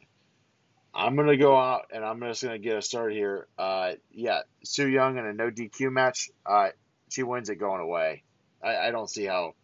I'm 0.92 1.16
gonna 1.16 1.38
go 1.38 1.56
out 1.56 1.86
and 1.94 2.04
I'm 2.04 2.20
just 2.20 2.42
gonna 2.42 2.58
get 2.58 2.76
a 2.76 2.82
start 2.82 3.14
here. 3.14 3.46
Uh, 3.56 3.92
yeah, 4.12 4.40
Su 4.62 4.86
Yung 4.86 5.16
in 5.16 5.24
a 5.24 5.32
no 5.32 5.50
DQ 5.50 5.90
match. 5.90 6.28
Uh, 6.44 6.68
she 7.08 7.22
wins 7.22 7.48
it 7.48 7.56
going 7.56 7.80
away. 7.80 8.22
I, 8.62 8.76
I 8.76 8.90
don't 8.90 9.08
see 9.08 9.24
how. 9.24 9.54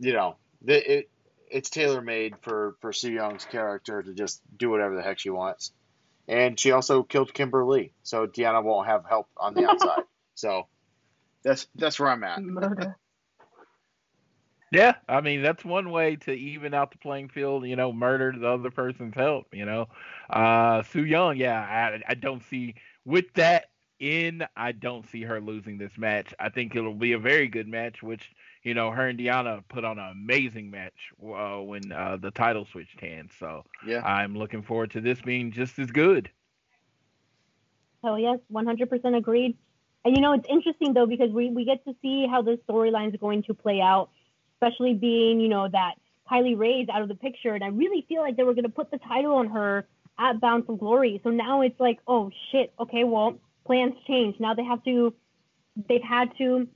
You 0.00 0.14
know, 0.14 0.36
it 0.66 1.08
it's 1.48 1.70
tailor 1.70 2.00
made 2.00 2.34
for 2.40 2.74
for 2.80 2.92
Su 2.92 3.12
Yung's 3.12 3.44
character 3.44 4.02
to 4.02 4.12
just 4.12 4.40
do 4.56 4.70
whatever 4.70 4.96
the 4.96 5.02
heck 5.02 5.20
she 5.20 5.30
wants. 5.30 5.70
And 6.30 6.58
she 6.58 6.70
also 6.70 7.02
killed 7.02 7.34
Kimber 7.34 7.64
Lee, 7.64 7.92
so 8.04 8.28
Deonna 8.28 8.62
won't 8.62 8.86
have 8.86 9.04
help 9.04 9.26
on 9.36 9.52
the 9.52 9.68
outside. 9.68 10.04
so 10.36 10.68
that's 11.42 11.66
that's 11.74 11.98
where 11.98 12.08
I'm 12.08 12.22
at. 12.22 12.40
Murder. 12.40 12.96
Yeah, 14.70 14.94
I 15.08 15.22
mean 15.22 15.42
that's 15.42 15.64
one 15.64 15.90
way 15.90 16.14
to 16.14 16.32
even 16.32 16.72
out 16.72 16.92
the 16.92 16.98
playing 16.98 17.30
field. 17.30 17.66
You 17.66 17.74
know, 17.74 17.92
murder 17.92 18.32
the 18.38 18.46
other 18.46 18.70
person's 18.70 19.16
help. 19.16 19.46
You 19.52 19.64
know, 19.64 19.88
uh, 20.30 20.84
Su 20.84 21.04
Yung. 21.04 21.36
Yeah, 21.36 21.58
I, 21.60 22.00
I 22.08 22.14
don't 22.14 22.44
see 22.44 22.76
with 23.04 23.32
that 23.34 23.64
in. 23.98 24.46
I 24.56 24.70
don't 24.70 25.10
see 25.10 25.22
her 25.22 25.40
losing 25.40 25.78
this 25.78 25.98
match. 25.98 26.32
I 26.38 26.50
think 26.50 26.76
it'll 26.76 26.94
be 26.94 27.12
a 27.12 27.18
very 27.18 27.48
good 27.48 27.66
match. 27.66 28.04
Which 28.04 28.30
you 28.62 28.74
know, 28.74 28.90
her 28.90 29.08
and 29.08 29.18
Deonna 29.18 29.62
put 29.68 29.84
on 29.84 29.98
an 29.98 30.10
amazing 30.10 30.70
match 30.70 30.92
uh, 31.22 31.58
when 31.58 31.92
uh, 31.92 32.18
the 32.20 32.30
title 32.30 32.66
switched 32.70 33.00
hands. 33.00 33.32
So 33.38 33.64
yeah, 33.86 34.04
I'm 34.04 34.36
looking 34.36 34.62
forward 34.62 34.90
to 34.92 35.00
this 35.00 35.20
being 35.20 35.52
just 35.52 35.78
as 35.78 35.90
good. 35.90 36.30
Oh 38.02 38.16
yes, 38.16 38.38
100% 38.52 39.16
agreed. 39.16 39.56
And 40.04 40.16
you 40.16 40.22
know, 40.22 40.32
it's 40.32 40.46
interesting 40.48 40.94
though 40.94 41.06
because 41.06 41.30
we 41.30 41.50
we 41.50 41.64
get 41.64 41.84
to 41.84 41.94
see 42.02 42.26
how 42.26 42.42
the 42.42 42.58
storyline 42.68 43.12
is 43.12 43.20
going 43.20 43.42
to 43.44 43.54
play 43.54 43.80
out 43.80 44.10
especially 44.60 44.94
being, 44.94 45.40
you 45.40 45.48
know, 45.48 45.68
that 45.68 45.94
Kylie 46.30 46.58
Rae's 46.58 46.88
out 46.92 47.02
of 47.02 47.08
the 47.08 47.14
picture. 47.14 47.54
And 47.54 47.64
I 47.64 47.68
really 47.68 48.04
feel 48.08 48.20
like 48.20 48.36
they 48.36 48.42
were 48.42 48.54
going 48.54 48.64
to 48.64 48.70
put 48.70 48.90
the 48.90 48.98
title 48.98 49.34
on 49.34 49.48
her 49.48 49.86
at 50.18 50.40
Bound 50.40 50.66
for 50.66 50.76
Glory. 50.76 51.20
So 51.24 51.30
now 51.30 51.62
it's 51.62 51.78
like, 51.80 51.98
oh 52.06 52.30
shit, 52.50 52.72
okay, 52.78 53.04
well, 53.04 53.38
plans 53.66 53.94
change. 54.06 54.38
Now 54.38 54.54
they 54.54 54.64
have 54.64 54.84
to, 54.84 55.14
they've 55.88 56.02
had 56.02 56.36
to, 56.38 56.68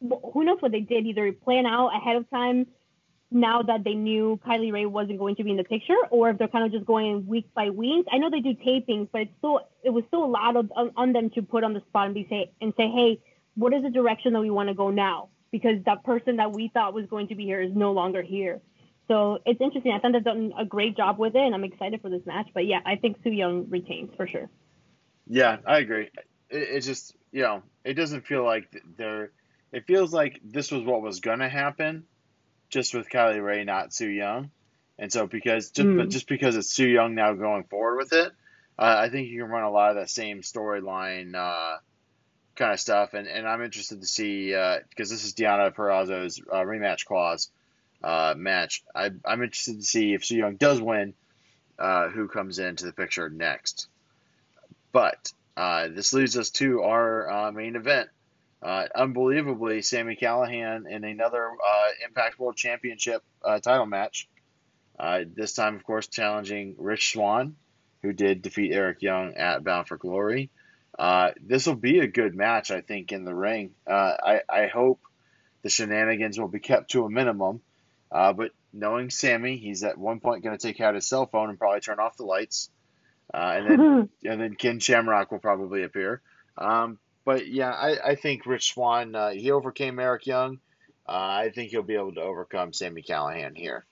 who 0.00 0.44
knows 0.44 0.60
what 0.60 0.72
they 0.72 0.80
did, 0.80 1.06
either 1.06 1.32
plan 1.32 1.66
out 1.66 1.88
ahead 1.94 2.16
of 2.16 2.28
time 2.30 2.66
now 3.30 3.62
that 3.62 3.84
they 3.84 3.94
knew 3.94 4.40
Kylie 4.44 4.72
Rae 4.72 4.86
wasn't 4.86 5.18
going 5.18 5.36
to 5.36 5.44
be 5.44 5.50
in 5.50 5.56
the 5.56 5.64
picture, 5.64 5.96
or 6.10 6.30
if 6.30 6.38
they're 6.38 6.48
kind 6.48 6.64
of 6.64 6.72
just 6.72 6.84
going 6.84 7.26
week 7.26 7.46
by 7.54 7.70
week. 7.70 8.06
I 8.10 8.18
know 8.18 8.28
they 8.28 8.40
do 8.40 8.54
tapings, 8.54 9.08
but 9.12 9.22
it's 9.22 9.32
still 9.38 9.60
it 9.84 9.90
was 9.90 10.04
still 10.08 10.24
a 10.24 10.26
lot 10.26 10.56
of 10.56 10.72
on, 10.74 10.90
on 10.96 11.12
them 11.12 11.30
to 11.30 11.42
put 11.42 11.62
on 11.62 11.74
the 11.74 11.80
spot 11.88 12.06
and 12.06 12.14
be 12.14 12.26
say 12.28 12.50
and 12.60 12.72
say, 12.76 12.88
hey, 12.88 13.20
what 13.54 13.72
is 13.72 13.82
the 13.82 13.90
direction 13.90 14.32
that 14.32 14.40
we 14.40 14.50
want 14.50 14.68
to 14.68 14.74
go 14.74 14.90
now? 14.90 15.28
because 15.50 15.82
that 15.86 16.04
person 16.04 16.36
that 16.36 16.52
we 16.52 16.70
thought 16.72 16.94
was 16.94 17.06
going 17.06 17.28
to 17.28 17.34
be 17.34 17.44
here 17.44 17.60
is 17.60 17.72
no 17.74 17.92
longer 17.92 18.22
here. 18.22 18.60
So 19.08 19.38
it's 19.44 19.60
interesting. 19.60 19.92
I 19.92 19.98
think 19.98 20.14
they've 20.14 20.24
done 20.24 20.52
a 20.56 20.64
great 20.64 20.96
job 20.96 21.18
with 21.18 21.34
it, 21.34 21.40
and 21.40 21.54
I'm 21.54 21.64
excited 21.64 22.00
for 22.00 22.10
this 22.10 22.24
match. 22.26 22.48
But 22.54 22.66
yeah, 22.66 22.80
I 22.86 22.96
think 22.96 23.16
Su 23.24 23.30
Yung 23.30 23.68
retains 23.68 24.10
for 24.16 24.28
sure. 24.28 24.48
Yeah, 25.26 25.58
I 25.66 25.78
agree. 25.78 26.10
It 26.48 26.80
just, 26.80 27.16
you 27.32 27.42
know, 27.42 27.62
it 27.84 27.94
doesn't 27.94 28.26
feel 28.26 28.44
like 28.44 28.72
they're. 28.96 29.32
It 29.72 29.86
feels 29.86 30.12
like 30.12 30.40
this 30.42 30.70
was 30.70 30.82
what 30.82 31.02
was 31.02 31.20
gonna 31.20 31.48
happen, 31.48 32.04
just 32.68 32.94
with 32.94 33.08
Kylie 33.08 33.44
Rae, 33.44 33.64
not 33.64 33.94
Su 33.94 34.08
Yung, 34.08 34.50
and 34.98 35.12
so 35.12 35.26
because 35.26 35.70
just 35.70 35.88
mm. 35.88 36.08
just 36.08 36.28
because 36.28 36.56
it's 36.56 36.72
Su 36.72 36.86
Yung 36.86 37.14
now 37.14 37.34
going 37.34 37.64
forward 37.64 37.96
with 37.98 38.12
it, 38.12 38.32
uh, 38.78 38.96
I 38.98 39.08
think 39.08 39.28
you 39.28 39.42
can 39.42 39.50
run 39.50 39.64
a 39.64 39.70
lot 39.70 39.90
of 39.90 39.96
that 39.96 40.10
same 40.10 40.42
storyline. 40.42 41.34
Uh, 41.34 41.78
kind 42.60 42.72
of 42.72 42.80
stuff. 42.80 43.14
And, 43.14 43.26
and 43.26 43.48
I'm 43.48 43.62
interested 43.62 44.00
to 44.02 44.06
see 44.06 44.48
because 44.48 45.10
uh, 45.10 45.14
this 45.14 45.24
is 45.24 45.34
Deonna 45.34 45.74
Purrazzo's 45.74 46.40
uh, 46.52 46.60
rematch 46.60 47.06
clause 47.06 47.50
uh, 48.04 48.34
match. 48.36 48.84
I, 48.94 49.10
I'm 49.24 49.42
interested 49.42 49.78
to 49.78 49.82
see 49.82 50.14
if 50.14 50.24
Su 50.24 50.36
Yung 50.36 50.56
does 50.56 50.80
win, 50.80 51.14
uh, 51.78 52.08
who 52.08 52.28
comes 52.28 52.58
into 52.58 52.84
the 52.84 52.92
picture 52.92 53.28
next. 53.28 53.88
But 54.92 55.32
uh, 55.56 55.88
this 55.88 56.12
leads 56.12 56.36
us 56.36 56.50
to 56.50 56.82
our 56.82 57.30
uh, 57.30 57.52
main 57.52 57.76
event. 57.76 58.08
Unbelievably, 58.62 59.82
Sami 59.82 60.16
Callihan 60.16 60.88
in 60.88 61.04
another 61.04 61.50
Impact 62.06 62.38
World 62.38 62.56
Championship 62.56 63.22
title 63.62 63.86
match. 63.86 64.28
this 64.98 65.54
time, 65.54 65.76
of 65.76 65.84
course, 65.84 66.06
challenging 66.08 66.74
Rich 66.78 67.12
Swann, 67.12 67.56
who 68.02 68.12
did 68.12 68.42
defeat 68.42 68.72
Eric 68.72 69.02
Young 69.02 69.34
at 69.34 69.64
Bound 69.64 69.88
for 69.88 69.96
Glory 69.96 70.50
Uh, 70.98 71.30
this 71.40 71.66
will 71.66 71.76
be 71.76 72.00
a 72.00 72.06
good 72.06 72.34
match, 72.34 72.70
I 72.70 72.80
think, 72.80 73.12
in 73.12 73.24
the 73.24 73.34
ring. 73.34 73.74
Uh, 73.86 74.16
I, 74.22 74.40
I 74.48 74.66
hope 74.66 75.00
the 75.62 75.70
shenanigans 75.70 76.38
will 76.38 76.48
be 76.48 76.60
kept 76.60 76.90
to 76.92 77.04
a 77.04 77.10
minimum. 77.10 77.60
Uh, 78.12 78.32
but 78.32 78.50
knowing 78.72 79.10
Sammy, 79.10 79.56
he's 79.56 79.82
at 79.84 79.96
one 79.96 80.20
point 80.20 80.42
going 80.42 80.56
to 80.56 80.66
take 80.66 80.80
out 80.80 80.94
his 80.94 81.06
cell 81.06 81.26
phone 81.26 81.48
and 81.48 81.58
probably 81.58 81.80
turn 81.80 82.00
off 82.00 82.16
the 82.16 82.24
lights. 82.24 82.70
Uh, 83.32 83.54
and 83.56 83.68
then 83.68 84.08
and 84.30 84.40
then 84.40 84.54
Ken 84.56 84.80
Shamrock 84.80 85.30
will 85.30 85.38
probably 85.38 85.84
appear. 85.84 86.20
Um, 86.58 86.98
but 87.24 87.46
yeah, 87.46 87.70
I, 87.70 88.10
I 88.10 88.14
think 88.14 88.46
Rich 88.46 88.72
Swann 88.72 89.14
uh, 89.14 89.30
he 89.30 89.50
overcame 89.50 89.98
Eric 89.98 90.26
Young. 90.26 90.58
Uh, 91.08 91.12
I 91.12 91.50
think 91.54 91.70
he'll 91.70 91.82
be 91.82 91.94
able 91.94 92.14
to 92.14 92.22
overcome 92.22 92.72
Sami 92.72 93.02
Callihan 93.02 93.56
here. 93.56 93.84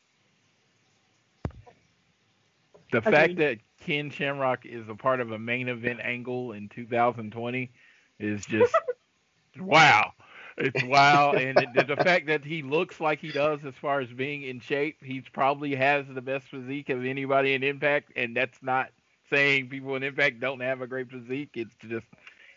The 2.90 2.98
Agreed. 2.98 3.14
fact 3.14 3.36
that 3.36 3.58
Ken 3.80 4.10
Shamrock 4.10 4.64
is 4.64 4.88
a 4.88 4.94
part 4.94 5.20
of 5.20 5.32
a 5.32 5.38
main 5.38 5.68
event 5.68 6.00
angle 6.02 6.52
in 6.52 6.68
2020 6.68 7.70
is 8.18 8.46
just 8.46 8.74
wow. 9.58 10.12
It's 10.60 10.82
wow, 10.84 11.32
and 11.32 11.56
the, 11.74 11.84
the 11.84 11.96
fact 11.96 12.26
that 12.26 12.44
he 12.44 12.62
looks 12.62 12.98
like 12.98 13.20
he 13.20 13.30
does 13.30 13.60
as 13.64 13.74
far 13.80 14.00
as 14.00 14.08
being 14.08 14.42
in 14.42 14.58
shape, 14.58 14.96
he's 15.04 15.22
probably 15.32 15.76
has 15.76 16.04
the 16.08 16.20
best 16.20 16.48
physique 16.48 16.88
of 16.88 17.04
anybody 17.04 17.54
in 17.54 17.62
Impact, 17.62 18.12
and 18.16 18.36
that's 18.36 18.58
not 18.60 18.88
saying 19.30 19.68
people 19.68 19.94
in 19.94 20.02
Impact 20.02 20.40
don't 20.40 20.58
have 20.58 20.80
a 20.80 20.88
great 20.88 21.10
physique. 21.10 21.50
It's 21.54 21.74
just 21.88 22.06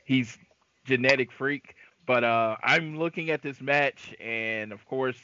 he's 0.04 0.36
genetic 0.86 1.32
freak. 1.32 1.76
But 2.06 2.24
uh, 2.24 2.58
I'm 2.64 2.98
looking 2.98 3.30
at 3.30 3.42
this 3.42 3.62
match, 3.62 4.14
and 4.20 4.72
of 4.72 4.86
course, 4.86 5.18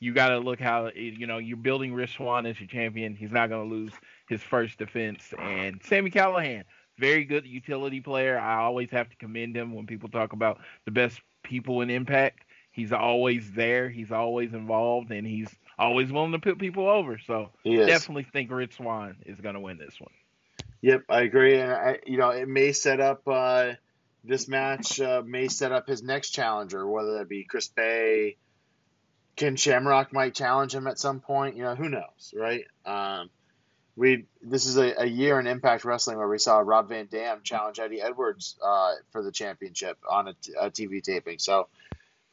you 0.00 0.12
got 0.12 0.28
to 0.28 0.38
look 0.38 0.60
how 0.60 0.90
you 0.94 1.26
know 1.26 1.38
you're 1.38 1.56
building 1.56 1.94
Rich 1.94 2.16
Swann 2.16 2.46
as 2.46 2.60
your 2.60 2.68
champion. 2.68 3.16
He's 3.16 3.32
not 3.32 3.48
going 3.48 3.68
to 3.68 3.74
lose 3.74 3.92
his 4.28 4.42
first 4.42 4.78
defense, 4.78 5.32
and 5.38 5.80
Sami 5.82 6.10
Callihan, 6.10 6.64
very 6.98 7.24
good 7.24 7.46
utility 7.46 8.00
player. 8.00 8.38
I 8.38 8.58
always 8.58 8.90
have 8.90 9.08
to 9.08 9.16
commend 9.16 9.56
him 9.56 9.74
when 9.74 9.86
people 9.86 10.08
talk 10.08 10.32
about 10.32 10.58
the 10.84 10.90
best 10.90 11.20
people 11.42 11.80
in 11.80 11.90
Impact. 11.90 12.44
He's 12.70 12.92
always 12.92 13.50
there. 13.52 13.88
He's 13.88 14.12
always 14.12 14.52
involved, 14.52 15.10
and 15.10 15.26
he's 15.26 15.48
always 15.78 16.12
willing 16.12 16.32
to 16.32 16.38
put 16.38 16.58
people 16.58 16.88
over. 16.88 17.18
So 17.18 17.50
definitely 17.86 18.26
think 18.32 18.50
Rich 18.50 18.76
Swann 18.76 19.16
is 19.26 19.40
going 19.40 19.54
to 19.54 19.60
win 19.60 19.78
this 19.78 19.98
one. 19.98 20.12
Yep, 20.82 21.04
I 21.08 21.22
agree, 21.22 21.58
and 21.58 21.72
I, 21.72 21.98
you 22.06 22.18
know, 22.18 22.30
it 22.30 22.48
may 22.48 22.70
set 22.72 23.00
up 23.00 23.22
uh, 23.26 23.72
this 24.24 24.48
match 24.48 25.00
uh, 25.00 25.22
may 25.24 25.48
set 25.48 25.72
up 25.72 25.86
his 25.86 26.02
next 26.02 26.30
challenger, 26.30 26.86
whether 26.86 27.18
that 27.18 27.28
be 27.28 27.44
Chris 27.44 27.68
Bey, 27.68 28.36
Ken 29.36 29.56
Shamrock 29.56 30.12
might 30.12 30.34
challenge 30.34 30.74
him 30.74 30.86
at 30.86 30.98
some 30.98 31.20
point. 31.20 31.56
You 31.56 31.62
know, 31.62 31.74
who 31.74 31.88
knows, 31.88 32.34
right? 32.36 32.64
Um, 32.84 33.30
we 33.96 34.26
this 34.42 34.66
is 34.66 34.76
a, 34.76 35.02
a 35.02 35.06
year 35.06 35.40
in 35.40 35.46
Impact 35.46 35.84
Wrestling 35.84 36.18
where 36.18 36.28
we 36.28 36.38
saw 36.38 36.58
Rob 36.58 36.88
Van 36.88 37.06
Dam 37.06 37.40
challenge 37.42 37.78
Eddie 37.78 38.00
Edwards 38.00 38.56
uh, 38.64 38.92
for 39.10 39.22
the 39.22 39.32
championship 39.32 39.98
on 40.08 40.28
a, 40.28 40.34
t- 40.34 40.54
a 40.58 40.70
TV 40.70 41.02
taping. 41.02 41.38
So 41.38 41.68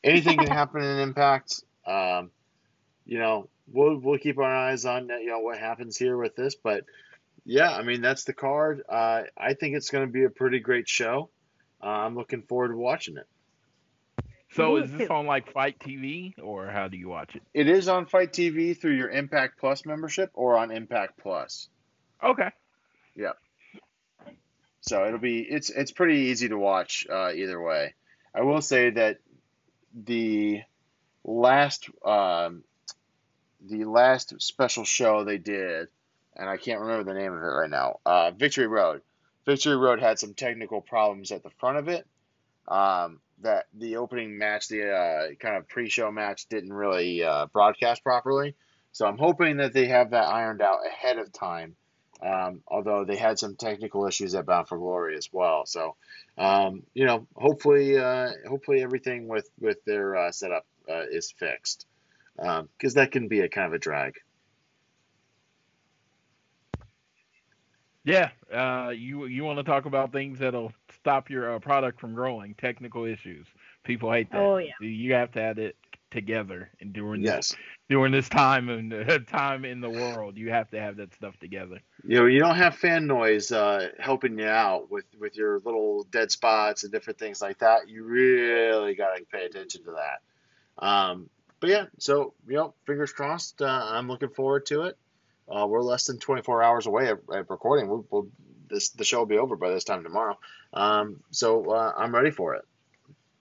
anything 0.04 0.38
can 0.38 0.48
happen 0.52 0.84
in 0.84 1.00
Impact. 1.00 1.64
Um, 1.86 2.32
you 3.06 3.20
know, 3.20 3.50
we'll 3.72 3.98
we'll 3.98 4.20
keep 4.20 4.38
our 4.38 4.44
eyes 4.44 4.86
on 4.86 5.10
you 5.10 5.28
know 5.28 5.40
what 5.40 5.58
happens 5.58 5.98
here 5.98 6.18
with 6.18 6.36
this, 6.36 6.56
but 6.56 6.86
yeah, 7.46 7.72
I 7.72 7.84
mean 7.84 8.02
that's 8.02 8.24
the 8.24 8.34
card. 8.34 8.84
Uh, 8.88 9.24
I 9.38 9.54
think 9.54 9.76
it's 9.76 9.90
going 9.90 10.06
to 10.06 10.12
be 10.12 10.24
a 10.24 10.30
pretty 10.30 10.60
great 10.60 10.88
show. 10.90 11.30
Uh, 11.86 11.90
I'm 11.90 12.16
looking 12.16 12.42
forward 12.42 12.70
to 12.70 12.78
watching 12.78 13.18
it. 13.18 13.28
So 14.54 14.78
is 14.78 14.92
this 14.92 15.10
on 15.10 15.28
like 15.28 15.52
FITE 15.52 15.78
TV 15.80 16.34
or 16.42 16.68
how 16.68 16.88
do 16.88 16.98
you 16.98 17.10
watch 17.10 17.36
it? 17.36 17.44
It 17.54 17.68
is 17.68 17.90
on 17.90 18.06
FITE 18.06 18.32
TV 18.32 18.80
through 18.80 18.94
your 18.94 19.10
Impact 19.10 19.60
Plus 19.60 19.86
membership 19.86 20.32
or 20.34 20.58
on 20.58 20.72
Impact 20.72 21.20
Plus. 21.22 21.68
Okay. 22.24 22.50
Yep. 23.16 23.38
So 24.82 25.06
it'll 25.06 25.20
be 25.20 25.42
it's 25.42 25.70
it's 25.70 25.92
pretty 25.92 26.20
easy 26.30 26.50
to 26.50 26.58
watch 26.58 27.06
uh, 27.12 27.32
either 27.34 27.62
way. 27.62 27.94
I 28.34 28.42
will 28.42 28.62
say 28.62 28.92
that 28.92 29.20
the 29.94 30.62
last 31.24 31.90
um, 32.06 32.64
the 33.62 33.84
last 33.86 34.42
special 34.42 34.86
show 34.86 35.24
they 35.24 35.38
did, 35.38 35.90
and 36.36 36.50
I 36.50 36.58
can't 36.58 36.80
remember 36.80 37.04
the 37.04 37.20
name 37.20 37.34
of 37.34 37.40
it 37.40 37.46
right 37.46 37.70
now. 37.70 38.00
Uh, 38.06 38.32
Victory 38.32 38.68
Road. 38.68 39.02
Victory 39.46 39.76
Road 39.76 40.00
had 40.00 40.20
some 40.20 40.34
technical 40.34 40.82
problems 40.82 41.32
at 41.32 41.44
the 41.44 41.50
front 41.52 41.78
of 41.78 41.88
it. 41.88 42.06
Um, 42.68 43.20
that 43.42 43.66
the 43.74 43.98
opening 43.98 44.38
match, 44.38 44.70
the 44.70 44.92
uh, 44.92 45.28
kind 45.40 45.58
of 45.58 45.68
pre-show 45.68 46.12
match, 46.12 46.48
didn't 46.48 46.74
really 46.74 47.24
uh, 47.24 47.48
broadcast 47.48 48.04
properly. 48.04 48.56
So 48.92 49.06
I'm 49.06 49.18
hoping 49.18 49.58
that 49.58 49.74
they 49.74 49.88
have 49.88 50.12
that 50.12 50.28
ironed 50.28 50.62
out 50.62 50.80
ahead 50.88 51.20
of 51.20 51.32
time. 51.32 51.76
Um, 52.24 52.62
although 52.68 53.04
they 53.04 53.18
had 53.18 53.38
some 53.38 53.56
technical 53.56 54.08
issues 54.08 54.34
at 54.36 54.46
Bound 54.46 54.70
for 54.70 54.78
Glory 54.78 55.18
as 55.18 55.30
well. 55.32 55.66
So, 55.66 55.96
um, 56.38 56.84
you 56.94 57.06
know, 57.06 57.28
hopefully, 57.36 57.98
uh, 57.98 58.32
hopefully 58.48 58.82
everything 58.82 59.28
with 59.28 59.50
with 59.60 59.84
their 59.84 60.16
uh, 60.16 60.32
setup 60.32 60.66
uh, 60.90 61.04
is 61.12 61.32
fixed 61.32 61.86
because 62.38 62.94
that 62.94 63.12
can 63.12 63.28
be 63.28 63.42
a 63.42 63.50
kind 63.50 63.68
of 63.68 63.74
a 63.74 63.80
drag. 63.80 64.16
Yeah, 68.06 68.30
uh, 68.54 68.90
you 68.90 69.26
you 69.26 69.44
want 69.44 69.58
to 69.58 69.64
talk 69.64 69.86
about 69.86 70.12
things 70.12 70.40
that'll 70.40 70.72
stop 70.94 71.30
your 71.30 71.56
uh, 71.56 71.60
product 71.60 72.00
from 72.00 72.14
growing? 72.14 72.54
Technical 72.54 73.04
issues. 73.06 73.48
People 73.84 74.12
hate 74.12 74.32
that. 74.32 74.40
Oh, 74.40 74.58
yeah. 74.58 74.72
You 74.80 75.14
have 75.14 75.32
to 75.32 75.42
have 75.42 75.58
it 75.58 75.76
together, 76.12 76.70
and 76.80 76.94
during 76.94 77.24
this 77.24 77.56
during 77.90 78.12
this 78.12 78.30
time 78.30 78.70
and 78.70 78.94
uh, 79.10 79.20
time 79.20 79.66
in 79.66 79.82
the 79.82 79.90
world, 79.90 80.38
you 80.38 80.52
have 80.52 80.70
to 80.70 80.80
have 80.80 80.98
that 80.98 81.16
stuff 81.16 81.36
together. 81.40 81.80
you 82.08 82.20
know, 82.20 82.28
you 82.28 82.40
don't 82.40 82.56
have 82.56 82.76
fan 82.76 83.08
noise 83.08 83.52
uh, 83.52 83.90
helping 84.00 84.38
you 84.38 84.48
out 84.48 84.92
with 84.92 85.06
with 85.20 85.36
your 85.36 85.60
little 85.66 86.04
dead 86.12 86.32
spots 86.32 86.84
and 86.84 86.92
different 86.92 87.18
things 87.18 87.42
like 87.42 87.58
that. 87.58 87.90
You 87.90 88.04
really 88.04 88.94
got 88.94 89.16
to 89.16 89.24
pay 89.26 89.46
attention 89.46 89.84
to 89.86 89.92
that. 89.92 90.86
Um, 90.86 91.28
but 91.60 91.72
yeah, 91.72 91.86
so 91.98 92.36
you 92.48 92.56
know, 92.56 92.76
fingers 92.86 93.12
crossed. 93.12 93.64
Uh, 93.64 93.90
I'm 93.92 94.08
looking 94.08 94.30
forward 94.30 94.68
to 94.68 94.84
it. 94.84 94.98
Uh, 95.50 95.68
we're 95.68 95.82
less 95.82 96.06
than 96.06 96.20
24 96.20 96.64
hours 96.64 96.88
away 96.88 97.08
at, 97.08 97.20
at 97.34 97.50
recording. 97.50 97.88
We'll, 97.88 98.06
we'll 98.10 98.28
this 98.70 98.90
the 98.90 99.04
show 99.04 99.20
will 99.20 99.26
be 99.26 99.38
over 99.38 99.56
by 99.56 99.70
this 99.70 99.84
time 99.84 100.04
tomorrow. 100.04 100.38
Um, 100.74 101.22
so 101.32 101.72
uh, 101.72 101.94
I'm 101.96 102.14
ready 102.14 102.32
for 102.32 102.56
it. 102.56 102.66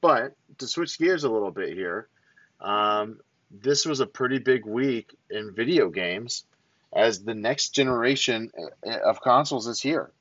But 0.00 0.34
to 0.58 0.66
switch 0.66 0.98
gears 0.98 1.24
a 1.24 1.30
little 1.30 1.50
bit 1.50 1.72
here, 1.72 2.08
um, 2.60 3.20
this 3.50 3.86
was 3.86 4.00
a 4.00 4.06
pretty 4.06 4.38
big 4.38 4.66
week 4.66 5.16
in 5.30 5.54
video 5.54 5.88
games 5.88 6.44
as 6.92 7.22
the 7.22 7.34
next 7.34 7.70
generation 7.70 8.50
uh, 8.86 8.98
of 9.04 9.20
consoles 9.20 9.66
is 9.66 9.80
here. 9.80 10.12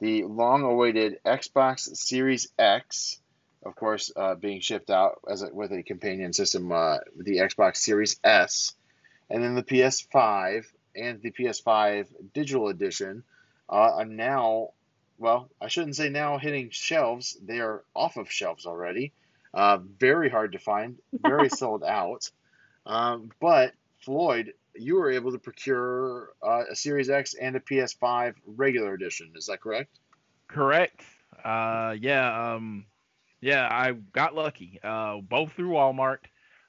The 0.00 0.24
long-awaited 0.24 1.20
Xbox 1.24 1.96
Series 1.96 2.48
X, 2.58 3.20
of 3.64 3.76
course, 3.76 4.10
uh, 4.14 4.34
being 4.34 4.60
shipped 4.60 4.90
out 4.90 5.20
as 5.28 5.42
a, 5.42 5.48
with 5.54 5.72
a 5.72 5.82
companion 5.82 6.32
system, 6.32 6.70
uh, 6.72 6.98
the 7.16 7.38
Xbox 7.38 7.76
Series 7.76 8.18
S, 8.22 8.74
and 9.30 9.42
then 9.42 9.54
the 9.54 9.62
PS5 9.62 10.66
and 10.96 11.22
the 11.22 11.30
PS5 11.30 12.06
Digital 12.32 12.68
Edition 12.68 13.22
uh, 13.68 13.96
are 13.98 14.04
now, 14.04 14.70
well, 15.18 15.48
I 15.60 15.68
shouldn't 15.68 15.96
say 15.96 16.08
now 16.08 16.38
hitting 16.38 16.70
shelves. 16.70 17.36
They 17.42 17.60
are 17.60 17.84
off 17.94 18.16
of 18.16 18.30
shelves 18.30 18.66
already. 18.66 19.12
Uh, 19.52 19.78
very 19.98 20.28
hard 20.28 20.52
to 20.52 20.58
find, 20.58 20.98
very 21.12 21.48
sold 21.50 21.82
out. 21.82 22.30
Um, 22.84 23.30
but 23.40 23.72
Floyd, 24.00 24.52
you 24.74 24.96
were 24.96 25.10
able 25.10 25.32
to 25.32 25.38
procure 25.38 26.30
uh, 26.42 26.64
a 26.70 26.76
Series 26.76 27.10
X 27.10 27.34
and 27.34 27.56
a 27.56 27.60
PS5 27.60 28.34
regular 28.46 28.94
edition. 28.94 29.32
Is 29.34 29.46
that 29.46 29.60
correct? 29.60 29.98
Correct. 30.48 31.02
Uh, 31.44 31.96
yeah. 31.98 32.54
Um, 32.54 32.86
yeah. 33.40 33.66
I 33.70 33.92
got 33.92 34.34
lucky. 34.34 34.78
Uh, 34.82 35.18
both 35.22 35.52
through 35.52 35.70
Walmart. 35.70 36.18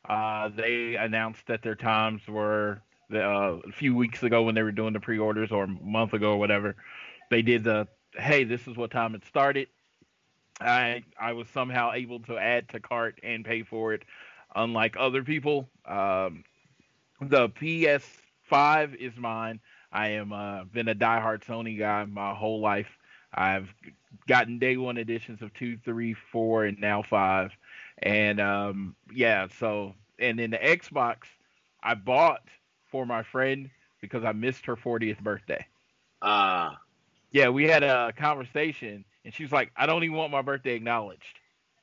Uh, 0.07 0.49
they 0.55 0.95
announced 0.95 1.45
that 1.47 1.61
their 1.61 1.75
times 1.75 2.21
were 2.27 2.81
the, 3.09 3.23
uh, 3.23 3.59
a 3.67 3.71
few 3.71 3.95
weeks 3.95 4.23
ago 4.23 4.43
when 4.43 4.55
they 4.55 4.63
were 4.63 4.71
doing 4.71 4.93
the 4.93 4.99
pre-orders, 4.99 5.51
or 5.51 5.63
a 5.63 5.67
month 5.67 6.13
ago 6.13 6.31
or 6.31 6.37
whatever. 6.37 6.75
They 7.29 7.41
did 7.41 7.63
the 7.63 7.87
hey, 8.17 8.43
this 8.43 8.67
is 8.67 8.75
what 8.75 8.91
time 8.91 9.15
it 9.15 9.25
started. 9.25 9.67
I 10.59 11.03
I 11.19 11.33
was 11.33 11.47
somehow 11.49 11.91
able 11.93 12.19
to 12.21 12.37
add 12.37 12.69
to 12.69 12.79
cart 12.79 13.19
and 13.23 13.45
pay 13.45 13.63
for 13.63 13.93
it, 13.93 14.03
unlike 14.55 14.95
other 14.97 15.23
people. 15.23 15.69
Um, 15.85 16.43
the 17.21 17.49
PS5 17.49 18.95
is 18.95 19.15
mine. 19.17 19.59
I 19.91 20.09
am 20.09 20.33
uh, 20.33 20.63
been 20.65 20.87
a 20.87 20.95
diehard 20.95 21.43
Sony 21.45 21.77
guy 21.77 22.05
my 22.05 22.33
whole 22.33 22.59
life. 22.59 22.89
I've 23.33 23.73
gotten 24.27 24.57
day 24.57 24.77
one 24.77 24.97
editions 24.97 25.41
of 25.41 25.53
two, 25.53 25.77
three, 25.77 26.13
four, 26.13 26.65
and 26.65 26.79
now 26.79 27.03
five. 27.03 27.51
And 27.99 28.39
um, 28.39 28.95
yeah, 29.13 29.47
so 29.59 29.93
and 30.19 30.39
then 30.39 30.51
the 30.51 30.57
Xbox 30.57 31.17
I 31.83 31.93
bought 31.93 32.41
for 32.91 33.05
my 33.05 33.23
friend 33.23 33.69
because 34.01 34.23
I 34.23 34.31
missed 34.33 34.65
her 34.65 34.75
40th 34.75 35.19
birthday. 35.21 35.65
Ah, 36.21 36.81
Yeah, 37.31 37.49
we 37.49 37.65
had 37.65 37.83
a 37.83 38.13
conversation, 38.17 39.05
and 39.23 39.33
she 39.33 39.43
was 39.43 39.51
like, 39.51 39.71
"I 39.75 39.85
don't 39.85 40.03
even 40.03 40.15
want 40.15 40.31
my 40.31 40.41
birthday 40.41 40.75
acknowledged." 40.75 41.39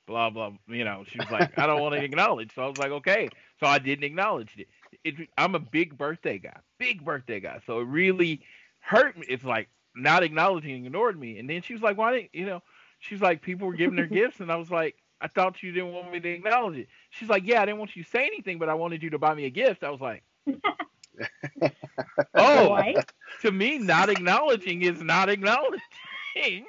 Blah 0.07 0.31
blah. 0.31 0.53
You 0.69 0.85
know, 0.85 1.05
she 1.07 1.21
was 1.21 1.31
like, 1.31 1.53
"I 1.57 1.67
don't 1.67 1.81
want 1.81 1.95
it 1.95 2.03
acknowledged." 2.05 2.53
So 2.55 2.63
I 2.63 2.67
was 2.67 2.77
like, 2.77 2.91
"Okay." 2.91 3.33
So 3.61 3.67
I 3.67 3.79
didn't 3.79 4.05
acknowledge 4.05 4.57
it. 4.59 4.69
it. 5.05 5.29
I'm 5.37 5.55
a 5.55 5.59
big 5.61 5.97
birthday 5.99 6.39
guy, 6.39 6.59
big 6.79 7.05
birthday 7.05 7.41
guy. 7.41 7.61
So 7.67 7.81
it 7.81 7.85
really 7.87 8.41
hurt 8.81 9.17
me. 9.19 9.27
It's 9.29 9.45
like 9.45 9.69
not 9.95 10.23
acknowledging 10.23 10.85
ignored 10.87 11.19
me. 11.19 11.39
And 11.39 11.49
then 11.49 11.63
she 11.63 11.73
was 11.75 11.83
like, 11.83 11.97
"Why 11.97 12.13
didn't 12.17 12.35
you 12.35 12.47
know?" 12.47 12.63
she's 12.99 13.21
like, 13.21 13.43
people 13.43 13.67
were 13.67 13.75
giving 13.75 13.99
her 13.99 14.07
gifts, 14.09 14.41
and 14.41 14.51
I 14.51 14.57
was 14.57 14.71
like, 14.71 14.97
I 15.21 15.29
thought 15.29 15.63
you 15.63 15.73
didn't 15.73 15.93
want 15.93 16.11
me 16.11 16.21
to 16.21 16.29
acknowledge 16.31 16.79
it. 16.79 16.89
She's 17.11 17.29
like, 17.29 17.45
yeah, 17.47 17.61
I 17.63 17.67
didn't 17.67 17.79
want 17.79 17.95
you 17.97 18.03
to 18.03 18.09
say 18.09 18.25
anything, 18.27 18.59
but 18.59 18.69
I 18.69 18.75
wanted 18.75 19.03
you 19.03 19.11
to 19.11 19.19
buy 19.19 19.35
me 19.35 19.45
a 19.45 19.51
gift. 19.51 19.83
I 19.85 19.91
was 19.91 20.01
like, 20.01 20.23
oh, 22.35 22.71
What? 22.71 23.13
to 23.43 23.53
me, 23.53 23.79
not 23.79 24.09
acknowledging 24.11 24.83
is 24.83 25.03
not 25.03 25.29
acknowledging. 25.29 25.81
I, 26.37 26.65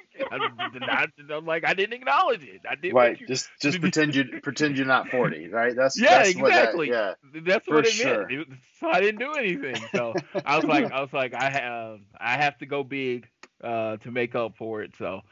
am 1.30 1.44
like, 1.44 1.66
I 1.66 1.74
didn't 1.74 1.94
acknowledge 1.94 2.44
it. 2.44 2.60
I 2.70 2.76
did. 2.76 2.94
Right. 2.94 3.20
you- 3.20 3.26
Just 3.26 3.48
just 3.60 3.80
pretend 3.80 4.14
you 4.14 4.24
pretend 4.40 4.76
you're 4.76 4.86
not 4.86 5.08
40. 5.08 5.48
Right. 5.48 5.74
That's 5.74 5.98
Yeah, 6.00 6.22
that's 6.22 6.36
what 6.36 6.52
that- 6.52 6.58
exactly. 6.60 6.88
yeah. 6.90 7.14
That's 7.42 7.66
For 7.66 7.74
what 7.76 7.86
it 7.86 7.90
sure. 7.92 8.28
meant. 8.28 8.32
It- 8.42 8.48
so 8.78 8.88
I 8.88 9.00
didn't 9.00 9.18
do 9.18 9.32
anything. 9.32 9.76
So 9.92 10.14
I 10.44 10.56
was 10.56 10.64
like, 10.64 10.92
I 10.92 11.00
was 11.00 11.12
like, 11.12 11.34
I 11.34 11.50
have, 11.50 11.98
I 12.20 12.36
have 12.36 12.58
to 12.58 12.66
go 12.66 12.84
big 12.84 13.26
uh, 13.64 13.96
to 13.98 14.10
make 14.12 14.34
up 14.36 14.56
for 14.56 14.82
it. 14.82 14.94
So 14.98 15.22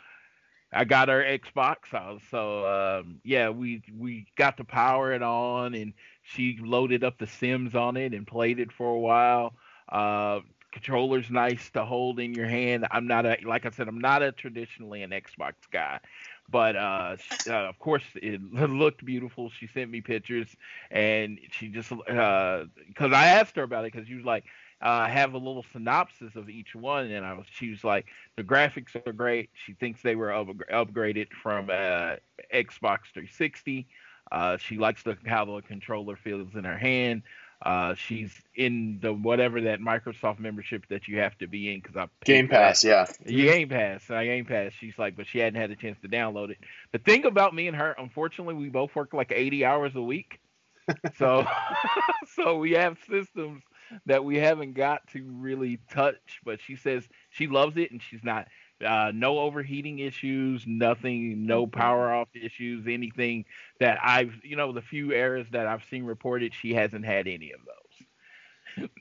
I 0.73 0.85
got 0.85 1.09
our 1.11 1.23
Xbox 1.23 1.87
house. 1.93 2.23
So 2.31 2.67
um, 3.05 3.21
yeah, 3.23 3.51
we 3.51 3.83
we 3.97 4.27
got 4.37 4.57
to 4.57 4.65
power 4.65 5.13
it 5.13 5.23
on, 5.23 5.75
and 5.75 5.93
she 6.25 6.59
loaded 6.61 7.05
up 7.05 7.19
the 7.19 7.29
Sims 7.29 7.77
on 7.77 7.97
it 7.97 8.15
and 8.15 8.27
played 8.27 8.61
it 8.61 8.73
for 8.73 8.89
a 8.89 9.01
while. 9.01 9.57
Uh, 9.89 10.41
controller's 10.73 11.31
nice 11.31 11.71
to 11.73 11.85
hold 11.85 12.21
in 12.21 12.35
your 12.35 12.49
hand. 12.49 12.87
I'm 12.91 13.07
not 13.09 13.27
a 13.27 13.39
like 13.45 13.67
I 13.67 13.71
said, 13.71 13.89
I'm 13.89 14.01
not 14.01 14.23
a 14.23 14.33
traditionally 14.33 15.03
an 15.03 15.13
Xbox 15.13 15.55
guy. 15.73 16.01
But 16.49 16.77
uh, 16.77 17.17
sh- 17.17 17.41
uh, 17.49 17.69
of 17.69 17.79
course, 17.79 18.05
it 18.17 18.43
looked 18.53 19.05
beautiful. 19.05 19.51
She 19.51 19.67
sent 19.69 19.91
me 19.91 20.03
pictures, 20.03 20.57
and 20.91 21.41
she 21.53 21.69
just 21.71 21.91
because 21.91 23.13
I 23.13 23.27
asked 23.29 23.57
her 23.57 23.63
about 23.65 23.85
it 23.87 23.93
because 23.93 24.09
she 24.09 24.15
was 24.17 24.25
like, 24.27 24.45
uh, 24.83 25.07
have 25.07 25.35
a 25.35 25.39
little 25.39 25.65
synopsis 25.73 26.37
of 26.37 26.51
each 26.51 26.75
one, 26.75 27.11
and 27.11 27.25
I 27.25 27.35
was 27.35 27.47
she 27.51 27.71
was 27.71 27.85
like, 27.85 28.07
the 28.37 28.45
graphics 28.45 28.95
are 29.07 29.13
great. 29.13 29.51
She 29.55 29.75
thinks 29.75 30.03
they 30.03 30.17
were 30.17 30.33
up- 30.33 30.49
upgraded 30.71 31.33
from 31.33 31.71
uh, 31.71 32.17
Xbox 32.53 33.07
360. 33.13 33.89
Uh, 34.31 34.57
she 34.57 34.79
likes 34.79 35.03
the 35.03 35.17
how 35.27 35.45
the 35.45 35.63
controller 35.63 36.17
feels 36.17 36.55
in 36.55 36.65
her 36.65 36.79
hand. 36.79 37.23
Uh, 37.65 37.95
she's 37.95 38.31
in 38.55 38.99
the 39.01 39.13
whatever 39.13 39.63
that 39.63 39.81
Microsoft 39.81 40.39
membership 40.39 40.87
that 40.89 41.09
you 41.09 41.19
have 41.21 41.37
to 41.39 41.47
be 41.47 41.73
in 41.73 41.81
because 41.81 41.97
I 41.97 42.09
Game 42.25 42.47
for 42.47 42.53
that. 42.55 42.61
Pass. 42.61 42.85
Yeah. 42.85 43.07
You 43.25 43.45
Game 43.51 43.69
Pass. 43.71 44.11
I 44.11 44.27
Game 44.27 44.45
Pass. 44.45 44.73
She's 44.79 44.99
like, 44.99 45.17
but 45.17 45.27
she 45.27 45.39
hadn't 45.39 45.59
had 45.59 45.71
a 45.71 45.77
chance 45.77 45.99
to 46.03 46.09
download 46.09 46.51
it. 46.51 46.59
The 46.93 46.99
thing 46.99 47.25
about 47.25 47.55
me 47.55 47.67
and 47.69 47.77
her, 47.77 47.95
unfortunately, 47.97 48.55
we 48.55 48.69
both 48.69 48.95
work 48.95 49.15
like 49.15 49.33
80 49.35 49.65
hours 49.65 49.97
a 49.97 50.03
week. 50.03 50.41
So, 51.17 51.47
so 52.35 52.59
we 52.59 52.73
have 52.73 52.99
systems 53.09 53.63
that 54.05 54.23
we 54.23 54.37
haven't 54.37 54.75
got 54.75 55.07
to 55.13 55.23
really 55.23 55.79
touch. 55.91 56.41
But 56.45 56.61
she 56.61 56.77
says 56.77 57.09
she 57.31 57.47
loves 57.47 57.79
it 57.79 57.91
and 57.91 58.03
she's 58.03 58.23
not. 58.23 58.49
Uh, 58.85 59.13
no 59.15 59.39
overheating 59.39 59.99
issues, 60.01 60.65
nothing, 60.67 61.47
no 61.47 61.67
power 61.67 62.13
off 62.13 62.29
issues, 62.35 62.87
anything 62.89 63.45
that 63.81 63.99
I've, 64.03 64.35
you 64.45 64.57
know, 64.57 64.73
the 64.73 64.83
few 64.83 65.13
errors 65.13 65.47
that 65.53 65.67
I've 65.67 65.85
seen 65.85 66.05
reported, 66.05 66.55
she 66.55 66.75
hasn't 66.75 67.05
had 67.05 67.27
any 67.29 67.53
of 67.53 67.61
those. 67.65 68.07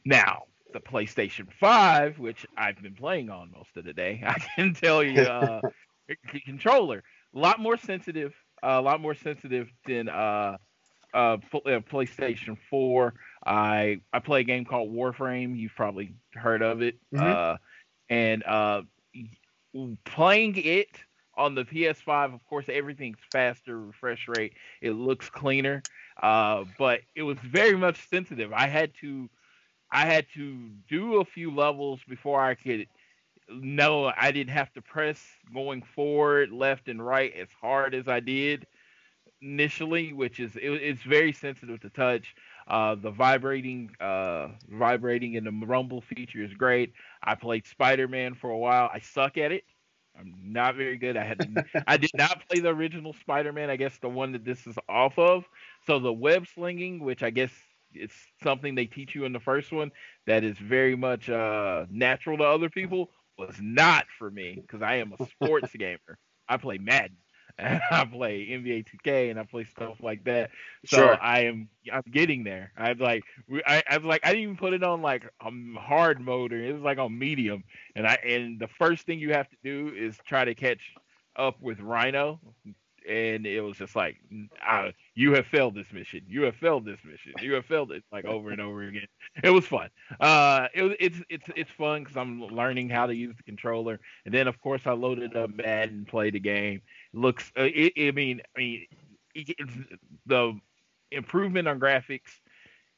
Now, 0.06 0.44
the 0.74 0.80
PlayStation 0.80 1.52
5, 1.60 2.20
which 2.20 2.46
I've 2.58 2.82
been 2.82 2.96
playing 2.96 3.30
on 3.30 3.52
most 3.52 3.78
of 3.78 3.86
the 3.86 3.94
day, 3.94 4.24
I 4.26 4.40
can 4.56 4.74
tell 4.74 5.04
you, 5.04 5.28
uh, 5.28 5.62
c- 6.32 6.42
controller 6.42 7.04
a 7.36 7.40
lot 7.40 7.60
more 7.60 7.78
sensitive, 7.78 8.34
a 8.62 8.82
lot 8.82 9.02
more 9.02 9.16
sensitive 9.16 9.70
than 9.86 10.10
uh, 10.10 10.58
uh, 11.14 11.18
uh, 11.18 11.38
PlayStation 11.82 12.58
4. 12.70 13.14
I 13.46 14.02
I 14.14 14.20
play 14.20 14.42
a 14.42 14.44
game 14.44 14.66
called 14.66 14.92
Warframe. 14.94 15.58
You've 15.58 15.76
probably 15.76 16.16
heard 16.34 16.62
of 16.62 16.82
it. 16.82 17.00
Mhm. 17.12 17.38
Uh, 17.38 17.58
and 18.10 18.44
uh, 18.44 18.84
playing 20.06 20.56
it 20.58 20.90
on 21.36 21.56
the 21.56 21.66
PS5, 21.66 22.34
of 22.34 22.46
course, 22.48 22.66
everything's 22.70 23.18
faster, 23.32 23.80
refresh 23.80 24.28
rate. 24.28 24.54
It 24.82 24.92
looks 24.92 25.30
cleaner, 25.30 25.82
uh, 26.22 26.66
but 26.78 27.02
it 27.16 27.24
was 27.24 27.38
very 27.40 27.76
much 27.76 28.08
sensitive. 28.10 28.54
I 28.54 28.68
had 28.68 28.92
to 29.02 29.30
I 29.92 30.06
had 30.08 30.26
to 30.34 30.70
do 30.90 31.22
a 31.22 31.26
few 31.26 31.54
levels 31.54 32.00
before 32.08 32.44
I 32.44 32.56
could 32.56 32.88
know 33.50 34.12
I 34.18 34.32
didn't 34.32 34.54
have 34.54 34.74
to 34.74 34.82
press 34.82 35.24
going 35.54 35.84
forward, 35.84 36.52
left 36.52 36.88
and 36.88 37.06
right 37.06 37.34
as 37.36 37.50
hard 37.62 37.94
as 37.94 38.08
I 38.08 38.20
did 38.20 38.66
initially, 39.42 40.14
which 40.14 40.40
is 40.40 40.56
it, 40.56 40.62
it's 40.62 41.04
very 41.04 41.32
sensitive 41.34 41.80
to 41.82 41.90
touch. 41.90 42.36
Uh, 42.68 42.96
the 42.96 43.12
vibrating, 43.12 43.90
uh, 44.00 44.50
vibrating 44.70 45.36
and 45.38 45.46
the 45.46 45.66
rumble 45.66 46.02
feature 46.02 46.44
is 46.44 46.54
great. 46.54 46.94
I 47.24 47.36
played 47.36 47.66
Spider-Man 47.68 48.36
for 48.36 48.50
a 48.50 48.58
while. 48.58 48.90
I 48.94 49.00
suck 49.00 49.38
at 49.38 49.52
it. 49.52 49.64
I'm 50.18 50.34
not 50.46 50.76
very 50.76 50.98
good. 50.98 51.18
I 51.18 51.24
had 51.26 51.40
to, 51.42 51.64
I 51.88 51.98
did 51.98 52.12
not 52.16 52.48
play 52.48 52.60
the 52.60 52.70
original 52.70 53.14
Spider-Man. 53.14 53.70
I 53.70 53.76
guess 53.76 53.98
the 54.00 54.10
one 54.10 54.32
that 54.34 54.46
this 54.46 54.66
is 54.68 54.78
off 54.88 55.18
of. 55.18 55.46
So 55.86 56.00
the 56.00 56.14
web 56.14 56.48
slinging, 56.48 57.00
which 57.04 57.24
I 57.24 57.30
guess 57.32 57.52
it's 57.94 58.16
something 58.42 58.76
they 58.76 58.86
teach 58.86 59.16
you 59.16 59.26
in 59.26 59.34
the 59.34 59.40
first 59.40 59.72
one, 59.72 59.92
that 60.28 60.44
is 60.44 60.58
very 60.58 60.96
much 60.96 61.30
uh, 61.30 61.86
natural 61.90 62.38
to 62.38 62.44
other 62.44 62.70
people, 62.70 63.10
was 63.38 63.56
not 63.60 64.06
for 64.18 64.30
me 64.30 64.62
because 64.66 64.82
I 64.82 64.96
am 64.96 65.14
a 65.14 65.18
sports 65.18 65.72
gamer. 65.78 66.18
I 66.48 66.58
play 66.58 66.78
Madden. 66.78 67.18
And 67.58 67.82
I 67.92 68.06
play 68.06 68.48
NBA 68.52 68.84
2K 68.84 69.30
and 69.30 69.40
I 69.40 69.44
play 69.44 69.64
stuff 69.66 69.98
like 70.02 70.24
that. 70.26 70.52
So 70.86 70.98
Sure. 70.98 71.18
I 71.20 71.42
am 71.42 71.70
I'm 71.92 72.04
getting 72.12 72.44
there. 72.44 72.72
I'm 72.78 72.98
like 72.98 73.24
I, 73.66 73.84
I 73.90 73.98
was 73.98 74.06
like 74.06 74.22
I 74.24 74.30
didn't 74.30 74.44
even 74.44 74.58
put 74.58 74.74
it 74.74 74.84
on 74.84 75.02
like 75.02 75.24
um, 75.44 75.78
hard 75.80 76.20
mode 76.20 76.54
or 76.54 76.64
it 76.64 76.74
was 76.74 76.82
like 76.84 76.98
on 76.98 77.18
medium. 77.18 77.64
And 77.96 78.08
I 78.08 78.16
and 78.26 78.60
the 78.60 78.68
first 78.68 79.06
thing 79.06 79.20
you 79.20 79.34
have 79.34 79.50
to 79.50 79.58
do 79.64 79.92
is 79.96 80.18
try 80.26 80.46
to 80.46 80.56
catch 80.56 80.82
up 81.36 81.62
with 81.62 81.80
Rhino. 81.80 82.40
And 83.08 83.46
it 83.46 83.62
was 83.62 83.78
just 83.78 83.96
like, 83.96 84.18
uh, 84.66 84.92
you 85.14 85.34
have 85.34 85.46
failed 85.48 85.76
this 85.76 85.92
mission. 85.92 86.22
You 86.28 86.44
have 86.44 86.56
failed 86.56 86.86
this 86.86 87.00
mission. 87.04 87.34
You 87.40 87.54
have 87.54 87.66
failed 87.66 87.92
it 87.92 88.04
like 88.12 88.26
over 88.26 88.52
and 88.52 88.62
over 88.62 88.84
again. 88.84 89.08
It 89.44 89.50
was 89.50 89.66
fun. 89.66 89.90
Uh, 90.20 90.68
it 90.74 90.84
was 90.84 90.94
it's 91.00 91.22
it's 91.30 91.46
it's 91.56 91.72
fun 91.72 92.04
because 92.04 92.16
I'm 92.18 92.42
learning 92.42 92.90
how 92.90 93.08
to 93.08 93.16
use 93.16 93.36
the 93.36 93.44
controller. 93.44 94.00
And 94.26 94.34
then 94.34 94.48
of 94.48 94.60
course 94.62 94.84
I 94.86 94.92
loaded 94.94 95.36
up 95.36 95.50
Madden 95.54 95.96
and 95.98 96.08
played 96.08 96.34
the 96.34 96.40
game. 96.40 96.82
Looks, 97.14 97.52
uh, 97.58 97.64
it, 97.74 97.94
I 97.98 98.12
mean, 98.12 98.42
I 98.56 98.60
mean, 98.60 98.88
it- 99.36 99.58
the 100.26 100.60
improvement 101.12 101.68
on 101.68 101.80
graphics 101.80 102.42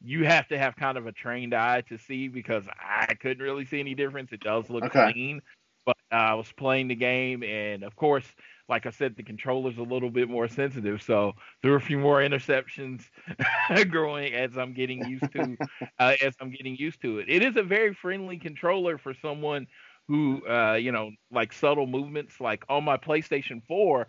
you 0.01 0.25
have 0.25 0.47
to 0.49 0.57
have 0.57 0.75
kind 0.75 0.97
of 0.97 1.07
a 1.07 1.11
trained 1.11 1.53
eye 1.53 1.81
to 1.81 1.97
see 1.97 2.27
because 2.27 2.65
I 2.79 3.15
couldn't 3.15 3.43
really 3.43 3.65
see 3.65 3.79
any 3.79 3.95
difference. 3.95 4.31
It 4.31 4.41
does 4.43 4.69
look 4.69 4.85
Okay. 4.85 5.13
clean, 5.13 5.41
but 5.85 5.97
I 6.11 6.33
was 6.35 6.51
playing 6.51 6.89
the 6.89 6.95
game, 6.95 7.43
and 7.43 7.83
of 7.83 7.95
course, 7.95 8.25
like 8.69 8.85
I 8.85 8.91
said, 8.91 9.15
the 9.15 9.23
controller's 9.23 9.77
a 9.77 9.83
little 9.83 10.09
bit 10.09 10.29
more 10.29 10.47
sensitive, 10.47 11.01
so 11.01 11.33
there 11.61 11.71
were 11.71 11.77
a 11.77 11.81
few 11.81 11.97
more 11.99 12.19
interceptions 12.19 13.09
growing 13.89 14.33
as 14.33 14.57
I'm 14.57 14.73
getting 14.73 15.03
used 15.03 15.31
to 15.33 15.57
uh, 15.99 16.15
as 16.21 16.35
I'm 16.39 16.51
getting 16.51 16.75
used 16.75 17.01
to 17.01 17.19
it. 17.19 17.29
It 17.29 17.41
is 17.43 17.55
a 17.55 17.63
very 17.63 17.93
friendly 17.93 18.37
controller 18.37 18.97
for 18.97 19.13
someone 19.13 19.67
who, 20.07 20.47
uh, 20.47 20.73
you 20.73 20.91
know, 20.91 21.11
like 21.31 21.53
subtle 21.53 21.87
movements. 21.87 22.39
Like 22.39 22.63
on 22.69 22.83
my 22.83 22.97
PlayStation 22.97 23.61
4, 23.67 24.07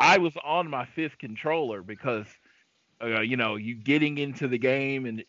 I 0.00 0.18
was 0.18 0.36
on 0.44 0.68
my 0.70 0.84
fifth 0.86 1.18
controller 1.18 1.82
because 1.82 2.26
uh, 3.02 3.20
you 3.20 3.36
know, 3.36 3.56
you 3.56 3.74
getting 3.74 4.18
into 4.18 4.46
the 4.46 4.58
game 4.58 5.06
and 5.06 5.24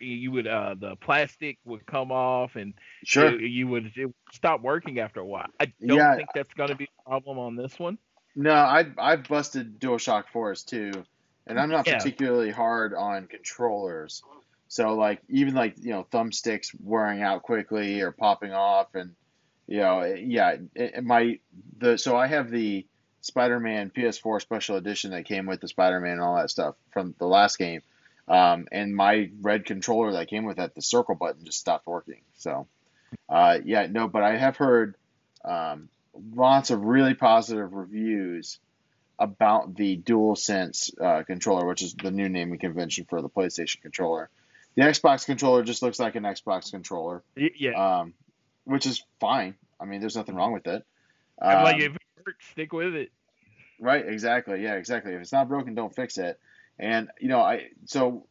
you 0.00 0.32
would 0.32 0.46
uh, 0.46 0.74
the 0.78 0.96
plastic 0.96 1.58
would 1.64 1.86
come 1.86 2.10
off 2.10 2.56
and 2.56 2.74
Sure. 3.04 3.30
you, 3.30 3.46
you 3.46 3.68
would 3.68 3.92
it 3.96 4.06
would 4.06 4.14
stop 4.32 4.62
working 4.62 4.98
after 4.98 5.20
a 5.20 5.26
while. 5.26 5.46
I 5.60 5.72
don't 5.86 5.96
Yeah. 5.96 6.16
think 6.16 6.30
that's 6.34 6.52
going 6.54 6.70
to 6.70 6.76
be 6.76 6.88
a 7.06 7.08
problem 7.10 7.38
on 7.38 7.56
this 7.56 7.78
one. 7.78 7.98
No, 8.34 8.52
I 8.52 8.86
I've 8.98 9.24
busted 9.24 9.80
DualShock 9.80 10.24
4s 10.32 10.64
too, 10.64 10.92
and 11.46 11.58
I'm 11.58 11.70
not 11.70 11.86
Yeah. 11.86 11.98
particularly 11.98 12.50
hard 12.50 12.94
on 12.94 13.26
controllers. 13.26 14.22
So 14.68 14.94
like 14.94 15.20
even 15.28 15.54
like 15.54 15.74
you 15.78 15.90
know 15.90 16.04
thumbsticks 16.10 16.68
wearing 16.80 17.22
out 17.22 17.42
quickly 17.42 18.00
or 18.00 18.12
popping 18.12 18.52
off, 18.52 18.94
and 18.94 19.14
you 19.68 19.78
know 19.78 20.02
yeah, 20.04 20.56
it, 20.74 20.94
it 20.96 21.04
might 21.04 21.40
the 21.78 21.98
so 21.98 22.16
I 22.16 22.26
have 22.26 22.50
the 22.50 22.86
Spider-Man 23.20 23.90
PS4 23.94 24.40
Special 24.40 24.76
Edition 24.76 25.10
that 25.10 25.26
came 25.26 25.46
with 25.46 25.60
the 25.60 25.68
Spider-Man 25.68 26.12
and 26.12 26.20
all 26.20 26.36
that 26.36 26.50
stuff 26.50 26.74
from 26.92 27.14
the 27.18 27.26
last 27.26 27.58
game, 27.58 27.82
um, 28.26 28.66
and 28.72 28.94
my 28.94 29.30
red 29.40 29.64
controller 29.64 30.12
that 30.12 30.28
came 30.28 30.44
with 30.44 30.56
that 30.56 30.74
the 30.74 30.82
circle 30.82 31.14
button 31.14 31.44
just 31.44 31.60
stopped 31.60 31.86
working. 31.86 32.22
So 32.36 32.66
uh, 33.28 33.58
yeah, 33.64 33.86
no, 33.86 34.08
but 34.08 34.22
I 34.24 34.36
have 34.36 34.56
heard. 34.56 34.96
Um, 35.44 35.88
lots 36.34 36.70
of 36.70 36.82
really 36.82 37.14
positive 37.14 37.72
reviews 37.72 38.58
about 39.18 39.74
the 39.74 39.96
DualSense 39.96 40.90
uh, 41.00 41.24
controller, 41.24 41.66
which 41.66 41.82
is 41.82 41.94
the 41.94 42.10
new 42.10 42.28
naming 42.28 42.58
convention 42.58 43.06
for 43.08 43.20
the 43.20 43.28
PlayStation 43.28 43.82
controller. 43.82 44.30
The 44.76 44.82
Xbox 44.82 45.26
controller 45.26 45.64
just 45.64 45.82
looks 45.82 45.98
like 45.98 46.14
an 46.14 46.22
Xbox 46.22 46.70
controller, 46.70 47.24
Yeah, 47.36 47.98
um, 48.00 48.14
which 48.68 48.86
is 48.86 49.02
fine. 49.18 49.54
I 49.80 49.86
mean, 49.86 50.00
there's 50.00 50.16
nothing 50.16 50.34
wrong 50.34 50.52
with 50.52 50.66
it. 50.66 50.84
I'm 51.40 51.62
like 51.62 51.76
Um, 51.76 51.80
if 51.82 51.94
it 51.94 52.02
works, 52.26 52.46
stick 52.50 52.72
with 52.72 52.94
it. 52.94 53.10
Right, 53.80 54.06
exactly. 54.06 54.62
Yeah, 54.62 54.74
exactly. 54.74 55.14
If 55.14 55.20
it's 55.20 55.32
not 55.32 55.48
broken, 55.48 55.74
don't 55.74 55.94
fix 55.94 56.18
it. 56.18 56.38
And 56.78 57.10
you 57.18 57.28
know, 57.28 57.40
I 57.40 57.68
so 57.86 58.26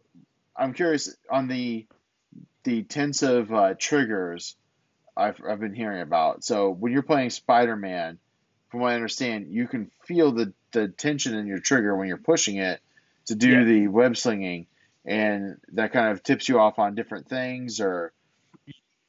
I'm 0.55 0.73
curious 0.73 1.15
on 1.29 1.47
the 1.47 1.87
the 2.63 2.83
tensive 2.83 3.51
uh, 3.53 3.73
triggers 3.77 4.55
I've 5.15 5.41
I've 5.47 5.59
been 5.59 5.73
hearing 5.73 6.01
about. 6.01 6.43
So 6.43 6.69
when 6.69 6.91
you're 6.91 7.01
playing 7.01 7.31
Spider-Man, 7.31 8.19
from 8.69 8.81
what 8.81 8.91
I 8.91 8.95
understand, 8.95 9.47
you 9.49 9.67
can 9.67 9.89
feel 10.05 10.31
the 10.31 10.53
the 10.71 10.89
tension 10.89 11.33
in 11.33 11.47
your 11.47 11.59
trigger 11.59 11.95
when 11.95 12.07
you're 12.07 12.17
pushing 12.17 12.57
it 12.57 12.81
to 13.27 13.35
do 13.35 13.49
Yeah. 13.49 13.63
the 13.63 13.87
web 13.87 14.15
slinging, 14.17 14.67
and 15.05 15.57
that 15.73 15.93
kind 15.93 16.11
of 16.11 16.21
tips 16.23 16.47
you 16.47 16.59
off 16.59 16.77
on 16.77 16.93
different 16.93 17.27
things. 17.29 17.79
Or 17.79 18.11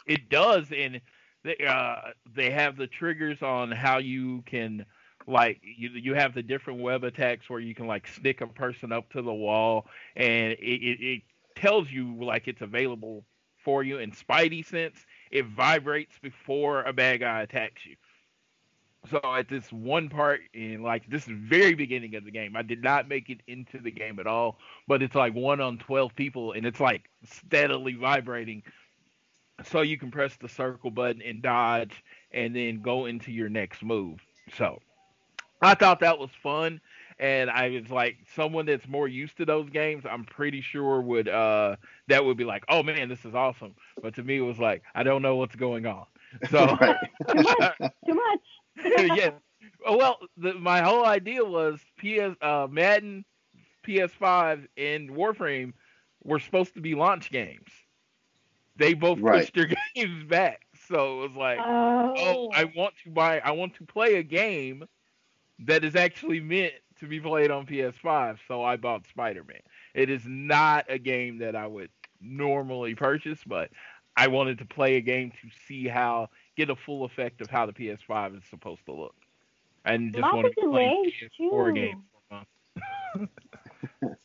It 0.07 0.29
does, 0.29 0.73
and 0.73 1.01
they 1.45 1.57
uh 1.67 1.97
they 2.35 2.51
have 2.51 2.77
the 2.77 2.87
triggers 2.87 3.43
on 3.43 3.71
how 3.71 3.99
you 3.99 4.43
can 4.43 4.85
like 5.27 5.61
you 5.63 5.91
you 5.91 6.15
have 6.15 6.35
the 6.35 6.43
different 6.43 6.81
web 6.81 7.05
attacks 7.05 7.49
where 7.49 7.61
you 7.61 7.75
can 7.75 7.87
like 7.87 8.07
stick 8.09 8.41
a 8.41 8.47
person 8.47 8.93
up 8.93 9.11
to 9.13 9.23
the 9.23 9.33
wall, 9.33 9.87
and 10.17 10.53
it 10.53 10.59
it, 10.59 11.01
it 11.01 11.23
tells 11.55 11.91
you 11.91 12.23
like 12.25 12.49
it's 12.49 12.63
available 12.63 13.25
for 13.65 13.83
you. 13.83 13.99
In 13.99 14.13
Spidey 14.13 14.65
sense, 14.65 15.05
it 15.31 15.47
vibrates 15.47 16.19
before 16.21 16.83
a 16.83 16.93
bad 16.93 17.21
guy 17.21 17.43
attacks 17.43 17.85
you. 17.85 17.97
So 19.11 19.21
at 19.25 19.49
this 19.49 19.71
one 19.71 20.09
part 20.09 20.41
in 20.55 20.83
like 20.83 21.09
this 21.09 21.25
very 21.25 21.75
beginning 21.75 22.15
of 22.17 22.25
the 22.25 22.31
game, 22.31 22.57
I 22.57 22.63
did 22.63 22.83
not 22.83 23.09
make 23.09 23.31
it 23.31 23.41
into 23.47 23.79
the 23.79 23.91
game 23.91 24.19
at 24.19 24.27
all, 24.27 24.59
but 24.87 25.03
it's 25.03 25.15
like 25.15 25.35
one 25.35 25.61
on 25.61 25.79
twelve 25.79 26.17
people, 26.17 26.53
and 26.53 26.67
it's 26.67 26.81
like 26.81 27.09
steadily 27.25 27.95
vibrating 27.95 28.63
so 29.65 29.81
you 29.83 29.99
can 29.99 30.11
press 30.11 30.37
the 30.37 30.49
circle 30.49 30.91
button 30.91 31.23
and 31.23 31.43
dodge 31.43 32.03
and 32.33 32.55
then 32.55 32.81
go 32.81 33.07
into 33.07 33.33
your 33.33 33.49
next 33.49 33.83
move. 33.83 34.21
So 34.57 34.81
I 35.61 35.75
thought 35.75 36.01
that 36.01 36.19
was 36.19 36.31
fun 36.43 36.81
and 37.19 37.51
I 37.51 37.69
was 37.71 37.91
like 37.91 38.17
someone 38.35 38.67
that's 38.67 38.87
more 38.87 39.09
used 39.09 39.37
to 39.39 39.45
those 39.45 39.69
games, 39.71 40.05
I'm 40.09 40.25
pretty 40.25 40.61
sure 40.61 41.01
would 41.01 41.29
uh 41.29 41.77
that 42.09 42.25
would 42.25 42.37
be 42.37 42.45
like, 42.45 42.65
"Oh 42.69 42.83
man, 42.83 43.09
this 43.09 43.25
is 43.25 43.35
awesome." 43.35 43.75
But 44.01 44.15
to 44.15 44.23
me 44.23 44.37
it 44.37 44.43
was 44.43 44.59
like, 44.59 44.83
I 44.95 45.03
don't 45.03 45.23
know 45.23 45.37
what's 45.37 45.57
going 45.57 45.87
on. 45.87 46.07
So 46.51 46.77
right. 46.79 46.97
Too 47.31 47.43
much. 47.59 47.77
Too 48.07 48.15
much. 48.15 48.41
yes. 49.17 49.33
Well, 49.89 50.19
the, 50.37 50.53
my 50.55 50.83
whole 50.83 51.07
idea 51.07 51.43
was 51.43 51.81
PS 51.99 52.37
uh 52.43 52.69
Madden, 52.71 53.25
PS5 53.87 54.69
and 54.77 55.11
Warframe 55.11 55.73
were 56.23 56.39
supposed 56.39 56.75
to 56.75 56.83
be 56.83 56.95
launch 56.95 57.31
games. 57.31 57.71
They 58.79 58.95
both 58.95 59.21
Right. 59.21 59.41
pushed 59.43 59.55
their 59.55 59.69
games 59.97 60.25
back. 60.25 60.67
So 60.89 61.21
it 61.21 61.29
was 61.29 61.37
like, 61.37 61.61
Oh. 61.61 62.15
oh, 62.19 62.51
I 62.55 62.65
want 62.65 62.95
to 63.05 63.11
buy, 63.11 63.41
I 63.41 63.53
want 63.53 63.75
to 63.77 63.85
play 63.87 64.17
a 64.17 64.25
game 64.25 64.85
that 65.61 65.85
is 65.85 65.97
actually 65.97 66.41
meant 66.41 66.75
to 67.01 67.07
be 67.07 67.21
played 67.21 67.51
on 67.51 67.67
PS5. 67.67 68.39
So 68.49 68.63
I 68.65 68.77
bought 68.77 69.07
Spider 69.07 69.45
Man. 69.45 69.61
It 69.95 70.11
is 70.11 70.23
not 70.27 70.87
a 70.89 70.99
game 70.99 71.39
that 71.39 71.57
I 71.57 71.67
would 71.67 71.91
normally 72.21 72.95
purchase, 72.95 73.43
but 73.45 73.71
I 74.17 74.29
wanted 74.29 74.59
to 74.59 74.67
play 74.67 74.97
a 74.97 75.01
game 75.01 75.31
to 75.33 75.49
see 75.67 75.87
how, 75.89 76.29
get 76.57 76.71
a 76.71 76.77
full 76.77 77.05
effect 77.05 77.41
of 77.43 77.51
how 77.51 77.67
the 77.67 77.73
PS5 77.73 78.37
is 78.37 78.45
supposed 78.51 78.85
to 78.87 78.93
look. 78.93 79.15
And 79.85 80.15
just 80.15 80.23
Lots 80.23 80.33
wanted 80.33 80.51
of 80.51 80.57
to 80.59 80.65
play 80.71 80.93
delays, 80.93 81.13
PS4 81.51 81.73
too. 81.73 82.05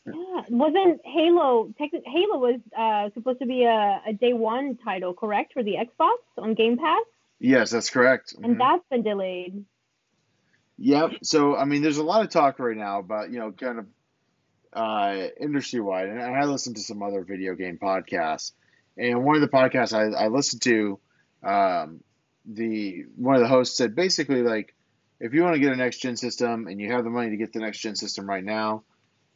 Yeah, 0.05 0.41
wasn't 0.49 1.01
Halo? 1.05 1.73
Halo 1.77 2.37
was 2.37 2.59
uh, 2.77 3.09
supposed 3.13 3.39
to 3.39 3.45
be 3.45 3.63
a, 3.63 4.01
a 4.05 4.13
day 4.13 4.33
one 4.33 4.77
title, 4.83 5.13
correct, 5.13 5.53
for 5.53 5.63
the 5.63 5.75
Xbox 5.75 6.17
on 6.37 6.53
Game 6.53 6.77
Pass, 6.77 7.03
yes, 7.39 7.71
that's 7.71 7.89
correct. 7.89 8.33
and 8.41 8.55
Mhm. 8.55 8.59
that's 8.59 8.83
been 8.89 9.03
delayed. 9.03 9.65
Yep. 10.77 11.11
So 11.23 11.55
I 11.55 11.65
mean, 11.65 11.81
there's 11.81 11.97
a 11.97 12.03
lot 12.03 12.23
of 12.23 12.29
talk 12.29 12.59
right 12.59 12.75
now 12.77 12.99
about 12.99 13.31
you 13.31 13.39
know 13.39 13.51
kind 13.51 13.79
of 13.79 13.87
uh, 14.73 15.27
industry 15.39 15.79
wide, 15.79 16.09
and 16.09 16.19
I 16.21 16.45
listened 16.45 16.75
to 16.77 16.81
some 16.81 17.03
other 17.03 17.23
video 17.23 17.55
game 17.55 17.77
podcasts, 17.81 18.51
and 18.97 19.23
one 19.23 19.35
of 19.35 19.41
the 19.41 19.47
podcasts 19.47 19.93
I, 19.93 20.25
I 20.25 20.27
listened 20.29 20.63
to, 20.63 20.99
um, 21.43 22.03
the 22.45 23.05
one 23.15 23.35
of 23.35 23.41
the 23.41 23.47
hosts 23.47 23.77
said 23.77 23.95
basically 23.95 24.41
like, 24.41 24.75
if 25.19 25.33
you 25.33 25.43
want 25.43 25.53
to 25.53 25.59
get 25.59 25.71
a 25.71 25.75
next 25.75 25.99
gen 25.99 26.17
system 26.17 26.67
and 26.67 26.79
you 26.79 26.91
have 26.91 27.03
the 27.03 27.09
money 27.09 27.29
to 27.29 27.37
get 27.37 27.53
the 27.53 27.59
next 27.59 27.79
gen 27.79 27.95
system 27.95 28.27
right 28.27 28.43
now, 28.43 28.83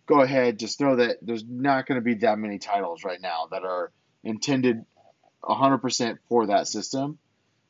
go 0.07 0.21
ahead. 0.21 0.57
Just 0.57 0.81
know 0.81 0.95
that 0.95 1.17
there's 1.21 1.43
not 1.47 1.85
going 1.85 1.97
to 1.97 2.03
be 2.03 2.15
that 2.15 2.39
many 2.39 2.57
titles 2.57 3.03
right 3.03 3.21
now 3.21 3.47
that 3.51 3.63
are 3.63 3.91
intended 4.23 4.83
100% 5.43 6.17
for 6.27 6.47
that 6.47 6.67
system. 6.67 7.19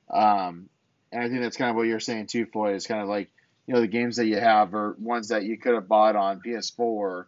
Um, 0.10 0.70
and 1.12 1.24
I 1.24 1.28
think 1.28 1.42
that's 1.42 1.58
kind 1.58 1.70
of 1.70 1.76
what 1.76 1.88
you're 1.88 2.00
saying 2.00 2.28
too, 2.28 2.46
Floyd. 2.46 2.76
It's 2.76 2.88
kind 2.88 3.02
of 3.02 3.10
like 3.10 3.30
you 3.66 3.74
know 3.74 3.82
the 3.82 3.88
games 3.88 4.18
that 4.18 4.28
you 4.28 4.40
have 4.40 4.74
are 4.74 4.96
ones 5.00 5.30
that 5.30 5.44
you 5.44 5.58
could 5.58 5.74
have 5.74 5.88
bought 5.88 6.16
on 6.16 6.42
PS4, 6.42 7.26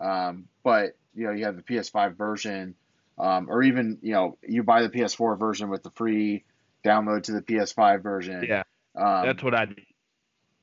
um, 0.00 0.48
but 0.64 0.96
you 1.14 1.26
know 1.26 1.32
you 1.32 1.44
have 1.44 1.56
the 1.56 1.62
PS5 1.62 2.16
version, 2.16 2.74
um, 3.18 3.46
or 3.48 3.62
even 3.62 3.98
you 4.02 4.12
know 4.12 4.38
you 4.46 4.62
buy 4.62 4.82
the 4.82 4.88
PS4 4.88 5.38
version 5.38 5.68
with 5.68 5.82
the 5.82 5.90
free 5.90 6.44
download 6.84 7.24
to 7.24 7.32
the 7.32 7.42
PS5 7.42 8.02
version. 8.02 8.44
Yeah, 8.48 8.62
um, 8.96 9.26
that's 9.26 9.42
what 9.42 9.54
I 9.54 9.66
do. 9.66 9.74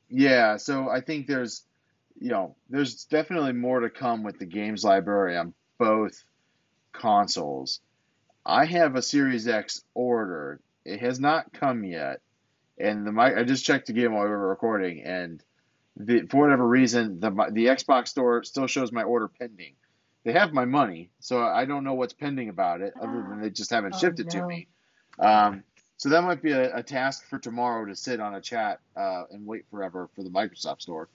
yeah. 0.10 0.58
So 0.58 0.90
I 0.90 1.02
think 1.02 1.28
there's 1.28 1.64
you 2.20 2.30
know 2.30 2.56
there's 2.70 3.06
definitely 3.06 3.54
more 3.54 3.82
to 3.82 3.90
come 3.90 4.24
with 4.24 4.40
the 4.40 4.46
games 4.46 4.84
library 4.84 5.38
on 5.38 5.54
both 5.78 6.24
consoles. 6.94 7.82
I 8.46 8.66
have 8.66 8.96
a 8.96 9.02
Series 9.02 9.48
X 9.48 9.84
ordered. 9.94 10.60
It 10.86 11.00
has 11.00 11.20
not 11.20 11.52
come 11.54 11.84
yet, 11.84 12.22
and 12.78 13.06
the 13.06 13.12
mic. 13.12 13.36
I 13.38 13.44
just 13.44 13.66
checked 13.66 13.88
the 13.88 13.94
game 13.94 14.14
while 14.14 14.24
we 14.24 14.30
were 14.30 14.50
recording, 14.50 15.02
and 15.04 15.44
the, 15.98 16.28
for 16.30 16.42
whatever 16.42 16.68
reason, 16.68 17.20
the 17.20 17.32
the 17.52 17.66
Xbox 17.68 18.10
store 18.10 18.44
still 18.44 18.68
shows 18.68 18.92
my 18.92 19.04
order 19.04 19.28
pending. 19.28 19.74
They 20.24 20.34
have 20.34 20.54
my 20.54 20.66
money, 20.66 21.10
so 21.20 21.42
I 21.42 21.66
don't 21.66 21.84
know 21.84 21.94
what's 21.94 22.14
pending 22.14 22.50
about 22.50 22.82
it, 22.82 22.94
other 23.00 23.26
than 23.30 23.42
they 23.42 23.50
just 23.52 23.70
haven't 23.70 23.94
Oh, 23.96 24.00
shipped 24.00 24.20
it 24.20 24.30
to 24.32 24.46
me. 24.48 24.68
Um, 25.20 25.64
so 25.98 26.10
that 26.10 26.24
might 26.24 26.42
be 26.42 26.52
a, 26.52 26.78
a 26.78 26.84
task 26.84 27.26
for 27.28 27.40
tomorrow 27.40 27.86
to 27.86 27.96
sit 27.96 28.20
on 28.20 28.36
a 28.36 28.42
chat 28.42 28.80
uh, 28.98 29.24
and 29.32 29.46
wait 29.46 29.66
forever 29.70 30.10
for 30.16 30.24
the 30.24 30.30
Microsoft 30.30 30.82
store. 30.82 31.10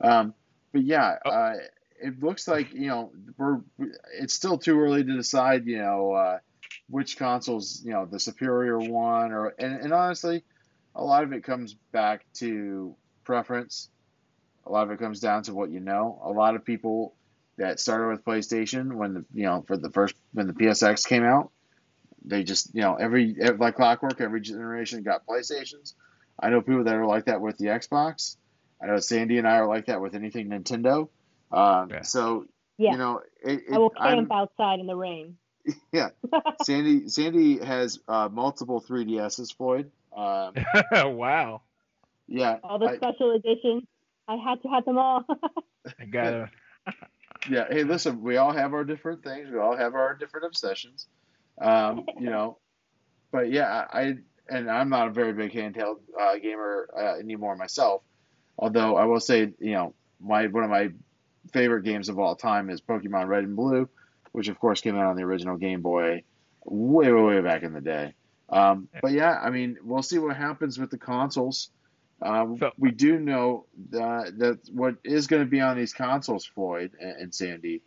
Um, 0.00 0.34
but 0.74 0.82
yeah, 0.82 1.16
Oh. 1.24 1.30
uh, 1.30 1.54
it 2.02 2.22
looks 2.22 2.46
like 2.46 2.74
you 2.74 2.88
know 2.88 3.12
we're 3.38 3.60
it's 4.20 4.34
still 4.34 4.58
too 4.58 4.78
early 4.78 5.02
to 5.04 5.16
decide. 5.16 5.64
You 5.66 5.78
know 5.78 6.12
uh, 6.12 6.38
which 6.90 7.16
console's 7.16 7.80
you 7.84 7.92
know 7.92 8.04
the 8.04 8.20
superior 8.20 8.78
one, 8.78 9.32
or 9.32 9.54
and, 9.58 9.80
and 9.80 9.92
honestly, 9.94 10.44
a 10.94 11.02
lot 11.02 11.22
of 11.24 11.32
it 11.32 11.44
comes 11.44 11.74
back 11.92 12.26
to 12.34 12.94
preference. 13.24 13.88
A 14.66 14.70
lot 14.72 14.82
of 14.82 14.90
it 14.90 14.98
comes 14.98 15.20
down 15.20 15.44
to 15.44 15.54
what 15.54 15.70
you 15.70 15.80
know. 15.80 16.20
A 16.24 16.30
lot 16.30 16.56
of 16.56 16.64
people 16.64 17.14
that 17.56 17.78
started 17.78 18.08
with 18.08 18.24
PlayStation 18.24 18.92
when 18.94 19.14
the 19.14 19.24
you 19.32 19.44
know 19.44 19.64
for 19.66 19.76
the 19.76 19.90
first 19.90 20.16
when 20.32 20.48
the 20.48 20.52
PSX 20.54 21.06
came 21.06 21.22
out, 21.24 21.52
they 22.24 22.42
just 22.42 22.74
you 22.74 22.80
know 22.80 22.96
every 22.96 23.36
like 23.58 23.76
clockwork 23.76 24.20
every 24.20 24.40
generation 24.40 25.04
got 25.04 25.24
PlayStations. 25.26 25.94
I 26.40 26.50
know 26.50 26.60
people 26.60 26.82
that 26.84 26.96
are 26.96 27.06
like 27.06 27.26
that 27.26 27.40
with 27.40 27.56
the 27.58 27.66
Xbox. 27.66 28.36
I 28.84 28.88
know 28.88 28.98
Sandy 28.98 29.38
and 29.38 29.48
I 29.48 29.56
are 29.58 29.66
like 29.66 29.86
that 29.86 30.00
with 30.02 30.14
anything 30.14 30.48
Nintendo. 30.48 31.08
Um, 31.50 31.88
Yeah. 31.90 32.02
So 32.02 32.44
Yeah, 32.76 32.92
you 32.92 32.98
know 32.98 33.22
it, 33.42 33.62
it, 33.68 33.72
I 33.74 33.78
will 33.78 33.92
I'm- 33.96 34.16
camp 34.18 34.32
outside 34.32 34.80
in 34.80 34.86
the 34.86 34.96
rain. 34.96 35.36
yeah. 35.92 36.10
Sandy 36.62 37.08
Sandy 37.08 37.64
has 37.64 37.98
uh, 38.06 38.28
multiple 38.30 38.82
3DSs, 38.86 39.56
Floyd. 39.56 39.90
Um, 40.14 40.52
wow. 41.16 41.62
yeah, 42.28 42.58
All 42.62 42.78
the 42.78 42.86
I- 42.90 42.96
special 42.96 43.32
editions. 43.34 43.84
I 44.28 44.36
had 44.36 44.62
to 44.62 44.68
have 44.68 44.84
them 44.84 44.98
all. 44.98 45.24
I 46.00 46.04
gotta. 46.06 46.50
yeah. 47.50 47.66
Hey, 47.70 47.84
listen, 47.84 48.22
we 48.22 48.36
all 48.38 48.52
have 48.52 48.72
our 48.74 48.84
different 48.84 49.22
things. 49.22 49.50
We 49.50 49.58
all 49.58 49.76
have 49.76 49.94
our 49.94 50.14
different 50.14 50.46
obsessions. 50.46 51.06
Um, 51.60 52.04
you 52.18 52.30
know, 52.30 52.58
but 53.32 53.50
yeah, 53.50 53.84
I 53.92 54.16
and 54.48 54.70
I'm 54.70 54.88
not 54.90 55.08
a 55.08 55.10
very 55.10 55.32
big 55.32 55.52
handheld 55.52 55.96
uh, 56.20 56.36
gamer 56.38 56.88
uh, 56.98 57.18
anymore 57.18 57.54
myself. 57.56 58.02
Although 58.58 58.96
I 58.96 59.04
will 59.04 59.20
say, 59.20 59.52
you 59.58 59.72
know, 59.72 59.94
my 60.20 60.46
one 60.46 60.64
of 60.64 60.70
my 60.70 60.90
favorite 61.52 61.82
games 61.82 62.08
of 62.08 62.18
all 62.18 62.36
time 62.36 62.70
is 62.70 62.80
Pokemon 62.80 63.26
Red 63.28 63.44
and 63.44 63.56
Blue, 63.56 63.88
which 64.32 64.48
of 64.48 64.58
course 64.58 64.80
came 64.80 64.96
out 64.96 65.06
on 65.06 65.16
the 65.16 65.22
original 65.22 65.56
Game 65.56 65.82
Boy 65.82 66.22
way, 66.64 67.12
way, 67.12 67.22
way 67.22 67.40
back 67.40 67.62
in 67.62 67.72
the 67.72 67.80
day. 67.80 68.14
Um, 68.48 68.88
but 69.02 69.12
yeah, 69.12 69.38
I 69.42 69.50
mean, 69.50 69.78
we'll 69.82 70.02
see 70.02 70.18
what 70.18 70.36
happens 70.36 70.78
with 70.78 70.90
the 70.90 70.98
consoles. 70.98 71.70
Um, 72.22 72.58
So- 72.58 72.72
we 72.78 72.90
do 72.90 73.18
know 73.18 73.66
that, 73.90 74.38
that 74.38 74.58
what 74.72 74.96
is 75.04 75.26
going 75.26 75.42
to 75.42 75.48
be 75.48 75.60
on 75.60 75.76
these 75.76 75.92
consoles, 75.92 76.46
Floyd 76.46 76.92
and, 77.00 77.16
and 77.22 77.34
Sandy, 77.34 77.82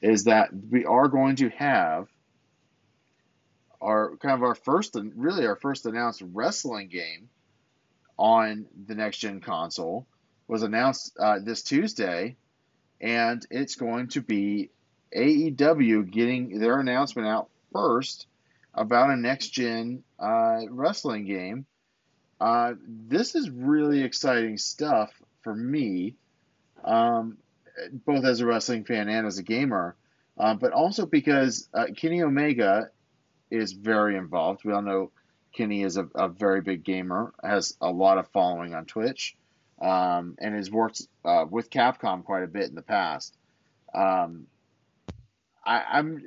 is 0.00 0.24
that 0.24 0.50
we 0.70 0.84
are 0.84 1.08
going 1.08 1.36
to 1.36 1.48
have 1.50 2.08
our 3.80 4.16
kind 4.16 4.34
of 4.34 4.42
our 4.42 4.54
first 4.54 4.96
and 4.96 5.12
really 5.16 5.46
our 5.46 5.56
first 5.56 5.86
announced 5.86 6.22
wrestling 6.32 6.88
game 6.88 7.28
on 8.18 8.66
the 8.86 8.94
next 8.94 9.18
gen 9.18 9.40
console 9.40 10.06
was 10.46 10.62
announced 10.62 11.16
uh, 11.18 11.38
this 11.42 11.62
Tuesday, 11.62 12.36
and 13.00 13.44
it's 13.50 13.76
going 13.76 14.08
to 14.08 14.20
be 14.20 14.70
AEW 15.16 16.10
getting 16.10 16.58
their 16.58 16.80
announcement 16.80 17.28
out 17.28 17.48
first 17.72 18.26
about 18.74 19.10
a 19.10 19.16
next 19.16 19.48
gen 19.50 20.02
uh, 20.18 20.60
wrestling 20.68 21.26
game. 21.26 21.66
Uh, 22.40 22.74
this 22.86 23.34
is 23.34 23.48
really 23.48 24.02
exciting 24.02 24.58
stuff 24.58 25.10
for 25.42 25.54
me, 25.54 26.14
um, 26.84 27.38
both 28.04 28.24
as 28.24 28.40
a 28.40 28.46
wrestling 28.46 28.84
fan 28.84 29.08
and 29.08 29.26
as 29.26 29.38
a 29.38 29.42
gamer, 29.42 29.96
uh, 30.36 30.54
but 30.54 30.72
also 30.72 31.06
because 31.06 31.68
uh, 31.72 31.86
Kenny 31.96 32.22
Omega 32.22 32.90
is 33.50 33.72
very 33.72 34.16
involved. 34.16 34.64
We 34.64 34.72
all 34.72 34.82
know 34.82 35.10
Kenny 35.54 35.82
is 35.82 35.96
a, 35.96 36.06
a 36.14 36.28
very 36.28 36.60
big 36.60 36.84
gamer, 36.84 37.32
has 37.42 37.76
a 37.80 37.90
lot 37.90 38.18
of 38.18 38.28
following 38.28 38.74
on 38.74 38.84
Twitch. 38.84 39.36
um, 39.80 40.36
and 40.38 40.54
has 40.54 40.70
worked 40.70 41.02
uh, 41.24 41.44
with 41.48 41.70
Capcom 41.70 42.24
quite 42.24 42.42
a 42.42 42.48
bit 42.48 42.68
in 42.68 42.74
the 42.74 42.82
past. 42.82 43.36
Um, 43.94 44.46
I, 45.64 45.98
am 45.98 46.22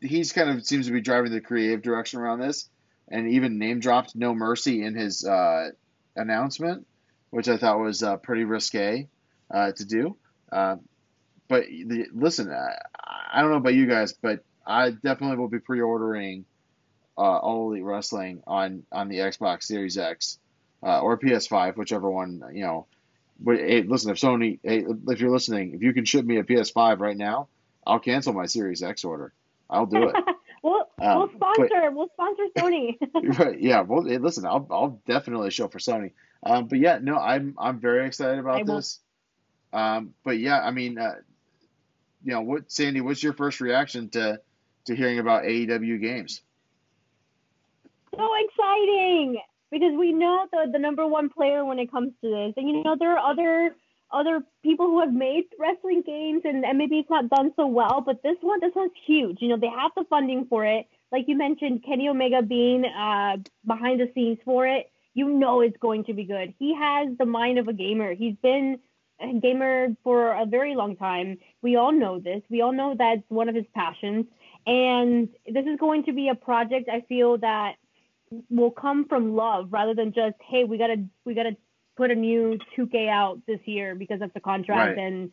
he's 0.00 0.32
kind 0.32 0.50
of 0.50 0.64
seems 0.64 0.86
to 0.86 0.92
be 0.92 1.00
driving 1.00 1.32
the 1.32 1.40
creative 1.40 1.82
direction 1.82 2.20
around 2.20 2.40
this, 2.40 2.68
and 3.08 3.30
even 3.30 3.58
name 3.58 3.80
dropped 3.80 4.16
No 4.16 4.34
Mercy 4.34 4.82
in 4.82 4.94
his 4.94 5.24
uh, 5.24 5.70
announcement, 6.16 6.86
which 7.30 7.48
I 7.48 7.56
thought 7.56 7.80
was 7.80 8.02
uh, 8.02 8.16
pretty 8.16 8.44
risque 8.44 9.08
uh, 9.52 9.72
to 9.72 9.84
do. 9.84 10.16
Uh, 10.50 10.76
but 11.48 11.64
the, 11.66 12.06
listen, 12.12 12.50
I, 12.50 12.78
I, 13.32 13.40
don't 13.40 13.50
know 13.50 13.56
about 13.56 13.74
you 13.74 13.86
guys, 13.86 14.12
but 14.12 14.44
I 14.66 14.90
definitely 14.90 15.36
will 15.36 15.48
be 15.48 15.58
pre-ordering 15.58 16.44
uh, 17.16 17.20
All 17.20 17.70
Elite 17.70 17.84
Wrestling 17.84 18.42
on 18.46 18.84
on 18.92 19.08
the 19.08 19.18
Xbox 19.18 19.64
Series 19.64 19.98
X 19.98 20.38
uh, 20.82 21.00
or 21.00 21.18
PS5, 21.18 21.76
whichever 21.76 22.10
one 22.10 22.42
you 22.52 22.64
know. 22.64 22.86
But 23.38 23.56
hey, 23.56 23.82
listen, 23.82 24.10
if 24.10 24.18
Sony, 24.18 24.58
hey, 24.62 24.84
if 25.08 25.20
you're 25.20 25.30
listening, 25.30 25.74
if 25.74 25.82
you 25.82 25.92
can 25.94 26.04
ship 26.04 26.24
me 26.24 26.38
a 26.38 26.44
PS5 26.44 27.00
right 27.00 27.16
now, 27.16 27.48
I'll 27.86 27.98
cancel 27.98 28.34
my 28.34 28.46
Series 28.46 28.82
X 28.82 29.04
order. 29.04 29.32
I'll 29.68 29.86
do 29.86 30.08
it. 30.08 30.14
we'll, 30.62 30.86
um, 31.00 31.18
we'll 31.18 31.30
sponsor. 31.30 31.68
But, 31.70 31.94
we'll 31.94 32.10
sponsor 32.12 32.42
Sony. 32.56 32.98
right? 33.38 33.58
Yeah. 33.58 33.80
Well, 33.80 34.04
hey, 34.04 34.18
listen, 34.18 34.44
I'll 34.44 34.66
I'll 34.70 35.00
definitely 35.06 35.50
show 35.50 35.68
for 35.68 35.78
Sony. 35.78 36.12
Um, 36.42 36.66
but 36.66 36.78
yeah, 36.78 36.98
no, 37.00 37.16
I'm 37.16 37.54
I'm 37.58 37.80
very 37.80 38.06
excited 38.06 38.38
about 38.38 38.60
I 38.60 38.62
this. 38.64 38.98
Um, 39.72 40.14
but 40.24 40.38
yeah, 40.38 40.60
I 40.60 40.70
mean, 40.70 40.98
uh, 40.98 41.14
you 42.24 42.32
know, 42.32 42.42
what 42.42 42.70
Sandy? 42.70 43.00
What's 43.00 43.22
your 43.22 43.32
first 43.32 43.60
reaction 43.60 44.10
to 44.10 44.40
to 44.86 44.96
hearing 44.96 45.18
about 45.18 45.44
AEW 45.44 46.00
games? 46.00 46.42
So 48.20 48.30
exciting 48.44 49.40
because 49.70 49.92
we 49.98 50.12
know 50.12 50.46
the 50.52 50.70
the 50.70 50.78
number 50.78 51.06
one 51.06 51.30
player 51.30 51.64
when 51.64 51.78
it 51.78 51.90
comes 51.90 52.12
to 52.22 52.28
this, 52.28 52.52
and 52.56 52.68
you 52.68 52.82
know 52.84 52.96
there 52.98 53.16
are 53.16 53.30
other 53.30 53.74
other 54.12 54.42
people 54.62 54.86
who 54.86 55.00
have 55.00 55.12
made 55.12 55.44
wrestling 55.58 56.02
games 56.04 56.42
and, 56.44 56.64
and 56.64 56.76
maybe 56.76 56.96
it's 56.96 57.08
not 57.08 57.30
done 57.30 57.52
so 57.56 57.66
well, 57.66 58.02
but 58.04 58.22
this 58.22 58.36
one, 58.40 58.58
this 58.60 58.72
one's 58.74 58.90
huge. 59.06 59.38
You 59.40 59.48
know, 59.48 59.56
they 59.56 59.68
have 59.68 59.92
the 59.96 60.04
funding 60.10 60.46
for 60.48 60.66
it. 60.66 60.86
Like 61.12 61.26
you 61.28 61.36
mentioned, 61.36 61.84
Kenny 61.84 62.08
Omega 62.08 62.42
being 62.42 62.84
uh, 62.84 63.36
behind 63.64 64.00
the 64.00 64.10
scenes 64.14 64.38
for 64.44 64.66
it, 64.66 64.90
you 65.14 65.28
know 65.28 65.60
it's 65.60 65.76
going 65.78 66.04
to 66.04 66.12
be 66.12 66.24
good. 66.24 66.54
He 66.58 66.74
has 66.74 67.16
the 67.18 67.24
mind 67.24 67.58
of 67.58 67.68
a 67.68 67.72
gamer. 67.72 68.14
He's 68.14 68.36
been 68.42 68.80
a 69.20 69.32
gamer 69.38 69.88
for 70.02 70.32
a 70.32 70.46
very 70.46 70.74
long 70.74 70.96
time. 70.96 71.38
We 71.62 71.76
all 71.76 71.92
know 71.92 72.18
this. 72.18 72.42
We 72.50 72.60
all 72.62 72.72
know 72.72 72.94
that's 72.98 73.22
one 73.28 73.48
of 73.48 73.54
his 73.54 73.66
passions. 73.74 74.26
And 74.66 75.28
this 75.46 75.66
is 75.66 75.78
going 75.78 76.04
to 76.04 76.12
be 76.12 76.28
a 76.28 76.34
project 76.34 76.88
I 76.92 77.02
feel 77.08 77.38
that 77.38 77.76
will 78.48 78.70
come 78.70 79.06
from 79.08 79.34
love 79.34 79.68
rather 79.70 79.94
than 79.94 80.12
just, 80.12 80.36
hey, 80.48 80.64
we 80.64 80.78
gotta 80.78 81.04
we 81.24 81.34
gotta 81.34 81.56
put 81.96 82.10
a 82.10 82.14
new 82.14 82.58
2K 82.76 83.08
out 83.08 83.40
this 83.46 83.60
year 83.66 83.94
because 83.94 84.22
of 84.22 84.32
the 84.32 84.40
contract, 84.40 84.96
right. 84.96 85.06
and 85.06 85.30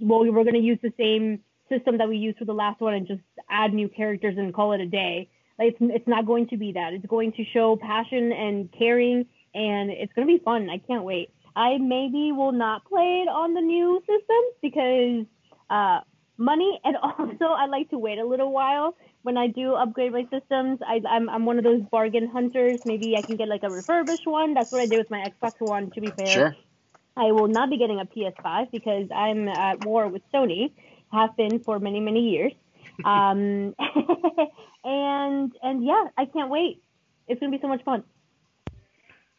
well, 0.00 0.20
we're 0.20 0.44
going 0.44 0.54
to 0.54 0.60
use 0.60 0.78
the 0.82 0.92
same 0.98 1.40
system 1.68 1.98
that 1.98 2.08
we 2.08 2.16
used 2.16 2.38
for 2.38 2.44
the 2.44 2.54
last 2.54 2.80
one 2.80 2.94
and 2.94 3.06
just 3.06 3.20
add 3.50 3.72
new 3.72 3.88
characters 3.88 4.36
and 4.38 4.54
call 4.54 4.72
it 4.72 4.80
a 4.80 4.86
day. 4.86 5.28
Like 5.58 5.74
it's 5.74 5.78
it's 5.80 6.08
not 6.08 6.26
going 6.26 6.48
to 6.48 6.56
be 6.56 6.72
that. 6.72 6.92
It's 6.92 7.06
going 7.06 7.32
to 7.32 7.44
show 7.52 7.76
passion 7.76 8.32
and 8.32 8.72
caring, 8.72 9.26
and 9.54 9.90
it's 9.90 10.12
going 10.14 10.26
to 10.26 10.38
be 10.38 10.42
fun. 10.42 10.68
I 10.68 10.78
can't 10.78 11.04
wait. 11.04 11.30
I 11.56 11.78
maybe 11.78 12.32
will 12.32 12.52
not 12.52 12.84
play 12.84 13.22
it 13.24 13.28
on 13.28 13.54
the 13.54 13.60
new 13.60 14.00
systems 14.00 14.54
because 14.60 15.26
uh, 15.70 16.00
money, 16.36 16.80
and 16.84 16.96
also 17.02 17.44
I 17.44 17.66
like 17.66 17.90
to 17.90 17.98
wait 17.98 18.18
a 18.18 18.24
little 18.24 18.52
while 18.52 18.96
when 19.24 19.38
I 19.38 19.46
do 19.46 19.72
upgrade 19.72 20.12
my 20.12 20.26
systems, 20.30 20.80
I, 20.86 21.00
I'm, 21.08 21.30
I'm 21.30 21.46
one 21.46 21.56
of 21.56 21.64
those 21.64 21.80
bargain 21.90 22.28
hunters. 22.28 22.78
Maybe 22.84 23.16
I 23.16 23.22
can 23.22 23.36
get 23.36 23.48
like 23.48 23.62
a 23.62 23.70
refurbished 23.70 24.26
one. 24.26 24.52
That's 24.52 24.70
what 24.70 24.82
I 24.82 24.86
did 24.86 24.98
with 24.98 25.10
my 25.10 25.26
Xbox 25.26 25.52
One, 25.60 25.90
to 25.92 26.00
be 26.02 26.10
fair. 26.10 26.26
Sure. 26.26 26.56
I 27.16 27.32
will 27.32 27.48
not 27.48 27.70
be 27.70 27.78
getting 27.78 27.98
a 28.00 28.04
PS5 28.04 28.70
because 28.70 29.08
I'm 29.14 29.48
at 29.48 29.82
war 29.86 30.08
with 30.08 30.20
Sony, 30.32 30.72
have 31.10 31.34
been 31.38 31.58
for 31.60 31.78
many, 31.78 32.00
many 32.00 32.30
years. 32.30 32.52
Um, 33.04 33.74
and 34.84 35.52
and 35.60 35.84
yeah, 35.84 36.04
I 36.16 36.26
can't 36.26 36.48
wait. 36.48 36.80
It's 37.26 37.40
gonna 37.40 37.50
be 37.50 37.58
so 37.60 37.66
much 37.66 37.82
fun. 37.82 38.04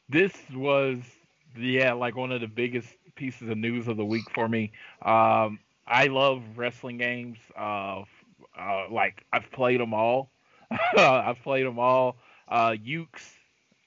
This 0.09 0.33
was 0.53 0.97
yeah, 1.57 1.93
like 1.93 2.17
one 2.17 2.33
of 2.33 2.41
the 2.41 2.47
biggest 2.47 2.89
pieces 3.15 3.47
of 3.47 3.57
news 3.57 3.87
of 3.87 3.95
the 3.95 4.03
week 4.03 4.25
for 4.33 4.49
me. 4.49 4.73
Um, 5.01 5.59
I 5.87 6.07
love 6.07 6.43
wrestling 6.57 6.97
games. 6.97 7.37
Uh, 7.55 8.03
uh, 8.59 8.85
like 8.89 9.23
I've 9.31 9.51
played 9.51 9.79
them 9.79 9.93
all. 9.93 10.29
I've 10.97 11.41
played 11.43 11.65
them 11.65 11.79
all. 11.79 12.17
Uh, 12.47 12.71
Yuke's 12.71 13.35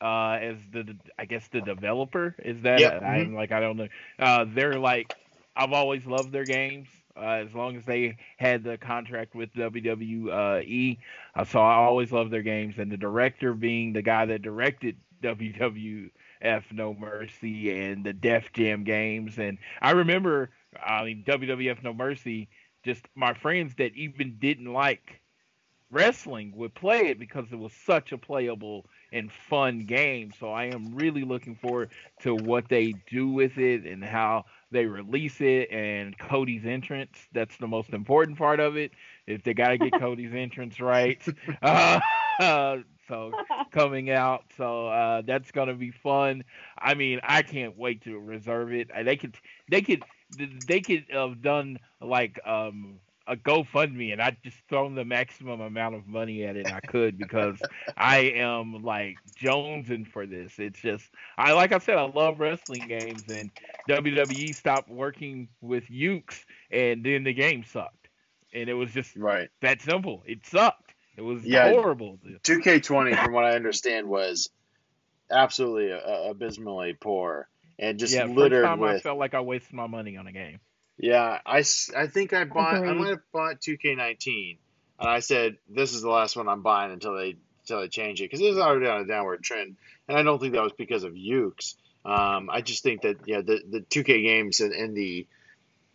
uh, 0.00 0.38
as 0.40 0.56
the 0.72 0.96
I 1.18 1.24
guess 1.24 1.48
the 1.48 1.60
developer 1.60 2.34
is 2.38 2.62
that 2.62 2.80
yep. 2.80 3.02
I'm 3.02 3.26
mm-hmm. 3.26 3.34
like 3.34 3.52
I 3.52 3.60
don't 3.60 3.76
know. 3.76 3.88
Uh, 4.18 4.44
they're 4.48 4.78
like 4.78 5.14
I've 5.56 5.72
always 5.72 6.06
loved 6.06 6.32
their 6.32 6.44
games. 6.44 6.88
Uh, 7.16 7.44
as 7.44 7.52
long 7.52 7.76
as 7.76 7.84
they 7.84 8.16
had 8.36 8.62
the 8.62 8.78
contract 8.78 9.34
with 9.34 9.52
WWE, 9.54 10.98
uh, 11.34 11.44
so 11.44 11.58
I 11.58 11.74
always 11.74 12.12
loved 12.12 12.30
their 12.30 12.42
games. 12.42 12.76
And 12.78 12.92
the 12.92 12.96
director 12.96 13.54
being 13.54 13.92
the 13.92 14.02
guy 14.02 14.24
that 14.26 14.40
directed 14.40 14.96
WWF 15.24 16.10
No 16.70 16.94
Mercy 16.94 17.76
and 17.76 18.04
the 18.04 18.12
Def 18.12 18.52
Jam 18.52 18.84
games, 18.84 19.36
and 19.36 19.58
I 19.82 19.90
remember, 19.90 20.50
I 20.80 21.04
mean 21.04 21.24
WWF 21.26 21.82
No 21.82 21.92
Mercy 21.92 22.48
just 22.84 23.06
my 23.14 23.34
friends 23.34 23.74
that 23.76 23.94
even 23.94 24.36
didn't 24.38 24.72
like 24.72 25.20
wrestling 25.90 26.52
would 26.56 26.74
play 26.74 27.08
it 27.08 27.18
because 27.18 27.46
it 27.50 27.56
was 27.58 27.72
such 27.72 28.12
a 28.12 28.18
playable 28.18 28.86
and 29.12 29.32
fun 29.32 29.80
game. 29.86 30.30
So 30.38 30.50
I 30.50 30.64
am 30.66 30.94
really 30.94 31.22
looking 31.24 31.56
forward 31.56 31.90
to 32.20 32.34
what 32.34 32.68
they 32.68 32.92
do 33.10 33.28
with 33.28 33.56
it 33.58 33.84
and 33.86 34.04
how 34.04 34.44
they 34.70 34.84
release 34.86 35.40
it 35.40 35.70
and 35.70 36.16
Cody's 36.18 36.66
entrance. 36.66 37.16
That's 37.32 37.56
the 37.56 37.68
most 37.68 37.90
important 37.94 38.36
part 38.36 38.60
of 38.60 38.76
it. 38.76 38.92
If 39.26 39.42
they 39.44 39.54
got 39.54 39.68
to 39.70 39.78
get 39.78 39.94
Cody's 39.98 40.34
entrance 40.34 40.78
right. 40.80 41.22
Uh, 41.62 42.00
uh, 42.38 42.78
so 43.08 43.32
coming 43.70 44.10
out, 44.10 44.44
so 44.56 44.88
uh, 44.88 45.22
that's 45.26 45.50
gonna 45.50 45.74
be 45.74 45.90
fun. 45.90 46.44
I 46.78 46.94
mean, 46.94 47.20
I 47.22 47.42
can't 47.42 47.76
wait 47.76 48.02
to 48.04 48.18
reserve 48.18 48.72
it. 48.72 48.90
They 49.04 49.16
could, 49.16 49.36
they 49.70 49.80
could 49.80 50.04
they 50.30 50.80
could 50.80 51.06
have 51.10 51.42
done 51.42 51.78
like 52.00 52.40
um 52.46 53.00
a 53.28 53.36
GoFundMe 53.36 54.12
and 54.12 54.22
I 54.22 54.36
just 54.42 54.56
thrown 54.68 54.94
the 54.94 55.04
maximum 55.04 55.60
amount 55.60 55.94
of 55.94 56.06
money 56.06 56.44
at 56.44 56.56
it 56.56 56.66
I 56.66 56.80
could 56.80 57.18
because 57.18 57.56
I 57.96 58.18
am 58.36 58.82
like 58.82 59.18
jonesing 59.36 60.10
for 60.10 60.26
this. 60.26 60.58
It's 60.58 60.80
just 60.80 61.04
I 61.36 61.52
like 61.52 61.72
I 61.72 61.78
said 61.78 61.98
I 61.98 62.04
love 62.04 62.40
wrestling 62.40 62.88
games 62.88 63.28
and 63.28 63.50
WWE 63.88 64.54
stopped 64.54 64.88
working 64.88 65.48
with 65.60 65.84
Yuke's 65.88 66.44
and 66.70 67.04
then 67.04 67.24
the 67.24 67.34
game 67.34 67.64
sucked 67.64 68.08
and 68.54 68.68
it 68.68 68.74
was 68.74 68.90
just 68.92 69.14
right 69.14 69.50
that 69.60 69.82
simple. 69.82 70.22
It 70.26 70.46
sucked. 70.46 70.94
It 71.16 71.22
was 71.22 71.44
yeah, 71.44 71.70
horrible. 71.70 72.18
2K20 72.44 73.24
from 73.24 73.32
what 73.32 73.44
I 73.44 73.56
understand 73.56 74.08
was 74.08 74.48
absolutely 75.30 75.92
uh, 75.92 76.30
abysmally 76.30 76.94
poor 76.94 77.48
and 77.78 77.98
just 77.98 78.14
yeah, 78.14 78.24
littered 78.24 78.64
time 78.64 78.80
with. 78.80 78.96
I 78.96 79.00
felt 79.00 79.18
like 79.18 79.34
I 79.34 79.40
wasted 79.40 79.74
my 79.74 79.86
money 79.86 80.16
on 80.16 80.26
a 80.26 80.32
game. 80.32 80.60
Yeah, 80.98 81.38
I, 81.46 81.64
I 81.96 82.06
think 82.08 82.32
I 82.32 82.44
bought 82.44 82.74
I 82.74 82.92
might 82.92 83.10
have 83.10 83.20
bought 83.32 83.60
2K19, 83.60 84.58
and 84.98 85.08
I 85.08 85.20
said 85.20 85.58
this 85.68 85.94
is 85.94 86.02
the 86.02 86.10
last 86.10 86.36
one 86.36 86.48
I'm 86.48 86.62
buying 86.62 86.92
until 86.92 87.16
they 87.16 87.36
until 87.60 87.80
they 87.80 87.88
change 87.88 88.20
it 88.20 88.24
because 88.24 88.40
it 88.40 88.48
was 88.48 88.58
already 88.58 88.86
on 88.86 89.02
a 89.02 89.06
downward 89.06 89.42
trend, 89.42 89.76
and 90.08 90.18
I 90.18 90.22
don't 90.22 90.40
think 90.40 90.54
that 90.54 90.62
was 90.62 90.72
because 90.72 91.04
of 91.04 91.12
Yuke's. 91.12 91.76
Um, 92.04 92.48
I 92.50 92.62
just 92.62 92.82
think 92.82 93.02
that 93.02 93.16
yeah, 93.26 93.42
the 93.42 93.60
the 93.68 93.80
2K 93.80 94.22
games 94.24 94.60
and, 94.60 94.72
and 94.72 94.96
the 94.96 95.26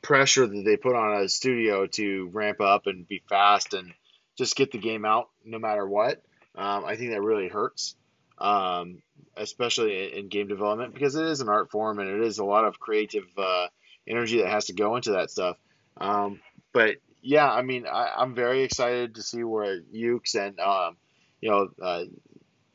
pressure 0.01 0.45
that 0.45 0.63
they 0.63 0.77
put 0.77 0.95
on 0.95 1.21
a 1.21 1.29
studio 1.29 1.87
to 1.87 2.29
ramp 2.31 2.61
up 2.61 2.87
and 2.87 3.07
be 3.07 3.23
fast 3.29 3.73
and 3.73 3.93
just 4.37 4.55
get 4.55 4.71
the 4.71 4.77
game 4.77 5.05
out 5.05 5.29
no 5.43 5.59
matter 5.59 5.85
what. 5.85 6.21
Um, 6.55 6.85
I 6.85 6.95
think 6.95 7.11
that 7.11 7.21
really 7.21 7.47
hurts 7.47 7.95
um, 8.43 9.01
especially 9.37 10.17
in 10.17 10.27
game 10.27 10.47
development, 10.47 10.93
because 10.93 11.15
it 11.15 11.25
is 11.25 11.41
an 11.41 11.49
art 11.49 11.71
form 11.71 11.97
and 11.99 12.09
it 12.09 12.21
is 12.27 12.37
a 12.37 12.45
lot 12.45 12.65
of 12.65 12.79
creative 12.79 13.25
uh, 13.37 13.67
energy 14.05 14.41
that 14.41 14.49
has 14.49 14.65
to 14.65 14.73
go 14.73 14.95
into 14.97 15.13
that 15.13 15.31
stuff. 15.31 15.57
Um, 15.97 16.41
but 16.73 16.97
yeah, 17.21 17.49
I 17.49 17.61
mean, 17.61 17.87
I, 17.87 18.21
am 18.21 18.35
very 18.35 18.63
excited 18.63 19.15
to 19.15 19.21
see 19.21 19.43
where 19.43 19.79
Yuke's 19.79 20.35
and 20.35 20.59
um, 20.59 20.97
you 21.39 21.49
know, 21.49 21.69
uh, 21.81 22.03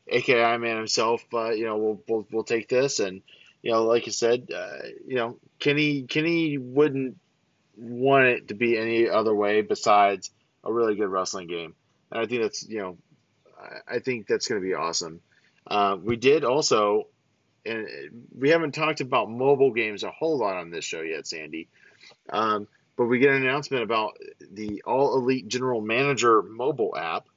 AKI 0.07 0.57
man 0.57 0.77
himself, 0.77 1.23
uh, 1.33 1.51
you 1.51 1.65
know, 1.65 1.77
will 1.77 2.03
will 2.07 2.27
will 2.31 2.43
take 2.43 2.67
this, 2.67 2.99
and 2.99 3.21
you 3.61 3.71
know, 3.71 3.83
like 3.83 4.07
you 4.07 4.11
said, 4.11 4.49
uh, 4.53 4.87
you 5.05 5.17
know, 5.17 5.37
Kenny 5.59 6.03
Kenny 6.03 6.57
wouldn't 6.57 7.17
want 7.77 8.25
it 8.25 8.47
to 8.47 8.55
be 8.55 8.75
any 8.75 9.07
other 9.07 9.35
way 9.35 9.61
besides 9.61 10.31
a 10.63 10.73
really 10.73 10.95
good 10.95 11.09
wrestling 11.09 11.47
game, 11.47 11.75
and 12.11 12.21
I 12.21 12.25
think 12.25 12.41
that's 12.41 12.67
you 12.67 12.79
know, 12.79 12.97
I 13.87 13.99
think 13.99 14.25
that's 14.25 14.47
going 14.47 14.61
to 14.61 14.67
be 14.67 14.73
awesome. 14.73 15.21
Uh, 15.69 15.97
we 16.01 16.15
did 16.15 16.43
also, 16.43 17.07
and 17.65 17.87
we 18.35 18.49
haven't 18.49 18.73
talked 18.73 19.01
about 19.01 19.29
mobile 19.29 19.71
games 19.71 20.03
a 20.03 20.11
whole 20.11 20.37
lot 20.39 20.57
on 20.57 20.71
this 20.71 20.83
show 20.83 21.01
yet, 21.01 21.27
Sandy. 21.27 21.69
Um, 22.29 22.67
but 22.97 23.05
we 23.05 23.19
get 23.19 23.31
an 23.31 23.43
announcement 23.43 23.83
about 23.83 24.17
the 24.51 24.81
All 24.85 25.15
Elite 25.15 25.47
General 25.47 25.79
Manager 25.79 26.41
mobile 26.41 26.97
app. 26.97 27.27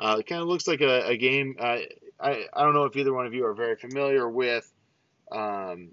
Uh, 0.00 0.16
it 0.18 0.26
kind 0.26 0.42
of 0.42 0.48
looks 0.48 0.66
like 0.66 0.80
a, 0.80 1.10
a 1.10 1.16
game. 1.16 1.56
Uh, 1.60 1.78
I, 2.18 2.46
I 2.52 2.62
don't 2.62 2.74
know 2.74 2.84
if 2.84 2.96
either 2.96 3.12
one 3.12 3.26
of 3.26 3.34
you 3.34 3.46
are 3.46 3.54
very 3.54 3.76
familiar 3.76 4.28
with 4.28 4.68
um, 5.30 5.90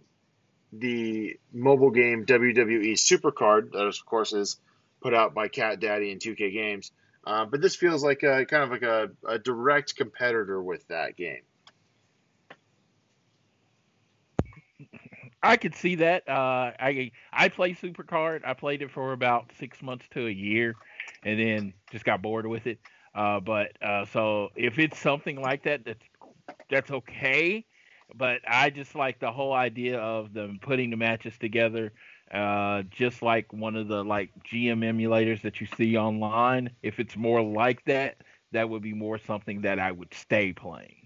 the 0.71 1.37
mobile 1.53 1.91
game 1.91 2.25
WWE 2.25 2.93
Supercard 2.93 3.71
that 3.73 3.85
of 3.85 4.05
course 4.05 4.33
is 4.33 4.57
put 5.01 5.13
out 5.13 5.33
by 5.33 5.47
Cat 5.47 5.79
Daddy 5.79 6.11
and 6.11 6.21
2K 6.21 6.51
Games. 6.53 6.91
Uh, 7.25 7.45
but 7.45 7.61
this 7.61 7.75
feels 7.75 8.03
like 8.03 8.23
a 8.23 8.45
kind 8.45 8.63
of 8.63 8.71
like 8.71 8.81
a, 8.81 9.09
a 9.27 9.37
direct 9.37 9.95
competitor 9.95 10.61
with 10.61 10.87
that 10.87 11.15
game. 11.15 11.41
I 15.41 15.57
could 15.57 15.75
see 15.75 15.95
that. 15.95 16.27
Uh, 16.27 16.71
I 16.79 17.11
I 17.31 17.49
play 17.49 17.71
Supercard. 17.73 18.41
I 18.45 18.53
played 18.53 18.81
it 18.81 18.91
for 18.91 19.13
about 19.13 19.51
six 19.57 19.81
months 19.81 20.05
to 20.11 20.27
a 20.27 20.31
year, 20.31 20.77
and 21.23 21.39
then 21.39 21.73
just 21.91 22.03
got 22.05 22.21
bored 22.21 22.45
with 22.45 22.67
it. 22.67 22.79
Uh, 23.15 23.39
but 23.39 23.71
uh, 23.81 24.05
so 24.05 24.49
if 24.55 24.77
it's 24.79 24.99
something 24.99 25.41
like 25.41 25.63
that, 25.63 25.85
that's 25.85 26.03
that's 26.69 26.91
okay. 26.91 27.65
But 28.15 28.41
I 28.47 28.69
just 28.69 28.95
like 28.95 29.19
the 29.19 29.31
whole 29.31 29.53
idea 29.53 29.99
of 29.99 30.33
them 30.33 30.59
putting 30.61 30.89
the 30.89 30.97
matches 30.97 31.37
together, 31.37 31.93
uh, 32.33 32.83
just 32.89 33.21
like 33.21 33.53
one 33.53 33.75
of 33.75 33.87
the 33.87 34.03
like 34.03 34.31
GM 34.43 34.81
emulators 34.81 35.41
that 35.43 35.61
you 35.61 35.67
see 35.77 35.95
online. 35.97 36.71
If 36.83 36.99
it's 36.99 37.15
more 37.15 37.41
like 37.41 37.85
that, 37.85 38.17
that 38.51 38.69
would 38.69 38.81
be 38.81 38.93
more 38.93 39.17
something 39.19 39.61
that 39.61 39.79
I 39.79 39.91
would 39.91 40.13
stay 40.13 40.51
playing. 40.53 40.98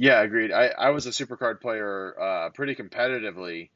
Yeah, 0.00 0.22
agreed. 0.22 0.52
I, 0.52 0.68
I 0.68 0.90
was 0.90 1.06
a 1.06 1.10
supercard 1.10 1.60
player 1.60 2.14
uh, 2.18 2.50
pretty 2.50 2.76
competitively 2.76 3.70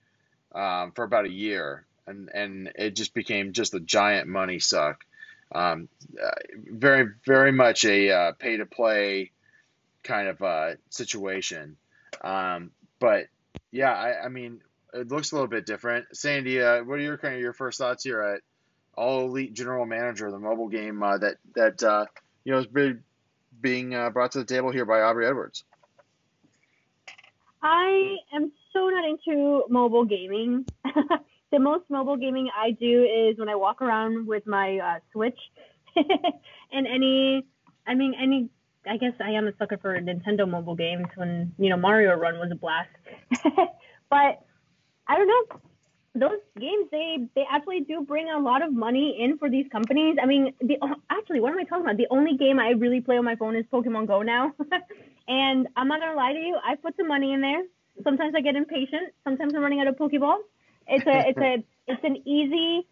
um, 0.55 0.93
for 0.93 1.03
about 1.03 1.24
a 1.24 1.32
year, 1.32 1.85
and, 2.07 2.31
and 2.32 2.73
it 2.77 2.94
just 2.94 3.12
became 3.12 3.53
just 3.53 3.74
a 3.74 3.81
giant 3.81 4.28
money 4.28 4.61
suck. 4.61 5.05
Um, 5.53 5.89
uh, 6.23 6.31
very, 6.55 7.09
very 7.27 7.51
much 7.51 7.85
a 7.85 8.12
uh, 8.12 8.32
pay 8.39 8.57
to 8.59 8.66
play 8.66 9.32
kind 10.05 10.28
of 10.28 10.40
uh, 10.40 10.70
situation. 10.90 11.77
Um, 12.23 12.70
but 13.01 13.27
yeah, 13.73 13.93
I, 13.93 14.27
I 14.27 14.28
mean, 14.28 14.61
it 14.94 15.11
looks 15.11 15.32
a 15.32 15.35
little 15.35 15.49
bit 15.49 15.66
different. 15.66 16.16
Sandy, 16.16 16.62
uh, 16.62 16.85
what 16.85 17.01
are 17.01 17.03
your 17.03 17.19
kind 17.19 17.35
of 17.35 17.40
your 17.40 17.53
first 17.53 17.78
thoughts 17.78 18.05
here 18.05 18.23
at 18.23 18.43
All 18.94 19.24
Elite 19.24 19.55
General 19.55 19.86
Manager, 19.86 20.27
of 20.27 20.32
the 20.32 20.39
mobile 20.39 20.69
game 20.69 21.01
that 21.01 21.39
that 21.57 22.07
you 22.44 22.53
know 22.53 22.59
is 22.61 22.94
being 23.61 23.90
brought 24.12 24.32
to 24.32 24.39
the 24.39 24.44
table 24.44 24.70
here 24.70 24.85
by 24.85 25.01
Aubrey 25.01 25.27
Edwards? 25.27 25.65
I 27.62 28.16
am 28.34 28.52
so 28.72 28.89
not 28.89 29.05
into 29.05 29.64
mobile 29.68 30.05
gaming. 30.05 30.66
the 31.52 31.59
most 31.59 31.84
mobile 31.89 32.16
gaming 32.16 32.51
I 32.56 32.72
do 32.72 33.05
is 33.05 33.39
when 33.39 33.48
I 33.48 33.55
walk 33.55 33.82
around 33.82 34.26
with 34.26 34.47
my 34.47 34.78
uh, 34.78 34.98
Switch 35.12 35.39
and 35.97 36.86
any, 36.86 37.47
I 37.86 37.94
mean, 37.94 38.14
any, 38.20 38.48
I 38.89 38.97
guess 38.97 39.12
I 39.20 39.30
am 39.30 39.47
a 39.47 39.52
sucker 39.59 39.78
for 39.78 39.98
Nintendo 40.01 40.48
mobile 40.48 40.74
games 40.74 41.06
when, 41.14 41.52
you 41.59 41.70
know, 41.70 41.76
Mario 41.76 42.14
Run 42.14 42.39
was 42.39 42.51
a 42.51 42.56
blast. 42.56 42.89
but 44.10 44.43
I 45.06 45.16
don't 45.16 45.28
know. 45.28 45.60
Those 46.14 46.40
games, 46.59 46.89
they 46.90 47.26
they 47.34 47.44
actually 47.51 47.80
do 47.80 48.02
bring 48.02 48.28
a 48.28 48.39
lot 48.39 48.62
of 48.62 48.72
money 48.72 49.16
in 49.18 49.39
for 49.39 49.48
these 49.48 49.66
companies. 49.72 50.16
I 50.22 50.26
mean, 50.26 50.52
the 50.60 50.76
actually, 51.09 51.40
what 51.40 51.52
am 51.52 51.59
I 51.59 51.64
talking 51.64 51.84
about? 51.84 51.97
The 51.97 52.09
only 52.10 52.36
game 52.36 52.59
I 52.59 52.70
really 52.70 53.01
play 53.01 53.16
on 53.16 53.24
my 53.24 53.36
phone 53.36 53.56
is 53.56 53.64
Pokemon 53.72 54.06
Go 54.06 54.22
now. 54.22 54.55
And 55.28 55.68
I'm 55.76 55.89
not 55.89 56.01
gonna 56.01 56.16
lie 56.16 56.32
to 56.32 56.39
you, 56.39 56.59
I 56.64 56.76
put 56.76 56.97
some 56.97 57.09
money 57.09 57.32
in 57.32 57.40
there. 57.40 57.62
Sometimes 58.02 58.34
I 58.36 58.40
get 58.40 58.56
impatient. 58.56 59.14
Sometimes 59.24 59.55
I'm 59.55 59.62
running 59.62 59.80
out 59.80 59.86
of 59.86 59.97
Pokeball. 59.97 60.39
It's 60.86 61.06
a 61.06 61.28
it's 61.28 61.39
a 61.39 61.64
it's 61.93 62.05
an 62.05 62.16
easy 62.26 62.86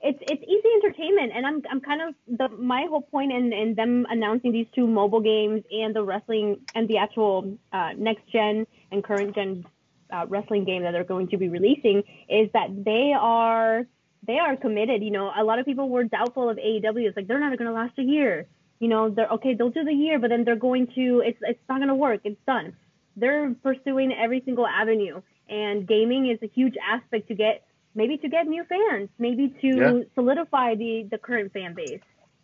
it's 0.00 0.18
it's 0.22 0.42
easy 0.42 0.68
entertainment 0.82 1.32
and 1.34 1.46
I'm 1.46 1.62
I'm 1.70 1.80
kind 1.80 2.00
of 2.00 2.14
the 2.26 2.48
my 2.56 2.86
whole 2.88 3.02
point 3.02 3.32
in, 3.32 3.52
in 3.52 3.74
them 3.74 4.06
announcing 4.08 4.52
these 4.52 4.66
two 4.74 4.86
mobile 4.86 5.20
games 5.20 5.62
and 5.70 5.94
the 5.94 6.02
wrestling 6.02 6.60
and 6.74 6.88
the 6.88 6.96
actual 6.96 7.58
uh, 7.72 7.90
next 7.96 8.26
gen 8.32 8.66
and 8.90 9.04
current 9.04 9.34
gen 9.34 9.66
uh, 10.12 10.26
wrestling 10.28 10.64
game 10.64 10.82
that 10.82 10.92
they're 10.92 11.04
going 11.04 11.28
to 11.28 11.36
be 11.36 11.48
releasing 11.48 12.02
is 12.28 12.50
that 12.52 12.84
they 12.84 13.12
are 13.18 13.86
they 14.26 14.38
are 14.38 14.56
committed. 14.56 15.02
You 15.02 15.10
know, 15.10 15.32
a 15.36 15.44
lot 15.44 15.58
of 15.58 15.66
people 15.66 15.88
were 15.88 16.04
doubtful 16.04 16.48
of 16.50 16.56
AEW. 16.56 17.06
It's 17.06 17.16
like 17.16 17.26
they're 17.26 17.40
not 17.40 17.56
going 17.56 17.68
to 17.68 17.74
last 17.74 17.98
a 17.98 18.02
year 18.02 18.46
you 18.80 18.88
know, 18.88 19.10
they're 19.10 19.28
okay, 19.28 19.54
they'll 19.54 19.70
do 19.70 19.84
the 19.84 19.92
year, 19.92 20.18
but 20.18 20.30
then 20.30 20.44
they're 20.44 20.56
going 20.56 20.88
to, 20.94 21.22
it's, 21.24 21.38
it's 21.42 21.60
not 21.68 21.78
going 21.78 21.88
to 21.88 21.94
work. 21.94 22.22
It's 22.24 22.40
done. 22.46 22.74
They're 23.14 23.54
pursuing 23.62 24.12
every 24.12 24.42
single 24.44 24.66
avenue. 24.66 25.20
And 25.48 25.86
gaming 25.86 26.28
is 26.30 26.38
a 26.42 26.48
huge 26.48 26.74
aspect 26.82 27.28
to 27.28 27.34
get, 27.34 27.64
maybe 27.94 28.16
to 28.16 28.28
get 28.28 28.46
new 28.46 28.64
fans, 28.64 29.10
maybe 29.18 29.54
to 29.60 29.66
yeah. 29.66 30.00
solidify 30.14 30.76
the, 30.76 31.06
the 31.10 31.18
current 31.18 31.52
fan 31.52 31.74
base. 31.74 32.00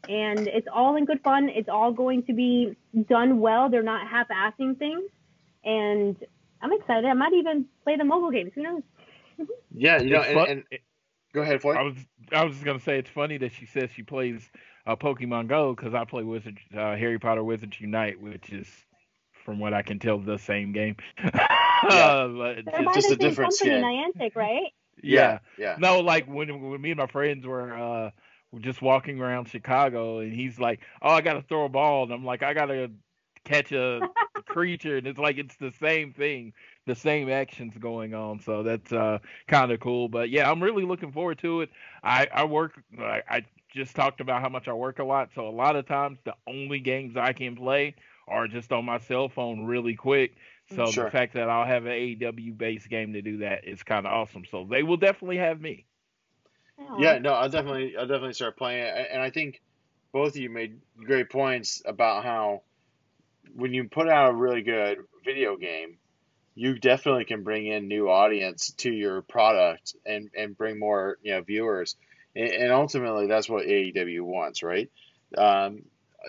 And 0.09 0.47
it's 0.47 0.69
all 0.73 0.97
in 0.97 1.07
good 1.07 1.23
fun. 1.23 1.49
It's 1.49 1.71
all 1.71 1.93
going 1.93 2.25
to 2.25 2.35
be 2.35 2.77
done 3.09 3.41
well. 3.41 3.71
They're 3.71 3.83
not 3.83 4.07
half 4.07 4.29
assing 4.29 4.79
things. 4.79 5.11
And 5.65 6.17
I'm 6.63 6.73
excited. 6.73 7.05
I 7.05 7.15
might 7.15 7.33
even 7.35 7.67
play 7.85 7.97
the 7.97 8.05
mobile 8.05 8.31
games. 8.31 8.53
Who 8.55 8.63
knows? 8.63 8.83
yeah, 9.75 10.01
you 10.01 10.11
know, 10.11 10.23
and, 10.23 10.65
and, 10.71 10.81
go 11.33 11.43
ahead, 11.43 11.61
Floyd. 11.61 11.77
I 11.77 11.83
was 11.83 11.95
I 12.33 12.45
was 12.45 12.55
just 12.55 12.65
gonna 12.65 12.81
say 12.81 12.99
it's 12.99 13.11
funny 13.11 13.39
that 13.39 13.53
she 13.53 13.67
says 13.67 13.91
she 13.95 14.03
plays 14.03 14.51
uh, 14.87 14.97
Pokemon 14.97 15.49
Go 15.49 15.75
because 15.75 15.95
I 15.95 16.05
play 16.05 16.23
Wizard 16.23 16.59
uh, 16.75 16.97
Harry 16.97 17.19
Potter 17.19 17.45
Wizards 17.45 17.81
Unite, 17.81 18.21
which 18.21 18.53
is, 18.53 18.69
from 19.45 19.59
what 19.59 19.75
I 19.75 19.83
can 19.83 19.99
tell, 19.99 20.19
the 20.19 20.39
same 20.39 20.73
game. 20.73 20.97
yeah. 21.23 22.55
just, 22.65 22.95
just 22.95 23.11
a 23.11 23.17
different 23.17 23.53
skin. 23.53 23.83
Niantic, 23.83 24.35
right? 24.35 24.73
Yeah, 25.03 25.41
yeah. 25.59 25.77
No, 25.79 26.01
like 26.01 26.25
when 26.27 26.71
when 26.71 26.81
me 26.81 26.91
and 26.91 26.99
my 26.99 27.07
friends 27.07 27.45
were 27.45 27.77
uh 27.77 28.11
just 28.61 28.81
walking 28.81 29.21
around 29.21 29.47
Chicago, 29.47 30.21
and 30.21 30.33
he's 30.33 30.59
like, 30.59 30.81
"Oh, 31.03 31.11
I 31.11 31.21
got 31.21 31.35
to 31.35 31.43
throw 31.43 31.67
a 31.67 31.69
ball," 31.69 32.05
and 32.05 32.13
I'm 32.15 32.25
like, 32.25 32.43
"I 32.43 32.55
got 32.55 32.67
to 32.67 32.91
catch 33.45 33.73
a, 33.73 34.01
a 34.03 34.09
creature," 34.57 34.97
and 34.97 35.07
it's 35.07 35.19
like 35.19 35.37
it's 35.37 35.57
the 35.57 35.73
same 35.73 36.15
thing 36.15 36.55
the 36.87 36.95
same 36.95 37.29
actions 37.29 37.77
going 37.79 38.15
on. 38.15 38.41
So 38.41 38.63
that's 38.63 38.93
uh, 38.93 39.19
kind 39.49 39.71
of 39.71 39.81
cool. 39.81 40.09
But 40.09 40.31
yeah, 40.31 40.51
I'm 40.51 40.63
really 40.63 40.85
looking 40.85 41.13
forward 41.13 41.39
to 41.41 41.63
it. 41.63 41.71
I, 42.03 42.29
I 42.33 42.45
work. 42.45 42.81
I, 42.99 43.23
I 43.29 43.43
just 43.75 43.95
talked 43.95 44.21
about 44.21 44.41
how 44.41 44.49
much 44.49 44.69
I 44.69 44.73
work 44.73 44.99
a 44.99 45.05
lot. 45.05 45.31
So 45.35 45.47
a 45.47 45.51
lot 45.51 45.77
of 45.77 45.87
times 45.87 46.19
the 46.25 46.35
only 46.47 46.79
games 46.79 47.17
I 47.17 47.33
can 47.33 47.55
play 47.57 47.97
are 48.29 48.49
just 48.49 48.73
on 48.73 48.85
my 48.85 48.99
cell 48.99 49.29
phone 49.29 49.67
really 49.67 49.95
quick. 49.95 50.37
So 50.75 50.87
sure. 50.87 51.05
the 51.05 51.11
fact 51.11 51.35
that 51.35 51.51
I'll 51.51 51.67
have 51.67 51.85
an 51.85 51.93
AEW 51.93 52.57
based 52.57 52.89
game 52.89 53.13
to 53.13 53.23
do 53.23 53.39
that 53.39 53.67
is 53.69 53.83
kind 53.83 54.07
of 54.07 54.13
awesome. 54.13 54.45
So 54.51 54.67
they 54.69 54.83
will 54.83 54.97
definitely 54.97 55.37
have 55.37 55.61
me. 55.61 55.85
Yeah, 56.99 57.19
no, 57.19 57.33
I'll 57.33 57.49
definitely, 57.49 57.97
I'll 57.97 58.07
definitely 58.07 58.35
start 58.35 58.57
playing 58.57 58.83
it. 58.83 59.09
And 59.13 59.21
I 59.21 59.31
think 59.31 59.61
both 60.13 60.31
of 60.31 60.37
you 60.37 60.51
made 60.51 60.81
great 61.05 61.31
points 61.31 61.83
about 61.85 62.25
how 62.25 62.63
when 63.55 63.75
you 63.75 63.89
put 63.89 64.09
out 64.09 64.31
a 64.31 64.35
really 64.35 64.63
good 64.63 64.99
video 65.25 65.57
game, 65.57 65.99
you 66.55 66.79
definitely 66.79 67.25
can 67.25 67.43
bring 67.43 67.67
in 67.67 67.89
new 67.89 68.09
audience 68.09 68.73
to 68.79 68.91
your 68.91 69.23
product 69.23 69.95
and, 70.07 70.31
and 70.37 70.57
bring 70.57 70.79
more, 70.79 71.19
you 71.23 71.33
know, 71.33 71.43
viewers 71.43 71.97
and 72.37 72.73
ultimately 72.73 73.27
that's 73.27 73.49
what 73.49 73.65
AEW 73.65 74.21
wants, 74.21 74.63
right? 74.63 74.91
Um, 75.37 75.83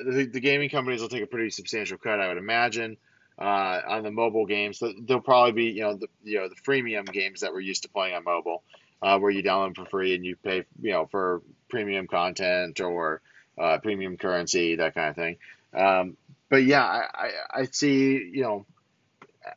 the, 0.06 0.26
the, 0.26 0.40
gaming 0.40 0.70
companies 0.70 1.02
will 1.02 1.10
take 1.10 1.24
a 1.24 1.28
pretty 1.28 1.50
substantial 1.50 1.98
cut, 1.98 2.20
I 2.20 2.30
would 2.30 2.38
imagine, 2.38 2.98
uh, 3.38 3.82
on 3.88 4.04
the 4.04 4.12
mobile 4.12 4.46
games. 4.46 4.82
They'll 5.02 5.20
probably 5.20 5.52
be, 5.52 5.72
you 5.72 5.82
know, 5.82 5.96
the 5.96 6.08
you 6.24 6.40
know 6.40 6.50
the 6.50 6.56
freemium 6.56 7.12
games 7.12 7.42
that 7.42 7.54
we're 7.54 7.60
used 7.60 7.84
to 7.84 7.90
playing 7.90 8.16
on 8.16 8.24
mobile, 8.24 8.64
uh, 9.02 9.20
where 9.20 9.32
you 9.32 9.44
download 9.44 9.76
for 9.76 9.86
free 9.86 10.16
and 10.16 10.26
you 10.26 10.36
pay, 10.36 10.64
you 10.82 10.92
know, 10.92 11.08
for 11.08 11.42
premium 11.70 12.08
content 12.08 12.80
or 12.80 13.22
uh, 13.58 13.78
premium 13.80 14.18
currency, 14.18 14.76
that 14.76 14.94
kind 14.96 15.10
of 15.10 15.16
thing. 15.16 15.38
Um, 15.74 16.18
but 16.50 16.64
yeah, 16.64 16.84
I, 16.84 17.06
I, 17.14 17.32
I 17.62 17.64
see, 17.66 18.32
you 18.34 18.44
know. 18.44 18.66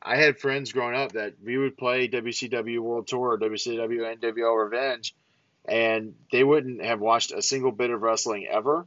I 0.00 0.16
had 0.18 0.38
friends 0.38 0.70
growing 0.70 0.94
up 0.94 1.12
that 1.12 1.34
we 1.44 1.58
would 1.58 1.76
play 1.76 2.06
WCW 2.06 2.78
World 2.78 3.08
Tour, 3.08 3.36
WCW 3.36 4.20
NWO 4.20 4.64
Revenge, 4.64 5.16
and 5.64 6.14
they 6.30 6.44
wouldn't 6.44 6.84
have 6.84 7.00
watched 7.00 7.32
a 7.32 7.42
single 7.42 7.72
bit 7.72 7.90
of 7.90 8.00
wrestling 8.00 8.46
ever. 8.48 8.86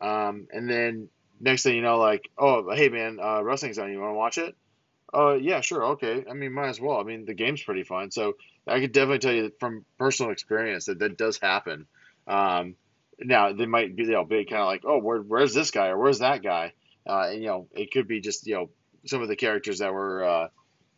Um, 0.00 0.46
and 0.52 0.70
then 0.70 1.08
next 1.40 1.64
thing 1.64 1.76
you 1.76 1.82
know, 1.82 1.98
like, 1.98 2.30
oh, 2.38 2.72
hey 2.72 2.88
man, 2.88 3.18
uh, 3.20 3.42
wrestling's 3.42 3.78
on. 3.78 3.90
You 3.90 4.00
want 4.00 4.10
to 4.10 4.16
watch 4.16 4.38
it? 4.38 4.54
Uh, 5.12 5.34
yeah, 5.34 5.60
sure, 5.60 5.84
okay. 5.92 6.24
I 6.28 6.34
mean, 6.34 6.52
might 6.52 6.68
as 6.68 6.80
well. 6.80 6.98
I 6.98 7.04
mean, 7.04 7.24
the 7.24 7.34
game's 7.34 7.62
pretty 7.62 7.84
fun, 7.84 8.10
so 8.10 8.34
I 8.66 8.80
could 8.80 8.92
definitely 8.92 9.20
tell 9.20 9.32
you 9.32 9.52
from 9.60 9.84
personal 9.98 10.32
experience 10.32 10.86
that 10.86 10.98
that 10.98 11.16
does 11.16 11.38
happen. 11.38 11.86
Um, 12.26 12.74
now 13.20 13.52
they 13.52 13.66
might 13.66 13.94
be, 13.94 14.04
know, 14.04 14.24
be 14.24 14.44
kind 14.44 14.62
of 14.62 14.66
like, 14.66 14.82
oh, 14.84 14.98
where, 14.98 15.20
where's 15.20 15.54
this 15.54 15.70
guy 15.70 15.88
or 15.88 15.98
where's 15.98 16.18
that 16.18 16.42
guy? 16.42 16.72
Uh, 17.06 17.28
and 17.30 17.42
you 17.42 17.48
know, 17.48 17.68
it 17.74 17.92
could 17.92 18.08
be 18.08 18.20
just 18.20 18.46
you 18.46 18.54
know 18.54 18.70
some 19.06 19.22
of 19.22 19.28
the 19.28 19.36
characters 19.36 19.78
that 19.78 19.92
were, 19.92 20.24
uh, 20.24 20.48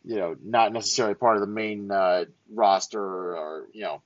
you 0.05 0.15
know, 0.15 0.35
not 0.41 0.71
necessarily 0.71 1.15
part 1.15 1.35
of 1.35 1.41
the 1.41 1.47
main 1.47 1.91
uh, 1.91 2.25
roster 2.53 3.01
or 3.01 3.67
you 3.73 3.83
know 3.83 4.01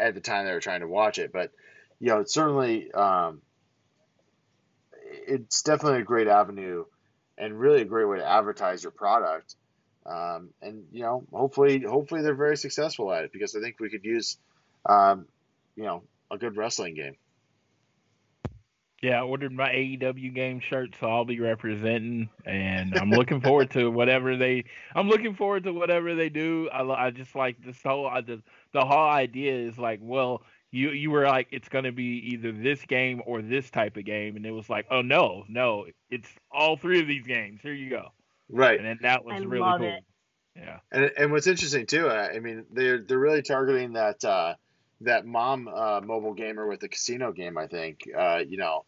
at 0.00 0.14
the 0.14 0.20
time 0.20 0.46
they 0.46 0.52
were 0.52 0.60
trying 0.60 0.80
to 0.80 0.88
watch 0.88 1.18
it. 1.18 1.32
But 1.32 1.52
you 2.00 2.08
know, 2.08 2.20
it's 2.20 2.34
certainly 2.34 2.92
um, 2.92 3.40
it's 5.26 5.62
definitely 5.62 6.00
a 6.00 6.04
great 6.04 6.28
avenue 6.28 6.84
and 7.38 7.58
really 7.58 7.82
a 7.82 7.86
great 7.86 8.06
way 8.06 8.18
to 8.18 8.26
advertise 8.28 8.82
your 8.82 8.92
product. 8.92 9.56
Um, 10.06 10.50
and 10.60 10.84
you 10.92 11.02
know, 11.02 11.24
hopefully, 11.32 11.80
hopefully 11.80 12.22
they're 12.22 12.34
very 12.34 12.56
successful 12.56 13.12
at 13.12 13.24
it 13.24 13.32
because 13.32 13.56
I 13.56 13.60
think 13.60 13.80
we 13.80 13.88
could 13.88 14.04
use, 14.04 14.36
um, 14.86 15.26
you 15.76 15.84
know, 15.84 16.02
a 16.30 16.36
good 16.36 16.56
wrestling 16.56 16.94
game. 16.94 17.16
Yeah, 19.04 19.20
I 19.20 19.22
ordered 19.22 19.52
my 19.52 19.68
AEW 19.68 20.34
game 20.34 20.60
shirt, 20.60 20.96
so 20.98 21.06
I'll 21.08 21.26
be 21.26 21.38
representing, 21.38 22.30
and 22.46 22.96
I'm 22.96 23.10
looking 23.10 23.42
forward 23.42 23.70
to 23.72 23.90
whatever 23.90 24.34
they. 24.38 24.64
I'm 24.94 25.10
looking 25.10 25.34
forward 25.34 25.64
to 25.64 25.74
whatever 25.74 26.14
they 26.14 26.30
do. 26.30 26.70
I, 26.72 27.08
I 27.08 27.10
just 27.10 27.34
like 27.34 27.62
this 27.62 27.76
whole 27.82 28.06
I 28.06 28.22
just, 28.22 28.44
the 28.72 28.82
whole 28.82 29.10
idea 29.10 29.52
is 29.56 29.76
like, 29.76 29.98
well, 30.00 30.40
you 30.70 30.88
you 30.92 31.10
were 31.10 31.26
like, 31.26 31.48
it's 31.50 31.68
gonna 31.68 31.92
be 31.92 32.30
either 32.32 32.50
this 32.50 32.82
game 32.86 33.20
or 33.26 33.42
this 33.42 33.68
type 33.68 33.98
of 33.98 34.06
game, 34.06 34.36
and 34.36 34.46
it 34.46 34.52
was 34.52 34.70
like, 34.70 34.86
oh 34.90 35.02
no, 35.02 35.44
no, 35.50 35.84
it's 36.08 36.30
all 36.50 36.78
three 36.78 36.98
of 36.98 37.06
these 37.06 37.26
games. 37.26 37.60
Here 37.62 37.74
you 37.74 37.90
go. 37.90 38.08
Right. 38.48 38.78
And 38.78 38.88
then 38.88 39.00
that 39.02 39.22
was 39.22 39.34
I 39.34 39.44
really 39.44 39.78
cool. 39.78 39.86
it. 39.86 40.04
Yeah. 40.56 40.78
And 40.90 41.10
and 41.18 41.30
what's 41.30 41.46
interesting 41.46 41.84
too, 41.84 42.08
uh, 42.08 42.30
I 42.34 42.38
mean, 42.38 42.64
they're 42.72 43.02
they're 43.02 43.18
really 43.18 43.42
targeting 43.42 43.92
that 43.92 44.24
uh, 44.24 44.54
that 45.02 45.26
mom 45.26 45.68
uh, 45.68 46.00
mobile 46.02 46.32
gamer 46.32 46.66
with 46.66 46.80
the 46.80 46.88
casino 46.88 47.32
game. 47.32 47.58
I 47.58 47.66
think 47.66 48.08
uh, 48.16 48.40
you 48.48 48.56
know 48.56 48.86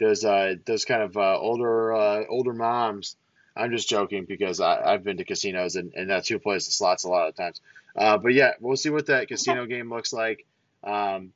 those 0.00 0.24
uh, 0.24 0.54
those 0.64 0.84
kind 0.84 1.02
of 1.02 1.16
uh, 1.16 1.38
older 1.38 1.94
uh, 1.94 2.24
older 2.28 2.52
moms. 2.52 3.16
I'm 3.56 3.72
just 3.72 3.88
joking 3.88 4.24
because 4.24 4.60
I, 4.60 4.80
I've 4.92 5.02
been 5.02 5.16
to 5.16 5.24
casinos 5.24 5.74
and, 5.74 5.92
and 5.94 6.08
that's 6.08 6.28
who 6.28 6.38
plays 6.38 6.66
the 6.66 6.72
slots 6.72 7.02
a 7.02 7.08
lot 7.08 7.28
of 7.28 7.34
times. 7.34 7.60
Uh, 7.96 8.16
but 8.16 8.32
yeah, 8.32 8.52
we'll 8.60 8.76
see 8.76 8.90
what 8.90 9.06
that 9.06 9.26
casino 9.26 9.66
game 9.66 9.90
looks 9.90 10.12
like. 10.12 10.46
Um, 10.84 11.32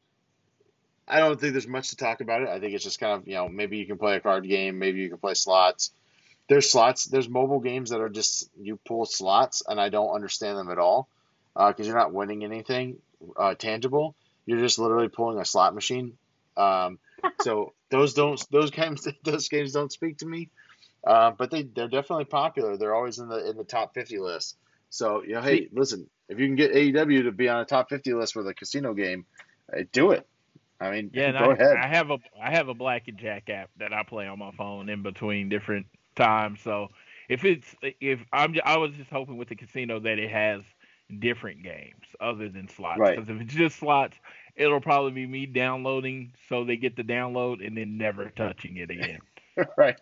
I 1.09 1.19
don't 1.19 1.41
think 1.41 1.53
there's 1.53 1.67
much 1.67 1.91
to 1.91 1.97
talk 1.97 2.21
about 2.21 2.43
it. 2.43 2.49
I 2.49 2.61
think 2.61 2.75
it's 2.75 2.85
just 2.85 3.01
kind 3.01 3.21
of 3.21 3.27
you 3.27 3.35
know 3.35 3.49
maybe 3.49 3.79
you 3.79 3.87
can 3.87 3.99
play 3.99 4.17
a 4.17 4.21
card 4.21 4.47
game, 4.49 4.79
maybe 4.79 5.01
you 5.01 5.09
can 5.09 5.19
play 5.19 5.35
slots. 5.35 5.91
There's 6.49 6.71
slots. 6.71 7.07
There's 7.07 7.29
mobile 7.29 7.61
games 7.61 7.91
that 7.91 8.01
are 8.01 8.09
just 8.09 8.49
you 8.61 8.79
pull 8.87 9.05
slots, 9.05 9.63
and 9.67 9.81
I 9.81 9.89
don't 9.89 10.15
understand 10.15 10.59
them 10.59 10.71
at 10.71 10.79
all 10.79 11.09
because 11.55 11.87
you're 11.87 11.97
not 11.97 12.13
winning 12.13 12.45
anything 12.45 12.99
uh, 13.37 13.55
tangible. 13.55 14.15
You're 14.47 14.61
just 14.61 14.79
literally 14.79 15.09
pulling 15.09 15.39
a 15.39 15.45
slot 15.45 15.75
machine. 15.75 16.17
Um, 16.57 16.99
so 17.41 17.73
those 17.93 18.15
don't 18.15 18.45
those 18.51 18.71
games 18.71 19.07
those 19.25 19.49
games 19.49 19.73
don't 19.73 19.93
speak 19.93 20.19
to 20.19 20.27
me. 20.27 20.51
Uh, 21.07 21.31
but 21.31 21.51
they 21.51 21.63
they're 21.63 21.89
definitely 21.89 22.25
popular. 22.25 22.77
They're 22.77 22.95
always 22.95 23.19
in 23.19 23.29
the 23.29 23.49
in 23.51 23.57
the 23.57 23.65
top 23.65 23.95
50 23.95 24.19
list. 24.19 24.57
So 24.91 25.23
you 25.23 25.35
know, 25.35 25.43
hey, 25.43 25.69
listen, 25.73 26.09
if 26.29 26.41
you 26.41 26.47
can 26.47 26.57
get 26.57 26.73
AEW 26.73 27.25
to 27.25 27.33
be 27.33 27.49
on 27.49 27.61
a 27.61 27.65
top 27.65 27.89
50 27.91 28.15
list 28.15 28.35
with 28.35 28.49
a 28.49 28.55
casino 28.55 28.95
game, 28.95 29.27
uh, 29.73 29.83
do 29.93 30.11
it. 30.13 30.27
I 30.81 30.91
mean, 30.91 31.11
Yeah, 31.13 31.33
go 31.33 31.51
I, 31.51 31.53
ahead. 31.55 31.77
I 31.77 31.87
have 31.87 32.11
a 32.11 32.19
I 32.43 32.51
have 32.51 32.69
a 32.69 32.75
Black 32.75 33.09
and 33.09 33.19
Jack 33.19 33.51
app 33.51 33.71
that 33.79 33.93
I 33.93 34.03
play 34.03 34.27
on 34.27 34.39
my 34.39 34.51
phone 34.53 34.89
in 34.89 35.03
between 35.03 35.49
different 35.49 35.87
times. 36.17 36.61
So 36.63 36.89
if 37.29 37.45
it's 37.45 37.75
if 38.01 38.21
I'm 38.33 38.55
I 38.65 38.79
was 38.79 38.93
just 38.93 39.11
hoping 39.11 39.37
with 39.37 39.49
the 39.49 39.57
casino 39.57 40.01
that 40.01 40.19
it 40.19 40.31
has 40.31 40.63
different 41.21 41.63
games 41.63 42.05
other 42.21 42.49
than 42.49 42.69
slots. 42.69 43.01
Right. 43.01 43.17
Because 43.17 43.29
if 43.29 43.41
it's 43.43 43.55
just 43.55 43.79
slots, 43.79 44.17
it'll 44.57 44.81
probably 44.81 45.13
be 45.13 45.27
me 45.27 45.47
downloading 45.47 46.33
so 46.49 46.65
they 46.65 46.77
get 46.77 46.97
the 46.97 47.03
download 47.05 47.67
and 47.67 47.77
then 47.77 47.97
never 47.99 48.31
touching 48.37 48.77
it 48.77 48.91
again. 48.91 49.19
right. 49.77 49.99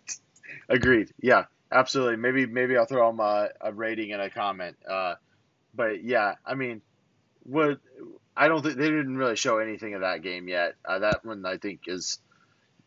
Agreed. 0.69 1.11
Yeah, 1.21 1.45
absolutely. 1.71 2.17
Maybe 2.17 2.45
maybe 2.45 2.77
I'll 2.77 2.85
throw 2.85 3.09
them 3.09 3.19
a, 3.19 3.49
a 3.61 3.71
rating 3.71 4.11
and 4.11 4.21
a 4.21 4.29
comment. 4.29 4.75
Uh, 4.89 5.15
but 5.73 6.03
yeah, 6.03 6.35
I 6.45 6.55
mean, 6.55 6.81
what 7.43 7.79
I 8.35 8.47
don't 8.47 8.61
think 8.63 8.77
they 8.77 8.89
didn't 8.89 9.17
really 9.17 9.35
show 9.35 9.57
anything 9.59 9.93
of 9.93 10.01
that 10.01 10.21
game 10.21 10.47
yet. 10.47 10.75
Uh, 10.85 10.99
that 10.99 11.25
one 11.25 11.45
I 11.45 11.57
think 11.57 11.81
is, 11.87 12.19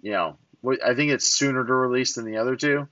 you 0.03 0.13
know, 0.13 0.37
what- 0.61 0.85
I 0.85 0.95
think 0.95 1.13
it's 1.13 1.27
sooner 1.27 1.65
to 1.65 1.73
release 1.73 2.15
than 2.15 2.25
the 2.25 2.39
other 2.39 2.57
two, 2.57 2.89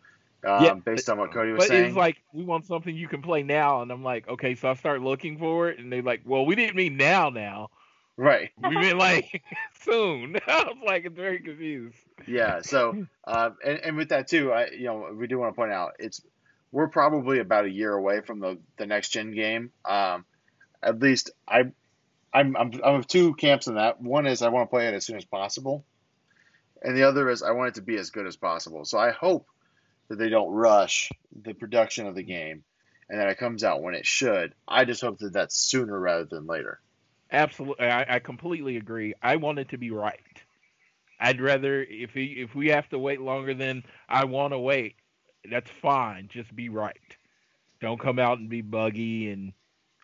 um, 0.47 0.65
Yeah, 0.65 0.75
based 0.75 1.09
on 1.09 1.19
what 1.19 1.33
Cody 1.33 1.53
was 1.53 1.61
But 1.61 1.69
saying. 1.69 1.87
it's 1.87 1.97
like 1.97 2.23
we 2.33 2.45
want 2.45 2.67
something 2.67 2.95
you 2.95 3.09
can 3.09 3.23
play 3.23 3.43
now, 3.43 3.83
and 3.83 3.91
I'm 3.91 4.03
like, 4.03 4.29
okay, 4.29 4.55
so 4.55 4.71
I 4.71 4.75
start 4.75 5.01
looking 5.01 5.39
for 5.39 5.69
it, 5.71 5.79
and 5.79 5.91
they're 5.93 6.03
like, 6.03 6.23
well, 6.25 6.45
we 6.45 6.55
didn't 6.55 6.77
mean 6.77 6.97
now, 6.97 7.31
now. 7.31 7.71
Right. 8.17 8.51
We 8.69 8.75
meant 8.75 8.99
like 8.99 9.43
soon. 9.81 10.37
I 10.47 10.65
was 10.65 10.77
like 10.85 11.11
very 11.13 11.41
confused. 11.41 11.97
Yeah. 12.27 12.63
So, 12.63 13.07
um, 13.27 13.57
and, 13.65 13.79
and 13.79 13.97
with 13.97 14.11
that 14.11 14.29
too, 14.29 14.53
I 14.53 14.71
you 14.71 14.85
know 14.85 15.09
we 15.15 15.27
do 15.27 15.39
want 15.39 15.55
to 15.55 15.57
point 15.57 15.73
out 15.73 15.93
it's 15.99 16.21
we're 16.71 16.89
probably 16.89 17.39
about 17.39 17.67
a 17.67 17.71
year 17.71 17.93
away 17.93 18.21
from 18.21 18.41
the 18.41 18.59
the 18.79 18.87
next 18.87 19.11
gen 19.11 19.33
game. 19.33 19.71
Um, 19.85 20.25
at 20.83 20.99
least 20.99 21.31
I, 21.47 21.65
I'm 22.33 22.57
I'm 22.57 22.73
I'm 22.85 22.95
of 22.97 23.07
two 23.07 23.35
camps 23.35 23.67
in 23.67 23.75
that. 23.75 24.01
One 24.01 24.27
is 24.27 24.43
I 24.43 24.49
want 24.49 24.69
to 24.69 24.71
play 24.71 24.89
it 24.89 24.95
as 24.95 25.05
soon 25.05 25.17
as 25.17 25.25
possible, 25.25 25.85
and 26.83 26.97
the 26.97 27.05
other 27.05 27.29
is 27.29 27.43
I 27.43 27.53
want 27.53 27.69
it 27.69 27.75
to 27.77 27.83
be 27.83 27.97
as 27.97 28.11
good 28.11 28.27
as 28.27 28.37
possible. 28.37 28.85
So 28.85 28.99
I 28.99 29.11
hope 29.11 29.47
that 30.09 30.17
they 30.17 30.29
don't 30.29 30.51
rush 30.51 31.11
the 31.43 31.55
production 31.55 32.07
of 32.07 32.15
the 32.15 32.23
game, 32.23 32.65
and 33.09 33.21
that 33.21 33.29
it 33.29 33.39
comes 33.39 33.63
out 33.63 33.83
when 33.83 33.95
it 33.95 34.07
should. 34.07 34.55
I 34.67 34.85
just 34.85 35.03
hope 35.03 35.19
that 35.19 35.35
that's 35.35 35.57
sooner 35.57 35.99
rather 35.99 36.25
than 36.25 36.47
later. 36.47 36.81
Absolutely, 37.33 37.87
I, 37.87 38.17
I 38.17 38.19
completely 38.21 38.77
agree. 38.77 39.15
I 39.23 39.37
want 39.37 39.59
it 39.59 39.71
to 39.71 39.79
be 39.79 39.91
right. 39.91 40.21
I'd 41.21 41.41
rather 41.41 41.83
if 41.85 42.15
we, 42.15 42.27
if 42.27 42.55
we 42.55 42.69
have 42.69 42.89
to 42.91 42.99
wait 42.99 43.21
longer 43.21 43.55
than 43.55 43.85
I 44.09 44.25
want 44.25 44.53
to 44.53 44.59
wait, 44.59 44.97
that's 45.51 45.71
fine. 45.81 46.29
Just 46.29 46.55
be 46.55 46.69
right. 46.69 46.97
Don't 47.81 48.01
come 48.01 48.19
out 48.19 48.39
and 48.39 48.49
be 48.49 48.61
buggy 48.63 49.31
and 49.31 49.53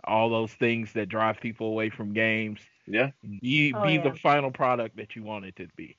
all 0.04 0.30
those 0.30 0.52
things 0.54 0.92
that 0.94 1.08
drive 1.08 1.40
people 1.40 1.68
away 1.68 1.90
from 1.90 2.12
games. 2.14 2.60
Yeah. 2.86 3.10
Be 3.42 3.72
Oh, 3.72 3.82
be 3.82 3.94
yeah. 3.94 4.02
the 4.02 4.14
final 4.14 4.50
product 4.50 4.96
that 4.96 5.16
you 5.16 5.22
want 5.22 5.44
it 5.44 5.56
to 5.56 5.68
be. 5.76 5.96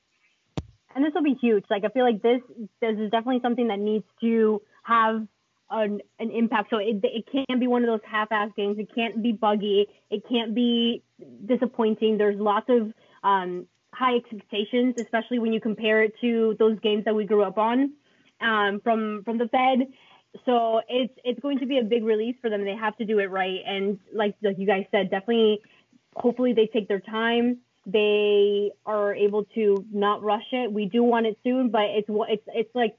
and 0.94 1.04
this 1.04 1.12
will 1.14 1.22
be 1.22 1.34
huge. 1.40 1.64
Like 1.70 1.84
I 1.84 1.88
feel 1.88 2.04
like 2.04 2.22
this 2.22 2.40
this 2.80 2.98
is 2.98 3.10
definitely 3.10 3.40
something 3.42 3.68
that 3.68 3.78
needs 3.78 4.04
to 4.22 4.62
have 4.82 5.26
an, 5.70 6.00
an 6.18 6.30
impact. 6.30 6.70
So 6.70 6.78
it 6.78 7.00
it 7.02 7.24
can't 7.30 7.60
be 7.60 7.66
one 7.66 7.82
of 7.82 7.88
those 7.88 8.00
half-ass 8.10 8.50
games. 8.56 8.78
It 8.78 8.88
can't 8.94 9.22
be 9.22 9.32
buggy. 9.32 9.86
It 10.10 10.22
can't 10.28 10.54
be 10.54 11.02
disappointing. 11.46 12.18
There's 12.18 12.38
lots 12.38 12.66
of 12.68 12.92
um, 13.22 13.66
high 13.92 14.16
expectations, 14.16 14.94
especially 14.98 15.38
when 15.38 15.52
you 15.52 15.60
compare 15.60 16.02
it 16.02 16.14
to 16.20 16.56
those 16.58 16.78
games 16.80 17.04
that 17.04 17.14
we 17.14 17.24
grew 17.24 17.42
up 17.42 17.58
on 17.58 17.92
um, 18.40 18.80
from 18.82 19.22
from 19.24 19.38
the 19.38 19.48
Fed. 19.48 19.88
So 20.44 20.80
it's 20.88 21.14
it's 21.24 21.40
going 21.40 21.58
to 21.58 21.66
be 21.66 21.78
a 21.78 21.84
big 21.84 22.04
release 22.04 22.36
for 22.40 22.50
them. 22.50 22.64
They 22.64 22.76
have 22.76 22.96
to 22.98 23.04
do 23.04 23.18
it 23.18 23.30
right, 23.30 23.60
and 23.66 23.98
like 24.12 24.36
like 24.42 24.58
you 24.58 24.66
guys 24.66 24.84
said, 24.90 25.10
definitely. 25.10 25.60
Hopefully, 26.16 26.54
they 26.54 26.66
take 26.66 26.88
their 26.88 26.98
time 26.98 27.60
they 27.86 28.72
are 28.84 29.14
able 29.14 29.44
to 29.54 29.84
not 29.92 30.22
rush 30.22 30.46
it. 30.52 30.72
We 30.72 30.86
do 30.86 31.02
want 31.02 31.26
it 31.26 31.38
soon, 31.42 31.70
but 31.70 31.82
it's 31.82 32.08
it's 32.08 32.42
it's 32.48 32.74
like 32.74 32.96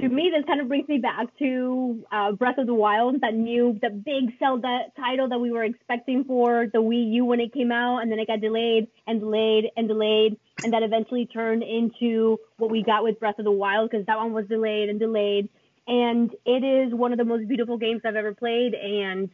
to 0.00 0.08
me 0.08 0.32
this 0.34 0.44
kind 0.46 0.60
of 0.60 0.68
brings 0.68 0.88
me 0.88 0.98
back 0.98 1.26
to 1.38 2.04
uh, 2.12 2.32
Breath 2.32 2.58
of 2.58 2.66
the 2.66 2.74
Wild, 2.74 3.20
that 3.20 3.34
new 3.34 3.78
the 3.80 3.90
big 3.90 4.38
Zelda 4.38 4.84
title 4.96 5.28
that 5.28 5.38
we 5.38 5.50
were 5.50 5.64
expecting 5.64 6.24
for 6.24 6.66
the 6.72 6.78
Wii 6.78 7.14
U 7.14 7.24
when 7.24 7.40
it 7.40 7.52
came 7.52 7.72
out, 7.72 7.98
and 7.98 8.10
then 8.10 8.18
it 8.18 8.26
got 8.26 8.40
delayed 8.40 8.88
and 9.06 9.20
delayed 9.20 9.66
and 9.76 9.88
delayed, 9.88 10.38
and 10.62 10.72
that 10.72 10.82
eventually 10.82 11.26
turned 11.26 11.62
into 11.62 12.38
what 12.56 12.70
we 12.70 12.82
got 12.82 13.02
with 13.02 13.18
Breath 13.18 13.38
of 13.38 13.44
the 13.44 13.50
Wild 13.50 13.90
because 13.90 14.06
that 14.06 14.16
one 14.16 14.32
was 14.32 14.46
delayed 14.46 14.88
and 14.88 15.00
delayed, 15.00 15.48
and 15.86 16.30
it 16.44 16.64
is 16.64 16.94
one 16.94 17.12
of 17.12 17.18
the 17.18 17.24
most 17.24 17.48
beautiful 17.48 17.78
games 17.78 18.02
I've 18.04 18.16
ever 18.16 18.34
played, 18.34 18.74
and 18.74 19.30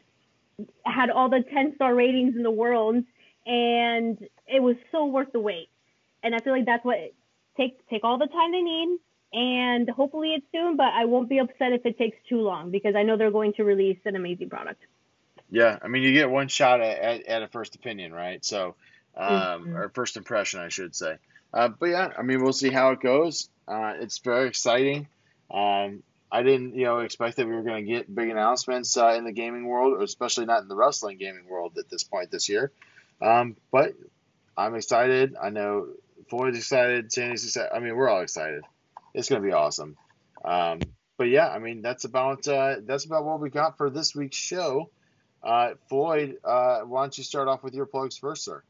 had 0.85 1.11
all 1.11 1.29
the 1.29 1.45
10 1.53 1.75
star 1.75 1.95
ratings 1.95 2.37
in 2.37 2.43
the 2.43 2.51
world 2.51 3.05
and 3.47 4.19
it 4.47 4.63
was 4.63 4.77
so 4.93 5.07
worth 5.07 5.33
the 5.33 5.41
wait. 5.41 5.69
And 6.23 6.35
I 6.35 6.39
feel 6.39 6.53
like 6.53 6.67
that's 6.67 6.85
what 6.85 6.97
take 7.57 7.87
take 7.89 8.05
all 8.05 8.19
the 8.19 8.27
time 8.27 8.53
they 8.53 8.63
need, 8.63 8.99
and 9.35 9.91
hopefully 9.91 10.33
it's 10.35 10.47
soon. 10.53 10.77
But 10.77 10.93
I 10.95 11.05
won't 11.05 11.29
be 11.29 11.39
upset 11.39 11.73
if 11.73 11.85
it 11.85 11.99
takes 11.99 12.17
too 12.29 12.41
long 12.41 12.71
because 12.71 12.95
I 12.95 13.03
know 13.03 13.17
they're 13.17 13.31
going 13.31 13.53
to 13.55 13.65
release 13.65 13.99
an 14.05 14.17
amazing 14.17 14.49
product. 14.49 14.81
Yeah, 15.51 15.79
I 15.83 15.89
mean, 15.89 16.03
you 16.03 16.13
get 16.13 16.31
one 16.31 16.49
shot 16.49 16.81
at, 16.81 16.99
at, 16.99 17.27
at 17.27 17.43
a 17.43 17.49
first 17.49 17.75
opinion, 17.75 18.13
right? 18.13 18.45
So, 18.45 18.75
um, 19.17 19.27
Mhm. 19.67 19.75
or 19.77 19.89
first 19.91 20.17
impression, 20.17 20.61
I 20.61 20.69
should 20.69 20.95
say. 20.95 21.17
Uh, 21.53 21.69
but 21.69 21.87
yeah, 21.87 22.13
I 22.19 22.23
mean, 22.23 22.43
we'll 22.43 22.53
see 22.53 22.71
how 22.71 22.91
it 22.91 23.01
goes. 23.01 23.49
Uh, 23.69 23.95
it's 24.01 24.19
very 24.19 24.49
exciting. 24.49 25.07
Um, 25.51 26.03
I 26.33 26.43
didn't, 26.43 26.75
you 26.75 26.85
know, 26.85 26.99
expect 26.99 27.37
that 27.37 27.47
we 27.47 27.55
were 27.55 27.63
going 27.63 27.85
to 27.85 27.93
get 27.93 28.13
big 28.13 28.29
announcements 28.31 28.97
uh, 28.97 29.15
in 29.17 29.25
the 29.25 29.31
gaming 29.33 29.67
world, 29.67 30.03
especially 30.03 30.47
not 30.47 30.63
in 30.63 30.69
the 30.69 30.75
wrestling 30.75 31.19
gaming 31.19 31.47
world 31.49 31.79
at 31.79 31.89
this 31.89 32.03
point 32.03 32.33
this 32.33 32.49
year. 32.49 32.73
Um, 33.23 33.57
but 33.71 33.95
I'm 34.57 34.75
excited. 34.75 35.37
I 35.41 35.51
know 35.51 35.89
Floyd's 36.29 36.59
excited. 36.59 37.13
Sandy's 37.13 37.45
excited. 37.45 37.71
I 37.73 37.79
mean, 37.79 37.95
we're 37.95 38.09
all 38.09 38.23
excited. 38.23 38.65
It's 39.15 39.29
going 39.29 39.43
to 39.43 39.47
be 39.47 39.53
awesome. 39.53 39.97
Um, 40.45 40.81
but 41.17 41.29
yeah, 41.29 41.49
I 41.49 41.59
mean, 41.59 41.83
that's 41.83 42.05
about 42.05 42.47
uh, 42.49 42.77
that's 42.85 43.05
about 43.05 43.25
what 43.25 43.41
we 43.41 43.51
got 43.51 43.77
for 43.77 43.89
this 43.89 44.15
week's 44.15 44.37
show. 44.37 44.91
Uh, 45.43 45.75
Floyd, 45.89 46.39
uh, 46.45 46.81
why 46.81 47.03
don't 47.03 47.17
you 47.17 47.25
start 47.25 47.49
off 47.49 47.63
with 47.63 47.75
your 47.75 47.87
plugs 47.87 48.17
first, 48.17 48.45
sir? 48.45 48.63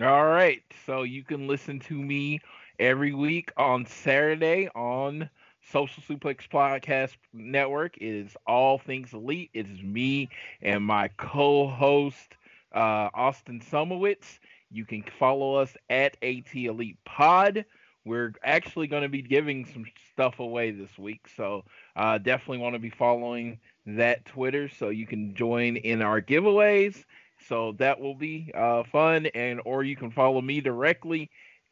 All 0.00 0.26
right. 0.26 0.62
So 0.86 1.02
you 1.02 1.22
can 1.22 1.46
listen 1.46 1.80
to 1.80 1.94
me 1.94 2.40
every 2.78 3.12
week 3.12 3.52
on 3.56 3.86
Saturday 3.86 4.68
on 4.74 5.28
Social 5.70 6.02
Suplex 6.02 6.48
Podcast 6.48 7.16
Network. 7.32 7.96
It 7.98 8.26
is 8.26 8.36
all 8.46 8.78
things 8.78 9.12
elite. 9.12 9.50
It 9.54 9.66
is 9.68 9.82
me 9.82 10.28
and 10.62 10.84
my 10.84 11.08
co-host 11.16 12.34
uh, 12.74 13.10
Austin 13.14 13.60
Sumowitz. 13.60 14.38
You 14.70 14.84
can 14.84 15.04
follow 15.18 15.56
us 15.56 15.76
at 15.88 16.16
AT 16.22 16.54
Elite 16.54 16.98
Pod. 17.04 17.64
We're 18.04 18.34
actually 18.42 18.86
going 18.86 19.02
to 19.02 19.08
be 19.08 19.22
giving 19.22 19.66
some 19.66 19.84
stuff 20.12 20.38
away 20.38 20.70
this 20.70 20.96
week, 20.98 21.26
so 21.36 21.64
uh, 21.96 22.18
definitely 22.18 22.58
want 22.58 22.74
to 22.74 22.78
be 22.78 22.90
following 22.90 23.58
that 23.86 24.24
Twitter 24.26 24.68
so 24.68 24.90
you 24.90 25.06
can 25.06 25.34
join 25.34 25.76
in 25.76 26.02
our 26.02 26.20
giveaways. 26.20 27.04
So 27.48 27.72
that 27.78 28.00
will 28.00 28.14
be 28.14 28.50
uh, 28.54 28.84
fun, 28.84 29.26
and 29.34 29.60
or 29.64 29.82
you 29.82 29.96
can 29.96 30.10
follow 30.10 30.40
me 30.40 30.60
directly 30.60 31.30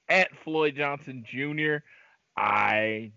at 0.09 0.35
Floyd 0.37 0.77
Johnson 0.77 1.25
Jr. 1.27 1.77
I 2.37 3.13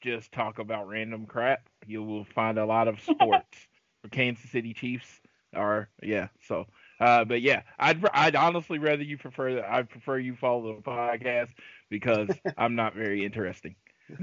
just 0.00 0.32
talk 0.32 0.58
about 0.58 0.88
random 0.88 1.26
crap. 1.26 1.68
You 1.86 2.02
will 2.02 2.24
find 2.24 2.58
a 2.58 2.66
lot 2.66 2.88
of 2.88 3.00
sports. 3.00 3.58
for 4.06 4.08
Kansas 4.14 4.50
City 4.50 4.72
Chiefs 4.74 5.20
are 5.54 5.88
yeah. 6.02 6.28
So, 6.46 6.66
uh, 7.00 7.24
but 7.24 7.42
yeah, 7.42 7.62
I'd 7.78 8.04
I'd 8.12 8.36
honestly 8.36 8.78
rather 8.78 9.02
you 9.02 9.18
prefer 9.18 9.54
that. 9.54 9.70
I 9.70 9.82
prefer 9.82 10.18
you 10.18 10.36
follow 10.36 10.76
the 10.76 10.82
podcast 10.82 11.50
because 11.88 12.28
I'm 12.56 12.74
not 12.74 12.94
very 12.94 13.24
interesting. 13.24 13.74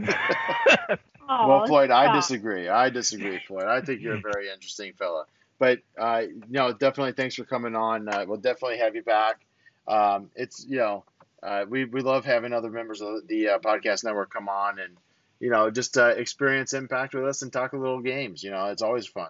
well, 1.27 1.65
Floyd, 1.65 1.91
I 1.91 2.13
disagree. 2.13 2.69
I 2.69 2.89
disagree, 2.89 3.39
Floyd. 3.47 3.65
I 3.65 3.81
think 3.81 4.01
you're 4.01 4.15
a 4.15 4.21
very 4.21 4.49
interesting 4.49 4.93
fella. 4.93 5.25
But 5.59 5.79
uh, 5.97 6.23
you 6.29 6.43
know, 6.49 6.73
definitely 6.73 7.13
thanks 7.13 7.35
for 7.35 7.45
coming 7.45 7.75
on. 7.75 8.07
Uh, 8.07 8.25
we'll 8.27 8.37
definitely 8.37 8.79
have 8.79 8.95
you 8.95 9.03
back. 9.03 9.45
Um, 9.87 10.29
it's 10.35 10.65
you 10.67 10.77
know, 10.77 11.03
uh, 11.41 11.65
we 11.67 11.85
we 11.85 12.01
love 12.01 12.25
having 12.25 12.53
other 12.53 12.69
members 12.69 13.01
of 13.01 13.27
the 13.27 13.49
uh, 13.49 13.59
podcast 13.59 14.03
network 14.03 14.31
come 14.31 14.49
on 14.49 14.79
and 14.79 14.97
you 15.39 15.49
know 15.49 15.69
just 15.69 15.97
uh, 15.97 16.07
experience 16.07 16.73
impact 16.73 17.13
with 17.13 17.25
us 17.25 17.41
and 17.41 17.51
talk 17.51 17.73
a 17.73 17.77
little 17.77 18.01
games. 18.01 18.43
You 18.43 18.51
know, 18.51 18.67
it's 18.67 18.81
always 18.81 19.07
fun. 19.07 19.29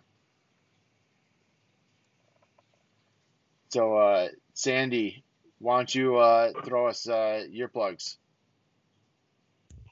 So, 3.70 3.98
uh, 3.98 4.28
Sandy, 4.54 5.24
why 5.58 5.78
don't 5.78 5.96
you 5.96 6.18
uh, 6.18 6.52
throw 6.64 6.88
us 6.88 7.08
uh, 7.10 7.44
your 7.50 7.68
plugs? 7.68 8.18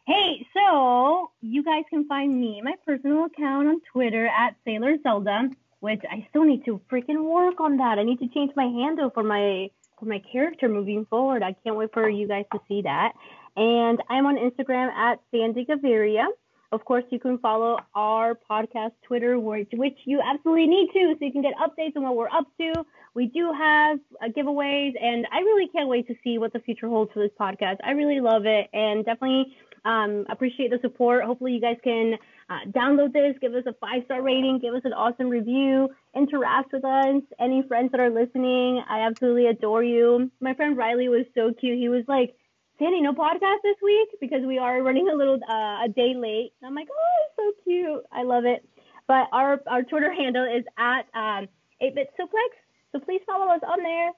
Hey, 0.07 0.47
so 0.51 1.29
you 1.41 1.63
guys 1.63 1.83
can 1.89 2.07
find 2.07 2.39
me, 2.41 2.59
my 2.63 2.73
personal 2.85 3.25
account 3.25 3.67
on 3.67 3.81
Twitter 3.91 4.25
at 4.25 4.55
Sailor 4.65 4.95
Zelda, 5.03 5.49
which 5.79 6.01
I 6.09 6.25
still 6.29 6.43
need 6.43 6.65
to 6.65 6.81
freaking 6.91 7.23
work 7.23 7.59
on 7.59 7.77
that. 7.77 7.99
I 7.99 8.03
need 8.03 8.17
to 8.19 8.27
change 8.29 8.51
my 8.55 8.65
handle 8.65 9.11
for 9.11 9.21
my 9.21 9.69
for 9.99 10.05
my 10.05 10.19
character 10.31 10.67
moving 10.67 11.05
forward. 11.05 11.43
I 11.43 11.55
can't 11.63 11.75
wait 11.75 11.93
for 11.93 12.09
you 12.09 12.27
guys 12.27 12.45
to 12.51 12.59
see 12.67 12.81
that. 12.81 13.13
And 13.55 14.01
I'm 14.09 14.25
on 14.25 14.37
Instagram 14.37 14.89
at 14.91 15.19
Sandy 15.29 15.65
Gaviria. 15.65 16.25
Of 16.71 16.83
course, 16.85 17.03
you 17.11 17.19
can 17.19 17.37
follow 17.37 17.77
our 17.93 18.39
podcast 18.49 18.93
Twitter, 19.03 19.37
which, 19.39 19.69
which 19.73 19.97
you 20.05 20.19
absolutely 20.21 20.67
need 20.67 20.89
to, 20.93 21.15
so 21.19 21.25
you 21.25 21.31
can 21.31 21.43
get 21.43 21.53
updates 21.61 21.95
on 21.95 22.03
what 22.03 22.15
we're 22.15 22.29
up 22.29 22.47
to. 22.59 22.85
We 23.13 23.27
do 23.27 23.51
have 23.51 23.99
uh, 24.19 24.29
giveaways, 24.29 24.93
and 24.99 25.27
I 25.31 25.39
really 25.39 25.67
can't 25.67 25.89
wait 25.89 26.07
to 26.07 26.15
see 26.23 26.39
what 26.39 26.53
the 26.53 26.59
future 26.59 26.87
holds 26.87 27.11
for 27.11 27.19
this 27.19 27.31
podcast. 27.39 27.77
I 27.83 27.91
really 27.91 28.21
love 28.21 28.45
it, 28.45 28.67
and 28.73 29.05
definitely 29.05 29.53
um, 29.85 30.25
appreciate 30.29 30.69
the 30.69 30.79
support. 30.81 31.23
Hopefully, 31.23 31.53
you 31.53 31.61
guys 31.61 31.77
can 31.83 32.15
uh, 32.49 32.69
download 32.69 33.13
this, 33.13 33.35
give 33.41 33.53
us 33.53 33.63
a 33.67 33.73
five 33.73 34.03
star 34.05 34.21
rating, 34.21 34.59
give 34.59 34.73
us 34.73 34.81
an 34.85 34.93
awesome 34.93 35.29
review, 35.29 35.89
interact 36.15 36.73
with 36.73 36.85
us. 36.85 37.21
Any 37.39 37.63
friends 37.67 37.91
that 37.91 37.99
are 37.99 38.09
listening, 38.09 38.83
I 38.87 39.01
absolutely 39.01 39.47
adore 39.47 39.83
you. 39.83 40.29
My 40.39 40.53
friend 40.53 40.77
Riley 40.77 41.09
was 41.09 41.25
so 41.35 41.53
cute. 41.53 41.79
He 41.79 41.89
was 41.89 42.03
like, 42.07 42.35
Sandy, 42.77 43.01
no 43.01 43.13
podcast 43.13 43.61
this 43.63 43.77
week 43.81 44.09
because 44.19 44.43
we 44.45 44.57
are 44.57 44.81
running 44.81 45.07
a 45.07 45.15
little 45.15 45.39
uh, 45.47 45.85
a 45.85 45.89
day 45.95 46.13
late. 46.15 46.53
And 46.61 46.67
I'm 46.67 46.75
like, 46.75 46.87
oh, 46.91 47.25
it's 47.25 47.57
so 47.57 47.63
cute. 47.63 48.03
I 48.11 48.23
love 48.23 48.45
it. 48.45 48.67
But 49.07 49.27
our 49.31 49.61
our 49.67 49.83
Twitter 49.83 50.13
handle 50.13 50.45
is 50.45 50.63
at 50.77 51.01
um, 51.13 51.47
8bit 51.81 52.07
suplex. 52.19 52.53
So 52.91 52.99
please 52.99 53.21
follow 53.25 53.51
us 53.51 53.61
on 53.67 53.81
there. 53.83 54.11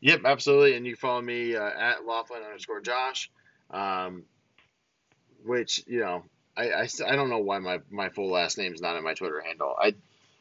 Yep, 0.00 0.20
absolutely. 0.24 0.74
And 0.74 0.86
you 0.86 0.92
can 0.92 1.00
follow 1.00 1.22
me 1.22 1.56
uh, 1.56 1.70
at 1.78 2.06
Laughlin 2.06 2.42
underscore 2.42 2.80
Josh, 2.80 3.30
um, 3.70 4.24
which, 5.44 5.84
you 5.86 6.00
know, 6.00 6.24
I, 6.56 6.70
I, 6.70 6.88
I 7.06 7.16
don't 7.16 7.30
know 7.30 7.38
why 7.38 7.58
my, 7.58 7.80
my 7.90 8.08
full 8.08 8.30
last 8.30 8.58
name 8.58 8.72
is 8.72 8.80
not 8.80 8.96
in 8.96 9.04
my 9.04 9.14
Twitter 9.14 9.40
handle. 9.40 9.74
I 9.78 9.94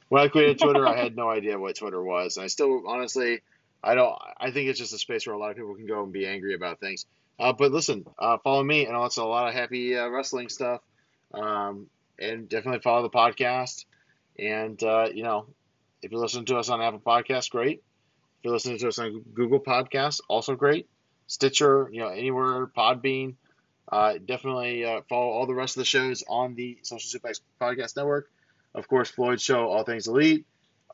When 0.10 0.24
I 0.24 0.28
created 0.28 0.60
Twitter, 0.60 0.88
I 0.88 0.98
had 0.98 1.16
no 1.16 1.30
idea 1.30 1.60
what 1.60 1.76
Twitter 1.76 2.02
was. 2.02 2.38
And 2.38 2.44
I 2.44 2.48
still, 2.48 2.84
honestly, 2.88 3.42
I 3.84 3.96
don't, 3.96 4.16
I 4.38 4.52
think 4.52 4.70
it's 4.70 4.80
just 4.80 4.94
a 4.94 4.98
space 4.98 5.28
where 5.28 5.36
a 5.36 5.40
lot 5.40 5.52
of 5.52 5.58
people 5.58 5.76
can 5.76 5.88
go 5.88 6.04
and 6.04 6.14
be 6.14 6.26
angry 6.26 6.56
about 6.56 6.80
things. 6.80 7.06
Uh, 7.38 7.54
but 7.54 7.72
listen, 7.72 8.06
uh, 8.18 8.38
follow 8.38 8.64
me, 8.64 8.86
and 8.86 8.96
also 8.96 9.26
a 9.26 9.28
lot 9.28 9.48
of 9.48 9.54
happy 9.54 9.98
uh, 9.98 10.08
wrestling 10.08 10.50
stuff. 10.50 10.82
Um, 11.34 11.88
and 12.18 12.48
definitely 12.48 12.80
follow 12.80 13.02
the 13.02 13.10
podcast. 13.10 13.84
And, 14.40 14.82
uh, 14.82 15.10
you 15.14 15.24
know, 15.24 15.48
if 16.02 16.12
you're 16.12 16.22
listening 16.22 16.46
to 16.46 16.58
us 16.58 16.70
on 16.70 16.82
Apple 16.82 17.02
Podcasts, 17.02 17.50
great. 17.50 17.80
If 17.80 18.44
you're 18.44 18.54
listening 18.54 18.78
to 18.78 18.88
us 18.88 19.00
on 19.00 19.22
Google 19.34 19.60
Podcasts, 19.60 20.22
also 20.30 20.56
great. 20.56 20.88
Stitcher, 21.28 21.90
you 21.92 22.00
know, 22.00 22.08
anywhere, 22.08 22.68
Podbean. 22.68 23.36
Uh, 23.92 24.16
definitely 24.26 24.84
uh, 24.84 25.02
follow 25.10 25.30
all 25.30 25.46
the 25.46 25.54
rest 25.54 25.76
of 25.76 25.82
the 25.82 25.86
shows 25.86 26.24
on 26.28 26.56
the 26.56 26.80
Social 26.82 27.20
Suplex 27.20 27.40
Podcast 27.62 27.96
Network. 27.96 28.30
Of 28.74 28.88
course, 28.88 29.10
Floyd's 29.10 29.44
show, 29.44 29.68
All 29.68 29.84
Things 29.84 30.08
Elite. 30.08 30.46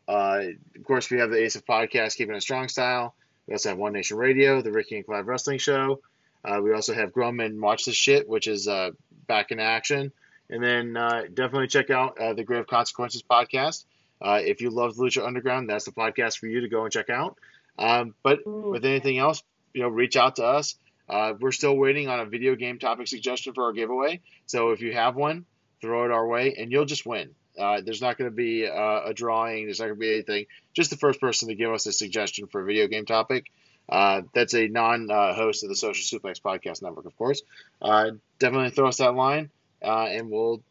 Uh, 0.08 0.42
of 0.76 0.84
course, 0.84 1.10
we 1.10 1.20
have 1.20 1.30
the 1.30 1.42
Ace 1.42 1.56
of 1.56 1.66
Podcast, 1.66 2.16
Keeping 2.16 2.36
It 2.36 2.42
Strong 2.42 2.68
Style. 2.68 3.16
We 3.48 3.54
also 3.54 3.70
have 3.70 3.78
One 3.78 3.94
Nation 3.94 4.18
Radio, 4.18 4.62
the 4.62 4.72
Ricky 4.72 4.98
and 4.98 5.06
Clive 5.06 5.28
Wrestling 5.28 5.58
Show. 5.58 6.02
Uh, 6.44 6.60
we 6.62 6.74
also 6.74 6.94
have 6.94 7.14
Grum 7.14 7.40
and 7.40 7.62
Watch 7.62 7.86
This 7.86 7.96
Shit, 7.96 8.28
which 8.28 8.48
is 8.48 8.68
uh, 8.68 8.92
back 9.28 9.52
in 9.52 9.60
action. 9.60 10.12
And 10.50 10.64
then 10.64 10.98
uh, 10.98 11.24
definitely 11.34 11.68
check 11.68 11.90
out 11.90 12.18
uh, 12.20 12.34
the 12.34 12.44
Grave 12.44 12.68
Consequences 12.68 13.24
podcast. 13.24 13.86
Uh, 14.22 14.40
if 14.44 14.62
you 14.62 14.70
love 14.70 14.96
Lucha 14.96 15.26
Underground, 15.26 15.70
that's 15.70 15.86
the 15.86 15.92
podcast 15.92 16.38
for 16.38 16.48
you 16.48 16.62
to 16.62 16.68
go 16.68 16.84
and 16.84 16.92
check 16.92 17.10
out. 17.10 17.38
Um, 17.80 18.14
but 18.22 18.46
with 18.46 18.86
anything 18.86 19.18
else, 19.18 19.44
you 19.74 19.82
know, 19.82 19.90
reach 19.90 20.16
out 20.16 20.38
to 20.38 20.46
us. 20.46 20.76
Uh, 21.10 21.34
we're 21.40 21.52
still 21.52 21.76
waiting 21.76 22.08
on 22.08 22.20
a 22.20 22.26
video 22.26 22.56
game 22.56 22.80
topic 22.80 23.08
suggestion 23.08 23.54
for 23.54 23.66
our 23.66 23.74
giveaway. 23.74 24.22
So 24.46 24.72
if 24.72 24.82
you 24.82 24.94
have 24.94 25.16
one, 25.16 25.46
throw 25.82 26.06
it 26.06 26.12
our 26.12 26.26
way, 26.26 26.56
and 26.58 26.72
you'll 26.72 26.86
just 26.86 27.06
win. 27.06 27.32
Uh, 27.60 27.82
there's 27.82 28.02
not 28.02 28.18
going 28.18 28.30
to 28.30 28.36
be 28.36 28.66
uh, 28.66 29.02
a 29.06 29.14
drawing. 29.14 29.66
There's 29.66 29.80
not 29.80 29.88
going 29.88 29.98
to 29.98 30.00
be 30.00 30.14
anything. 30.14 30.46
Just 30.74 30.90
the 30.90 30.98
first 30.98 31.20
person 31.20 31.50
to 31.50 31.56
give 31.56 31.72
us 31.72 31.86
a 31.86 31.92
suggestion 31.92 32.48
for 32.48 32.62
a 32.62 32.66
video 32.66 32.88
game 32.88 33.06
topic. 33.06 33.52
Uh, 33.90 34.22
that's 34.34 34.54
a 34.54 34.68
non-host 34.68 35.64
of 35.64 35.70
the 35.70 35.76
Social 35.76 36.20
Suplex 36.20 36.42
Podcast 36.42 36.82
Network, 36.82 37.06
of 37.06 37.18
course. 37.18 37.42
Uh, 37.82 38.12
definitely 38.40 38.70
throw 38.70 38.88
us 38.88 38.98
that 38.98 39.16
line, 39.16 39.50
uh, 39.84 40.06
and 40.06 40.30
we'll 40.30 40.64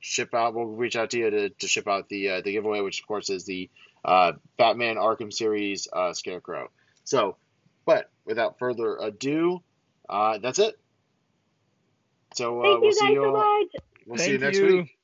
ship 0.00 0.34
out. 0.34 0.54
We'll 0.54 0.66
reach 0.66 0.96
out 0.96 1.10
to 1.10 1.18
you 1.18 1.30
to, 1.30 1.48
to 1.48 1.68
ship 1.68 1.88
out 1.88 2.08
the 2.08 2.28
uh, 2.30 2.40
the 2.42 2.52
giveaway, 2.52 2.80
which 2.80 3.00
of 3.00 3.06
course 3.06 3.30
is 3.30 3.44
the 3.44 3.70
uh, 4.04 4.32
Batman 4.58 4.96
Arkham 4.96 5.32
series 5.32 5.88
uh, 5.90 6.12
Scarecrow. 6.12 6.70
So, 7.04 7.36
but 7.86 8.10
without 8.28 8.58
further 8.58 8.96
ado, 8.98 9.62
uh, 10.08 10.38
that's 10.38 10.60
it. 10.60 10.78
So 12.34 12.60
uh, 12.60 12.62
Thank 12.62 12.80
we'll 12.80 12.90
you 12.90 12.92
see 12.92 13.12
you 13.12 13.22
so 13.22 13.26
all. 13.26 13.32
much. 13.32 13.82
We'll 14.06 14.18
see 14.18 14.32
you 14.32 14.38
next 14.38 14.58
you. 14.58 14.66
week. 14.66 14.98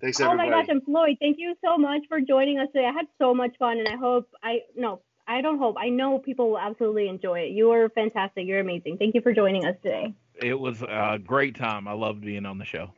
Thanks 0.00 0.20
Oh 0.20 0.26
everybody. 0.26 0.50
my 0.50 0.56
gosh, 0.60 0.68
and 0.68 0.84
Floyd, 0.84 1.16
thank 1.20 1.38
you 1.40 1.56
so 1.64 1.76
much 1.76 2.02
for 2.08 2.20
joining 2.20 2.60
us 2.60 2.68
today. 2.72 2.86
I 2.86 2.92
had 2.92 3.06
so 3.18 3.34
much 3.34 3.56
fun, 3.58 3.78
and 3.78 3.88
I 3.88 3.96
hope 3.96 4.28
I 4.44 4.60
no, 4.76 5.00
I 5.26 5.40
don't 5.40 5.58
hope. 5.58 5.76
I 5.76 5.88
know 5.88 6.20
people 6.20 6.50
will 6.50 6.58
absolutely 6.58 7.08
enjoy 7.08 7.40
it. 7.40 7.48
You 7.50 7.72
are 7.72 7.88
fantastic. 7.88 8.46
You're 8.46 8.60
amazing. 8.60 8.98
Thank 8.98 9.16
you 9.16 9.22
for 9.22 9.32
joining 9.32 9.64
us 9.64 9.74
today. 9.82 10.14
It 10.40 10.54
was 10.54 10.82
a 10.82 11.18
great 11.18 11.56
time. 11.56 11.88
I 11.88 11.92
loved 11.92 12.20
being 12.20 12.46
on 12.46 12.58
the 12.58 12.64
show. 12.64 12.90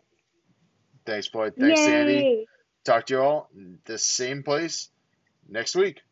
Thanks, 1.06 1.26
Floyd. 1.26 1.54
Thanks, 1.58 1.80
Yay. 1.80 1.86
Sandy. 1.86 2.46
Talk 2.84 3.06
to 3.06 3.14
you 3.14 3.20
all 3.22 3.48
in 3.56 3.78
this 3.86 4.04
same 4.04 4.42
place 4.42 4.90
next 5.48 5.74
week. 5.74 6.02